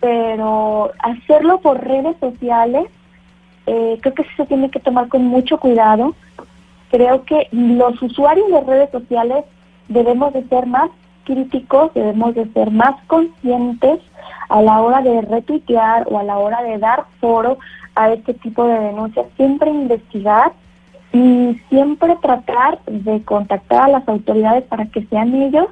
pero 0.00 0.92
hacerlo 1.00 1.60
por 1.60 1.84
redes 1.84 2.16
sociales, 2.20 2.86
eh, 3.66 3.98
creo 4.00 4.14
que 4.14 4.24
se 4.36 4.46
tiene 4.46 4.70
que 4.70 4.80
tomar 4.80 5.08
con 5.08 5.24
mucho 5.24 5.58
cuidado. 5.58 6.14
Creo 6.90 7.24
que 7.24 7.48
los 7.50 8.00
usuarios 8.00 8.50
de 8.50 8.60
redes 8.60 8.90
sociales 8.90 9.44
debemos 9.88 10.32
de 10.32 10.44
ser 10.48 10.66
más 10.66 10.90
críticos, 11.24 11.92
debemos 11.94 12.34
de 12.34 12.50
ser 12.52 12.70
más 12.70 12.94
conscientes 13.06 14.00
a 14.48 14.62
la 14.62 14.80
hora 14.80 15.02
de 15.02 15.20
retuitear 15.20 16.06
o 16.10 16.18
a 16.18 16.22
la 16.22 16.38
hora 16.38 16.62
de 16.62 16.78
dar 16.78 17.04
foro 17.20 17.58
a 17.94 18.12
este 18.12 18.32
tipo 18.34 18.64
de 18.64 18.78
denuncias, 18.78 19.26
siempre 19.36 19.70
investigar 19.70 20.52
y 21.12 21.60
siempre 21.68 22.16
tratar 22.22 22.78
de 22.86 23.22
contactar 23.24 23.82
a 23.82 23.88
las 23.88 24.08
autoridades 24.08 24.64
para 24.64 24.86
que 24.86 25.04
sean 25.06 25.34
ellos 25.34 25.66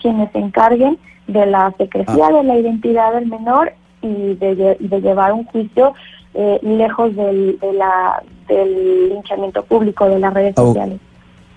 quienes 0.00 0.30
se 0.32 0.38
encarguen 0.38 0.98
de 1.32 1.46
la 1.46 1.74
secrecía 1.78 2.26
ah. 2.28 2.32
de 2.32 2.44
la 2.44 2.58
identidad 2.58 3.12
del 3.14 3.26
menor 3.26 3.72
y 4.02 4.34
de, 4.34 4.76
de 4.78 5.00
llevar 5.00 5.32
un 5.32 5.44
juicio 5.44 5.94
eh, 6.34 6.58
lejos 6.62 7.14
del, 7.14 7.58
de 7.58 7.72
la, 7.74 8.22
del 8.48 9.10
linchamiento 9.10 9.62
público 9.64 10.08
de 10.08 10.18
las 10.18 10.32
redes 10.32 10.54
sociales. 10.56 10.98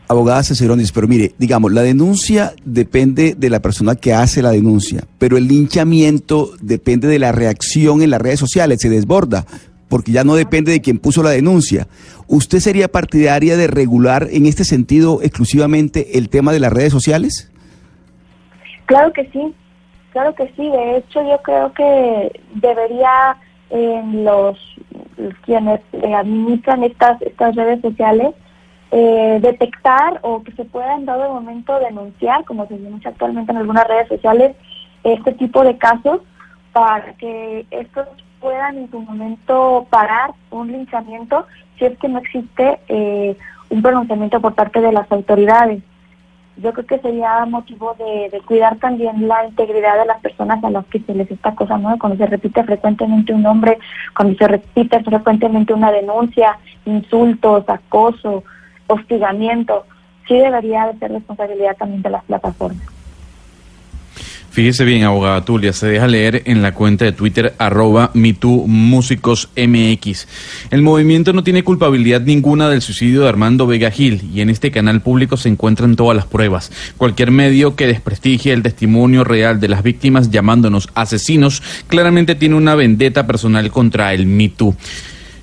Abogada 0.08 0.44
Ceceronis, 0.44 0.92
pero 0.92 1.08
mire, 1.08 1.32
digamos, 1.40 1.72
la 1.72 1.82
denuncia 1.82 2.54
depende 2.64 3.36
de 3.36 3.50
la 3.50 3.62
persona 3.62 3.96
que 3.96 4.14
hace 4.14 4.42
la 4.42 4.52
denuncia, 4.52 5.04
pero 5.18 5.38
el 5.38 5.48
linchamiento 5.48 6.52
depende 6.62 7.08
de 7.08 7.18
la 7.20 7.32
reacción 7.32 8.04
en 8.04 8.12
las 8.12 8.22
redes 8.22 8.40
sociales, 8.40 8.82
se 8.82 8.90
desborda, 8.90 9.46
porque 9.88 10.12
ya 10.12 10.24
no 10.24 10.36
depende 10.36 10.72
de 10.72 10.82
quien 10.82 11.00
puso 11.00 11.24
la 11.24 11.32
denuncia. 11.32 11.88
¿Usted 12.28 12.60
sería 12.60 12.88
partidaria 12.88 13.58
de 13.58 13.68
regular 13.68 14.28
en 14.30 14.46
este 14.46 14.64
sentido 14.64 15.22
exclusivamente 15.24 16.18
el 16.18 16.30
tema 16.30 16.52
de 16.52 16.60
las 16.60 16.74
redes 16.74 16.92
sociales? 16.92 17.50
Claro 18.86 19.12
que 19.14 19.28
sí, 19.32 19.56
claro 20.16 20.34
que 20.34 20.48
sí. 20.56 20.70
De 20.70 20.96
hecho, 20.96 21.22
yo 21.28 21.42
creo 21.42 21.74
que 21.74 22.42
debería 22.54 23.36
en 23.70 24.24
los 24.24 24.58
quienes 25.42 25.82
administran 25.94 26.84
estas 26.84 27.22
estas 27.22 27.54
redes 27.56 27.82
sociales 27.82 28.34
eh, 28.92 29.40
detectar 29.42 30.20
o 30.22 30.42
que 30.42 30.54
se 30.54 30.64
pueda 30.64 30.96
en 30.96 31.06
dado 31.06 31.34
momento 31.34 31.78
denunciar, 31.80 32.46
como 32.46 32.66
se 32.68 32.78
denuncia 32.78 33.10
actualmente 33.10 33.52
en 33.52 33.58
algunas 33.58 33.88
redes 33.90 34.08
sociales, 34.08 34.56
este 35.04 35.34
tipo 35.34 35.66
de 35.66 35.78
casos 35.78 36.22
para 36.72 37.14
que 37.16 37.66
estos 37.72 38.08
puedan 38.40 38.78
en 38.78 38.92
su 38.92 39.02
momento 39.02 39.86
parar 39.90 40.32
un 40.50 40.72
linchamiento 40.72 41.46
si 41.78 41.86
es 41.86 41.98
que 41.98 42.08
no 42.08 42.20
existe 42.20 42.80
eh, 42.88 43.36
un 43.70 43.82
pronunciamiento 43.82 44.40
por 44.40 44.56
parte 44.56 44.80
de 44.80 44.94
las 44.94 45.12
autoridades 45.12 45.84
yo 46.58 46.74
creo 46.74 46.86
que 46.86 47.00
sería 47.00 47.46
motivo 47.46 47.96
de, 47.98 48.42
cuidar 48.46 48.78
también 48.78 49.28
la 49.28 49.46
integridad 49.46 50.00
de 50.00 50.06
las 50.06 50.22
personas 50.22 50.64
a 50.64 50.70
las 50.70 50.86
que 50.86 51.00
se 51.00 51.14
les 51.14 51.30
está 51.30 51.50
acosando, 51.50 51.90
cuando 52.00 52.18
se 52.18 52.28
repite 52.28 52.64
frecuentemente 52.64 53.34
un 53.34 53.44
nombre, 53.44 53.78
cuando 54.16 54.38
se 54.38 54.48
repite 54.48 55.04
frecuentemente 55.04 55.74
una 55.74 55.92
denuncia, 55.92 56.58
insultos, 56.86 57.68
acoso, 57.68 58.44
hostigamiento, 58.88 59.86
sí 60.28 60.38
debería 60.38 60.88
de 60.88 61.00
ser 61.00 61.12
responsabilidad 61.12 61.76
también 61.78 62.02
de 62.02 62.10
las 62.10 62.24
plataformas. 62.24 62.86
Fíjese 64.56 64.86
bien, 64.86 65.04
abogada 65.04 65.44
Tulia, 65.44 65.74
se 65.74 65.86
deja 65.86 66.08
leer 66.08 66.44
en 66.46 66.62
la 66.62 66.74
cuenta 66.74 67.04
de 67.04 67.12
Twitter 67.12 67.54
arroba 67.58 68.12
MeTooMúsicosMX. 68.14 70.28
El 70.72 70.82
movimiento 70.82 71.34
no 71.34 71.44
tiene 71.44 71.66
culpabilidad 71.66 72.22
ninguna 72.22 72.70
del 72.70 72.82
suicidio 72.82 73.24
de 73.24 73.28
Armando 73.28 73.68
Vega 73.68 73.92
Gil 73.92 74.22
y 74.34 74.40
en 74.40 74.50
este 74.50 74.72
canal 74.72 75.02
público 75.02 75.36
se 75.36 75.50
encuentran 75.50 75.98
todas 75.98 76.16
las 76.16 76.26
pruebas. 76.26 76.72
Cualquier 76.96 77.32
medio 77.32 77.76
que 77.76 77.86
desprestigie 77.86 78.54
el 78.54 78.64
testimonio 78.64 79.26
real 79.26 79.60
de 79.60 79.68
las 79.68 79.84
víctimas 79.84 80.32
llamándonos 80.32 80.88
asesinos 80.96 81.62
claramente 81.88 82.36
tiene 82.36 82.56
una 82.56 82.76
vendetta 82.76 83.28
personal 83.28 83.70
contra 83.72 84.14
el 84.14 84.26
MeToo. 84.26 84.74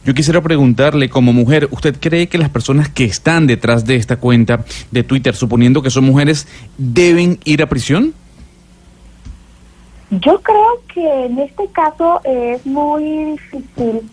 Yo 0.06 0.14
quisiera 0.14 0.40
preguntarle, 0.40 1.10
como 1.10 1.34
mujer, 1.34 1.68
¿usted 1.70 1.96
cree 2.00 2.28
que 2.28 2.38
las 2.38 2.48
personas 2.48 2.88
que 2.88 3.04
están 3.04 3.46
detrás 3.46 3.84
de 3.84 3.96
esta 3.96 4.16
cuenta 4.16 4.64
de 4.90 5.02
Twitter, 5.02 5.36
suponiendo 5.36 5.82
que 5.82 5.90
son 5.90 6.04
mujeres, 6.04 6.46
deben 6.78 7.38
ir 7.44 7.62
a 7.62 7.68
prisión? 7.68 8.14
Yo 10.20 10.42
creo 10.42 10.82
que 10.92 11.24
en 11.24 11.38
este 11.38 11.68
caso 11.68 12.20
es 12.24 12.66
muy 12.66 13.32
difícil 13.32 14.10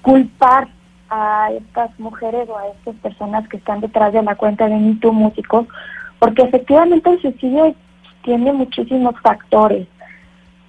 culpar 0.00 0.68
a 1.10 1.50
estas 1.50 1.98
mujeres 1.98 2.48
o 2.48 2.56
a 2.56 2.68
estas 2.68 2.94
personas 2.96 3.48
que 3.48 3.56
están 3.56 3.80
detrás 3.80 4.12
de 4.12 4.22
la 4.22 4.36
cuenta 4.36 4.68
de 4.68 4.76
MeToo 4.76 5.12
Músicos, 5.12 5.66
porque 6.20 6.42
efectivamente 6.42 7.10
el 7.10 7.20
suicidio 7.20 7.74
tiene 8.22 8.52
muchísimos 8.52 9.16
factores. 9.22 9.88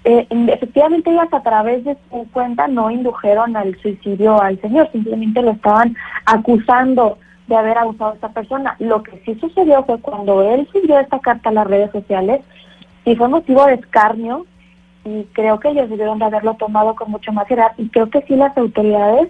eh, 0.04 0.26
efectivamente 0.30 1.12
ellas 1.12 1.32
a 1.32 1.44
través 1.44 1.84
de 1.84 1.96
su 2.10 2.28
cuenta 2.32 2.68
no 2.68 2.90
indujeron 2.90 3.56
al 3.56 3.80
suicidio 3.82 4.42
al 4.42 4.60
señor, 4.62 4.90
simplemente 4.92 5.44
lo 5.44 5.52
estaban 5.52 5.96
acusando 6.26 7.20
de 7.48 7.56
haber 7.56 7.78
abusado 7.78 8.12
a 8.12 8.16
esta 8.16 8.30
persona. 8.30 8.76
Lo 8.80 9.04
que 9.04 9.22
sí 9.26 9.36
sucedió 9.40 9.84
fue 9.84 10.00
cuando 10.02 10.42
él 10.42 10.68
subió 10.72 11.00
esta 11.00 11.20
carta 11.20 11.50
a 11.50 11.54
las 11.54 11.68
redes 11.68 11.92
sociales 11.92 12.42
y 13.04 13.16
fue 13.16 13.28
motivo 13.28 13.64
de 13.68 13.76
escarnio 13.76 14.48
y 15.06 15.24
creo 15.34 15.60
que 15.60 15.70
ellos 15.70 15.90
debieron 15.90 16.20
de 16.20 16.26
haberlo 16.26 16.56
tomado 16.56 16.96
con 16.96 17.12
mucho 17.12 17.32
más 17.32 17.48
seriedad 17.48 17.72
y 17.78 17.88
creo 17.90 18.10
que 18.10 18.24
sí 18.24 18.36
las 18.36 18.58
autoridades 18.58 19.30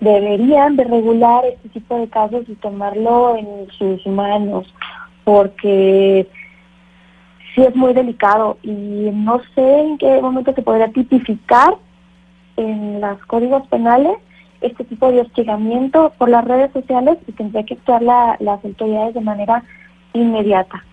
deberían 0.00 0.76
de 0.76 0.84
regular 0.84 1.44
este 1.44 1.68
tipo 1.70 1.98
de 1.98 2.08
casos 2.08 2.44
y 2.48 2.54
tomarlo 2.54 3.36
en 3.36 3.66
sus 3.76 4.06
manos 4.06 4.72
porque 5.24 6.28
sí 7.54 7.62
es 7.62 7.74
muy 7.74 7.92
delicado 7.92 8.58
y 8.62 8.70
no 8.70 9.40
sé 9.54 9.80
en 9.80 9.98
qué 9.98 10.22
momento 10.22 10.52
se 10.54 10.62
podría 10.62 10.88
tipificar 10.92 11.74
en 12.56 13.00
los 13.00 13.18
códigos 13.26 13.66
penales 13.66 14.18
este 14.60 14.84
tipo 14.84 15.10
de 15.10 15.22
hostigamiento 15.22 16.12
por 16.18 16.28
las 16.28 16.44
redes 16.44 16.72
sociales 16.72 17.18
y 17.26 17.32
tendría 17.32 17.64
que 17.64 17.74
actuar 17.74 18.02
las 18.02 18.64
autoridades 18.64 19.14
de 19.14 19.20
manera 19.20 19.62
inmediata. 20.12 20.84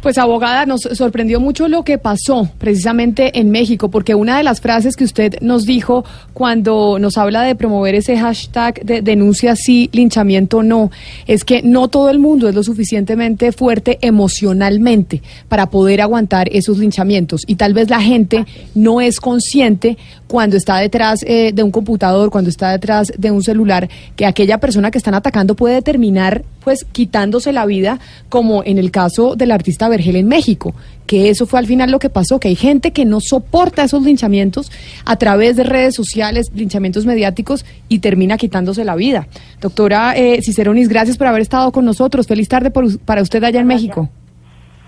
Pues 0.00 0.16
abogada, 0.16 0.64
nos 0.64 0.82
sorprendió 0.82 1.40
mucho 1.40 1.66
lo 1.66 1.82
que 1.82 1.98
pasó 1.98 2.48
precisamente 2.58 3.40
en 3.40 3.50
México, 3.50 3.90
porque 3.90 4.14
una 4.14 4.36
de 4.36 4.44
las 4.44 4.60
frases 4.60 4.94
que 4.94 5.02
usted 5.02 5.40
nos 5.40 5.66
dijo 5.66 6.04
cuando 6.34 7.00
nos 7.00 7.18
habla 7.18 7.42
de 7.42 7.56
promover 7.56 7.96
ese 7.96 8.16
hashtag 8.16 8.80
de 8.84 9.02
denuncia 9.02 9.56
sí, 9.56 9.90
linchamiento 9.92 10.62
no, 10.62 10.92
es 11.26 11.44
que 11.44 11.62
no 11.62 11.88
todo 11.88 12.10
el 12.10 12.20
mundo 12.20 12.48
es 12.48 12.54
lo 12.54 12.62
suficientemente 12.62 13.50
fuerte 13.50 13.98
emocionalmente 14.00 15.20
para 15.48 15.68
poder 15.68 16.00
aguantar 16.00 16.48
esos 16.52 16.78
linchamientos. 16.78 17.42
Y 17.48 17.56
tal 17.56 17.74
vez 17.74 17.90
la 17.90 18.00
gente 18.00 18.46
no 18.76 19.00
es 19.00 19.18
consciente 19.18 19.98
cuando 20.28 20.56
está 20.56 20.76
detrás 20.76 21.24
eh, 21.26 21.52
de 21.52 21.62
un 21.62 21.72
computador, 21.72 22.30
cuando 22.30 22.50
está 22.50 22.70
detrás 22.70 23.12
de 23.16 23.30
un 23.30 23.42
celular, 23.42 23.88
que 24.14 24.26
aquella 24.26 24.58
persona 24.58 24.90
que 24.90 24.98
están 24.98 25.14
atacando 25.14 25.56
puede 25.56 25.82
terminar 25.82 26.44
pues 26.62 26.84
quitándose 26.84 27.52
la 27.52 27.66
vida, 27.66 27.98
como 28.28 28.62
en 28.62 28.78
el 28.78 28.90
caso 28.90 29.34
del 29.34 29.50
artista 29.50 29.88
Vergel 29.88 30.16
en 30.16 30.28
México, 30.28 30.74
que 31.06 31.30
eso 31.30 31.46
fue 31.46 31.58
al 31.58 31.66
final 31.66 31.90
lo 31.90 31.98
que 31.98 32.10
pasó, 32.10 32.38
que 32.38 32.48
hay 32.48 32.56
gente 32.56 32.92
que 32.92 33.06
no 33.06 33.20
soporta 33.20 33.82
esos 33.82 34.02
linchamientos 34.02 34.70
a 35.06 35.16
través 35.16 35.56
de 35.56 35.64
redes 35.64 35.94
sociales, 35.94 36.50
linchamientos 36.54 37.06
mediáticos 37.06 37.64
y 37.88 38.00
termina 38.00 38.36
quitándose 38.36 38.84
la 38.84 38.94
vida. 38.94 39.26
Doctora 39.62 40.14
eh, 40.14 40.42
Ciceronis, 40.42 40.88
gracias 40.88 41.16
por 41.16 41.26
haber 41.26 41.40
estado 41.40 41.72
con 41.72 41.86
nosotros. 41.86 42.26
Feliz 42.26 42.48
tarde 42.48 42.70
para 42.70 43.22
usted 43.22 43.42
allá 43.42 43.60
en 43.60 43.66
México. 43.66 44.10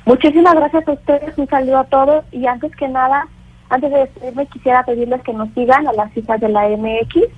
Muchísimas 0.04 0.54
gracias 0.54 0.86
a 0.86 0.92
ustedes, 0.92 1.38
un 1.38 1.48
saludo 1.48 1.78
a 1.78 1.84
todos 1.84 2.24
y 2.32 2.46
antes 2.46 2.74
que 2.76 2.88
nada, 2.88 3.26
antes 3.70 3.90
de 3.90 3.98
despedirme 3.98 4.46
quisiera 4.46 4.84
pedirles 4.84 5.22
que 5.22 5.32
nos 5.32 5.48
sigan 5.54 5.88
a 5.88 5.92
las 5.92 6.12
cifras 6.12 6.40
de 6.40 6.48
la 6.48 6.68
MX 6.68 7.28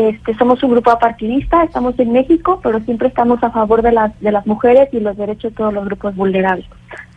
este, 0.00 0.34
somos 0.38 0.62
un 0.62 0.70
grupo 0.70 0.90
apartidista, 0.90 1.62
estamos 1.62 1.98
en 1.98 2.12
México, 2.12 2.58
pero 2.62 2.80
siempre 2.80 3.08
estamos 3.08 3.42
a 3.42 3.50
favor 3.50 3.82
de 3.82 3.92
las, 3.92 4.18
de 4.20 4.32
las 4.32 4.46
mujeres 4.46 4.88
y 4.92 5.00
los 5.00 5.14
derechos 5.16 5.52
de 5.52 5.58
todos 5.58 5.74
los 5.74 5.84
grupos 5.84 6.16
vulnerables. 6.16 6.64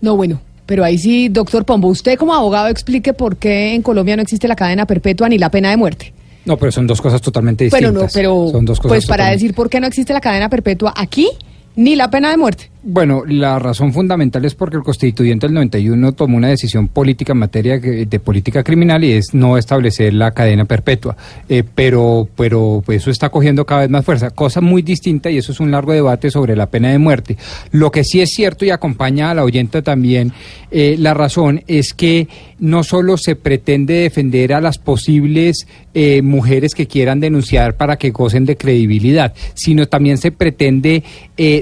No, 0.02 0.14
bueno, 0.14 0.40
pero 0.66 0.84
ahí 0.84 0.98
sí, 0.98 1.30
doctor 1.30 1.64
Pombo, 1.64 1.88
usted 1.88 2.18
como 2.18 2.34
abogado 2.34 2.68
explique 2.68 3.14
por 3.14 3.38
qué 3.38 3.74
en 3.74 3.80
Colombia 3.80 4.14
no 4.14 4.22
existe 4.22 4.46
la 4.46 4.56
cadena 4.56 4.84
perpetua 4.84 5.28
ni 5.30 5.38
la 5.38 5.50
pena 5.50 5.70
de 5.70 5.78
muerte. 5.78 6.12
No, 6.48 6.56
pero 6.56 6.72
son 6.72 6.86
dos 6.86 7.00
cosas 7.02 7.20
totalmente 7.20 7.64
distintas. 7.64 7.92
Bueno, 7.92 8.06
no, 8.06 8.10
pero 8.12 8.48
son 8.50 8.64
dos 8.64 8.78
cosas 8.80 8.88
pues 8.88 9.06
para 9.06 9.28
decir 9.28 9.54
por 9.54 9.68
qué 9.68 9.80
no 9.80 9.86
existe 9.86 10.14
la 10.14 10.20
cadena 10.20 10.48
perpetua 10.48 10.94
aquí 10.96 11.28
ni 11.76 11.94
la 11.94 12.10
pena 12.10 12.30
de 12.30 12.36
muerte. 12.36 12.70
Bueno, 12.82 13.22
la 13.24 13.58
razón 13.58 13.92
fundamental 13.92 14.44
es 14.44 14.54
porque 14.54 14.76
el 14.76 14.82
constituyente 14.82 15.46
del 15.46 15.54
91 15.54 16.12
tomó 16.12 16.36
una 16.36 16.48
decisión 16.48 16.88
política 16.88 17.34
en 17.34 17.38
materia 17.38 17.78
de 17.78 18.20
política 18.20 18.64
criminal 18.64 19.04
y 19.04 19.12
es 19.12 19.32
no 19.32 19.56
establecer 19.58 20.12
la 20.14 20.32
cadena 20.32 20.64
perpetua. 20.64 21.16
Eh, 21.48 21.62
pero, 21.74 22.28
pero 22.34 22.82
pues, 22.84 23.02
eso 23.02 23.10
está 23.10 23.28
cogiendo 23.28 23.64
cada 23.64 23.82
vez 23.82 23.90
más 23.90 24.04
fuerza. 24.04 24.30
Cosa 24.30 24.60
muy 24.60 24.82
distinta 24.82 25.30
y 25.30 25.38
eso 25.38 25.52
es 25.52 25.60
un 25.60 25.70
largo 25.70 25.92
debate 25.92 26.30
sobre 26.30 26.56
la 26.56 26.66
pena 26.66 26.90
de 26.90 26.98
muerte. 26.98 27.36
Lo 27.70 27.92
que 27.92 28.02
sí 28.02 28.20
es 28.20 28.30
cierto 28.30 28.64
y 28.64 28.70
acompaña 28.70 29.30
a 29.30 29.34
la 29.34 29.44
oyente 29.44 29.82
también, 29.82 30.32
eh, 30.72 30.96
la 30.98 31.14
razón 31.14 31.62
es 31.68 31.94
que 31.94 32.26
no 32.58 32.82
solo 32.82 33.18
se 33.18 33.36
pretende 33.36 33.94
defender 33.94 34.52
a 34.52 34.60
las 34.60 34.78
posibles 34.78 35.66
eh, 36.00 36.22
mujeres 36.22 36.74
que 36.74 36.86
quieran 36.86 37.18
denunciar 37.18 37.76
para 37.76 37.96
que 37.96 38.10
gocen 38.10 38.44
de 38.44 38.56
credibilidad, 38.56 39.34
sino 39.54 39.86
también 39.86 40.18
se 40.18 40.30
pretende 40.30 41.02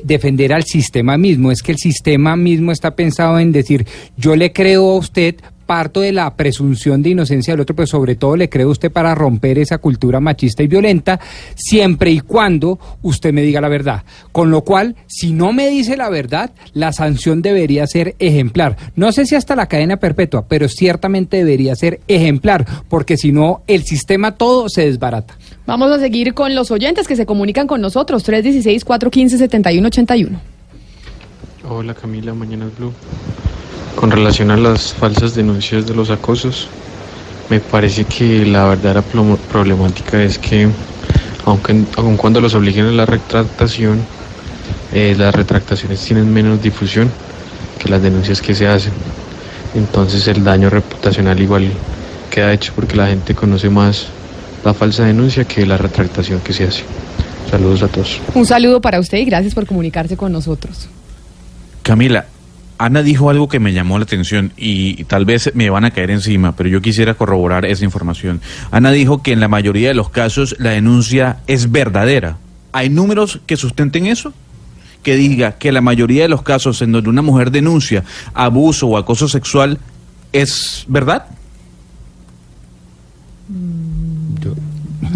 defender 0.05 0.53
al 0.53 0.65
sistema 0.65 1.17
mismo. 1.17 1.51
Es 1.51 1.63
que 1.63 1.73
el 1.73 1.79
sistema 1.79 2.37
mismo 2.37 2.73
está 2.73 2.97
pensado 2.97 3.39
en 3.39 3.53
decir, 3.53 3.87
yo 4.17 4.37
le 4.37 4.53
creo 4.53 4.91
a 4.91 4.99
usted 4.99 5.37
parto 5.67 6.01
de 6.01 6.13
la 6.13 6.35
presunción 6.37 7.03
de 7.03 7.11
inocencia 7.11 7.53
del 7.53 7.61
otro, 7.61 7.77
pero 7.77 7.87
sobre 7.87 8.15
todo 8.15 8.37
le 8.37 8.49
creo 8.49 8.69
a 8.69 8.73
usted 8.73 8.91
para 8.91 9.15
romper 9.15 9.59
esa 9.59 9.77
cultura 9.79 10.21
machista 10.21 10.63
y 10.63 10.69
violenta, 10.69 11.21
siempre 11.55 12.11
y 12.11 12.21
cuando 12.21 12.79
usted 13.03 13.33
me 13.33 13.43
diga 13.43 13.61
la 13.61 13.69
verdad. 13.69 14.05
Con 14.33 14.51
lo 14.51 14.63
cual, 14.63 14.97
si 15.07 15.33
no 15.33 15.53
me 15.53 15.69
dice 15.69 15.97
la 15.97 16.09
verdad, 16.09 16.51
la 16.73 16.93
sanción 16.93 17.43
debería 17.43 17.87
ser 17.87 18.15
ejemplar. 18.19 18.77
No 18.95 19.13
sé 19.13 19.27
si 19.27 19.35
hasta 19.35 19.57
la 19.57 19.67
cadena 19.67 19.99
perpetua, 19.99 20.47
pero 20.49 20.69
ciertamente 20.69 21.39
debería 21.39 21.75
ser 21.75 22.01
ejemplar, 22.09 22.65
porque 22.89 23.17
si 23.17 23.33
no, 23.33 23.63
el 23.67 23.85
sistema 23.85 24.37
todo 24.37 24.69
se 24.69 24.85
desbarata. 24.87 25.37
Vamos 25.67 25.91
a 25.91 25.99
seguir 25.99 26.35
con 26.35 26.55
los 26.55 26.71
oyentes 26.71 27.09
que 27.09 27.17
se 27.17 27.27
comunican 27.27 27.67
con 27.67 27.81
nosotros, 27.81 28.25
316-415-7181. 28.29 30.39
Hola 31.69 31.95
Camila, 31.95 32.33
Mañanas 32.33 32.71
Blue. 32.79 32.93
Con 33.97 34.11
relación 34.11 34.51
a 34.51 34.57
las 34.57 34.93
falsas 34.93 35.35
denuncias 35.35 35.87
de 35.87 35.95
los 35.95 36.11
acosos, 36.11 36.69
me 37.49 37.61
parece 37.61 38.05
que 38.05 38.45
la 38.45 38.67
verdadera 38.67 39.03
problemática 39.03 40.23
es 40.23 40.39
que, 40.39 40.69
aunque 41.47 41.85
aun 41.97 42.17
cuando 42.17 42.41
los 42.41 42.55
obliguen 42.55 42.87
a 42.87 42.93
la 42.93 43.07
retractación, 43.07 44.01
eh, 44.93 45.15
las 45.19 45.35
retractaciones 45.35 46.01
tienen 46.05 46.33
menos 46.33 46.63
difusión 46.63 47.11
que 47.79 47.89
las 47.89 48.03
denuncias 48.03 48.41
que 48.41 48.55
se 48.55 48.69
hacen. 48.69 48.93
Entonces 49.75 50.29
el 50.29 50.45
daño 50.45 50.71
reputacional 50.71 51.41
igual 51.41 51.71
queda 52.31 52.53
hecho 52.53 52.73
porque 52.75 52.97
la 52.97 53.07
gente 53.07 53.35
conoce 53.35 53.71
más 53.71 54.09
la 54.65 54.75
falsa 54.75 55.05
denuncia 55.05 55.45
que 55.45 55.65
la 55.65 55.79
retractación 55.79 56.41
que 56.41 56.53
se 56.53 56.65
hace. 56.65 56.83
Saludos 57.51 57.83
a 57.83 57.89
todos. 57.89 58.21
Un 58.35 58.45
saludo 58.45 58.81
para 58.81 59.01
usted 59.01 59.19
y 59.19 59.25
gracias 59.25 59.55
por 59.55 59.67
comunicarse 59.67 60.17
con 60.17 60.33
nosotros. 60.33 60.89
Camila, 61.83 62.27
Ana 62.79 63.03
dijo 63.03 63.31
algo 63.31 63.49
que 63.49 63.59
me 63.59 63.73
llamó 63.73 63.99
la 63.99 64.05
atención 64.05 64.53
y 64.57 65.05
tal 65.05 65.25
vez 65.25 65.51
me 65.55 65.71
van 65.71 65.85
a 65.85 65.91
caer 65.91 66.11
encima, 66.11 66.55
pero 66.57 66.69
yo 66.69 66.83
quisiera 66.83 67.15
corroborar 67.15 67.65
esa 67.65 67.85
información. 67.85 68.41
Ana 68.71 68.91
dijo 68.91 69.23
que 69.23 69.33
en 69.33 69.41
la 69.41 69.49
mayoría 69.49 69.89
de 69.89 69.95
los 69.95 70.11
casos 70.11 70.57
la 70.59 70.71
denuncia 70.71 71.39
es 71.47 71.71
verdadera. 71.71 72.37
¿Hay 72.73 72.91
números 72.91 73.41
que 73.47 73.57
sustenten 73.57 74.07
eso? 74.07 74.35
Que 75.03 75.17
diga 75.17 75.53
que 75.53 75.73
la 75.73 75.81
mayoría 75.81 76.25
de 76.25 76.29
los 76.29 76.43
casos 76.43 76.83
en 76.83 76.93
donde 76.93 77.09
una 77.09 77.23
mujer 77.23 77.51
denuncia 77.51 78.05
abuso 78.35 78.89
o 78.89 78.99
acoso 78.99 79.29
sexual 79.29 79.79
es 80.33 80.85
verdad. 80.89 81.27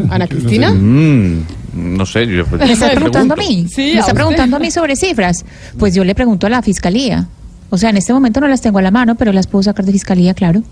Ana 0.09 0.27
Cristina. 0.29 0.73
Mm, 0.73 1.45
no 1.75 2.07
sé. 2.07 2.27
Yo, 2.27 2.47
pues, 2.47 2.63
¿Me 2.63 2.73
está 2.73 2.91
preguntando 2.93 3.35
a 3.35 3.37
mí? 3.37 3.67
¿Me 3.77 3.99
está 3.99 4.15
preguntando 4.15 4.57
a 4.57 4.61
mí 4.61 4.71
sobre 4.71 4.97
cifras? 4.97 5.45
Pues 5.79 5.95
yo 5.95 6.05
le 6.05 6.15
pregunto 6.15 6.47
a 6.47 6.51
la 6.51 6.63
fiscalía. 6.63 7.29
O 7.71 7.79
sea, 7.79 7.91
en 7.91 7.97
este 7.97 8.13
momento 8.13 8.41
no 8.41 8.49
las 8.49 8.61
tengo 8.61 8.79
a 8.79 8.83
la 8.83 8.91
mano, 8.91 9.15
pero 9.15 9.33
las 9.33 9.47
puedo 9.47 9.63
sacar 9.63 9.85
de 9.85 9.93
fiscalía, 9.93 10.35
claro. 10.35 10.63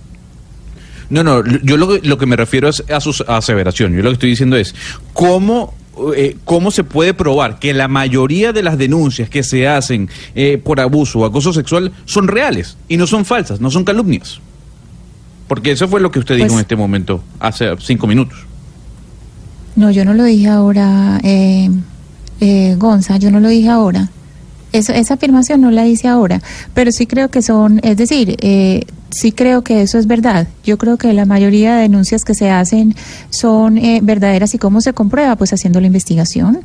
No, 1.10 1.22
no, 1.22 1.42
yo 1.44 1.76
lo, 1.76 2.18
que 2.18 2.26
me 2.26 2.36
refiero 2.36 2.68
es 2.68 2.84
a 2.90 3.00
su 3.00 3.24
aseveración. 3.26 3.94
Yo 3.94 4.02
lo 4.02 4.10
que 4.10 4.14
estoy 4.14 4.30
diciendo 4.30 4.56
es, 4.56 4.74
¿cómo 5.14 5.74
eh, 6.14 6.36
¿cómo 6.44 6.70
se 6.70 6.84
puede 6.84 7.14
probar 7.14 7.58
que 7.58 7.72
la 7.74 7.88
mayoría 7.88 8.52
de 8.52 8.62
las 8.62 8.78
denuncias 8.78 9.28
que 9.28 9.42
se 9.42 9.66
hacen 9.66 10.08
eh, 10.34 10.60
por 10.62 10.80
abuso 10.80 11.20
o 11.20 11.24
acoso 11.24 11.52
sexual 11.52 11.92
son 12.04 12.28
reales 12.28 12.76
y 12.88 12.96
no 12.96 13.06
son 13.06 13.24
falsas, 13.24 13.60
no 13.60 13.70
son 13.70 13.84
calumnias? 13.84 14.40
Porque 15.48 15.72
eso 15.72 15.88
fue 15.88 16.00
lo 16.00 16.10
que 16.10 16.18
usted 16.18 16.36
dijo 16.36 16.48
pues 16.48 16.54
en 16.54 16.60
este 16.60 16.76
momento, 16.76 17.22
hace 17.40 17.74
cinco 17.78 18.06
minutos. 18.06 18.38
No, 19.76 19.90
yo 19.90 20.04
no 20.04 20.12
lo 20.12 20.24
dije 20.24 20.48
ahora. 20.48 21.20
Eh, 21.22 21.70
eh, 22.40 22.74
Gonza, 22.76 23.16
yo 23.16 23.30
no 23.30 23.40
lo 23.40 23.48
dije 23.48 23.68
ahora. 23.68 24.10
Eso, 24.72 24.92
esa 24.92 25.14
afirmación 25.14 25.60
no 25.62 25.70
la 25.70 25.86
hice 25.86 26.08
ahora, 26.08 26.42
pero 26.74 26.92
sí 26.92 27.06
creo 27.06 27.30
que 27.30 27.40
son, 27.40 27.80
es 27.82 27.96
decir, 27.96 28.36
eh, 28.40 28.84
sí 29.10 29.32
creo 29.32 29.62
que 29.62 29.82
eso 29.82 29.98
es 29.98 30.06
verdad. 30.06 30.46
Yo 30.64 30.76
creo 30.76 30.98
que 30.98 31.12
la 31.14 31.24
mayoría 31.24 31.76
de 31.76 31.82
denuncias 31.82 32.24
que 32.24 32.34
se 32.34 32.50
hacen 32.50 32.94
son 33.30 33.78
eh, 33.78 34.00
verdaderas 34.02 34.54
y 34.54 34.58
cómo 34.58 34.80
se 34.80 34.92
comprueba, 34.92 35.36
pues 35.36 35.52
haciendo 35.52 35.80
la 35.80 35.86
investigación. 35.86 36.60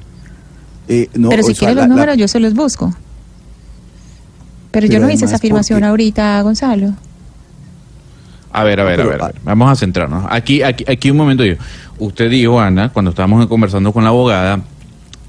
Eh, 0.90 1.10
pero 1.14 1.44
si 1.44 1.54
quiere 1.54 1.76
los 1.76 1.88
números 1.88 2.18
yo 2.18 2.28
se 2.28 2.40
los 2.40 2.54
busco. 2.54 2.94
Pero, 4.72 4.88
yo 4.88 5.00
no 5.00 5.10
hice 5.10 5.26
esa 5.26 5.36
afirmación 5.36 5.84
ahorita, 5.84 6.42
Gonzalo. 6.42 6.94
A 8.52 8.64
ver, 8.64 8.80
a 8.80 8.84
ver, 8.84 9.02
a 9.02 9.06
ver, 9.06 9.36
Vamos 9.44 9.72
a 9.72 9.76
centrarnos. 9.76 10.26
Aquí, 10.30 10.64
aquí, 10.64 10.84
aquí 10.88 11.12
un 11.12 11.18
momento 11.18 11.46
yo. 11.46 11.56
Usted 12.00 12.30
dijo, 12.30 12.60
Ana, 12.60 12.90
cuando 12.90 13.12
estábamos 13.12 13.46
conversando 13.46 13.94
con 13.94 14.04
la 14.04 14.10
abogada, 14.10 14.62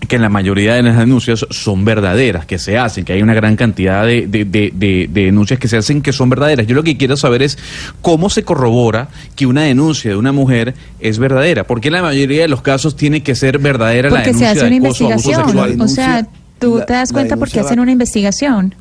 que 0.07 0.19
la 0.19 0.29
mayoría 0.29 0.75
de 0.75 0.83
las 0.83 0.99
denuncias 0.99 1.47
son 1.51 1.85
verdaderas, 1.85 2.47
que 2.47 2.59
se 2.59 2.79
hacen, 2.79 3.05
que 3.05 3.13
hay 3.13 3.23
una 3.23 3.35
gran 3.35 3.57
cantidad 3.57 4.07
de, 4.07 4.27
de, 4.27 5.09
denuncias 5.11 5.59
que 5.59 5.69
se 5.69 5.77
hacen 5.77 6.03
que 6.03 6.13
son 6.13 6.31
verdaderas. 6.31 6.67
Yo 6.67 6.75
lo 6.75 6.83
que 6.83 6.97
quiero 6.97 7.17
saber 7.17 7.43
es 7.43 7.59
cómo 8.03 8.31
se 8.31 8.45
corrobora 8.45 9.09
que 9.37 9.47
una 9.47 9.63
denuncia 9.63 10.11
de 10.11 10.17
una 10.17 10.33
mujer 10.33 10.75
es 11.01 11.19
verdadera. 11.19 11.65
¿Por 11.65 11.81
qué 11.81 11.91
la 11.91 12.03
mayoría 12.03 12.43
de 12.43 12.49
los 12.49 12.63
casos 12.63 12.97
tiene 12.97 13.23
que 13.23 13.35
ser 13.35 13.59
verdadera 13.59 14.11
la 14.11 14.21
denuncia 14.21 14.55
se 14.55 14.59
hace 14.59 14.67
una 14.67 14.77
investigación. 14.77 15.81
O 15.81 15.89
sea, 15.89 16.27
tú 16.59 16.81
te 16.87 16.93
das 16.93 17.13
cuenta 17.13 17.37
porque 17.37 17.61
hacen 17.61 17.81
una 17.81 17.93
investigación 17.93 18.75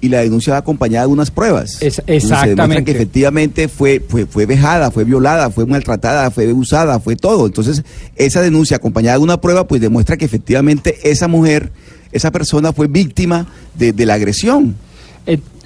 y 0.00 0.08
la 0.08 0.20
denuncia 0.20 0.52
va 0.52 0.58
acompañada 0.58 1.06
de 1.06 1.12
unas 1.12 1.30
pruebas. 1.30 1.80
exactamente. 2.06 2.76
Se 2.76 2.84
que 2.84 2.90
efectivamente 2.92 3.68
fue, 3.68 4.02
fue, 4.06 4.26
fue 4.26 4.46
vejada, 4.46 4.90
fue 4.90 5.04
violada, 5.04 5.50
fue 5.50 5.66
maltratada, 5.66 6.30
fue 6.30 6.52
usada, 6.52 7.00
fue 7.00 7.16
todo. 7.16 7.46
Entonces, 7.46 7.82
esa 8.16 8.40
denuncia 8.40 8.76
acompañada 8.76 9.18
de 9.18 9.24
una 9.24 9.40
prueba, 9.40 9.66
pues 9.66 9.80
demuestra 9.80 10.16
que 10.16 10.24
efectivamente 10.24 11.10
esa 11.10 11.28
mujer, 11.28 11.72
esa 12.12 12.30
persona 12.30 12.72
fue 12.72 12.86
víctima 12.86 13.46
de, 13.74 13.92
de 13.92 14.06
la 14.06 14.14
agresión. 14.14 14.76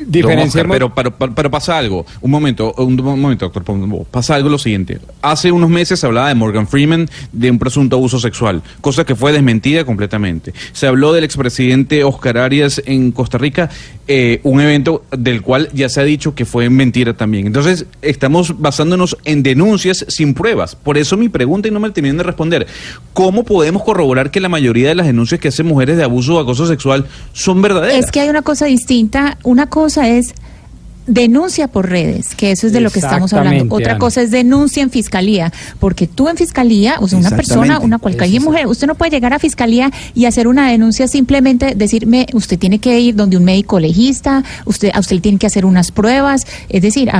Eh, 0.01 0.51
pero, 0.52 0.94
pero, 0.94 1.35
pero, 1.35 1.51
pasa 1.51 1.77
algo. 1.77 2.06
Un 2.20 2.31
momento, 2.31 2.72
un 2.78 2.97
momento, 2.97 3.51
doctor. 3.51 3.64
Pasa 4.10 4.35
algo 4.35 4.48
lo 4.48 4.59
siguiente. 4.59 4.98
Hace 5.20 5.52
unos 5.52 5.68
meses 5.68 6.01
se 6.01 6.06
hablaba 6.06 6.28
de 6.28 6.35
Morgan 6.35 6.66
Freeman 6.66 7.09
de 7.32 7.51
un 7.51 7.59
presunto 7.59 7.97
abuso 7.97 8.18
sexual, 8.18 8.62
cosa 8.81 9.05
que 9.05 9.14
fue 9.14 9.32
desmentida 9.32 9.85
completamente. 9.85 10.55
Se 10.72 10.86
habló 10.86 11.12
del 11.12 11.24
expresidente 11.24 12.02
Oscar 12.05 12.39
Arias 12.39 12.82
en 12.86 13.12
Costa 13.12 13.39
Rica, 13.39 13.68
eh, 14.09 14.40
un 14.43 14.60
evento 14.60 15.05
del 15.10 15.43
cual 15.43 15.68
ya 15.72 15.89
se 15.89 16.01
ha 16.01 16.05
dicho 16.05 16.35
que 16.35 16.44
fue 16.44 16.70
mentira 16.70 17.14
también. 17.14 17.47
Entonces, 17.47 17.86
estamos 18.02 18.59
basándonos 18.59 19.16
en 19.24 19.43
denuncias 19.43 20.06
sin 20.09 20.35
pruebas. 20.35 20.77
Por 20.77 20.97
eso 20.97 21.16
mi 21.16 21.28
pregunta, 21.28 21.68
y 21.68 21.70
no 21.70 21.81
me 21.81 21.90
terminen 21.90 22.16
de 22.16 22.22
responder, 22.22 22.66
¿cómo 23.12 23.44
podemos 23.44 23.82
corroborar 23.82 24.31
que 24.31 24.40
la 24.40 24.48
mayoría 24.48 24.89
de 24.89 24.94
las 24.94 25.06
denuncias 25.06 25.40
que 25.40 25.48
hacen 25.48 25.66
mujeres 25.66 25.97
de 25.97 26.05
abuso 26.05 26.36
o 26.36 26.40
acoso 26.40 26.66
sexual 26.66 27.06
son 27.32 27.60
verdaderas? 27.60 28.05
Es 28.05 28.10
que 28.10 28.20
hay 28.20 28.28
una 28.28 28.43
cosa 28.43 28.66
distinta. 28.66 29.39
Una 29.43 29.66
cosa 29.66 29.90
es 29.99 30.35
denuncia 31.07 31.67
por 31.67 31.91
redes, 31.91 32.35
que 32.37 32.53
eso 32.53 32.67
es 32.67 32.73
de 32.73 32.81
lo 32.81 32.91
que 32.91 33.01
estamos 33.01 33.33
hablando. 33.33 33.75
Otra 33.75 33.99
cosa 33.99 34.23
es 34.23 34.31
denuncia 34.31 34.83
en 34.83 34.91
fiscalía, 34.91 35.53
porque 35.79 36.07
tú 36.07 36.29
en 36.29 36.37
fiscalía, 36.37 36.97
o 37.01 37.09
sea, 37.09 37.19
una 37.19 37.31
persona, 37.31 37.81
una 37.81 37.99
cualquier 37.99 38.41
mujer, 38.41 38.67
usted 38.67 38.87
no 38.87 38.95
puede 38.95 39.11
llegar 39.11 39.33
a 39.33 39.39
fiscalía 39.39 39.91
y 40.15 40.27
hacer 40.27 40.47
una 40.47 40.71
denuncia 40.71 41.09
simplemente 41.09 41.75
decirme, 41.75 42.27
usted 42.33 42.59
tiene 42.59 42.79
que 42.79 43.01
ir 43.01 43.17
donde 43.17 43.37
un 43.37 43.45
médico 43.45 43.81
legista, 43.81 44.45
usted 44.67 44.91
a 44.95 45.01
usted 45.01 45.21
tiene 45.21 45.39
que 45.39 45.47
hacer 45.47 45.65
unas 45.65 45.91
pruebas, 45.91 46.47
es 46.69 46.83
decir, 46.83 47.11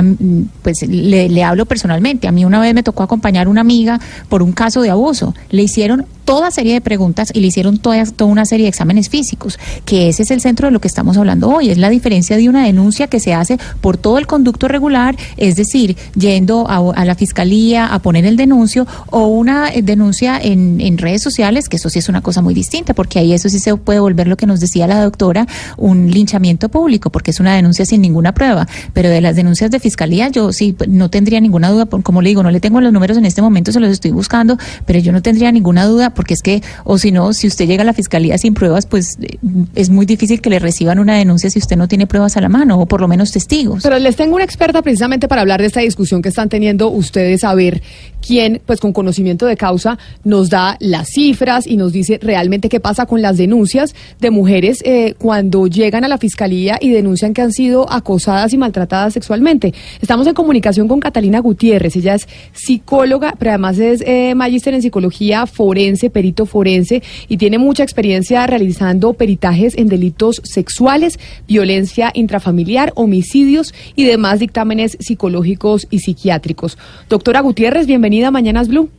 pues 0.61 0.87
le, 0.87 1.27
le 1.27 1.43
hablo 1.43 1.65
personalmente, 1.65 2.27
a 2.27 2.31
mí 2.31 2.45
una 2.45 2.61
vez 2.61 2.73
me 2.73 2.83
tocó 2.83 3.03
acompañar 3.03 3.47
a 3.47 3.49
una 3.49 3.61
amiga 3.61 3.99
por 4.29 4.41
un 4.41 4.53
caso 4.53 4.81
de 4.81 4.89
abuso, 4.89 5.35
le 5.49 5.63
hicieron 5.63 6.05
toda 6.31 6.49
serie 6.49 6.75
de 6.75 6.79
preguntas 6.79 7.29
y 7.33 7.41
le 7.41 7.47
hicieron 7.47 7.77
toda, 7.77 8.05
una 8.21 8.45
serie 8.45 8.63
de 8.63 8.69
exámenes 8.69 9.09
físicos, 9.09 9.59
que 9.83 10.07
ese 10.07 10.23
es 10.23 10.31
el 10.31 10.39
centro 10.39 10.69
de 10.69 10.71
lo 10.71 10.79
que 10.79 10.87
estamos 10.87 11.17
hablando 11.17 11.49
hoy, 11.49 11.69
es 11.69 11.77
la 11.77 11.89
diferencia 11.89 12.37
de 12.37 12.47
una 12.47 12.63
denuncia 12.63 13.07
que 13.07 13.19
se 13.19 13.33
hace 13.33 13.59
por 13.81 13.97
todo 13.97 14.17
el 14.17 14.27
conducto 14.27 14.69
regular, 14.69 15.17
es 15.35 15.57
decir, 15.57 15.97
yendo 16.15 16.69
a, 16.69 17.03
la 17.03 17.15
fiscalía 17.15 17.87
a 17.87 17.99
poner 17.99 18.25
el 18.25 18.37
denuncio 18.37 18.87
o 19.09 19.27
una 19.27 19.73
eh, 19.73 19.81
denuncia 19.81 20.39
en, 20.41 20.79
en, 20.79 20.97
redes 20.97 21.21
sociales, 21.21 21.67
que 21.67 21.75
eso 21.75 21.89
sí 21.89 21.99
es 21.99 22.07
una 22.07 22.21
cosa 22.21 22.41
muy 22.41 22.53
distinta, 22.53 22.93
porque 22.93 23.19
ahí 23.19 23.33
eso 23.33 23.49
sí 23.49 23.59
se 23.59 23.75
puede 23.75 23.99
volver 23.99 24.29
lo 24.29 24.37
que 24.37 24.45
nos 24.45 24.61
decía 24.61 24.87
la 24.87 25.03
doctora, 25.03 25.47
un 25.75 26.11
linchamiento 26.11 26.69
público, 26.69 27.09
porque 27.09 27.31
es 27.31 27.41
una 27.41 27.55
denuncia 27.55 27.85
sin 27.85 28.01
ninguna 28.01 28.33
prueba. 28.33 28.69
Pero 28.93 29.09
de 29.09 29.19
las 29.19 29.35
denuncias 29.35 29.69
de 29.69 29.81
fiscalía, 29.81 30.29
yo 30.29 30.53
sí 30.53 30.77
no 30.87 31.09
tendría 31.09 31.41
ninguna 31.41 31.71
duda, 31.71 31.87
como 31.87 32.21
le 32.21 32.29
digo, 32.29 32.41
no 32.41 32.51
le 32.51 32.61
tengo 32.61 32.79
los 32.79 32.93
números 32.93 33.17
en 33.17 33.25
este 33.25 33.41
momento, 33.41 33.73
se 33.73 33.81
los 33.81 33.91
estoy 33.91 34.11
buscando, 34.11 34.57
pero 34.85 34.99
yo 34.99 35.11
no 35.11 35.21
tendría 35.21 35.51
ninguna 35.51 35.85
duda, 35.85 36.13
porque 36.21 36.35
es 36.35 36.43
que, 36.43 36.61
o 36.83 36.99
si 36.99 37.11
no, 37.11 37.33
si 37.33 37.47
usted 37.47 37.65
llega 37.65 37.81
a 37.81 37.85
la 37.85 37.93
fiscalía 37.93 38.37
sin 38.37 38.53
pruebas, 38.53 38.85
pues 38.85 39.17
eh, 39.23 39.39
es 39.73 39.89
muy 39.89 40.05
difícil 40.05 40.39
que 40.39 40.51
le 40.51 40.59
reciban 40.59 40.99
una 40.99 41.17
denuncia 41.17 41.49
si 41.49 41.57
usted 41.57 41.75
no 41.77 41.87
tiene 41.87 42.05
pruebas 42.05 42.37
a 42.37 42.41
la 42.41 42.47
mano, 42.47 42.79
o 42.79 42.85
por 42.85 43.01
lo 43.01 43.07
menos 43.07 43.31
testigos. 43.31 43.81
Pero 43.81 43.97
les 43.97 44.15
tengo 44.15 44.35
una 44.35 44.43
experta 44.43 44.83
precisamente 44.83 45.27
para 45.27 45.41
hablar 45.41 45.61
de 45.61 45.65
esta 45.65 45.79
discusión 45.79 46.21
que 46.21 46.29
están 46.29 46.47
teniendo 46.47 46.91
ustedes, 46.91 47.43
a 47.43 47.55
ver 47.55 47.81
quién, 48.21 48.61
pues 48.67 48.79
con 48.79 48.93
conocimiento 48.93 49.47
de 49.47 49.57
causa, 49.57 49.97
nos 50.23 50.51
da 50.51 50.77
las 50.79 51.07
cifras 51.09 51.65
y 51.65 51.75
nos 51.75 51.91
dice 51.91 52.19
realmente 52.21 52.69
qué 52.69 52.79
pasa 52.79 53.07
con 53.07 53.23
las 53.23 53.37
denuncias 53.37 53.95
de 54.19 54.29
mujeres 54.29 54.83
eh, 54.85 55.15
cuando 55.17 55.65
llegan 55.65 56.03
a 56.03 56.07
la 56.07 56.19
fiscalía 56.19 56.77
y 56.79 56.91
denuncian 56.91 57.33
que 57.33 57.41
han 57.41 57.51
sido 57.51 57.91
acosadas 57.91 58.53
y 58.53 58.59
maltratadas 58.59 59.13
sexualmente. 59.13 59.73
Estamos 60.01 60.27
en 60.27 60.35
comunicación 60.35 60.87
con 60.87 60.99
Catalina 60.99 61.39
Gutiérrez, 61.39 61.95
ella 61.95 62.13
es 62.13 62.27
psicóloga, 62.53 63.33
pero 63.39 63.49
además 63.49 63.79
es 63.79 64.03
eh, 64.05 64.35
magíster 64.35 64.75
en 64.75 64.83
psicología 64.83 65.31
forense, 65.47 66.00
perito 66.09 66.45
forense 66.45 67.03
y 67.27 67.37
tiene 67.37 67.57
mucha 67.57 67.83
experiencia 67.83 68.47
realizando 68.47 69.13
peritajes 69.13 69.77
en 69.77 69.87
delitos 69.87 70.41
sexuales, 70.43 71.19
violencia 71.47 72.11
intrafamiliar, 72.13 72.91
homicidios 72.95 73.73
y 73.95 74.05
demás 74.05 74.39
dictámenes 74.39 74.97
psicológicos 74.99 75.87
y 75.89 75.99
psiquiátricos. 75.99 76.77
Doctora 77.09 77.41
Gutiérrez, 77.41 77.87
bienvenida 77.87 78.27
a 78.27 78.31
Mañanas 78.31 78.67
Blue. 78.67 78.89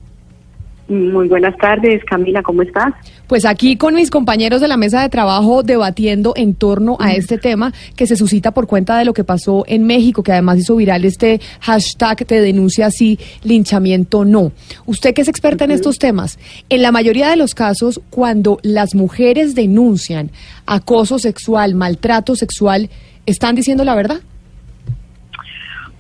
Muy 0.93 1.27
buenas 1.27 1.57
tardes, 1.57 2.05
Camila, 2.05 2.43
¿cómo 2.43 2.61
estás? 2.61 2.93
Pues 3.27 3.47
aquí 3.47 3.77
con 3.77 3.95
mis 3.95 4.11
compañeros 4.11 4.61
de 4.61 4.69
la 4.69 4.77
mesa 4.77 5.01
de 5.01 5.09
trabajo 5.09 5.63
debatiendo 5.63 6.35
en 6.37 6.55
torno 6.55 6.99
a 7.01 7.15
este 7.15 7.39
tema 7.39 7.73
que 7.97 8.07
se 8.07 8.15
suscita 8.15 8.51
por 8.51 8.67
cuenta 8.67 8.99
de 8.99 9.07
lo 9.07 9.15
que 9.15 9.25
pasó 9.25 9.65
en 9.67 9.85
México, 9.85 10.23
que 10.23 10.33
además 10.33 10.59
hizo 10.59 10.77
viral 10.77 11.07
este 11.07 11.41
hashtag 11.61 12.27
de 12.27 12.43
denuncia 12.43 12.87
así, 12.87 13.19
linchamiento 13.43 14.27
no. 14.27 14.53
Usted 14.85 15.15
que 15.15 15.23
es 15.23 15.29
experta 15.29 15.65
en 15.65 15.71
estos 15.71 15.99
temas, 15.99 16.39
en 16.69 16.83
la 16.83 16.93
mayoría 16.93 17.31
de 17.31 17.37
los 17.37 17.55
casos, 17.55 17.99
cuando 18.11 18.59
las 18.63 18.95
mujeres 18.95 19.55
denuncian 19.55 20.31
acoso 20.67 21.19
sexual, 21.19 21.75
maltrato 21.75 22.37
sexual, 22.37 22.91
¿están 23.25 23.55
diciendo 23.55 23.83
la 23.85 23.95
verdad? 23.95 24.21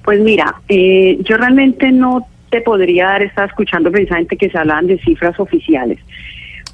Pues 0.04 0.20
mira, 0.20 0.60
eh, 0.68 1.18
yo 1.24 1.38
realmente 1.38 1.90
no 1.92 2.26
te 2.52 2.60
podría 2.60 3.06
dar, 3.06 3.22
estaba 3.22 3.46
escuchando 3.46 3.90
precisamente 3.90 4.36
que 4.36 4.50
se 4.50 4.58
hablaban 4.58 4.86
de 4.86 4.98
cifras 4.98 5.40
oficiales. 5.40 5.98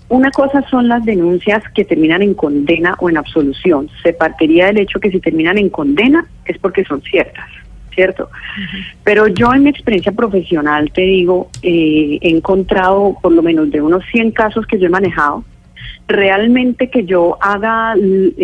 Una 0.08 0.30
cosa 0.32 0.62
son 0.68 0.88
las 0.88 1.04
denuncias 1.04 1.62
que 1.72 1.84
terminan 1.84 2.20
en 2.20 2.34
condena 2.34 2.96
o 2.98 3.08
en 3.08 3.16
absolución. 3.16 3.88
Se 4.02 4.12
partiría 4.12 4.66
del 4.66 4.78
hecho 4.78 4.98
que 4.98 5.10
si 5.10 5.20
terminan 5.20 5.56
en 5.56 5.70
condena 5.70 6.26
es 6.46 6.58
porque 6.58 6.84
son 6.84 7.00
ciertas, 7.02 7.46
¿cierto? 7.94 8.28
Pero 9.04 9.28
yo 9.28 9.54
en 9.54 9.62
mi 9.62 9.70
experiencia 9.70 10.10
profesional 10.10 10.90
te 10.92 11.02
digo, 11.02 11.48
eh, 11.62 12.18
he 12.20 12.30
encontrado 12.30 13.16
por 13.22 13.32
lo 13.32 13.42
menos 13.42 13.70
de 13.70 13.80
unos 13.80 14.02
100 14.10 14.32
casos 14.32 14.66
que 14.66 14.80
yo 14.80 14.86
he 14.86 14.90
manejado, 14.90 15.44
realmente 16.08 16.90
que 16.90 17.04
yo 17.04 17.36
haga, 17.40 17.94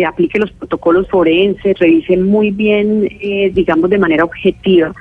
aplique 0.07 0.39
los 0.39 0.51
protocolos 0.53 1.09
forenses, 1.09 1.77
revise 1.79 2.15
muy 2.15 2.51
bien, 2.51 3.09
eh, 3.19 3.51
digamos, 3.53 3.89
de 3.89 3.97
manera 3.97 4.23
objetiva 4.23 4.93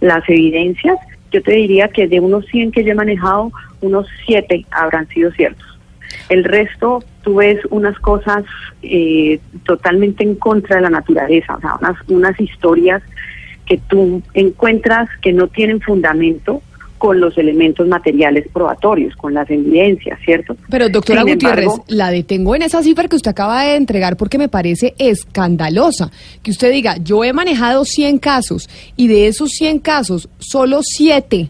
las 0.00 0.26
evidencias, 0.28 0.96
yo 1.30 1.42
te 1.42 1.52
diría 1.52 1.88
que 1.88 2.08
de 2.08 2.20
unos 2.20 2.46
100 2.46 2.72
que 2.72 2.84
yo 2.84 2.92
he 2.92 2.94
manejado, 2.94 3.52
unos 3.80 4.06
7 4.26 4.66
habrán 4.70 5.08
sido 5.08 5.30
ciertos. 5.32 5.66
El 6.28 6.44
resto, 6.44 7.02
tú 7.22 7.36
ves 7.36 7.58
unas 7.70 7.98
cosas 7.98 8.44
eh, 8.82 9.40
totalmente 9.64 10.24
en 10.24 10.34
contra 10.34 10.76
de 10.76 10.82
la 10.82 10.90
naturaleza, 10.90 11.56
o 11.56 11.60
sea, 11.60 11.76
unas, 11.80 11.96
unas 12.08 12.40
historias 12.40 13.02
que 13.66 13.78
tú 13.88 14.22
encuentras 14.34 15.08
que 15.22 15.32
no 15.32 15.46
tienen 15.46 15.80
fundamento 15.80 16.62
con 17.00 17.18
los 17.18 17.38
elementos 17.38 17.88
materiales 17.88 18.46
probatorios, 18.52 19.16
con 19.16 19.32
las 19.32 19.48
evidencias, 19.48 20.20
¿cierto? 20.22 20.54
Pero 20.68 20.90
doctora 20.90 21.22
Gutiérrez, 21.22 21.72
la 21.88 22.10
detengo 22.10 22.54
en 22.54 22.60
esa 22.60 22.82
cifra 22.82 23.08
que 23.08 23.16
usted 23.16 23.30
acaba 23.30 23.62
de 23.62 23.76
entregar 23.76 24.18
porque 24.18 24.36
me 24.36 24.50
parece 24.50 24.92
escandalosa. 24.98 26.10
Que 26.42 26.50
usted 26.50 26.70
diga, 26.70 26.98
yo 26.98 27.24
he 27.24 27.32
manejado 27.32 27.86
100 27.86 28.18
casos 28.18 28.68
y 28.96 29.08
de 29.08 29.28
esos 29.28 29.52
100 29.52 29.78
casos, 29.78 30.28
solo 30.38 30.80
7 30.82 31.48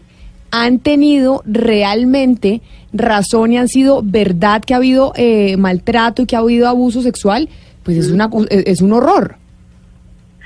han 0.51 0.79
tenido 0.79 1.43
realmente 1.45 2.61
razón 2.93 3.51
y 3.51 3.57
han 3.57 3.67
sido 3.67 4.01
verdad 4.05 4.63
que 4.65 4.73
ha 4.73 4.77
habido 4.77 5.11
eh, 5.17 5.57
maltrato 5.57 6.21
y 6.21 6.27
que 6.27 6.37
ha 6.37 6.39
habido 6.39 6.69
abuso 6.69 7.01
sexual, 7.01 7.49
pues 7.83 7.97
es, 7.97 8.09
una, 8.09 8.29
es 8.49 8.81
un 8.81 8.93
horror. 8.93 9.35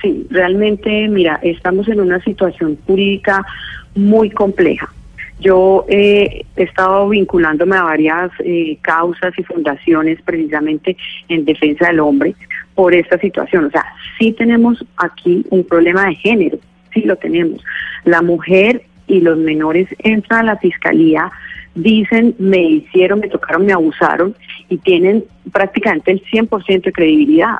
Sí, 0.02 0.26
realmente, 0.30 1.06
mira, 1.06 1.38
estamos 1.42 1.86
en 1.86 2.00
una 2.00 2.20
situación 2.24 2.76
jurídica 2.88 3.46
muy 3.94 4.30
compleja. 4.30 4.92
Yo 5.38 5.84
eh, 5.88 6.44
he 6.56 6.62
estado 6.62 7.08
vinculándome 7.08 7.76
a 7.76 7.82
varias 7.82 8.30
eh, 8.40 8.78
causas 8.80 9.38
y 9.38 9.42
fundaciones 9.42 10.20
precisamente 10.22 10.96
en 11.28 11.44
defensa 11.44 11.88
del 11.88 12.00
hombre 12.00 12.34
por 12.74 12.94
esta 12.94 13.18
situación. 13.18 13.66
O 13.66 13.70
sea, 13.70 13.84
sí 14.18 14.32
tenemos 14.32 14.84
aquí 14.96 15.44
un 15.50 15.64
problema 15.64 16.06
de 16.06 16.14
género, 16.14 16.58
sí 16.94 17.02
lo 17.02 17.16
tenemos. 17.16 17.62
La 18.04 18.22
mujer 18.22 18.82
y 19.06 19.20
los 19.20 19.36
menores 19.36 19.88
entran 19.98 20.40
a 20.40 20.52
la 20.54 20.56
fiscalía, 20.56 21.30
dicen, 21.74 22.34
me 22.38 22.62
hicieron, 22.62 23.20
me 23.20 23.28
tocaron, 23.28 23.66
me 23.66 23.72
abusaron 23.72 24.34
y 24.68 24.78
tienen 24.78 25.24
prácticamente 25.52 26.12
el 26.12 26.22
100% 26.24 26.82
de 26.82 26.92
credibilidad. 26.92 27.56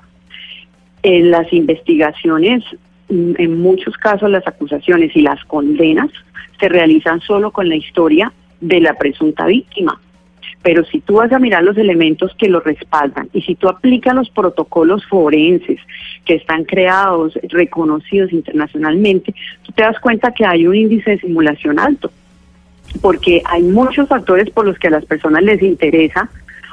En 1.02 1.30
las 1.30 1.52
investigaciones, 1.52 2.64
en 3.08 3.60
muchos 3.60 3.96
casos 3.96 4.30
las 4.30 4.46
acusaciones 4.46 5.14
y 5.14 5.22
las 5.22 5.44
condenas 5.44 6.10
se 6.58 6.68
realizan 6.68 7.20
solo 7.20 7.50
con 7.50 7.68
la 7.68 7.76
historia 7.76 8.32
de 8.60 8.80
la 8.80 8.94
presunta 8.94 9.46
víctima. 9.46 10.00
Pero 10.62 10.84
si 10.84 11.00
tú 11.00 11.14
vas 11.14 11.30
a 11.32 11.38
mirar 11.38 11.62
los 11.62 11.76
elementos 11.76 12.34
que 12.36 12.48
lo 12.48 12.60
respaldan 12.60 13.28
y 13.32 13.42
si 13.42 13.54
tú 13.54 13.68
aplicas 13.68 14.14
los 14.14 14.30
protocolos 14.30 15.04
forenses 15.06 15.78
que 16.24 16.34
están 16.34 16.64
creados, 16.64 17.38
reconocidos 17.50 18.32
internacionalmente, 18.32 19.32
tú 19.62 19.72
te 19.72 19.82
das 19.82 20.00
cuenta 20.00 20.32
que 20.32 20.44
hay 20.44 20.66
un 20.66 20.74
índice 20.74 21.12
de 21.12 21.20
simulación 21.20 21.78
alto, 21.78 22.10
porque 23.00 23.42
hay 23.44 23.62
muchos 23.62 24.08
factores 24.08 24.50
por 24.50 24.66
los 24.66 24.78
que 24.78 24.88
a 24.88 24.90
las 24.90 25.04
personas 25.04 25.42
les 25.44 25.62
interesa 25.62 26.28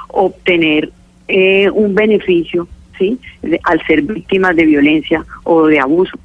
obtener 0.08 0.90
eh, 1.28 1.70
un 1.70 1.94
beneficio, 1.94 2.68
¿sí? 2.98 3.20
al 3.64 3.86
ser 3.86 4.02
víctimas 4.04 4.56
de 4.56 4.66
violencia 4.66 5.26
o 5.44 5.68
de 5.68 5.80
abuso. 5.80 6.18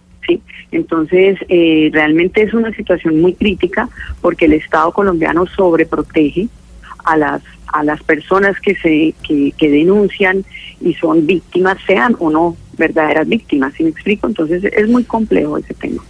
Entonces, 0.71 1.39
eh, 1.49 1.89
realmente 1.93 2.43
es 2.43 2.53
una 2.53 2.73
situación 2.75 3.21
muy 3.21 3.35
crítica 3.35 3.89
porque 4.21 4.45
el 4.45 4.53
Estado 4.53 4.93
colombiano 4.93 5.47
sobreprotege 5.47 6.49
a 7.05 7.17
las 7.17 7.43
a 7.73 7.85
las 7.85 8.03
personas 8.03 8.59
que 8.61 8.75
se 8.75 9.15
que, 9.27 9.53
que 9.57 9.71
denuncian 9.71 10.45
y 10.81 10.95
son 10.95 11.27
víctimas 11.27 11.79
sean 11.87 12.17
o 12.19 12.31
no 12.31 12.57
verdaderas 12.79 13.29
víctimas, 13.29 13.75
¿sí 13.75 13.85
me 13.85 13.91
explico? 13.91 14.27
Entonces 14.27 14.65
es 14.65 14.89
muy 14.89 15.05
complejo 15.05 15.59
ese 15.59 15.75
tema. 15.75 16.03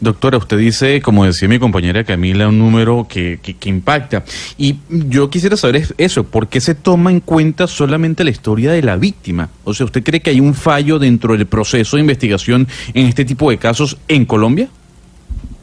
Doctora, 0.00 0.38
usted 0.38 0.58
dice, 0.58 1.00
como 1.00 1.24
decía 1.24 1.48
mi 1.48 1.58
compañera 1.58 2.04
Camila, 2.04 2.48
un 2.48 2.58
número 2.58 3.06
que, 3.08 3.38
que, 3.42 3.68
impacta. 3.68 4.24
Y 4.58 4.76
yo 4.88 5.30
quisiera 5.30 5.56
saber 5.56 5.82
eso, 5.98 6.24
¿por 6.24 6.48
qué 6.48 6.60
se 6.60 6.74
toma 6.74 7.10
en 7.10 7.20
cuenta 7.20 7.66
solamente 7.66 8.24
la 8.24 8.30
historia 8.30 8.72
de 8.72 8.82
la 8.82 8.96
víctima? 8.96 9.48
O 9.64 9.74
sea, 9.74 9.86
¿usted 9.86 10.02
cree 10.02 10.20
que 10.20 10.30
hay 10.30 10.40
un 10.40 10.54
fallo 10.54 10.98
dentro 10.98 11.36
del 11.36 11.46
proceso 11.46 11.96
de 11.96 12.02
investigación 12.02 12.66
en 12.94 13.06
este 13.06 13.24
tipo 13.24 13.50
de 13.50 13.58
casos 13.58 13.98
en 14.08 14.24
Colombia? 14.24 14.68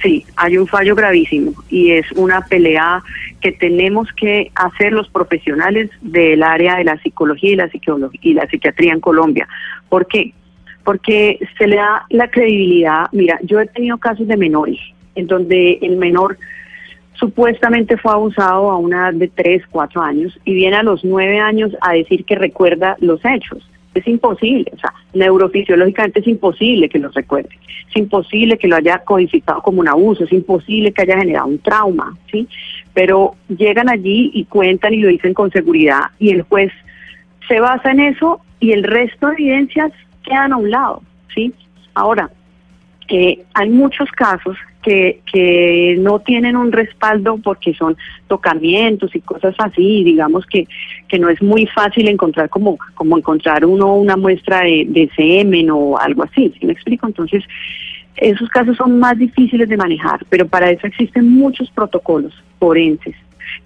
Sí, 0.02 0.26
hay 0.36 0.58
un 0.58 0.68
fallo 0.68 0.96
gravísimo 0.96 1.54
y 1.70 1.92
es 1.92 2.12
una 2.12 2.42
pelea 2.42 3.02
que 3.42 3.52
tenemos 3.52 4.08
que 4.14 4.52
hacer 4.56 4.94
los 4.94 5.10
profesionales 5.10 5.90
del 6.02 6.44
área 6.44 6.78
de 6.78 6.84
la 6.84 6.98
psicología 7.02 7.52
y 7.52 7.56
la, 7.56 7.70
y 8.22 8.34
la 8.34 8.48
psiquiatría 8.48 8.94
en 8.94 9.00
Colombia. 9.00 9.48
¿Por 9.90 10.08
qué? 10.08 10.34
Porque 10.88 11.38
se 11.58 11.68
le 11.68 11.76
da 11.76 12.06
la 12.10 12.30
credibilidad. 12.30 13.08
Mira, 13.12 13.38
yo 13.44 13.60
he 13.60 13.68
tenido 13.68 13.98
casos 13.98 14.26
de 14.26 14.38
menores 14.38 14.80
en 15.16 15.28
donde 15.28 15.80
el 15.82 15.98
menor 15.98 16.38
supuestamente 17.16 17.98
fue 17.98 18.14
abusado 18.14 18.72
a 18.72 18.78
una 18.78 19.10
edad 19.10 19.16
de 19.16 19.28
3, 19.28 19.64
4 19.70 20.02
años 20.02 20.40
y 20.46 20.54
viene 20.54 20.78
a 20.78 20.84
los 20.84 21.04
9 21.04 21.40
años 21.42 21.76
a 21.82 21.92
decir 21.92 22.24
que 22.24 22.36
recuerda 22.36 22.96
los 23.02 23.20
hechos. 23.26 23.70
Es 23.96 24.08
imposible, 24.08 24.72
o 24.74 24.80
sea, 24.80 24.94
neurofisiológicamente 25.14 26.22
es 26.22 26.28
imposible 26.28 26.88
que 26.88 27.00
los 27.00 27.14
recuerde. 27.14 27.50
Es 27.90 27.98
imposible 27.98 28.58
que 28.58 28.70
lo 28.70 28.78
haya 28.78 29.00
codificado 29.00 29.62
como 29.64 29.82
un 29.82 29.90
abuso, 29.90 30.24
es 30.24 30.32
imposible 30.32 30.94
que 30.94 31.02
haya 31.02 31.18
generado 31.18 31.48
un 31.48 31.60
trauma, 31.60 32.16
¿sí? 32.32 32.48
Pero 32.94 33.36
llegan 33.50 33.90
allí 33.90 34.32
y 34.34 34.46
cuentan 34.46 34.94
y 34.94 35.02
lo 35.02 35.10
dicen 35.10 35.34
con 35.34 35.52
seguridad 35.52 36.12
y 36.18 36.30
el 36.30 36.44
juez 36.44 36.72
se 37.50 37.60
basa 37.60 37.92
en 37.92 38.00
eso 38.00 38.40
y 38.62 38.72
el 38.72 38.84
resto 38.84 39.28
de 39.28 39.34
evidencias 39.34 39.92
quedan 40.28 40.54
a 40.54 40.58
un 40.58 40.70
lado, 40.70 41.02
¿sí? 41.34 41.54
Ahora, 41.94 42.30
eh, 43.10 43.44
hay 43.54 43.70
muchos 43.70 44.12
casos 44.12 44.58
que, 44.84 45.22
que 45.32 45.96
no 46.00 46.20
tienen 46.20 46.56
un 46.56 46.72
respaldo 46.72 47.38
porque 47.38 47.74
son 47.74 47.98
tocamientos 48.28 49.16
y 49.16 49.22
cosas 49.22 49.56
así, 49.60 50.04
digamos 50.04 50.46
que, 50.46 50.68
que 51.08 51.20
no 51.20 51.30
es 51.30 51.42
muy 51.42 51.66
fácil 51.68 52.08
encontrar 52.08 52.50
como, 52.50 52.78
como 52.96 53.18
encontrar 53.18 53.66
uno 53.66 53.96
una 53.96 54.18
muestra 54.18 54.62
de, 54.62 54.86
de 54.88 55.10
semen 55.16 55.70
o 55.72 55.98
algo 55.98 56.24
así, 56.24 56.54
¿sí 56.60 56.66
me 56.66 56.74
explico? 56.74 57.08
Entonces, 57.08 57.44
esos 58.18 58.50
casos 58.50 58.76
son 58.78 59.00
más 59.00 59.18
difíciles 59.18 59.70
de 59.70 59.78
manejar, 59.78 60.26
pero 60.30 60.48
para 60.48 60.72
eso 60.72 60.88
existen 60.88 61.30
muchos 61.30 61.70
protocolos 61.72 62.34
forenses 62.60 63.16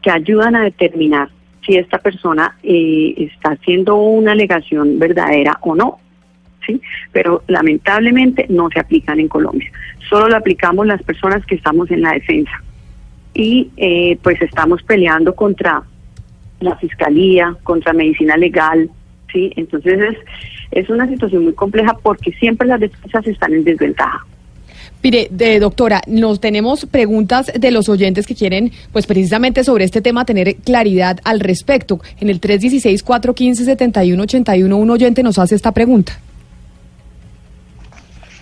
que 0.01 0.11
ayudan 0.11 0.55
a 0.55 0.63
determinar 0.63 1.29
si 1.65 1.75
esta 1.75 1.99
persona 1.99 2.57
eh, 2.63 3.13
está 3.17 3.51
haciendo 3.51 3.95
una 3.95 4.33
alegación 4.33 4.99
verdadera 4.99 5.57
o 5.61 5.75
no. 5.75 5.99
¿Sí? 6.65 6.81
Pero 7.11 7.43
lamentablemente 7.47 8.45
no 8.49 8.69
se 8.69 8.79
aplican 8.79 9.19
en 9.19 9.27
Colombia. 9.27 9.71
Solo 10.09 10.29
lo 10.29 10.37
aplicamos 10.37 10.87
las 10.87 11.01
personas 11.03 11.45
que 11.45 11.55
estamos 11.55 11.89
en 11.91 12.01
la 12.01 12.13
defensa. 12.13 12.51
Y 13.33 13.69
eh, 13.77 14.17
pues 14.21 14.41
estamos 14.41 14.83
peleando 14.83 15.35
contra 15.35 15.83
la 16.59 16.75
fiscalía, 16.77 17.55
contra 17.63 17.93
medicina 17.93 18.37
legal, 18.37 18.89
¿sí? 19.31 19.51
Entonces 19.55 19.99
es, 19.99 20.17
es 20.71 20.89
una 20.89 21.07
situación 21.07 21.45
muy 21.45 21.53
compleja 21.53 21.97
porque 22.01 22.31
siempre 22.33 22.67
las 22.67 22.79
defensas 22.79 23.25
están 23.27 23.53
en 23.53 23.63
desventaja. 23.63 24.25
Mire, 25.03 25.27
de, 25.31 25.59
doctora, 25.59 26.03
nos 26.05 26.39
tenemos 26.39 26.85
preguntas 26.85 27.51
de 27.57 27.71
los 27.71 27.89
oyentes 27.89 28.27
que 28.27 28.35
quieren, 28.35 28.71
pues 28.91 29.07
precisamente 29.07 29.63
sobre 29.63 29.85
este 29.85 30.01
tema, 30.01 30.25
tener 30.25 30.57
claridad 30.57 31.17
al 31.23 31.39
respecto. 31.39 31.99
En 32.19 32.29
el 32.29 32.39
316-415-7181, 32.39 34.75
un 34.75 34.91
oyente 34.91 35.23
nos 35.23 35.39
hace 35.39 35.55
esta 35.55 35.71
pregunta. 35.71 36.19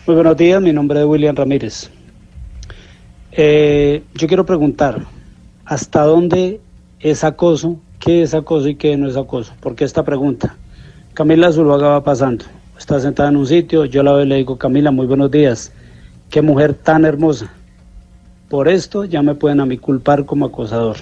Muy 0.10 0.16
buenos 0.16 0.38
días, 0.38 0.60
mi 0.60 0.74
nombre 0.74 1.02
es 1.02 1.06
William 1.06 1.36
Ramírez. 1.36 1.92
Eh, 3.32 4.02
yo 4.16 4.28
quiero 4.28 4.44
preguntar, 4.44 5.06
¿hasta 5.66 6.02
dónde 6.02 6.60
es 7.00 7.24
acoso? 7.24 7.78
¿Qué 8.00 8.24
es 8.24 8.34
acoso 8.34 8.70
y 8.70 8.74
qué 8.74 8.98
no 8.98 9.08
es 9.08 9.16
acoso? 9.16 9.54
¿Por 9.60 9.76
qué 9.76 9.84
esta 9.84 10.02
pregunta? 10.02 10.58
Camila 11.14 11.52
Zuluaga 11.52 11.90
va 11.90 12.04
pasando, 12.04 12.46
está 12.76 13.00
sentada 13.00 13.30
en 13.30 13.36
un 13.36 13.46
sitio, 13.46 13.86
yo 13.86 14.02
la 14.02 14.14
veo 14.14 14.26
y 14.26 14.28
le 14.30 14.38
digo, 14.38 14.58
Camila, 14.58 14.90
muy 14.90 15.06
buenos 15.06 15.30
días, 15.30 15.72
qué 16.32 16.42
mujer 16.42 16.74
tan 16.74 17.06
hermosa. 17.06 17.54
Por 18.50 18.68
esto 18.68 19.06
ya 19.06 19.22
me 19.22 19.36
pueden 19.36 19.60
a 19.60 19.68
mí 19.68 19.78
culpar 19.78 20.26
como 20.26 20.48
acosador. 20.48 20.98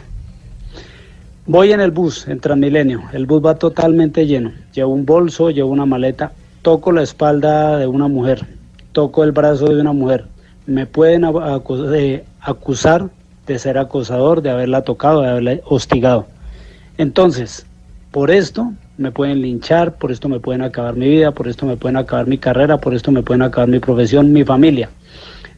Voy 1.45 1.71
en 1.71 1.79
el 1.79 1.91
bus, 1.91 2.27
en 2.27 2.41
Transmilenio, 2.41 3.03
el 3.13 3.25
bus 3.25 3.41
va 3.45 3.55
totalmente 3.55 4.27
lleno, 4.27 4.51
llevo 4.73 4.91
un 4.91 5.05
bolso, 5.05 5.49
llevo 5.49 5.69
una 5.69 5.85
maleta, 5.85 6.33
toco 6.61 6.91
la 6.91 7.03
espalda 7.03 7.77
de 7.77 7.87
una 7.87 8.09
mujer, 8.09 8.56
toco 8.97 9.23
el 9.23 9.31
brazo 9.31 9.67
de 9.67 9.79
una 9.79 9.93
mujer, 9.93 10.25
me 10.65 10.87
pueden 10.87 11.23
acusar 12.41 13.11
de 13.45 13.59
ser 13.59 13.77
acosador, 13.77 14.41
de 14.41 14.49
haberla 14.49 14.81
tocado, 14.81 15.21
de 15.21 15.29
haberla 15.29 15.57
hostigado. 15.65 16.25
Entonces, 16.97 17.67
por 18.09 18.31
esto 18.31 18.73
me 18.97 19.11
pueden 19.11 19.43
linchar, 19.43 19.99
por 19.99 20.11
esto 20.11 20.29
me 20.29 20.39
pueden 20.39 20.63
acabar 20.63 20.95
mi 20.95 21.07
vida, 21.09 21.31
por 21.31 21.47
esto 21.47 21.67
me 21.67 21.77
pueden 21.77 21.95
acabar 21.95 22.25
mi 22.25 22.39
carrera, 22.39 22.79
por 22.79 22.95
esto 22.95 23.11
me 23.11 23.21
pueden 23.21 23.43
acabar 23.43 23.69
mi 23.69 23.77
profesión, 23.77 24.33
mi 24.33 24.43
familia. 24.43 24.89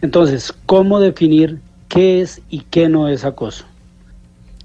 Entonces, 0.01 0.53
¿cómo 0.65 0.99
definir 0.99 1.59
qué 1.87 2.19
es 2.19 2.41
y 2.49 2.59
qué 2.69 2.89
no 2.89 3.07
es 3.07 3.23
acoso? 3.23 3.63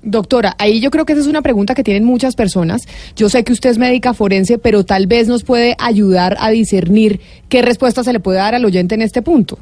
Doctora, 0.05 0.55
ahí 0.59 0.81
yo 0.81 0.90
creo 0.90 1.06
que 1.06 1.14
esa 1.14 1.22
es 1.22 1.28
una 1.28 1.40
pregunta 1.40 1.74
que 1.74 1.82
tienen 1.82 2.05
muchas 2.05 2.36
personas. 2.36 2.86
Yo 3.16 3.31
sé 3.31 3.43
que 3.43 3.52
usted 3.52 3.70
es 3.70 3.78
médica 3.78 4.12
forense, 4.12 4.59
pero 4.59 4.85
tal 4.85 5.06
vez 5.06 5.28
nos 5.28 5.44
puede 5.44 5.76
ayudar 5.78 6.36
a 6.40 6.51
discernir 6.51 7.20
qué 7.48 7.62
respuesta 7.62 8.05
se 8.05 8.12
le 8.12 8.20
puede 8.20 8.39
dar 8.39 8.55
al 8.55 8.64
oyente 8.66 8.94
en 8.94 9.02
este 9.02 9.22
punto. 9.22 9.59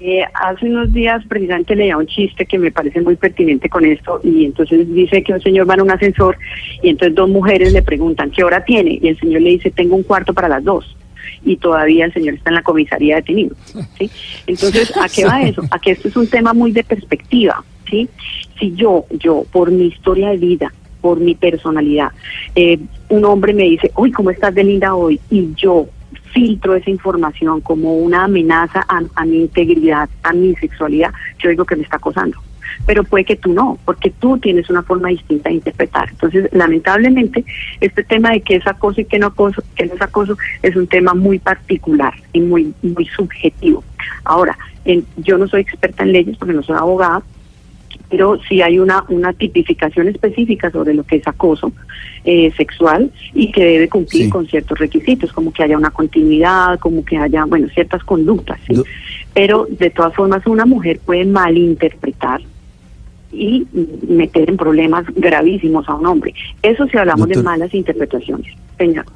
Eh, 0.00 0.24
hace 0.34 0.66
unos 0.66 0.92
días 0.92 1.22
precisamente 1.28 1.76
leía 1.76 1.96
un 1.96 2.06
chiste 2.06 2.44
que 2.46 2.58
me 2.58 2.72
parece 2.72 3.00
muy 3.02 3.14
pertinente 3.14 3.68
con 3.68 3.84
esto 3.84 4.20
y 4.24 4.46
entonces 4.46 4.92
dice 4.92 5.22
que 5.22 5.32
un 5.32 5.40
señor 5.40 5.68
va 5.70 5.74
en 5.74 5.82
un 5.82 5.92
ascensor 5.92 6.36
y 6.82 6.88
entonces 6.88 7.14
dos 7.14 7.28
mujeres 7.28 7.72
le 7.72 7.82
preguntan 7.82 8.32
qué 8.32 8.42
hora 8.42 8.64
tiene 8.64 8.98
y 9.00 9.06
el 9.06 9.20
señor 9.20 9.42
le 9.42 9.50
dice 9.50 9.70
tengo 9.70 9.94
un 9.94 10.02
cuarto 10.02 10.34
para 10.34 10.48
las 10.48 10.64
dos 10.64 10.96
y 11.44 11.56
todavía 11.56 12.06
el 12.06 12.12
señor 12.12 12.34
está 12.34 12.50
en 12.50 12.56
la 12.56 12.62
comisaría 12.62 13.16
detenido. 13.16 13.54
¿sí? 13.98 14.10
Entonces, 14.46 14.92
¿a 14.96 15.08
qué 15.08 15.24
va 15.24 15.42
eso? 15.42 15.62
A 15.70 15.78
que 15.78 15.92
esto 15.92 16.08
es 16.08 16.16
un 16.16 16.26
tema 16.26 16.52
muy 16.52 16.72
de 16.72 16.82
perspectiva. 16.82 17.62
¿Sí? 17.92 18.08
Si 18.58 18.74
yo, 18.74 19.04
yo, 19.10 19.44
por 19.52 19.70
mi 19.70 19.86
historia 19.86 20.30
de 20.30 20.38
vida, 20.38 20.72
por 21.02 21.20
mi 21.20 21.34
personalidad, 21.34 22.08
eh, 22.54 22.78
un 23.10 23.24
hombre 23.26 23.52
me 23.52 23.64
dice, 23.64 23.92
uy, 23.96 24.10
¿cómo 24.10 24.30
estás 24.30 24.54
de 24.54 24.64
linda 24.64 24.94
hoy? 24.94 25.20
Y 25.30 25.52
yo 25.54 25.88
filtro 26.32 26.74
esa 26.74 26.88
información 26.88 27.60
como 27.60 27.96
una 27.96 28.24
amenaza 28.24 28.86
a, 28.88 29.24
mi 29.26 29.42
integridad, 29.42 30.08
a 30.22 30.32
mi 30.32 30.54
sexualidad, 30.56 31.12
yo 31.38 31.50
digo 31.50 31.66
que 31.66 31.76
me 31.76 31.82
está 31.82 31.96
acosando. 31.96 32.38
pero 32.86 33.04
puede 33.04 33.24
que 33.26 33.36
tú 33.36 33.52
no, 33.52 33.78
porque 33.84 34.10
tú 34.10 34.38
tienes 34.38 34.70
una 34.70 34.82
forma 34.82 35.08
distinta 35.10 35.50
de 35.50 35.56
interpretar. 35.56 36.08
Entonces, 36.08 36.48
lamentablemente, 36.52 37.44
este 37.80 38.02
tema 38.02 38.30
de 38.30 38.40
qué 38.40 38.56
es 38.56 38.66
acoso 38.66 39.02
y 39.02 39.04
qué 39.04 39.18
no, 39.18 39.26
acoso, 39.26 39.62
qué 39.76 39.84
no 39.84 39.94
es 39.94 40.00
acoso 40.00 40.38
es 40.62 40.74
un 40.74 40.86
tema 40.86 41.12
muy 41.12 41.38
particular 41.38 42.14
y 42.32 42.40
muy, 42.40 42.72
muy 42.82 43.04
subjetivo. 43.06 43.84
Ahora, 44.24 44.56
yo 45.18 45.38
no 45.38 45.46
soy 45.48 45.60
experta 45.60 46.02
en 46.02 46.12
leyes 46.12 46.36
porque 46.38 46.54
no 46.54 46.62
soy 46.62 46.76
abogada, 46.76 47.22
pero 48.12 48.38
sí 48.46 48.60
hay 48.60 48.78
una, 48.78 49.06
una 49.08 49.32
tipificación 49.32 50.06
específica 50.06 50.70
sobre 50.70 50.92
lo 50.92 51.02
que 51.02 51.16
es 51.16 51.26
acoso 51.26 51.72
eh, 52.24 52.52
sexual 52.58 53.10
y 53.32 53.50
que 53.50 53.64
debe 53.64 53.88
cumplir 53.88 54.28
con 54.28 54.46
ciertos 54.46 54.78
requisitos, 54.78 55.32
como 55.32 55.50
que 55.50 55.62
haya 55.62 55.78
una 55.78 55.90
continuidad, 55.90 56.78
como 56.78 57.02
que 57.06 57.16
haya, 57.16 57.46
bueno, 57.46 57.68
ciertas 57.72 58.04
conductas. 58.04 58.60
Pero 59.32 59.66
de 59.70 59.88
todas 59.88 60.14
formas 60.14 60.46
una 60.46 60.66
mujer 60.66 61.00
puede 61.02 61.24
malinterpretar 61.24 62.42
y 63.32 63.66
meter 64.06 64.50
en 64.50 64.58
problemas 64.58 65.06
gravísimos 65.16 65.88
a 65.88 65.94
un 65.94 66.04
hombre. 66.04 66.34
Eso 66.62 66.86
si 66.88 66.98
hablamos 66.98 67.28
de 67.28 67.42
malas 67.42 67.72
interpretaciones. 67.72 68.52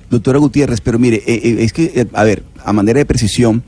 Doctora 0.09 0.39
Gutiérrez, 0.39 0.81
pero 0.81 0.99
mire, 0.99 1.17
eh, 1.17 1.41
eh, 1.45 1.57
es 1.59 1.75
que, 1.75 2.07
a 2.15 2.25
ver, 2.25 2.45
a 2.65 2.73
manera 2.73 2.99
de 2.99 3.05
precisión, 3.05 3.63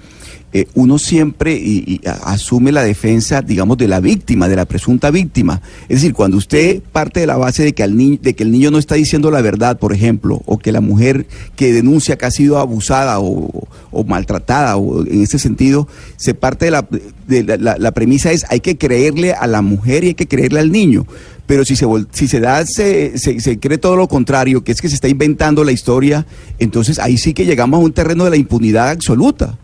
eh, 0.51 0.67
uno 0.75 0.99
siempre 0.99 1.53
y, 1.53 2.01
asume 2.25 2.73
la 2.73 2.83
defensa, 2.83 3.43
digamos, 3.43 3.77
de 3.77 3.87
la 3.87 4.01
víctima, 4.01 4.49
de 4.49 4.57
la 4.57 4.65
presunta 4.65 5.11
víctima. 5.11 5.61
Es 5.91 6.01
decir, 6.01 6.15
cuando 6.15 6.39
usted 6.39 6.81
parte 6.91 7.21
de 7.21 7.27
la 7.27 7.37
base 7.37 7.65
de 7.65 7.75
que, 7.75 7.83
al 7.83 7.97
niño, 7.97 8.19
de 8.23 8.35
que 8.35 8.45
el 8.45 8.51
niño 8.51 8.71
no 8.71 8.79
está 8.79 8.95
diciendo 8.95 9.31
la 9.31 9.43
verdad, 9.43 9.79
por 9.79 9.93
ejemplo, 9.93 10.41
o 10.47 10.59
que 10.59 10.73
la 10.73 10.81
mujer 10.81 11.27
que 11.55 11.75
denuncia 11.75 12.17
que 12.17 12.25
ha 12.25 12.31
sido 12.31 12.59
abusada 12.59 13.19
o, 13.21 13.69
maltratada, 14.07 14.79
o 14.79 15.05
en 15.05 15.23
ese 15.23 15.39
sentido, 15.39 15.87
se 16.17 16.33
parte 16.33 16.65
de, 16.65 16.71
la, 16.71 16.89
de 17.27 17.59
la, 17.59 17.93
premisa 17.93 18.33
es 18.33 18.47
hay 18.49 18.61
que 18.61 18.79
creerle 18.79 19.33
a 19.33 19.47
la 19.47 19.61
mujer 19.61 20.05
y 20.05 20.09
hay 20.09 20.15
que 20.15 20.29
creerle 20.29 20.61
al 20.61 20.73
niño 20.73 21.07
pero 21.47 21.65
si 21.65 21.77
se 21.77 21.87
si 22.13 22.29
se 22.29 22.41
da 22.41 22.65
se, 22.67 23.19
se, 23.19 23.41
se, 23.41 23.59
cree 23.59 23.79
todo 23.79 23.97
lo 23.97 24.07
contrario, 24.07 24.63
que 24.63 24.71
es 24.71 24.83
que 24.83 24.89
se 24.91 24.95
está 24.95 25.09
inventando 25.09 25.65
la 25.65 25.73
historia, 25.73 26.27
entonces 26.59 26.99
ahí 26.99 27.17
sí 27.17 27.33
que 27.33 27.47
llegamos 27.47 27.81
a 27.81 27.83
un 27.83 27.93
terreno 27.93 28.25
de 28.25 28.31
la 28.31 28.37
impunidad 28.37 28.91
absoluta. 28.91 29.59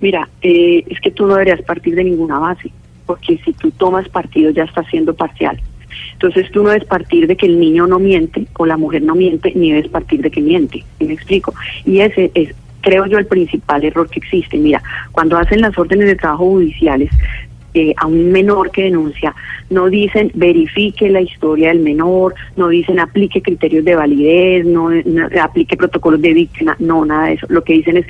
Mira, 0.00 0.28
eh, 0.42 0.84
es 0.88 1.00
que 1.00 1.10
tú 1.10 1.26
no 1.26 1.34
deberías 1.34 1.62
partir 1.62 1.94
de 1.94 2.04
ninguna 2.04 2.38
base, 2.38 2.70
porque 3.06 3.38
si 3.44 3.52
tú 3.52 3.70
tomas 3.70 4.08
partido 4.08 4.50
ya 4.50 4.64
estás 4.64 4.86
siendo 4.88 5.14
parcial. 5.14 5.60
Entonces 6.12 6.50
tú 6.50 6.62
no 6.62 6.70
debes 6.70 6.86
partir 6.86 7.26
de 7.26 7.36
que 7.36 7.46
el 7.46 7.58
niño 7.58 7.86
no 7.86 7.98
miente 7.98 8.46
o 8.56 8.66
la 8.66 8.76
mujer 8.76 9.02
no 9.02 9.14
miente, 9.14 9.52
ni 9.54 9.72
debes 9.72 9.88
partir 9.88 10.22
de 10.22 10.30
que 10.30 10.40
miente. 10.40 10.84
¿Me 11.00 11.12
explico? 11.12 11.54
Y 11.84 12.00
ese 12.00 12.30
es, 12.34 12.54
creo 12.80 13.06
yo, 13.06 13.18
el 13.18 13.26
principal 13.26 13.84
error 13.84 14.08
que 14.08 14.20
existe. 14.20 14.56
Mira, 14.56 14.82
cuando 15.12 15.36
hacen 15.38 15.60
las 15.60 15.76
órdenes 15.78 16.06
de 16.06 16.16
trabajo 16.16 16.44
judiciales, 16.44 17.10
eh, 17.72 17.94
a 17.98 18.06
un 18.06 18.32
menor 18.32 18.72
que 18.72 18.82
denuncia, 18.82 19.32
no 19.70 19.88
dicen 19.88 20.32
verifique 20.34 21.08
la 21.08 21.20
historia 21.20 21.68
del 21.68 21.78
menor, 21.78 22.34
no 22.56 22.68
dicen 22.68 22.98
aplique 22.98 23.42
criterios 23.42 23.84
de 23.84 23.94
validez, 23.94 24.66
no 24.66 24.90
aplique 25.40 25.76
protocolos 25.76 26.20
de 26.20 26.34
víctima, 26.34 26.74
no, 26.80 27.04
nada 27.04 27.26
de 27.26 27.34
eso. 27.34 27.46
Lo 27.48 27.62
que 27.62 27.74
dicen 27.74 27.98
es 27.98 28.06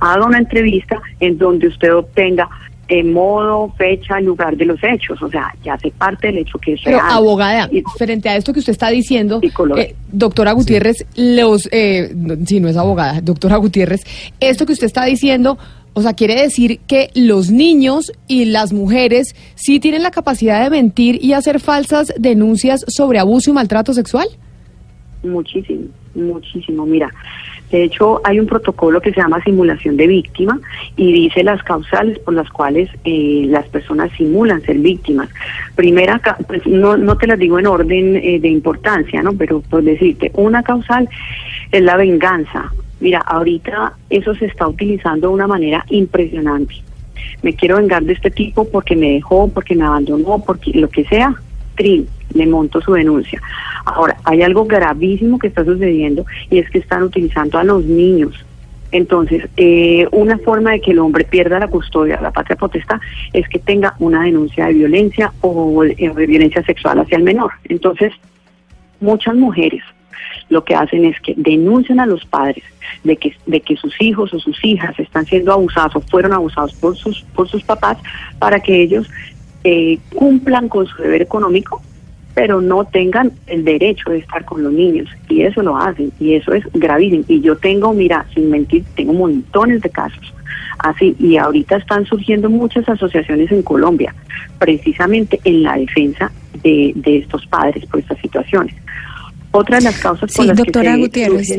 haga 0.00 0.26
una 0.26 0.38
entrevista 0.38 1.00
en 1.20 1.38
donde 1.38 1.68
usted 1.68 1.94
obtenga 1.94 2.48
en 2.90 3.12
modo, 3.12 3.72
fecha, 3.78 4.20
lugar 4.20 4.56
de 4.56 4.64
los 4.64 4.82
hechos. 4.82 5.22
O 5.22 5.30
sea, 5.30 5.54
ya 5.62 5.74
hace 5.74 5.92
parte 5.92 6.26
del 6.26 6.38
hecho 6.38 6.58
que 6.58 6.72
es 6.72 6.80
Pero, 6.84 7.00
abogada, 7.00 7.70
frente 7.96 8.28
a 8.28 8.36
esto 8.36 8.52
que 8.52 8.58
usted 8.58 8.72
está 8.72 8.90
diciendo, 8.90 9.40
eh, 9.76 9.94
doctora 10.10 10.52
Gutiérrez, 10.52 11.06
los, 11.14 11.68
eh, 11.70 12.12
si 12.46 12.58
no 12.58 12.68
es 12.68 12.76
abogada, 12.76 13.20
doctora 13.20 13.56
Gutiérrez, 13.56 14.00
esto 14.40 14.66
que 14.66 14.72
usted 14.72 14.88
está 14.88 15.04
diciendo, 15.04 15.56
o 15.92 16.02
sea, 16.02 16.14
quiere 16.14 16.34
decir 16.34 16.80
que 16.86 17.10
los 17.14 17.50
niños 17.50 18.12
y 18.26 18.46
las 18.46 18.72
mujeres 18.72 19.36
sí 19.54 19.78
tienen 19.78 20.02
la 20.02 20.10
capacidad 20.10 20.62
de 20.62 20.70
mentir 20.70 21.24
y 21.24 21.32
hacer 21.32 21.60
falsas 21.60 22.12
denuncias 22.18 22.84
sobre 22.88 23.20
abuso 23.20 23.50
y 23.50 23.52
maltrato 23.52 23.92
sexual. 23.92 24.26
Muchísimo, 25.22 25.86
muchísimo. 26.14 26.86
Mira, 26.86 27.10
de 27.70 27.84
hecho, 27.84 28.20
hay 28.24 28.40
un 28.40 28.46
protocolo 28.46 29.00
que 29.00 29.12
se 29.12 29.20
llama 29.20 29.42
simulación 29.44 29.96
de 29.96 30.08
víctima 30.08 30.58
y 30.96 31.12
dice 31.12 31.44
las 31.44 31.62
causales 31.62 32.18
por 32.18 32.34
las 32.34 32.50
cuales 32.50 32.90
eh, 33.04 33.44
las 33.46 33.68
personas 33.68 34.10
simulan 34.16 34.60
ser 34.62 34.78
víctimas. 34.78 35.28
Primera, 35.76 36.20
pues 36.48 36.66
no, 36.66 36.96
no 36.96 37.16
te 37.16 37.28
las 37.28 37.38
digo 37.38 37.58
en 37.60 37.66
orden 37.66 38.16
eh, 38.16 38.40
de 38.40 38.48
importancia, 38.48 39.22
¿no? 39.22 39.34
Pero 39.34 39.60
por 39.60 39.84
decirte, 39.84 40.32
una 40.34 40.64
causal 40.64 41.08
es 41.70 41.82
la 41.82 41.96
venganza. 41.96 42.72
Mira, 42.98 43.20
ahorita 43.20 43.94
eso 44.10 44.34
se 44.34 44.46
está 44.46 44.66
utilizando 44.66 45.28
de 45.28 45.34
una 45.34 45.46
manera 45.46 45.84
impresionante. 45.90 46.74
Me 47.42 47.54
quiero 47.54 47.76
vengar 47.76 48.02
de 48.02 48.14
este 48.14 48.30
tipo 48.30 48.68
porque 48.68 48.96
me 48.96 49.12
dejó, 49.12 49.48
porque 49.48 49.76
me 49.76 49.84
abandonó, 49.84 50.42
porque 50.44 50.72
lo 50.72 50.88
que 50.88 51.04
sea, 51.04 51.34
le 51.82 52.46
monto 52.46 52.80
su 52.80 52.92
denuncia. 52.92 53.40
Ahora, 53.84 54.16
hay 54.24 54.42
algo 54.42 54.64
gravísimo 54.64 55.38
que 55.38 55.48
está 55.48 55.64
sucediendo 55.64 56.24
y 56.50 56.58
es 56.58 56.70
que 56.70 56.78
están 56.78 57.02
utilizando 57.02 57.58
a 57.58 57.64
los 57.64 57.84
niños. 57.84 58.44
Entonces, 58.92 59.48
eh, 59.56 60.06
una 60.10 60.38
forma 60.38 60.72
de 60.72 60.80
que 60.80 60.90
el 60.90 60.98
hombre 60.98 61.24
pierda 61.24 61.60
la 61.60 61.68
custodia, 61.68 62.20
la 62.20 62.32
patria 62.32 62.56
potestad, 62.56 63.00
es 63.32 63.48
que 63.48 63.60
tenga 63.60 63.94
una 64.00 64.24
denuncia 64.24 64.66
de 64.66 64.74
violencia 64.74 65.32
o 65.40 65.82
de 65.84 66.26
violencia 66.26 66.62
sexual 66.64 66.98
hacia 66.98 67.16
el 67.16 67.22
menor. 67.22 67.52
Entonces, 67.64 68.12
muchas 69.00 69.36
mujeres 69.36 69.82
lo 70.48 70.64
que 70.64 70.74
hacen 70.74 71.04
es 71.04 71.18
que 71.20 71.34
denuncian 71.36 72.00
a 72.00 72.06
los 72.06 72.24
padres 72.24 72.64
de 73.04 73.16
que, 73.16 73.34
de 73.46 73.60
que 73.60 73.76
sus 73.76 73.94
hijos 74.00 74.34
o 74.34 74.40
sus 74.40 74.62
hijas 74.64 74.98
están 74.98 75.24
siendo 75.24 75.52
abusados 75.52 75.96
o 75.96 76.00
fueron 76.00 76.32
abusados 76.32 76.74
por 76.74 76.96
sus, 76.96 77.22
por 77.34 77.48
sus 77.48 77.62
papás 77.62 77.98
para 78.38 78.60
que 78.60 78.82
ellos 78.82 79.08
eh, 79.64 79.98
cumplan 80.14 80.68
con 80.68 80.86
su 80.86 81.02
deber 81.02 81.22
económico 81.22 81.82
pero 82.34 82.60
no 82.60 82.84
tengan 82.84 83.32
el 83.46 83.64
derecho 83.64 84.10
de 84.10 84.18
estar 84.18 84.44
con 84.44 84.62
los 84.62 84.72
niños. 84.72 85.08
Y 85.28 85.42
eso 85.42 85.62
lo 85.62 85.76
hacen, 85.76 86.12
y 86.20 86.34
eso 86.34 86.52
es 86.52 86.64
gravísimo. 86.72 87.24
Y 87.28 87.40
yo 87.40 87.56
tengo, 87.56 87.92
mira, 87.92 88.24
sin 88.32 88.50
mentir, 88.50 88.84
tengo 88.94 89.12
montones 89.12 89.82
de 89.82 89.90
casos 89.90 90.32
así, 90.78 91.14
y 91.18 91.36
ahorita 91.36 91.76
están 91.76 92.06
surgiendo 92.06 92.48
muchas 92.48 92.88
asociaciones 92.88 93.52
en 93.52 93.62
Colombia, 93.62 94.14
precisamente 94.58 95.38
en 95.44 95.62
la 95.62 95.76
defensa 95.76 96.32
de, 96.62 96.92
de 96.94 97.18
estos 97.18 97.46
padres 97.46 97.84
por 97.86 98.00
estas 98.00 98.18
situaciones. 98.20 98.74
Otra 99.50 99.78
de 99.78 99.84
las 99.84 99.98
causas 99.98 100.32
por 100.32 100.46
las 100.46 100.56
doctora 100.56 100.94
que 100.94 101.00
Gutiérrez. 101.00 101.58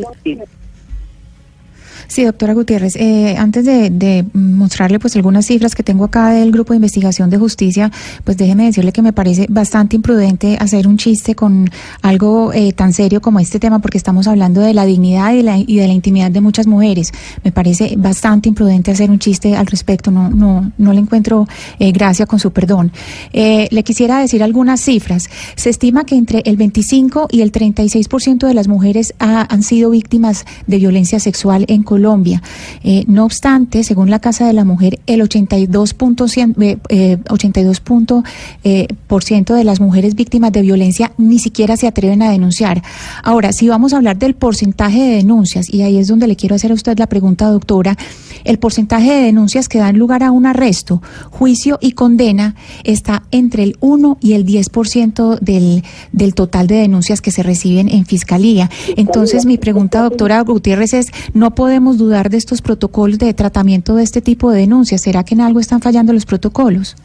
Sí, 2.11 2.25
doctora 2.25 2.53
Gutiérrez, 2.53 2.97
eh, 2.97 3.37
antes 3.37 3.63
de, 3.63 4.25
mostrarle 4.33 4.99
pues 4.99 5.15
algunas 5.15 5.45
cifras 5.45 5.75
que 5.75 5.81
tengo 5.81 6.03
acá 6.03 6.31
del 6.31 6.51
Grupo 6.51 6.73
de 6.73 6.75
Investigación 6.75 7.29
de 7.29 7.37
Justicia, 7.37 7.89
pues 8.25 8.35
déjeme 8.35 8.65
decirle 8.65 8.91
que 8.91 9.01
me 9.01 9.13
parece 9.13 9.45
bastante 9.47 9.95
imprudente 9.95 10.57
hacer 10.59 10.89
un 10.89 10.97
chiste 10.97 11.35
con 11.35 11.69
algo 12.01 12.51
eh, 12.51 12.73
tan 12.73 12.91
serio 12.91 13.21
como 13.21 13.39
este 13.39 13.61
tema, 13.61 13.79
porque 13.79 13.97
estamos 13.97 14.27
hablando 14.27 14.59
de 14.59 14.73
la 14.73 14.85
dignidad 14.85 15.31
y 15.31 15.41
la, 15.41 15.57
y 15.57 15.77
de 15.77 15.87
la 15.87 15.93
intimidad 15.93 16.31
de 16.31 16.41
muchas 16.41 16.67
mujeres. 16.67 17.13
Me 17.45 17.53
parece 17.53 17.95
bastante 17.97 18.49
imprudente 18.49 18.91
hacer 18.91 19.09
un 19.09 19.19
chiste 19.19 19.55
al 19.55 19.67
respecto, 19.67 20.11
no, 20.11 20.29
no, 20.29 20.69
no 20.77 20.91
le 20.91 20.99
encuentro 20.99 21.47
eh, 21.79 21.93
gracia 21.93 22.25
con 22.25 22.39
su 22.39 22.51
perdón. 22.51 22.91
le 23.31 23.83
quisiera 23.85 24.19
decir 24.19 24.43
algunas 24.43 24.81
cifras. 24.81 25.29
Se 25.55 25.69
estima 25.69 26.03
que 26.03 26.15
entre 26.15 26.41
el 26.43 26.57
25 26.57 27.29
y 27.31 27.39
el 27.39 27.53
36% 27.53 28.47
de 28.47 28.53
las 28.53 28.67
mujeres 28.67 29.13
han 29.17 29.63
sido 29.63 29.91
víctimas 29.91 30.45
de 30.67 30.77
violencia 30.77 31.17
sexual 31.21 31.63
en 31.69 31.83
Colombia 31.83 32.00
Colombia. 32.01 32.41
Eh, 32.83 33.03
no 33.07 33.25
obstante, 33.25 33.83
según 33.83 34.09
la 34.09 34.17
Casa 34.17 34.47
de 34.47 34.53
la 34.53 34.65
Mujer, 34.65 34.99
el 35.05 35.21
82%, 35.21 36.63
eh, 36.63 36.77
eh, 36.89 37.17
82 37.29 37.81
eh, 38.63 38.87
por 39.05 39.23
ciento 39.23 39.53
de 39.53 39.63
las 39.63 39.79
mujeres 39.79 40.15
víctimas 40.15 40.51
de 40.51 40.63
violencia 40.63 41.11
ni 41.19 41.37
siquiera 41.37 41.77
se 41.77 41.85
atreven 41.85 42.23
a 42.23 42.31
denunciar. 42.31 42.81
Ahora, 43.23 43.53
si 43.53 43.67
vamos 43.67 43.93
a 43.93 43.97
hablar 43.97 44.17
del 44.17 44.33
porcentaje 44.33 44.99
de 44.99 45.15
denuncias, 45.17 45.71
y 45.71 45.83
ahí 45.83 45.97
es 45.99 46.07
donde 46.07 46.25
le 46.25 46.35
quiero 46.35 46.55
hacer 46.55 46.71
a 46.71 46.73
usted 46.73 46.97
la 46.97 47.05
pregunta, 47.05 47.45
doctora, 47.51 47.95
el 48.45 48.57
porcentaje 48.57 49.13
de 49.13 49.21
denuncias 49.21 49.69
que 49.69 49.77
dan 49.77 49.99
lugar 49.99 50.23
a 50.23 50.31
un 50.31 50.47
arresto, 50.47 51.03
juicio 51.29 51.77
y 51.81 51.91
condena 51.91 52.55
está 52.83 53.23
entre 53.29 53.61
el 53.61 53.75
1 53.79 54.17
y 54.21 54.33
el 54.33 54.43
10% 54.43 55.39
del, 55.39 55.83
del 56.11 56.33
total 56.33 56.65
de 56.65 56.77
denuncias 56.77 57.21
que 57.21 57.29
se 57.29 57.43
reciben 57.43 57.89
en 57.89 58.07
fiscalía. 58.07 58.71
Entonces, 58.97 59.45
mi 59.45 59.59
pregunta, 59.59 60.01
doctora 60.01 60.41
Gutiérrez, 60.41 60.93
es, 60.93 61.07
no 61.35 61.53
podemos 61.53 61.80
dudar 61.97 62.29
de 62.29 62.37
estos 62.37 62.61
protocolos 62.61 63.19
de 63.19 63.33
tratamiento 63.33 63.95
de 63.95 64.03
este 64.03 64.21
tipo 64.21 64.51
de 64.51 64.61
denuncias? 64.61 65.01
¿Será 65.01 65.23
que 65.23 65.33
en 65.33 65.41
algo 65.41 65.59
están 65.59 65.81
fallando 65.81 66.13
los 66.13 66.25
protocolos? 66.25 66.95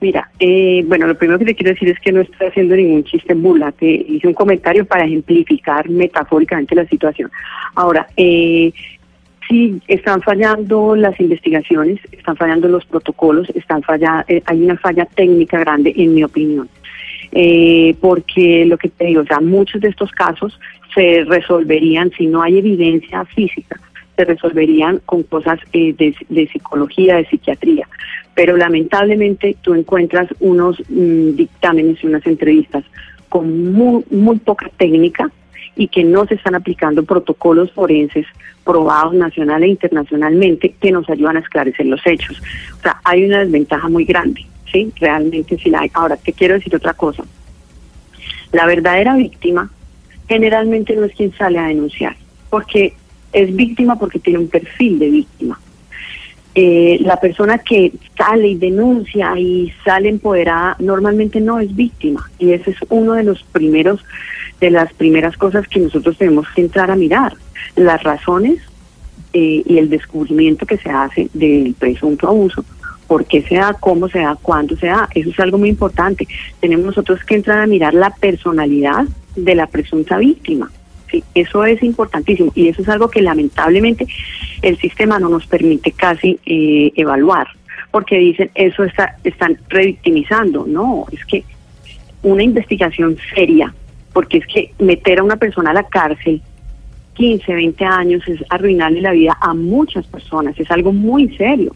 Mira, 0.00 0.30
eh, 0.38 0.84
bueno, 0.86 1.06
lo 1.06 1.16
primero 1.16 1.38
que 1.38 1.46
te 1.46 1.54
quiero 1.54 1.72
decir 1.72 1.88
es 1.88 1.98
que 1.98 2.12
no 2.12 2.20
estoy 2.20 2.48
haciendo 2.48 2.76
ningún 2.76 3.04
chiste 3.04 3.32
en 3.32 3.72
te 3.78 3.86
hice 3.86 4.28
un 4.28 4.34
comentario 4.34 4.84
para 4.84 5.06
ejemplificar 5.06 5.88
metafóricamente 5.88 6.74
la 6.74 6.86
situación. 6.86 7.30
Ahora, 7.74 8.06
eh, 8.16 8.70
sí, 9.48 9.80
están 9.88 10.20
fallando 10.20 10.94
las 10.94 11.18
investigaciones, 11.20 12.00
están 12.12 12.36
fallando 12.36 12.68
los 12.68 12.84
protocolos, 12.84 13.48
están 13.54 13.82
falla, 13.82 14.24
eh, 14.28 14.42
hay 14.44 14.62
una 14.62 14.76
falla 14.76 15.06
técnica 15.06 15.58
grande, 15.60 15.94
en 15.96 16.14
mi 16.14 16.22
opinión. 16.22 16.68
Eh, 17.32 17.96
porque 18.00 18.64
lo 18.66 18.78
que 18.78 18.88
te 18.90 19.06
digo, 19.06 19.22
o 19.22 19.26
sea, 19.26 19.40
muchos 19.40 19.80
de 19.80 19.88
estos 19.88 20.12
casos 20.12 20.60
se 20.94 21.24
resolverían 21.24 22.10
si 22.16 22.26
no 22.26 22.42
hay 22.42 22.58
evidencia 22.58 23.24
física, 23.24 23.80
se 24.16 24.24
resolverían 24.24 25.00
con 25.04 25.22
cosas 25.24 25.58
eh, 25.72 25.92
de, 26.28 26.46
psicología, 26.48 27.16
de 27.16 27.26
psiquiatría. 27.26 27.88
pero 28.34 28.56
lamentablemente 28.56 29.56
tú 29.60 29.74
encuentras 29.74 30.28
unos 30.40 30.80
mm, 30.88 31.36
dictámenes 31.36 32.02
y 32.02 32.06
unas 32.06 32.26
entrevistas 32.26 32.84
con 33.28 33.72
muy, 33.72 34.04
muy 34.10 34.38
poca 34.38 34.70
técnica 34.76 35.30
y 35.76 35.88
que 35.88 36.04
no 36.04 36.24
se 36.26 36.34
están 36.34 36.54
aplicando 36.54 37.02
protocolos 37.04 37.72
forenses 37.72 38.26
probados 38.64 39.14
nacional 39.14 39.62
e 39.62 39.68
internacionalmente 39.68 40.74
que 40.80 40.92
nos 40.92 41.08
ayudan 41.10 41.36
a 41.36 41.40
esclarecer 41.40 41.86
los 41.86 42.00
hechos. 42.06 42.40
O 42.78 42.82
sea, 42.82 43.00
hay 43.04 43.24
una 43.24 43.40
desventaja 43.40 43.88
muy 43.88 44.04
grande, 44.04 44.46
¿sí? 44.70 44.92
Realmente 45.00 45.58
sí 45.58 45.70
la 45.70 45.80
hay. 45.80 45.90
Ahora, 45.94 46.16
te 46.16 46.32
quiero 46.32 46.54
decir 46.54 46.74
otra 46.74 46.94
cosa. 46.94 47.24
La 48.52 48.66
verdadera 48.66 49.16
víctima 49.16 49.68
generalmente 50.28 50.96
no 50.96 51.04
es 51.04 51.14
quien 51.14 51.32
sale 51.36 51.58
a 51.58 51.68
denunciar, 51.68 52.16
porque 52.50 52.94
es 53.32 53.54
víctima 53.54 53.98
porque 53.98 54.18
tiene 54.18 54.38
un 54.38 54.48
perfil 54.48 54.98
de 54.98 55.10
víctima. 55.10 55.60
Eh, 56.56 56.98
la 57.00 57.18
persona 57.18 57.58
que 57.58 57.92
sale 58.16 58.48
y 58.48 58.54
denuncia 58.54 59.36
y 59.36 59.72
sale 59.84 60.08
empoderada 60.08 60.76
normalmente 60.78 61.40
no 61.40 61.58
es 61.58 61.74
víctima 61.74 62.30
y 62.38 62.52
ese 62.52 62.70
es 62.70 62.76
uno 62.90 63.14
de 63.14 63.24
los 63.24 63.42
primeros 63.42 64.04
de 64.60 64.70
las 64.70 64.92
primeras 64.92 65.36
cosas 65.36 65.66
que 65.66 65.80
nosotros 65.80 66.16
tenemos 66.16 66.46
que 66.54 66.60
entrar 66.60 66.92
a 66.92 66.94
mirar 66.94 67.34
las 67.74 68.00
razones 68.04 68.60
eh, 69.32 69.64
y 69.66 69.78
el 69.78 69.90
descubrimiento 69.90 70.64
que 70.64 70.78
se 70.78 70.90
hace 70.90 71.28
del 71.34 71.74
presunto 71.74 72.28
abuso 72.28 72.64
por 73.08 73.26
qué 73.26 73.42
se 73.42 73.56
da, 73.56 73.74
cómo 73.74 74.08
se 74.08 74.20
da, 74.20 74.36
cuándo 74.40 74.76
se 74.76 74.86
da. 74.86 75.08
Eso 75.14 75.30
es 75.30 75.38
algo 75.40 75.58
muy 75.58 75.68
importante. 75.68 76.26
Tenemos 76.60 76.86
nosotros 76.86 77.22
que 77.24 77.34
entrar 77.34 77.58
a 77.58 77.66
mirar 77.66 77.94
la 77.94 78.10
personalidad 78.10 79.04
de 79.36 79.54
la 79.54 79.66
presunta 79.66 80.18
víctima. 80.18 80.70
Sí, 81.10 81.22
eso 81.34 81.64
es 81.64 81.82
importantísimo 81.82 82.50
y 82.54 82.68
eso 82.68 82.82
es 82.82 82.88
algo 82.88 83.08
que 83.08 83.22
lamentablemente 83.22 84.06
el 84.62 84.78
sistema 84.78 85.18
no 85.18 85.28
nos 85.28 85.46
permite 85.46 85.92
casi 85.92 86.40
eh, 86.46 86.92
evaluar, 86.96 87.46
porque 87.90 88.18
dicen 88.18 88.50
eso 88.54 88.84
está, 88.84 89.16
están 89.22 89.58
revictimizando. 89.68 90.64
No, 90.66 91.06
es 91.12 91.24
que 91.26 91.44
una 92.22 92.42
investigación 92.42 93.16
seria, 93.34 93.72
porque 94.12 94.38
es 94.38 94.46
que 94.46 94.72
meter 94.78 95.18
a 95.18 95.22
una 95.22 95.36
persona 95.36 95.70
a 95.70 95.74
la 95.74 95.86
cárcel 95.86 96.40
15, 97.14 97.54
20 97.54 97.84
años 97.84 98.26
es 98.26 98.40
arruinarle 98.50 99.00
la 99.00 99.12
vida 99.12 99.36
a 99.40 99.54
muchas 99.54 100.06
personas, 100.06 100.58
es 100.58 100.70
algo 100.70 100.92
muy 100.92 101.34
serio. 101.36 101.74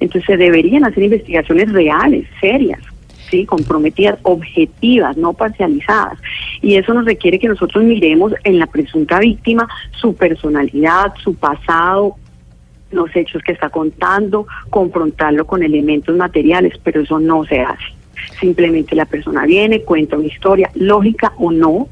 Entonces 0.00 0.26
se 0.26 0.36
deberían 0.36 0.84
hacer 0.84 1.04
investigaciones 1.04 1.72
reales, 1.72 2.26
serias, 2.40 2.80
sí, 3.30 3.44
comprometidas, 3.44 4.18
objetivas, 4.22 5.16
no 5.16 5.32
parcializadas. 5.32 6.18
Y 6.62 6.76
eso 6.76 6.94
nos 6.94 7.04
requiere 7.04 7.38
que 7.38 7.48
nosotros 7.48 7.84
miremos 7.84 8.32
en 8.44 8.58
la 8.58 8.66
presunta 8.66 9.18
víctima 9.18 9.68
su 9.92 10.14
personalidad, 10.14 11.14
su 11.22 11.34
pasado, 11.34 12.16
los 12.90 13.14
hechos 13.14 13.42
que 13.42 13.52
está 13.52 13.68
contando, 13.68 14.46
confrontarlo 14.70 15.46
con 15.46 15.62
elementos 15.62 16.16
materiales, 16.16 16.74
pero 16.82 17.02
eso 17.02 17.18
no 17.18 17.44
se 17.44 17.60
hace. 17.60 17.84
Simplemente 18.40 18.94
la 18.94 19.04
persona 19.04 19.44
viene, 19.44 19.82
cuenta 19.82 20.16
una 20.16 20.26
historia, 20.26 20.70
lógica 20.74 21.32
o 21.38 21.52
no, 21.52 21.88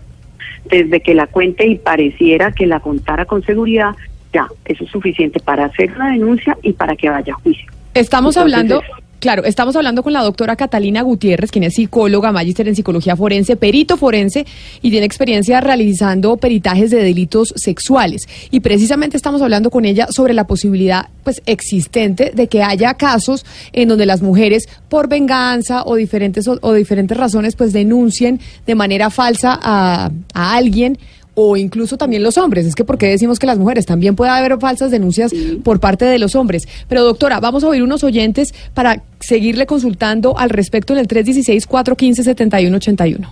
desde 0.64 1.00
que 1.00 1.14
la 1.14 1.26
cuente 1.26 1.66
y 1.66 1.76
pareciera 1.76 2.52
que 2.52 2.66
la 2.66 2.80
contara 2.80 3.24
con 3.24 3.42
seguridad, 3.42 3.94
ya, 4.32 4.48
eso 4.64 4.84
es 4.84 4.90
suficiente 4.90 5.40
para 5.40 5.66
hacer 5.66 5.92
una 5.92 6.10
denuncia 6.10 6.56
y 6.62 6.72
para 6.72 6.96
que 6.96 7.08
vaya 7.08 7.34
a 7.34 7.36
juicio. 7.36 7.70
Estamos 7.94 8.36
hablando... 8.36 8.82
Claro, 9.18 9.44
estamos 9.44 9.74
hablando 9.76 10.02
con 10.02 10.12
la 10.12 10.22
doctora 10.22 10.56
Catalina 10.56 11.01
Gutiérrez, 11.01 11.51
quien 11.51 11.64
es 11.64 11.74
psicóloga, 11.74 12.32
magíster 12.32 12.68
en 12.68 12.76
psicología 12.76 13.16
forense, 13.16 13.56
perito 13.56 13.97
forense 13.97 14.44
y 14.82 14.90
tiene 14.90 15.06
experiencia 15.06 15.60
realizando 15.60 16.36
peritajes 16.36 16.90
de 16.90 17.02
delitos 17.02 17.55
sexuales. 17.56 18.28
Y 18.51 18.60
precisamente 18.60 19.16
estamos 19.16 19.40
hablando 19.40 19.70
con 19.70 19.86
ella 19.86 20.06
sobre 20.10 20.34
la 20.34 20.47
posibilidad 20.47 21.09
pues 21.24 21.40
existente 21.47 22.30
de 22.34 22.47
que 22.48 22.62
haya 22.62 22.94
casos 22.94 23.47
en 23.72 23.88
donde 23.88 24.05
las 24.05 24.20
mujeres 24.20 24.68
por 24.88 25.09
venganza 25.09 25.82
o 25.84 25.97
diferentes 25.97 26.47
o, 26.47 26.72
diferentes 26.74 27.16
razones 27.16 27.56
pues 27.56 27.72
denuncien 27.72 28.38
de 28.66 28.74
manera 28.74 29.09
falsa 29.09 29.59
a, 29.62 30.10
a 30.34 30.56
alguien 30.56 30.98
o 31.38 31.54
incluso 31.56 31.96
también 31.98 32.24
los 32.24 32.38
hombres. 32.38 32.64
Es 32.66 32.74
que 32.74 32.84
¿por 32.84 32.96
qué 32.96 33.08
decimos 33.08 33.38
que 33.38 33.46
las 33.46 33.58
mujeres? 33.58 33.84
También 33.84 34.16
puede 34.16 34.30
haber 34.30 34.58
falsas 34.58 34.90
denuncias 34.90 35.32
por 35.62 35.80
parte 35.80 36.06
de 36.06 36.18
los 36.18 36.34
hombres. 36.34 36.66
Pero 36.88 37.04
doctora, 37.04 37.40
vamos 37.40 37.62
a 37.62 37.68
oír 37.68 37.82
unos 37.82 38.02
oyentes 38.02 38.54
para 38.72 39.02
seguirle 39.20 39.66
consultando 39.66 40.38
al 40.38 40.48
respecto 40.48 40.94
en 40.94 40.98
el 40.98 41.08
316-415-7181. 41.08 43.28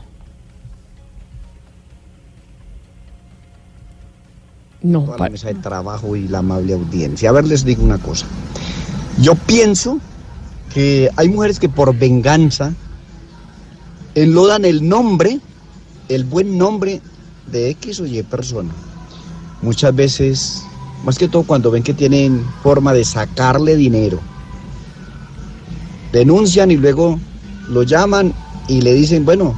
No. 4.82 5.06
Para 5.06 5.24
la 5.24 5.30
mesa 5.30 5.48
de 5.48 5.54
trabajo 5.54 6.14
y 6.14 6.28
la 6.28 6.40
amable 6.40 6.74
audiencia. 6.74 7.30
A 7.30 7.32
ver, 7.32 7.46
les 7.46 7.64
digo 7.64 7.82
una 7.82 7.96
cosa. 7.96 8.26
Yo 9.18 9.34
pienso 9.34 9.98
que 10.74 11.08
hay 11.16 11.30
mujeres 11.30 11.58
que 11.58 11.70
por 11.70 11.96
venganza 11.96 12.74
enlodan 14.14 14.66
el 14.66 14.86
nombre, 14.86 15.40
el 16.10 16.24
buen 16.24 16.58
nombre 16.58 17.00
de 17.50 17.70
X 17.70 18.00
o 18.00 18.06
Y 18.06 18.22
persona. 18.22 18.72
Muchas 19.62 19.94
veces, 19.94 20.62
más 21.04 21.18
que 21.18 21.28
todo 21.28 21.44
cuando 21.44 21.70
ven 21.70 21.82
que 21.82 21.94
tienen 21.94 22.44
forma 22.62 22.92
de 22.92 23.04
sacarle 23.04 23.76
dinero, 23.76 24.20
denuncian 26.12 26.70
y 26.70 26.76
luego 26.76 27.18
lo 27.68 27.82
llaman 27.82 28.32
y 28.68 28.80
le 28.80 28.94
dicen, 28.94 29.24
bueno, 29.24 29.54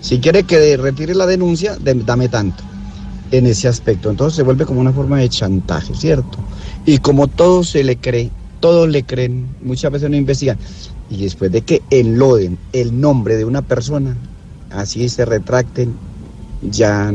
si 0.00 0.18
quiere 0.18 0.44
que 0.44 0.76
retire 0.76 1.14
la 1.14 1.26
denuncia, 1.26 1.76
dame 1.80 2.28
tanto 2.28 2.62
en 3.30 3.46
ese 3.46 3.68
aspecto. 3.68 4.10
Entonces 4.10 4.36
se 4.36 4.42
vuelve 4.42 4.64
como 4.64 4.80
una 4.80 4.92
forma 4.92 5.18
de 5.18 5.28
chantaje, 5.28 5.94
¿cierto? 5.94 6.38
Y 6.84 6.98
como 6.98 7.26
todo 7.26 7.64
se 7.64 7.82
le 7.82 7.96
cree, 7.96 8.30
todos 8.60 8.88
le 8.88 9.02
creen, 9.02 9.46
muchas 9.62 9.90
veces 9.92 10.10
no 10.10 10.16
investigan. 10.16 10.58
Y 11.10 11.18
después 11.18 11.52
de 11.52 11.62
que 11.62 11.82
enloden 11.90 12.58
el 12.72 13.00
nombre 13.00 13.36
de 13.36 13.44
una 13.44 13.62
persona, 13.62 14.16
así 14.70 15.08
se 15.08 15.24
retracten 15.24 15.94
ya, 16.62 17.12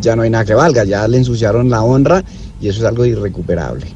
ya 0.00 0.16
no 0.16 0.22
hay 0.22 0.30
nada 0.30 0.44
que 0.44 0.54
valga, 0.54 0.84
ya 0.84 1.06
le 1.08 1.18
ensuciaron 1.18 1.70
la 1.70 1.82
honra 1.82 2.24
y 2.60 2.68
eso 2.68 2.80
es 2.80 2.86
algo 2.86 3.04
irrecuperable. 3.04 3.86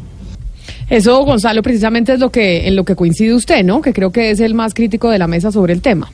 Eso, 0.89 1.25
Gonzalo, 1.25 1.63
precisamente 1.63 2.13
es 2.13 2.21
lo 2.21 2.31
que 2.31 2.69
en 2.69 2.77
lo 2.77 2.85
que 2.85 2.95
coincide 2.95 3.35
usted, 3.35 3.65
¿no? 3.65 3.81
Que 3.81 3.93
creo 3.93 4.11
que 4.11 4.31
es 4.31 4.41
el 4.41 4.55
más 4.55 4.73
crítico 4.73 5.11
de 5.11 5.19
la 5.19 5.27
mesa 5.27 5.51
sobre 5.51 5.73
el 5.73 5.83
tema. 5.83 6.11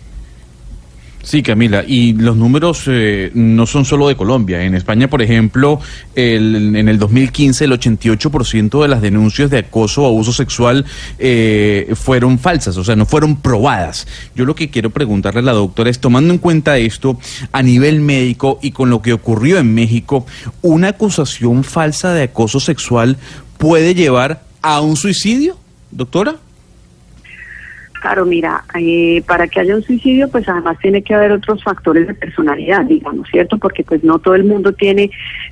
Sí, 1.23 1.41
Camila, 1.43 1.85
y 1.87 2.15
los 2.15 2.37
números 2.37 2.83
eh, 2.89 3.31
no 3.35 3.65
son 3.67 3.85
solo 3.85 4.09
de 4.09 4.17
Colombia. 4.17 4.65
En 4.65 4.75
España, 4.75 5.09
por 5.09 5.23
ejemplo, 5.23 5.79
el, 6.17 6.75
en 6.75 6.89
el 6.89 6.99
2015 6.99 7.65
el 7.65 7.73
88% 7.73 8.83
de 8.83 8.89
las 8.89 9.01
denuncias 9.01 9.49
de 9.49 9.59
acoso 9.59 10.03
o 10.03 10.09
abuso 10.09 10.33
sexual 10.33 10.85
eh, 11.21 11.93
fueron 11.95 12.41
falsas, 12.41 12.77
o 12.77 12.83
sea, 12.83 12.97
no 12.97 13.07
fueron 13.07 13.37
probadas. 13.37 14.09
Yo 14.35 14.45
lo 14.45 14.57
que 14.57 14.69
quiero 14.69 14.91
preguntarle 14.91 15.41
a 15.41 15.45
la 15.45 15.53
doctora 15.53 15.91
es, 15.91 16.01
tomando 16.01 16.35
en 16.35 16.39
cuenta 16.39 16.77
esto 16.79 17.17
a 17.53 17.63
nivel 17.63 18.01
médico 18.01 18.59
y 18.61 18.73
con 18.73 18.91
lo 18.91 19.01
que 19.01 19.13
ocurrió 19.13 19.59
en 19.59 19.73
México, 19.73 20.27
¿una 20.61 20.89
acusación 20.89 21.63
falsa 21.63 22.13
de 22.15 22.25
acoso 22.25 22.59
sexual 22.59 23.17
puede 23.59 23.95
llevar 23.95 24.43
a 24.61 24.81
un 24.81 24.97
suicidio, 24.97 25.57
doctora? 25.93 26.37
Claro, 28.03 28.27
mira, 28.27 28.65
eh, 28.77 29.23
para 29.29 29.47
que 29.47 29.61
haya 29.61 29.77
un 29.77 29.83
suicidio, 29.85 30.29
pues 30.29 30.49
además 30.49 30.77
tiene 30.83 31.03
que 31.03 31.15
haber 31.15 31.31
otros 31.31 31.63
factores 31.63 32.09
de 32.09 32.15
personalidad, 32.15 32.85
digamos, 32.85 33.29
¿cierto? 33.29 33.59
Porque 33.59 33.85
pues 33.85 34.03
no 34.03 34.19
todo 34.19 34.35
el 34.35 34.43
mundo 34.43 34.73
tiene, 34.73 35.09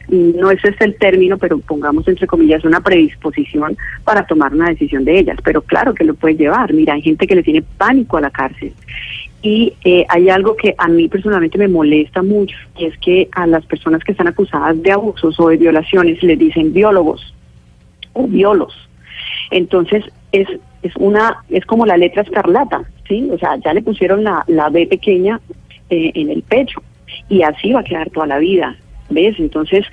no 0.09 0.51
ese 0.51 0.71
es 0.71 0.81
el 0.81 0.97
término, 0.97 1.39
pero 1.39 1.61
pongamos 1.61 2.09
entre 2.09 2.27
comillas 2.27 2.65
una 2.65 2.81
predisposición 2.81 3.77
para 4.03 4.27
tomar 4.27 4.53
una 4.53 4.69
decisión 4.69 5.05
de 5.05 5.21
ellas. 5.21 5.39
Pero 5.45 5.63
claro 5.63 5.95
que 5.95 6.03
lo 6.03 6.15
puede 6.15 6.35
llevar. 6.35 6.75
Mira, 6.75 6.95
hay 6.95 7.03
gente 7.03 7.29
que 7.29 7.37
le 7.37 7.45
tiene 7.45 7.63
pánico 7.63 8.17
a 8.17 8.23
la 8.23 8.31
cárcel. 8.31 8.73
Y 9.43 9.75
eh, 9.85 10.05
hay 10.09 10.29
algo 10.29 10.57
que 10.57 10.75
a 10.77 10.89
mí 10.89 11.09
personalmente 11.09 11.57
me 11.57 11.69
molesta 11.69 12.21
mucho, 12.21 12.57
y 12.77 12.87
es 12.87 12.99
que 12.99 13.29
a 13.31 13.47
las 13.47 13.65
personas 13.65 14.03
que 14.03 14.11
están 14.11 14.27
acusadas 14.27 14.83
de 14.83 14.91
abusos 14.91 15.39
o 15.39 15.51
de 15.51 15.57
violaciones 15.57 16.21
les 16.25 16.37
dicen 16.37 16.73
biólogos 16.73 17.33
o 18.13 18.27
biolos. 18.27 18.75
Entonces, 19.53 20.05
es 20.33 20.49
es 20.83 20.95
una 20.97 21.39
es 21.49 21.65
como 21.67 21.87
la 21.87 21.97
letra 21.97 22.23
escarlata, 22.23 22.83
¿sí? 23.09 23.29
O 23.33 23.39
sea, 23.39 23.57
ya 23.57 23.73
le 23.75 23.83
pusieron 23.83 24.25
la, 24.25 24.45
la 24.47 24.69
B 24.69 24.87
pequeña 24.87 25.41
eh, 25.91 26.13
en 26.15 26.31
el 26.31 26.43
pecho 26.43 26.83
y 27.29 27.43
así 27.43 27.73
va 27.73 27.81
a 27.81 27.85
quedar 27.85 28.11
toda 28.11 28.27
la 28.27 28.39
vida, 28.39 28.77
¿ves? 29.11 29.39
Entonces 29.39 29.85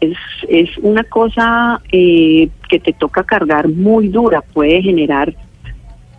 es, 0.00 0.16
es 0.48 0.76
una 0.78 1.04
cosa 1.04 1.80
eh, 1.90 2.48
que 2.68 2.78
te 2.78 2.92
toca 2.92 3.24
cargar 3.24 3.68
muy 3.68 4.08
dura, 4.08 4.40
puede 4.40 4.82
generar 4.82 5.34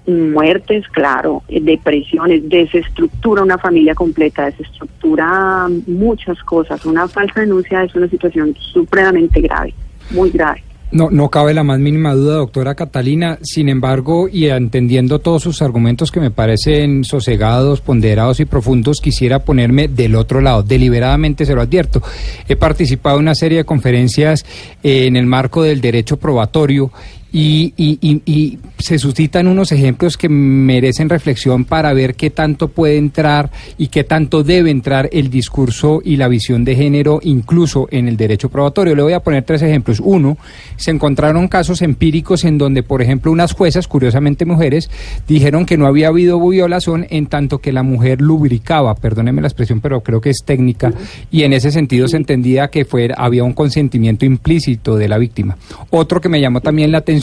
muertes, 0.07 0.87
claro, 0.89 1.43
depresiones, 1.47 2.47
desestructura 2.49 3.43
una 3.43 3.57
familia 3.57 3.93
completa, 3.93 4.45
desestructura 4.45 5.67
muchas 5.87 6.41
cosas. 6.43 6.85
Una 6.85 7.07
falsa 7.07 7.41
denuncia 7.41 7.83
es 7.83 7.93
una 7.95 8.07
situación 8.07 8.55
supremamente 8.59 9.39
grave, 9.41 9.73
muy 10.11 10.31
grave. 10.31 10.63
No, 10.91 11.11
no 11.11 11.29
cabe 11.29 11.53
la 11.53 11.63
más 11.63 11.77
mínima 11.79 12.15
duda, 12.15 12.35
doctora 12.35 12.73
Catalina. 12.73 13.37
Sin 13.43 13.69
embargo, 13.69 14.27
y 14.27 14.47
entendiendo 14.47 15.19
todos 15.19 15.43
sus 15.43 15.61
argumentos 15.61 16.11
que 16.11 16.19
me 16.19 16.31
parecen 16.31 17.03
sosegados, 17.03 17.81
ponderados 17.81 18.39
y 18.39 18.45
profundos, 18.45 18.99
quisiera 18.99 19.39
ponerme 19.39 19.87
del 19.87 20.15
otro 20.15 20.41
lado. 20.41 20.63
Deliberadamente 20.63 21.45
se 21.45 21.53
lo 21.53 21.61
advierto. 21.61 22.01
He 22.47 22.55
participado 22.55 23.17
en 23.17 23.23
una 23.23 23.35
serie 23.35 23.59
de 23.59 23.65
conferencias 23.65 24.45
en 24.81 25.15
el 25.15 25.27
marco 25.27 25.61
del 25.61 25.79
derecho 25.79 26.17
probatorio 26.17 26.91
y, 27.31 27.73
y, 27.77 28.59
se 28.79 28.97
suscitan 28.97 29.47
unos 29.47 29.71
ejemplos 29.71 30.17
que 30.17 30.29
merecen 30.29 31.09
reflexión 31.09 31.65
para 31.65 31.93
ver 31.93 32.15
qué 32.15 32.29
tanto 32.29 32.69
puede 32.69 32.97
entrar 32.97 33.51
y 33.77 33.87
qué 33.87 34.03
tanto 34.03 34.41
debe 34.41 34.71
entrar 34.71 35.09
el 35.11 35.29
discurso 35.29 36.01
y 36.03 36.15
la 36.15 36.29
visión 36.29 36.63
de 36.63 36.75
género 36.75 37.19
incluso 37.21 37.87
en 37.91 38.07
el 38.07 38.15
derecho 38.15 38.49
probatorio. 38.49 38.95
Le 38.95 39.03
voy 39.03 39.13
a 39.13 39.19
poner 39.19 39.43
tres 39.43 39.61
ejemplos. 39.61 39.99
Uno, 39.99 40.37
se 40.77 40.91
encontraron 40.91 41.49
casos 41.49 41.81
empíricos 41.81 42.45
en 42.45 42.57
donde, 42.57 42.81
por 42.81 43.01
ejemplo, 43.01 43.31
unas 43.31 43.51
juezas, 43.51 43.87
curiosamente 43.87 44.45
mujeres, 44.45 44.89
dijeron 45.27 45.65
que 45.65 45.77
no 45.77 45.85
había 45.85 46.07
habido 46.07 46.39
violación 46.39 47.05
en 47.09 47.27
tanto 47.27 47.59
que 47.59 47.73
la 47.73 47.83
mujer 47.83 48.21
lubricaba, 48.21 48.95
perdóneme 48.95 49.41
la 49.41 49.49
expresión, 49.49 49.81
pero 49.81 50.01
creo 50.01 50.21
que 50.21 50.29
es 50.29 50.43
técnica, 50.45 50.93
y 51.31 51.43
en 51.43 51.53
ese 51.53 51.71
sentido 51.71 52.07
se 52.07 52.17
entendía 52.17 52.69
que 52.69 52.85
fuera, 52.85 53.15
había 53.17 53.43
un 53.43 53.53
consentimiento 53.53 54.25
implícito 54.25 54.95
de 54.95 55.09
la 55.09 55.17
víctima. 55.17 55.57
Otro 55.89 56.21
que 56.21 56.29
me 56.29 56.39
llamó 56.39 56.61
también 56.61 56.91
la 56.91 56.99
atención 56.99 57.18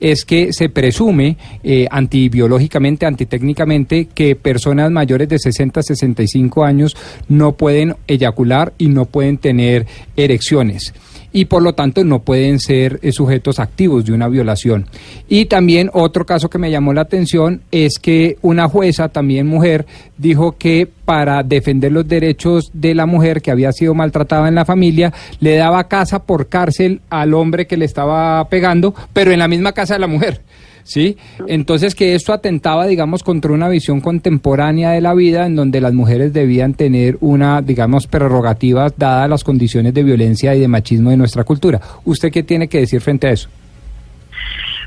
es 0.00 0.24
que 0.24 0.52
se 0.52 0.68
presume 0.68 1.36
eh, 1.62 1.86
antibiológicamente, 1.90 3.06
antitécnicamente, 3.06 4.08
que 4.14 4.36
personas 4.36 4.90
mayores 4.90 5.28
de 5.28 5.38
60 5.38 5.80
a 5.80 5.82
65 5.82 6.64
años 6.64 6.96
no 7.28 7.52
pueden 7.52 7.96
eyacular 8.06 8.72
y 8.78 8.88
no 8.88 9.06
pueden 9.06 9.38
tener 9.38 9.86
erecciones 10.16 10.92
y 11.32 11.46
por 11.46 11.62
lo 11.62 11.74
tanto 11.74 12.04
no 12.04 12.20
pueden 12.20 12.58
ser 12.58 12.98
eh, 13.02 13.12
sujetos 13.12 13.58
activos 13.58 14.04
de 14.04 14.12
una 14.12 14.28
violación. 14.28 14.86
Y 15.28 15.46
también 15.46 15.90
otro 15.92 16.26
caso 16.26 16.50
que 16.50 16.58
me 16.58 16.70
llamó 16.70 16.92
la 16.92 17.02
atención 17.02 17.62
es 17.70 17.98
que 17.98 18.36
una 18.42 18.68
jueza, 18.68 19.08
también 19.08 19.46
mujer, 19.46 19.86
dijo 20.18 20.56
que 20.58 20.88
para 21.04 21.42
defender 21.42 21.92
los 21.92 22.06
derechos 22.06 22.70
de 22.72 22.94
la 22.94 23.06
mujer 23.06 23.42
que 23.42 23.50
había 23.50 23.72
sido 23.72 23.94
maltratada 23.94 24.48
en 24.48 24.54
la 24.54 24.64
familia, 24.64 25.12
le 25.40 25.56
daba 25.56 25.88
casa 25.88 26.24
por 26.24 26.48
cárcel 26.48 27.00
al 27.10 27.34
hombre 27.34 27.66
que 27.66 27.76
le 27.76 27.84
estaba 27.84 28.48
pegando, 28.48 28.94
pero 29.12 29.32
en 29.32 29.38
la 29.38 29.48
misma 29.48 29.72
casa 29.72 29.94
de 29.94 30.00
la 30.00 30.06
mujer. 30.06 30.42
¿Sí? 30.84 31.16
Entonces 31.46 31.94
que 31.94 32.14
esto 32.14 32.32
atentaba, 32.32 32.86
digamos, 32.86 33.22
contra 33.22 33.52
una 33.52 33.68
visión 33.68 34.00
contemporánea 34.00 34.90
de 34.90 35.00
la 35.00 35.14
vida 35.14 35.46
en 35.46 35.56
donde 35.56 35.80
las 35.80 35.92
mujeres 35.92 36.32
debían 36.32 36.74
tener 36.74 37.16
una, 37.20 37.62
digamos, 37.62 38.06
prerrogativa 38.06 38.88
dadas 38.96 39.28
las 39.28 39.44
condiciones 39.44 39.94
de 39.94 40.02
violencia 40.02 40.54
y 40.54 40.60
de 40.60 40.68
machismo 40.68 41.10
de 41.10 41.16
nuestra 41.16 41.44
cultura. 41.44 41.80
¿Usted 42.04 42.30
qué 42.30 42.42
tiene 42.42 42.68
que 42.68 42.80
decir 42.80 43.00
frente 43.00 43.28
a 43.28 43.30
eso? 43.32 43.48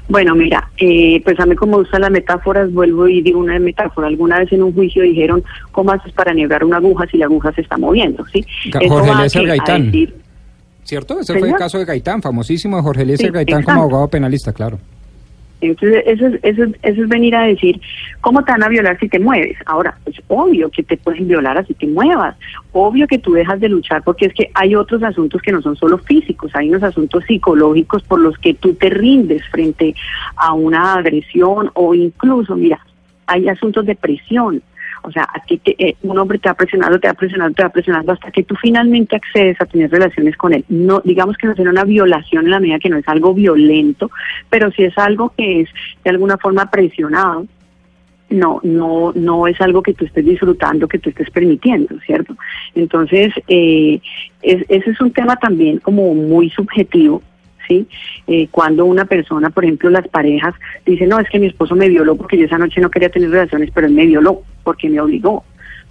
Bueno, 0.10 0.36
mira, 0.36 0.70
eh, 0.78 1.22
pues 1.24 1.40
a 1.40 1.46
mí 1.46 1.56
como 1.56 1.78
usa 1.78 1.98
las 1.98 2.12
metáforas, 2.12 2.72
vuelvo 2.74 3.08
y 3.08 3.22
digo 3.22 3.40
una 3.40 3.58
metáfora. 3.60 4.08
Alguna 4.08 4.40
vez 4.40 4.52
en 4.52 4.64
un 4.64 4.74
juicio 4.74 5.02
dijeron, 5.04 5.44
¿cómo 5.72 5.92
haces 5.92 6.12
para 6.12 6.34
negar 6.34 6.64
una 6.66 6.78
aguja 6.78 7.06
si 7.10 7.18
la 7.18 7.26
aguja 7.26 7.54
se 7.54 7.62
está 7.62 7.78
moviendo? 7.78 8.26
¿sí? 8.28 8.46
Jorge 8.88 9.12
Eliezer 9.12 9.48
Gaitán, 9.48 9.92
¿cierto? 10.84 11.20
Ese 11.20 11.40
fue 11.40 11.50
el 11.50 11.56
caso 11.56 11.80
de 11.80 11.86
Gaitán, 11.86 12.22
famosísimo 12.22 12.78
de 12.78 12.84
Jorge 12.84 13.04
Eliezer 13.04 13.32
Gaitán 13.32 13.64
como 13.64 13.82
abogado 13.82 14.08
penalista, 14.10 14.52
claro. 14.52 14.78
Entonces, 15.67 16.03
eso 16.06 16.27
es, 16.27 16.40
eso, 16.43 16.64
eso 16.82 17.03
es 17.03 17.08
venir 17.08 17.35
a 17.35 17.43
decir, 17.43 17.80
¿cómo 18.22 18.43
te 18.43 18.51
van 18.51 18.64
a 18.64 18.69
violar 18.69 19.00
si 19.00 19.08
te 19.08 19.19
mueves? 19.19 19.58
Ahora, 19.66 19.98
es 20.06 20.22
obvio 20.27 20.69
que 20.69 20.83
te 20.83 20.98
pueden 20.98 21.27
violar 21.27 21.58
así 21.58 21.74
te 21.74 21.88
muevas, 21.88 22.35
obvio 22.72 23.08
que 23.08 23.19
tú 23.19 23.33
dejas 23.33 23.59
de 23.59 23.69
luchar 23.69 24.03
porque 24.03 24.25
es 24.25 24.33
que 24.33 24.50
hay 24.53 24.75
otros 24.75 25.03
asuntos 25.03 25.42
que 25.42 25.51
no 25.51 25.61
son 25.61 25.75
solo 25.75 25.98
físicos, 25.98 26.56
hay 26.56 26.69
unos 26.69 26.83
asuntos 26.83 27.24
psicológicos 27.25 28.03
por 28.03 28.19
los 28.19 28.38
que 28.38 28.53
tú 28.53 28.74
te 28.74 28.90
rindes 28.90 29.45
frente 29.50 29.95
a 30.35 30.53
una 30.53 30.95
agresión 30.95 31.72
o 31.74 31.93
incluso, 31.93 32.56
mira, 32.56 32.80
hay 33.27 33.48
asuntos 33.48 33.85
de 33.85 33.95
presión, 33.95 34.61
o 35.04 35.12
sea, 35.12 35.24
a 35.24 35.40
ti 35.46 35.62
eh, 35.66 35.96
un 36.04 36.18
hombre 36.18 36.40
te 36.40 36.50
va 36.50 36.56
presionando, 36.56 37.00
te 37.00 37.08
va 37.08 37.14
presionando, 37.14 37.54
te 37.54 37.64
va 37.64 37.70
presionando 37.70 38.12
hasta 38.14 38.32
que 38.32 38.44
tú 38.44 38.56
finalmente 38.56 39.16
accedes 39.16 39.60
a 39.60 39.66
tener 39.66 39.92
relaciones 39.92 40.36
con 40.38 40.54
él. 40.54 40.64
No, 40.70 41.02
digamos 41.04 41.38
que 41.38 41.48
no 41.48 41.56
será 41.56 41.70
una 41.70 41.84
violación 41.84 42.46
en 42.46 42.52
la 42.52 42.60
medida 42.60 42.80
que 42.80 42.90
no 42.90 42.98
es 42.98 43.08
algo 43.08 43.34
violento, 43.34 44.10
pero 44.50 44.72
si 44.72 44.84
es 44.84 44.98
algo 44.98 45.34
que 45.38 45.62
es 45.62 45.70
de 46.04 46.10
alguna 46.10 46.38
forma 46.38 46.72
presionado, 46.72 47.46
no, 48.30 48.60
no, 48.64 49.12
no 49.14 49.48
es 49.48 49.60
algo 49.62 49.84
que 49.84 49.94
tú 49.94 50.06
estés 50.06 50.26
disfrutando, 50.26 50.88
que 50.88 51.00
tú 51.00 51.10
estés 51.10 51.30
permitiendo, 51.30 52.00
¿cierto? 52.00 52.36
Entonces, 52.74 53.34
eh, 53.48 54.00
ese 54.42 54.90
es 54.90 55.02
un 55.02 55.12
tema 55.12 55.36
también 55.36 55.78
como 55.80 56.14
muy 56.16 56.50
subjetivo 56.50 57.22
¿sí? 57.67 57.88
Eh, 58.27 58.48
cuando 58.51 58.85
una 58.85 59.06
persona, 59.06 59.50
por 59.50 59.66
ejemplo, 59.66 59.90
las 59.90 60.08
parejas 60.08 60.53
dicen, 60.85 61.09
no, 61.09 61.19
es 61.19 61.30
que 61.30 61.40
mi 61.40 61.48
esposo 61.48 61.75
me 61.75 61.90
violó 61.90 62.16
porque 62.16 62.38
yo 62.38 62.45
esa 62.45 62.58
noche 62.58 62.82
no 62.82 62.90
quería 62.90 63.09
tener 63.09 63.30
relaciones, 63.30 63.69
pero 63.74 63.88
él 63.88 63.93
me 63.93 64.06
violó 64.06 64.42
porque 64.64 64.90
me 64.90 65.00
obligó. 65.01 65.43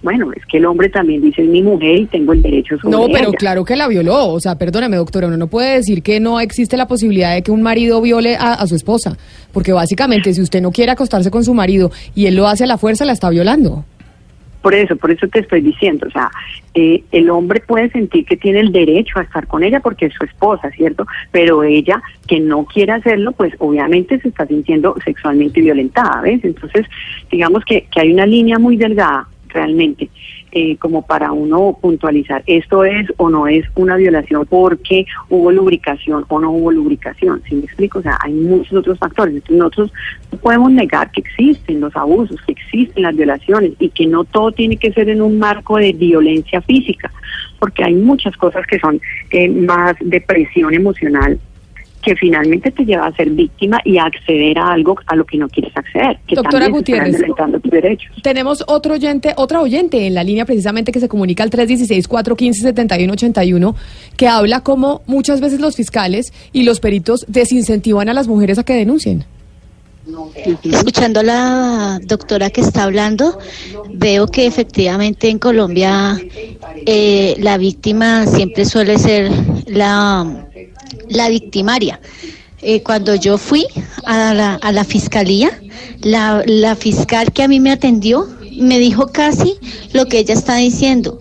Bueno, 0.03 0.33
es 0.35 0.45
que 0.45 0.57
el 0.57 0.65
hombre 0.65 0.89
también 0.89 1.21
dice, 1.21 1.43
es 1.43 1.47
mi 1.47 1.63
mujer 1.63 1.95
y 1.95 2.05
tengo 2.07 2.33
el 2.33 2.41
derecho 2.41 2.77
sobre 2.77 2.91
No, 2.91 3.07
pero 3.09 3.31
claro 3.31 3.63
que 3.63 3.77
la 3.77 3.87
violó. 3.87 4.33
O 4.33 4.39
sea, 4.41 4.55
perdóname, 4.55 4.97
doctora, 4.97 5.27
uno 5.27 5.37
no 5.37 5.47
puede 5.47 5.75
decir 5.75 6.03
que 6.03 6.19
no 6.19 6.41
existe 6.41 6.75
la 6.75 6.87
posibilidad 6.87 7.33
de 7.33 7.41
que 7.41 7.51
un 7.51 7.61
marido 7.61 8.01
viole 8.01 8.35
a, 8.35 8.53
a 8.55 8.67
su 8.67 8.75
esposa. 8.75 9.17
Porque 9.53 9.71
básicamente, 9.71 10.33
si 10.33 10.41
usted 10.41 10.61
no 10.61 10.71
quiere 10.71 10.91
acostarse 10.91 11.31
con 11.31 11.45
su 11.45 11.53
marido 11.53 11.89
y 12.15 12.25
él 12.25 12.35
lo 12.35 12.47
hace 12.47 12.65
a 12.65 12.67
la 12.67 12.77
fuerza, 12.77 13.05
la 13.05 13.13
está 13.13 13.29
violando. 13.29 13.85
Por 14.63 14.73
eso, 14.73 14.95
por 14.95 15.11
eso 15.11 15.27
te 15.27 15.39
estoy 15.39 15.61
diciendo, 15.61 16.07
o 16.07 16.09
sea, 16.09 16.31
eh, 16.73 17.03
el 17.11 17.29
hombre 17.29 17.59
puede 17.59 17.91
sentir 17.91 18.25
que 18.25 18.37
tiene 18.37 18.61
el 18.61 18.71
derecho 18.71 19.19
a 19.19 19.23
estar 19.23 19.45
con 19.45 19.61
ella 19.61 19.81
porque 19.81 20.05
es 20.05 20.13
su 20.13 20.23
esposa, 20.23 20.71
¿cierto? 20.71 21.05
Pero 21.31 21.63
ella 21.63 22.01
que 22.27 22.39
no 22.39 22.65
quiere 22.65 22.93
hacerlo, 22.93 23.33
pues 23.33 23.53
obviamente 23.59 24.19
se 24.21 24.29
está 24.29 24.47
sintiendo 24.47 24.95
sexualmente 25.03 25.61
violentada, 25.61 26.21
¿ves? 26.21 26.39
Entonces, 26.43 26.87
digamos 27.29 27.65
que, 27.65 27.87
que 27.93 27.99
hay 27.99 28.13
una 28.13 28.25
línea 28.25 28.57
muy 28.57 28.77
delgada 28.77 29.27
realmente 29.49 30.09
eh, 30.55 30.77
como 30.77 31.01
para 31.01 31.31
uno 31.31 31.77
puntualizar 31.81 32.43
esto 32.45 32.83
es 32.83 33.11
o 33.17 33.29
no 33.29 33.47
es 33.47 33.65
una 33.75 33.95
violación 33.95 34.45
porque 34.45 35.05
hubo 35.29 35.51
lubricación 35.51 36.25
o 36.27 36.39
no 36.39 36.51
hubo 36.51 36.71
lubricación, 36.71 37.41
¿sí 37.49 37.55
me 37.55 37.63
explico? 37.63 37.99
O 37.99 38.01
sea, 38.03 38.19
hay 38.21 38.33
muchos 38.33 38.73
otros 38.73 38.99
factores. 38.99 39.33
Entonces 39.33 39.57
nosotros 39.57 39.93
no 40.31 40.37
podemos 40.37 40.71
negar 40.71 41.11
que 41.11 41.21
existen 41.21 41.81
los 41.81 41.95
abusos, 41.95 42.39
que 42.45 42.51
existen 42.51 43.01
las 43.01 43.15
violaciones 43.15 43.71
y 43.79 43.89
que 43.89 44.05
no 44.05 44.23
todo 44.25 44.51
tiene 44.51 44.77
que 44.77 44.93
ser 44.93 45.09
en 45.09 45.23
un 45.23 45.39
marco 45.39 45.77
de 45.77 45.91
violencia 45.93 46.61
física, 46.61 47.11
porque 47.59 47.83
hay 47.83 47.95
muchas 47.95 48.37
cosas 48.37 48.65
que 48.67 48.79
son 48.79 49.01
eh, 49.31 49.49
más 49.49 49.95
de 49.99 50.21
presión 50.21 50.73
emocional 50.73 51.39
que 52.03 52.15
finalmente 52.15 52.71
te 52.71 52.85
lleva 52.85 53.07
a 53.07 53.15
ser 53.15 53.29
víctima 53.29 53.79
y 53.83 53.97
a 53.97 54.05
acceder 54.05 54.57
a 54.59 54.73
algo 54.73 54.95
a 55.07 55.15
lo 55.15 55.25
que 55.25 55.37
no 55.37 55.47
quieres 55.47 55.71
acceder. 55.75 56.19
Que 56.27 56.35
Doctora 56.35 56.67
Gutiérrez, 56.67 57.23
tus 57.61 57.71
derechos. 57.71 58.11
tenemos 58.21 58.63
otro 58.67 58.95
oyente, 58.95 59.33
otra 59.37 59.61
oyente 59.61 60.05
en 60.05 60.13
la 60.13 60.23
línea 60.23 60.43
precisamente 60.45 60.91
que 60.91 60.99
se 60.99 61.07
comunica 61.07 61.43
al 61.43 61.49
316-415-7181, 61.49 63.73
que 64.17 64.27
habla 64.27 64.59
como 64.61 65.01
muchas 65.07 65.39
veces 65.41 65.59
los 65.59 65.75
fiscales 65.75 66.31
y 66.51 66.61
los 66.63 66.79
peritos 66.79 67.25
desincentivan 67.27 68.09
a 68.09 68.13
las 68.13 68.27
mujeres 68.27 68.59
a 68.59 68.63
que 68.63 68.73
denuncien. 68.73 69.25
Escuchando 70.65 71.21
a 71.21 71.23
la 71.23 71.97
doctora 72.03 72.49
que 72.49 72.59
está 72.59 72.83
hablando, 72.83 73.39
veo 73.93 74.27
que 74.27 74.45
efectivamente 74.45 75.29
en 75.29 75.39
Colombia 75.39 76.19
eh, 76.85 77.35
la 77.39 77.57
víctima 77.57 78.27
siempre 78.27 78.65
suele 78.65 78.99
ser 78.99 79.31
la 79.67 80.45
la 81.09 81.29
victimaria. 81.29 81.99
Eh, 82.61 82.81
cuando 82.81 83.15
yo 83.15 83.37
fui 83.37 83.65
a 84.05 84.33
la, 84.33 84.55
a 84.55 84.71
la 84.71 84.83
fiscalía, 84.85 85.51
la, 86.01 86.43
la 86.45 86.75
fiscal 86.75 87.31
que 87.33 87.43
a 87.43 87.47
mí 87.47 87.59
me 87.59 87.71
atendió 87.71 88.27
me 88.57 88.79
dijo 88.79 89.07
casi 89.07 89.55
lo 89.93 90.05
que 90.05 90.19
ella 90.19 90.33
está 90.33 90.55
diciendo 90.57 91.19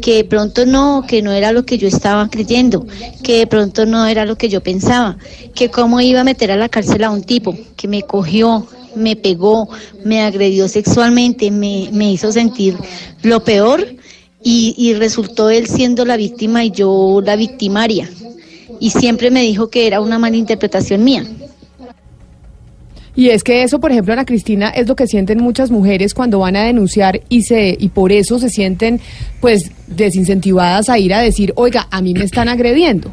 que 0.00 0.14
de 0.16 0.24
pronto 0.24 0.64
no, 0.66 1.04
que 1.06 1.22
no 1.22 1.32
era 1.32 1.52
lo 1.52 1.64
que 1.64 1.78
yo 1.78 1.88
estaba 1.88 2.28
creyendo, 2.28 2.86
que 3.22 3.38
de 3.38 3.46
pronto 3.46 3.86
no 3.86 4.06
era 4.06 4.24
lo 4.24 4.36
que 4.36 4.48
yo 4.48 4.62
pensaba, 4.62 5.18
que 5.54 5.70
cómo 5.70 6.00
iba 6.00 6.20
a 6.20 6.24
meter 6.24 6.50
a 6.50 6.56
la 6.56 6.68
cárcel 6.68 7.04
a 7.04 7.10
un 7.10 7.22
tipo 7.22 7.56
que 7.76 7.88
me 7.88 8.02
cogió, 8.02 8.66
me 8.94 9.16
pegó, 9.16 9.68
me 10.04 10.22
agredió 10.22 10.68
sexualmente, 10.68 11.50
me, 11.50 11.88
me 11.92 12.12
hizo 12.12 12.32
sentir 12.32 12.76
lo 13.22 13.42
peor 13.44 13.86
y, 14.42 14.74
y 14.78 14.94
resultó 14.94 15.50
él 15.50 15.66
siendo 15.66 16.04
la 16.04 16.16
víctima 16.16 16.64
y 16.64 16.70
yo 16.70 17.20
la 17.24 17.36
victimaria 17.36 18.08
y 18.80 18.90
siempre 18.90 19.30
me 19.30 19.42
dijo 19.42 19.68
que 19.68 19.86
era 19.86 20.00
una 20.00 20.18
mala 20.18 20.36
interpretación 20.36 21.04
mía. 21.04 21.24
Y 23.14 23.30
es 23.30 23.42
que 23.42 23.64
eso, 23.64 23.80
por 23.80 23.90
ejemplo, 23.90 24.12
Ana 24.12 24.24
Cristina, 24.24 24.68
es 24.68 24.86
lo 24.86 24.94
que 24.94 25.08
sienten 25.08 25.42
muchas 25.42 25.72
mujeres 25.72 26.14
cuando 26.14 26.38
van 26.38 26.54
a 26.54 26.62
denunciar 26.62 27.20
y 27.28 27.42
se 27.42 27.76
y 27.76 27.88
por 27.88 28.12
eso 28.12 28.38
se 28.38 28.48
sienten 28.48 29.00
pues 29.40 29.72
desincentivadas 29.88 30.88
a 30.88 31.00
ir 31.00 31.12
a 31.12 31.20
decir, 31.20 31.52
"Oiga, 31.56 31.88
a 31.90 32.00
mí 32.00 32.14
me 32.14 32.22
están 32.22 32.48
agrediendo." 32.48 33.12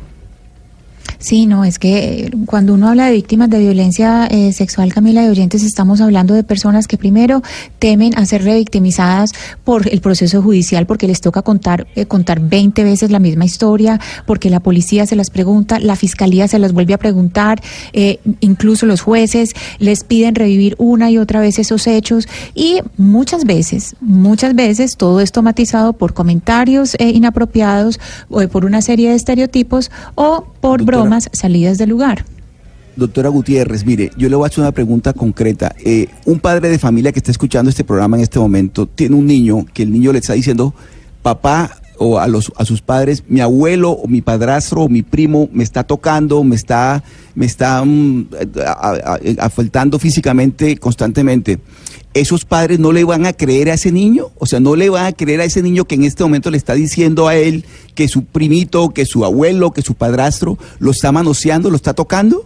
Sí, 1.25 1.47
no, 1.47 1.65
es 1.65 1.79
que 1.79 2.29
cuando 2.45 2.75
uno 2.75 2.87
habla 2.87 3.07
de 3.07 3.13
víctimas 3.13 3.49
de 3.49 3.57
violencia 3.57 4.27
eh, 4.27 4.53
sexual, 4.53 4.93
Camila 4.93 5.23
de 5.23 5.31
Oyentes, 5.31 5.63
estamos 5.63 5.99
hablando 5.99 6.35
de 6.35 6.43
personas 6.43 6.87
que 6.87 6.99
primero 6.99 7.41
temen 7.79 8.15
a 8.15 8.27
ser 8.27 8.43
revictimizadas 8.43 9.31
por 9.63 9.91
el 9.91 10.01
proceso 10.01 10.43
judicial, 10.43 10.85
porque 10.85 11.07
les 11.07 11.21
toca 11.21 11.41
contar, 11.41 11.87
eh, 11.95 12.05
contar 12.05 12.41
20 12.41 12.83
veces 12.83 13.09
la 13.09 13.17
misma 13.17 13.43
historia, 13.43 13.99
porque 14.27 14.51
la 14.51 14.59
policía 14.59 15.07
se 15.07 15.15
las 15.15 15.31
pregunta, 15.31 15.79
la 15.79 15.95
fiscalía 15.95 16.47
se 16.47 16.59
las 16.59 16.73
vuelve 16.73 16.93
a 16.93 16.99
preguntar, 16.99 17.59
eh, 17.93 18.19
incluso 18.39 18.85
los 18.85 19.01
jueces 19.01 19.55
les 19.79 20.03
piden 20.03 20.35
revivir 20.35 20.75
una 20.77 21.09
y 21.09 21.17
otra 21.17 21.39
vez 21.39 21.57
esos 21.57 21.87
hechos. 21.87 22.27
Y 22.53 22.81
muchas 22.97 23.45
veces, 23.45 23.95
muchas 23.99 24.53
veces 24.53 24.95
todo 24.95 25.21
esto 25.21 25.41
matizado 25.41 25.93
por 25.93 26.13
comentarios 26.13 26.95
inapropiados 26.99 27.99
o 28.29 28.47
por 28.47 28.63
una 28.63 28.83
serie 28.83 29.09
de 29.09 29.15
estereotipos 29.15 29.89
o 30.13 30.45
por 30.61 30.83
bromas 30.83 31.14
salidas 31.31 31.77
del 31.77 31.89
lugar. 31.89 32.25
Doctora 32.95 33.27
Gutiérrez, 33.29 33.85
mire, 33.85 34.11
yo 34.17 34.29
le 34.29 34.35
voy 34.35 34.45
a 34.45 34.47
hacer 34.47 34.61
una 34.61 34.71
pregunta 34.71 35.11
concreta. 35.11 35.75
Eh, 35.83 36.07
un 36.25 36.39
padre 36.39 36.69
de 36.69 36.79
familia 36.79 37.11
que 37.11 37.19
está 37.19 37.31
escuchando 37.31 37.69
este 37.69 37.83
programa 37.83 38.15
en 38.15 38.23
este 38.23 38.39
momento 38.39 38.87
tiene 38.87 39.15
un 39.15 39.25
niño 39.25 39.65
que 39.73 39.83
el 39.83 39.91
niño 39.91 40.13
le 40.13 40.19
está 40.19 40.33
diciendo, 40.33 40.73
papá 41.21 41.71
o 41.97 42.19
a, 42.19 42.27
los, 42.27 42.51
a 42.57 42.65
sus 42.65 42.81
padres, 42.81 43.23
mi 43.27 43.41
abuelo 43.41 43.91
o 43.91 44.07
mi 44.07 44.21
padrastro 44.21 44.83
o 44.83 44.89
mi 44.89 45.01
primo 45.01 45.49
me 45.51 45.63
está 45.63 45.83
tocando, 45.83 46.43
me 46.43 46.55
está, 46.55 47.03
me 47.35 47.45
está 47.45 47.83
afectando 49.39 49.99
físicamente 49.99 50.77
constantemente. 50.77 51.59
¿Esos 52.15 52.45
padres 52.45 52.79
no 52.79 52.93
le 52.93 53.03
van 53.03 53.25
a 53.25 53.33
creer 53.33 53.69
a 53.69 53.73
ese 53.73 53.91
niño? 53.91 54.27
O 54.39 54.45
sea, 54.45 54.61
no 54.61 54.77
le 54.77 54.89
van 54.89 55.05
a 55.05 55.11
creer 55.11 55.41
a 55.41 55.43
ese 55.43 55.61
niño 55.61 55.83
que 55.83 55.95
en 55.95 56.05
este 56.05 56.23
momento 56.23 56.49
le 56.49 56.55
está 56.55 56.73
diciendo 56.73 57.27
a 57.27 57.35
él 57.35 57.65
que 57.93 58.07
su 58.07 58.23
primito, 58.23 58.91
que 58.91 59.05
su 59.05 59.25
abuelo, 59.25 59.71
que 59.71 59.81
su 59.81 59.95
padrastro 59.95 60.57
lo 60.79 60.91
está 60.91 61.11
manoseando, 61.11 61.69
lo 61.69 61.75
está 61.75 61.93
tocando? 61.93 62.45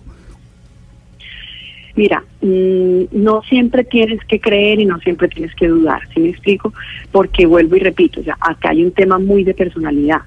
Mira, 1.95 2.23
mm, 2.41 3.03
no 3.11 3.43
siempre 3.43 3.83
tienes 3.83 4.19
que 4.25 4.39
creer 4.39 4.79
y 4.79 4.85
no 4.85 4.97
siempre 5.01 5.27
tienes 5.27 5.53
que 5.53 5.67
dudar, 5.67 6.01
¿sí 6.15 6.19
me 6.19 6.29
explico? 6.29 6.73
Porque 7.11 7.45
vuelvo 7.45 7.75
y 7.75 7.79
repito, 7.79 8.21
o 8.21 8.23
sea, 8.23 8.37
acá 8.41 8.69
hay 8.71 8.83
un 8.83 8.91
tema 8.91 9.19
muy 9.19 9.43
de 9.43 9.53
personalidad. 9.53 10.21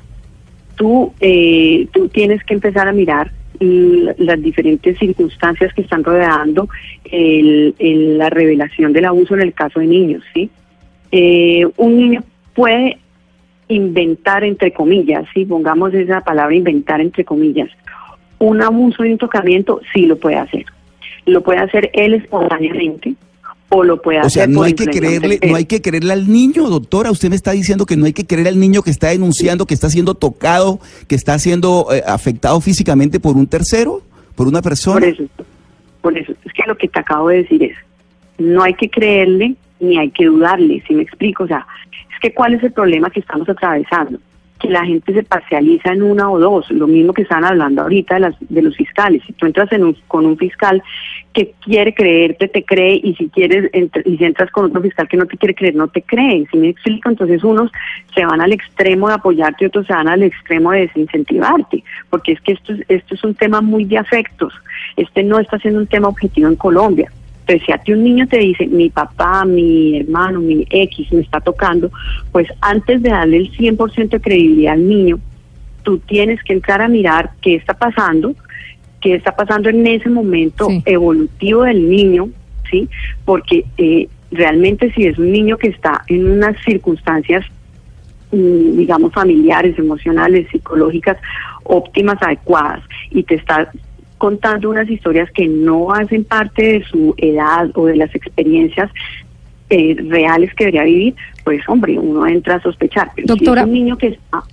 Tú, 0.77 1.15
eh, 1.19 1.89
tú 1.93 2.09
tienes 2.09 2.45
que 2.45 2.55
empezar 2.55 2.87
a 2.87 2.93
mirar 2.93 3.33
las 3.61 4.43
diferentes 4.43 4.99
circunstancias 4.99 5.73
que 5.75 5.83
están 5.83 6.03
rodeando 6.03 6.69
la 7.11 8.31
revelación 8.31 8.93
del 8.93 9.05
abuso 9.05 9.35
en 9.35 9.43
el 9.43 9.55
caso 9.55 9.81
de 9.81 9.87
niños, 9.87 10.23
¿sí? 10.35 10.51
Eh, 11.11 11.67
un 11.77 11.97
niño 11.97 12.25
puede 12.55 12.99
inventar, 13.69 14.45
entre 14.45 14.73
comillas, 14.73 15.27
¿sí? 15.35 15.45
Pongamos 15.45 15.95
esa 15.95 16.23
palabra, 16.23 16.55
inventar, 16.55 17.01
entre 17.01 17.25
comillas. 17.25 17.69
Un 18.39 18.63
abuso 18.63 19.03
de 19.03 19.13
un 19.13 19.19
tocamiento 19.19 19.81
sí 19.93 20.07
lo 20.07 20.17
puede 20.17 20.37
hacer 20.37 20.65
lo 21.27 21.43
puede 21.43 21.61
hacer 21.61 21.91
él 21.93 22.15
espontáneamente 22.15 23.15
o 23.73 23.83
lo 23.83 24.01
puede 24.01 24.19
hacer. 24.19 24.27
O 24.27 24.31
sea, 24.31 24.47
no 24.47 24.63
hay 24.63 24.75
que 24.75 24.87
creerle, 24.87 25.41
no 25.49 25.57
hay 25.57 25.65
que 25.65 25.81
creerle 25.81 26.13
al 26.13 26.31
niño, 26.31 26.69
doctora. 26.69 27.11
Usted 27.11 27.31
me 27.31 27.37
está 27.37 27.53
diciendo 27.53 27.87
que 27.87 27.97
no 27.97 28.05
hay 28.05 28.13
que 28.13 28.27
creer 28.27 28.49
al 28.49 28.61
niño 28.61 28.83
que 28.83 28.91
está 28.91 29.09
denunciando, 29.09 29.67
que 29.67 29.75
está 29.75 29.89
siendo 29.89 30.15
tocado, 30.15 30.79
que 31.09 31.15
está 31.15 31.39
siendo 31.39 31.89
eh, 31.93 32.03
afectado 32.07 32.61
físicamente 32.61 33.19
por 33.19 33.37
un 33.37 33.47
tercero, 33.47 34.03
por 34.37 34.47
una 34.47 34.61
persona. 34.61 35.01
Por 35.01 35.09
eso, 35.09 35.25
por 36.03 36.19
eso. 36.19 36.33
Es 36.45 36.53
que 36.53 36.63
lo 36.67 36.77
que 36.77 36.89
te 36.89 37.01
acabo 37.01 37.29
de 37.29 37.39
decir 37.39 37.63
es, 37.63 37.77
no 38.39 38.63
hay 38.63 38.75
que 38.75 38.91
creerle 38.91 39.55
ni 39.81 39.99
hay 39.99 40.11
que 40.11 40.27
dudarle. 40.27 40.83
Si 40.87 40.95
me 40.95 41.03
explico, 41.03 41.45
o 41.45 41.47
sea, 41.47 41.67
es 42.13 42.21
que 42.21 42.35
cuál 42.35 42.55
es 42.55 42.63
el 42.63 42.73
problema 42.73 43.11
que 43.11 43.21
estamos 43.21 43.49
atravesando 43.49 44.19
que 44.63 44.71
la 44.71 44.87
gente 44.87 45.13
se 45.13 45.25
parcializa 45.25 45.93
en 45.93 46.03
una 46.03 46.31
o 46.31 46.39
dos, 46.39 46.71
lo 46.71 46.87
mismo 46.87 47.13
que 47.13 47.23
están 47.23 47.45
hablando 47.45 47.83
ahorita 47.83 48.15
de, 48.15 48.21
las, 48.21 48.35
de 48.41 48.63
los 48.63 48.77
fiscales. 48.77 49.21
Si 49.27 49.33
tú 49.33 49.47
entras 49.47 49.71
en 49.73 49.97
con 50.07 50.25
un 50.25 50.39
fiscal 50.39 50.81
que 51.33 51.53
quiere 51.61 51.93
creerte, 51.93 52.47
te 52.47 52.65
cree, 52.65 53.01
y 53.03 53.15
si 53.17 53.29
quieres 53.29 53.71
y 53.75 54.17
si 54.17 54.25
entras 54.25 54.51
con 54.53 54.67
otro 54.67 54.81
fiscal 54.81 55.09
que 55.09 55.17
no 55.17 55.27
te 55.27 55.37
quiere 55.37 55.55
creer, 55.57 55.75
no 55.75 55.89
te 55.89 56.03
cree. 56.03 56.47
Si 56.53 56.59
me 56.59 56.69
explico, 56.69 57.09
entonces 57.09 57.43
unos 57.43 57.73
se 58.15 58.25
van 58.25 58.41
al 58.41 58.53
extremo 58.53 59.09
de 59.09 59.15
apoyarte 59.15 59.65
y 59.65 59.67
otros 59.67 59.87
se 59.87 59.95
van 59.95 60.07
al 60.07 60.23
extremo 60.23 60.71
de 60.71 60.83
desincentivarte, 60.83 61.83
porque 62.09 62.33
es 62.33 62.41
que 62.43 62.53
esto, 62.53 62.75
esto 62.87 63.15
es 63.17 63.25
un 63.25 63.35
tema 63.35 63.61
muy 63.61 63.85
de 63.85 63.99
afectos. 63.99 64.55
Este 64.97 65.25
no 65.25 65.41
está 65.41 65.59
siendo 65.59 65.81
un 65.81 65.89
tema 65.89 66.07
objetivo 66.07 66.49
en 66.49 66.57
Colombia. 66.57 67.11
Entonces, 67.53 67.67
si 67.67 67.73
a 67.73 67.79
ti 67.79 67.93
un 67.93 68.03
niño 68.03 68.27
te 68.29 68.39
dice, 68.39 68.67
mi 68.67 68.89
papá, 68.89 69.45
mi 69.45 70.01
hermano, 70.01 70.41
mi 70.41 70.67
X 70.71 71.13
me 71.13 71.21
está 71.21 71.41
tocando, 71.41 71.91
pues 72.31 72.49
antes 72.63 73.03
de 73.03 73.11
darle 73.11 73.37
el 73.37 73.53
100% 73.53 74.09
de 74.09 74.21
credibilidad 74.21 74.73
al 74.73 74.89
niño, 74.89 75.19
tú 75.83 75.99
tienes 75.99 76.43
que 76.45 76.55
entrar 76.55 76.81
a 76.81 76.89
mirar 76.89 77.33
qué 77.43 77.57
está 77.57 77.75
pasando, 77.75 78.35
qué 79.03 79.17
está 79.17 79.37
pasando 79.37 79.69
en 79.69 79.87
ese 79.87 80.09
momento 80.09 80.69
evolutivo 80.87 81.65
del 81.65 81.91
niño, 81.91 82.31
¿sí? 82.71 82.89
Porque 83.27 83.67
eh, 83.77 84.09
realmente 84.31 84.91
si 84.95 85.05
es 85.05 85.19
un 85.19 85.31
niño 85.31 85.59
que 85.59 85.69
está 85.69 86.05
en 86.09 86.31
unas 86.31 86.57
circunstancias 86.65 87.45
mm, 88.31 88.79
digamos 88.79 89.13
familiares, 89.13 89.79
emocionales, 89.79 90.49
psicológicas 90.51 91.19
óptimas, 91.65 92.17
adecuadas 92.23 92.83
y 93.11 93.25
te 93.25 93.35
está 93.35 93.71
contando 94.23 94.71
unas 94.71 94.89
historias 94.89 95.29
que 95.33 95.49
no 95.49 95.93
hacen 95.93 96.23
parte 96.23 96.75
de 96.75 96.85
su 96.85 97.13
edad 97.17 97.69
o 97.75 97.87
de 97.87 97.97
las 97.97 98.15
experiencias 98.15 98.89
eh, 99.69 99.97
reales 99.99 100.55
que 100.55 100.67
debería 100.67 100.85
vivir, 100.85 101.17
pues 101.43 101.61
hombre, 101.69 101.99
uno 101.99 102.25
entra 102.29 102.55
a 102.55 102.63
sospechar. 102.63 103.11
Pero 103.17 103.27
Doctora, 103.27 103.63
si 103.63 103.65
es 103.65 103.67
un 103.67 103.73
niño 103.73 103.99
que 103.99 104.07
está... 104.07 104.45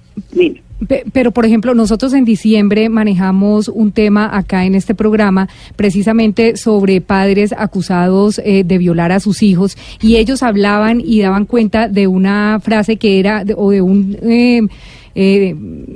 Pero, 1.14 1.30
por 1.30 1.46
ejemplo, 1.46 1.76
nosotros 1.76 2.14
en 2.14 2.26
diciembre 2.26 2.90
manejamos 2.90 3.68
un 3.68 3.92
tema 3.92 4.36
acá 4.36 4.66
en 4.66 4.74
este 4.74 4.96
programa 4.96 5.48
precisamente 5.76 6.58
sobre 6.58 7.00
padres 7.00 7.54
acusados 7.56 8.42
eh, 8.44 8.64
de 8.64 8.78
violar 8.80 9.12
a 9.12 9.20
sus 9.20 9.44
hijos 9.44 9.78
y 10.02 10.16
ellos 10.16 10.42
hablaban 10.42 11.00
y 11.00 11.22
daban 11.22 11.46
cuenta 11.46 11.88
de 11.88 12.08
una 12.08 12.60
frase 12.60 12.98
que 12.98 13.20
era, 13.20 13.44
o 13.56 13.70
de 13.70 13.84
un... 13.84 14.18
Eh, 14.24 14.62
eh, 15.16 15.56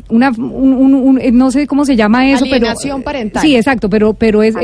una, 0.10 0.32
un, 0.32 1.20
no 1.34 1.52
sé 1.52 1.68
cómo 1.68 1.86
se 1.86 1.96
llama 1.96 2.30
eso, 2.30 2.46
Alienación 2.46 3.04
parental. 3.04 3.42
Sí, 3.42 3.56
exacto, 3.56 3.90
pero, 3.90 4.14
pero 4.14 4.44
es, 4.44 4.56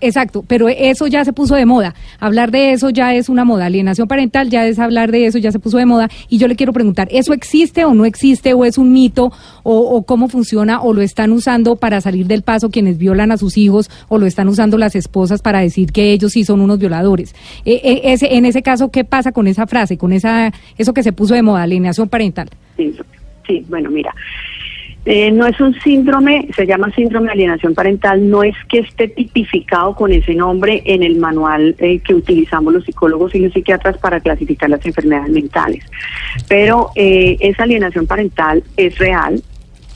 exacto, 0.00 0.44
pero 0.46 0.68
eso 0.68 1.06
ya 1.06 1.24
se 1.24 1.32
puso 1.32 1.54
de 1.54 1.66
moda. 1.66 1.94
Hablar 2.18 2.50
de 2.50 2.72
eso 2.72 2.90
ya 2.90 3.14
es 3.14 3.28
una 3.28 3.44
moda. 3.44 3.66
Alienación 3.66 4.08
parental 4.08 4.50
ya 4.50 4.66
es 4.66 4.78
hablar 4.78 5.10
de 5.10 5.26
eso, 5.26 5.38
ya 5.38 5.52
se 5.52 5.58
puso 5.58 5.78
de 5.78 5.86
moda. 5.86 6.08
Y 6.28 6.38
yo 6.38 6.48
le 6.48 6.56
quiero 6.56 6.72
preguntar, 6.72 7.08
¿eso 7.10 7.32
existe 7.32 7.84
o 7.84 7.94
no 7.94 8.04
existe 8.04 8.54
o 8.54 8.64
es 8.64 8.78
un 8.78 8.92
mito 8.92 9.32
o, 9.62 10.02
cómo 10.04 10.28
funciona 10.28 10.80
o 10.80 10.92
lo 10.92 11.02
están 11.02 11.32
usando 11.32 11.76
para 11.76 12.00
salir 12.00 12.26
del 12.26 12.42
paso 12.42 12.70
quienes 12.70 12.98
violan 12.98 13.32
a 13.32 13.36
sus 13.36 13.56
hijos 13.56 13.90
o 14.08 14.18
lo 14.18 14.26
están 14.26 14.48
usando 14.48 14.78
las 14.78 14.94
esposas 14.94 15.42
para 15.42 15.60
decir 15.60 15.92
que 15.92 16.12
ellos 16.12 16.32
sí 16.32 16.44
son 16.44 16.60
unos 16.60 16.78
violadores? 16.78 17.34
Eh, 17.64 17.80
eh, 17.82 18.00
ese, 18.04 18.34
en 18.34 18.46
ese 18.46 18.62
caso, 18.62 18.90
¿qué 18.90 19.04
pasa 19.04 19.32
con 19.32 19.46
esa 19.46 19.66
frase, 19.66 19.96
con 19.96 20.12
esa 20.12 20.52
eso 20.78 20.94
que 20.94 21.02
se 21.02 21.12
puso 21.12 21.34
de 21.34 21.42
moda, 21.42 21.62
alienación 21.62 22.08
parental? 22.08 22.48
Sí, 22.76 22.94
Sí, 23.50 23.66
bueno, 23.68 23.90
mira, 23.90 24.14
eh, 25.04 25.32
no 25.32 25.44
es 25.44 25.60
un 25.60 25.74
síndrome, 25.80 26.46
se 26.54 26.66
llama 26.66 26.92
síndrome 26.94 27.26
de 27.26 27.32
alienación 27.32 27.74
parental, 27.74 28.30
no 28.30 28.44
es 28.44 28.54
que 28.68 28.78
esté 28.78 29.08
tipificado 29.08 29.96
con 29.96 30.12
ese 30.12 30.36
nombre 30.36 30.82
en 30.84 31.02
el 31.02 31.16
manual 31.16 31.74
eh, 31.78 31.98
que 31.98 32.14
utilizamos 32.14 32.72
los 32.72 32.84
psicólogos 32.84 33.34
y 33.34 33.40
los 33.40 33.52
psiquiatras 33.52 33.98
para 33.98 34.20
clasificar 34.20 34.70
las 34.70 34.86
enfermedades 34.86 35.32
mentales. 35.32 35.84
Pero 36.48 36.90
eh, 36.94 37.38
esa 37.40 37.64
alienación 37.64 38.06
parental 38.06 38.62
es 38.76 38.96
real 38.98 39.42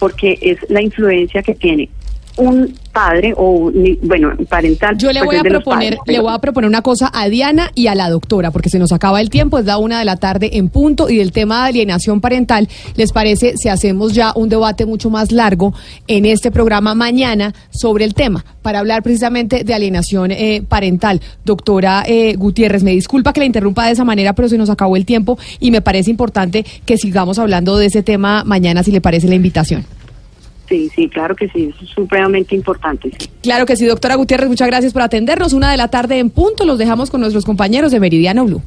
porque 0.01 0.37
es 0.43 0.59
la 0.69 0.83
influencia 0.83 1.45
que 1.45 1.55
tiene 1.55 1.91
un 2.37 2.75
padre 2.95 3.35
o 3.37 3.73
bueno 4.03 4.33
parental 4.49 4.97
yo 4.97 5.13
le 5.13 5.19
pues, 5.25 5.27
voy 5.27 5.37
a 5.37 5.43
proponer 5.43 5.99
le 6.07 6.21
voy 6.21 6.33
a 6.33 6.39
proponer 6.39 6.69
una 6.69 6.81
cosa 6.81 7.11
a 7.13 7.29
Diana 7.29 7.73
y 7.75 7.89
a 7.89 7.95
la 7.97 8.09
doctora 8.09 8.53
porque 8.53 8.71
se 8.71 8.79
nos 8.79 8.93
acaba 8.93 9.21
el 9.21 9.31
tiempo 9.31 9.59
es 9.59 9.67
la 9.67 9.79
una 9.79 9.99
de 9.99 10.05
la 10.05 10.17
tarde 10.17 10.51
en 10.57 10.69
punto 10.69 11.11
y 11.11 11.17
del 11.17 11.33
tema 11.33 11.65
de 11.65 11.71
alienación 11.71 12.21
parental 12.21 12.69
les 12.95 13.13
parece 13.13 13.57
si 13.57 13.69
hacemos 13.69 14.15
ya 14.15 14.33
un 14.37 14.49
debate 14.49 14.87
mucho 14.87 15.11
más 15.11 15.33
largo 15.33 15.75
en 16.07 16.25
este 16.25 16.53
programa 16.53 16.95
mañana 16.95 17.53
sobre 17.71 18.05
el 18.05 18.15
tema 18.15 18.45
para 18.63 18.79
hablar 18.79 19.03
precisamente 19.03 19.65
de 19.65 19.75
alienación 19.75 20.31
eh, 20.31 20.63
parental 20.67 21.21
doctora 21.45 22.05
eh, 22.07 22.37
Gutiérrez 22.37 22.85
me 22.85 22.93
disculpa 22.93 23.33
que 23.33 23.41
la 23.41 23.47
interrumpa 23.47 23.87
de 23.87 23.93
esa 23.93 24.05
manera 24.05 24.35
pero 24.35 24.49
se 24.49 24.57
nos 24.57 24.71
acabó 24.71 24.97
el 24.97 25.05
tiempo 25.05 25.37
y 25.59 25.73
me 25.73 25.81
parece 25.81 26.11
importante 26.11 26.65
que 26.87 26.97
sigamos 26.97 27.41
hablando 27.41 27.77
de 27.77 27.87
ese 27.87 28.05
tema 28.05 28.45
mañana 28.45 28.85
si 28.85 28.93
le 28.93 29.01
parece 29.01 29.27
la 29.27 29.35
invitación 29.35 29.85
Sí, 30.69 30.91
sí, 30.95 31.09
claro 31.09 31.37
que 31.37 31.49
sí, 31.49 31.73
es 31.81 31.89
supremamente 31.89 32.55
importante. 32.55 33.11
Claro 33.43 33.67
que 33.67 33.77
sí, 33.77 33.85
doctora 33.85 34.15
Gutiérrez, 34.15 34.49
muchas 34.49 34.69
gracias 34.69 34.93
por 34.93 35.03
atendernos. 35.03 35.53
Una 35.53 35.71
de 35.71 35.77
la 35.77 35.89
tarde 35.89 36.19
en 36.19 36.31
punto, 36.31 36.65
los 36.65 36.79
dejamos 36.79 37.11
con 37.11 37.21
nuestros 37.21 37.45
compañeros 37.45 37.93
de 37.93 38.01
Meridiano 38.01 38.45
Blue. 38.45 38.63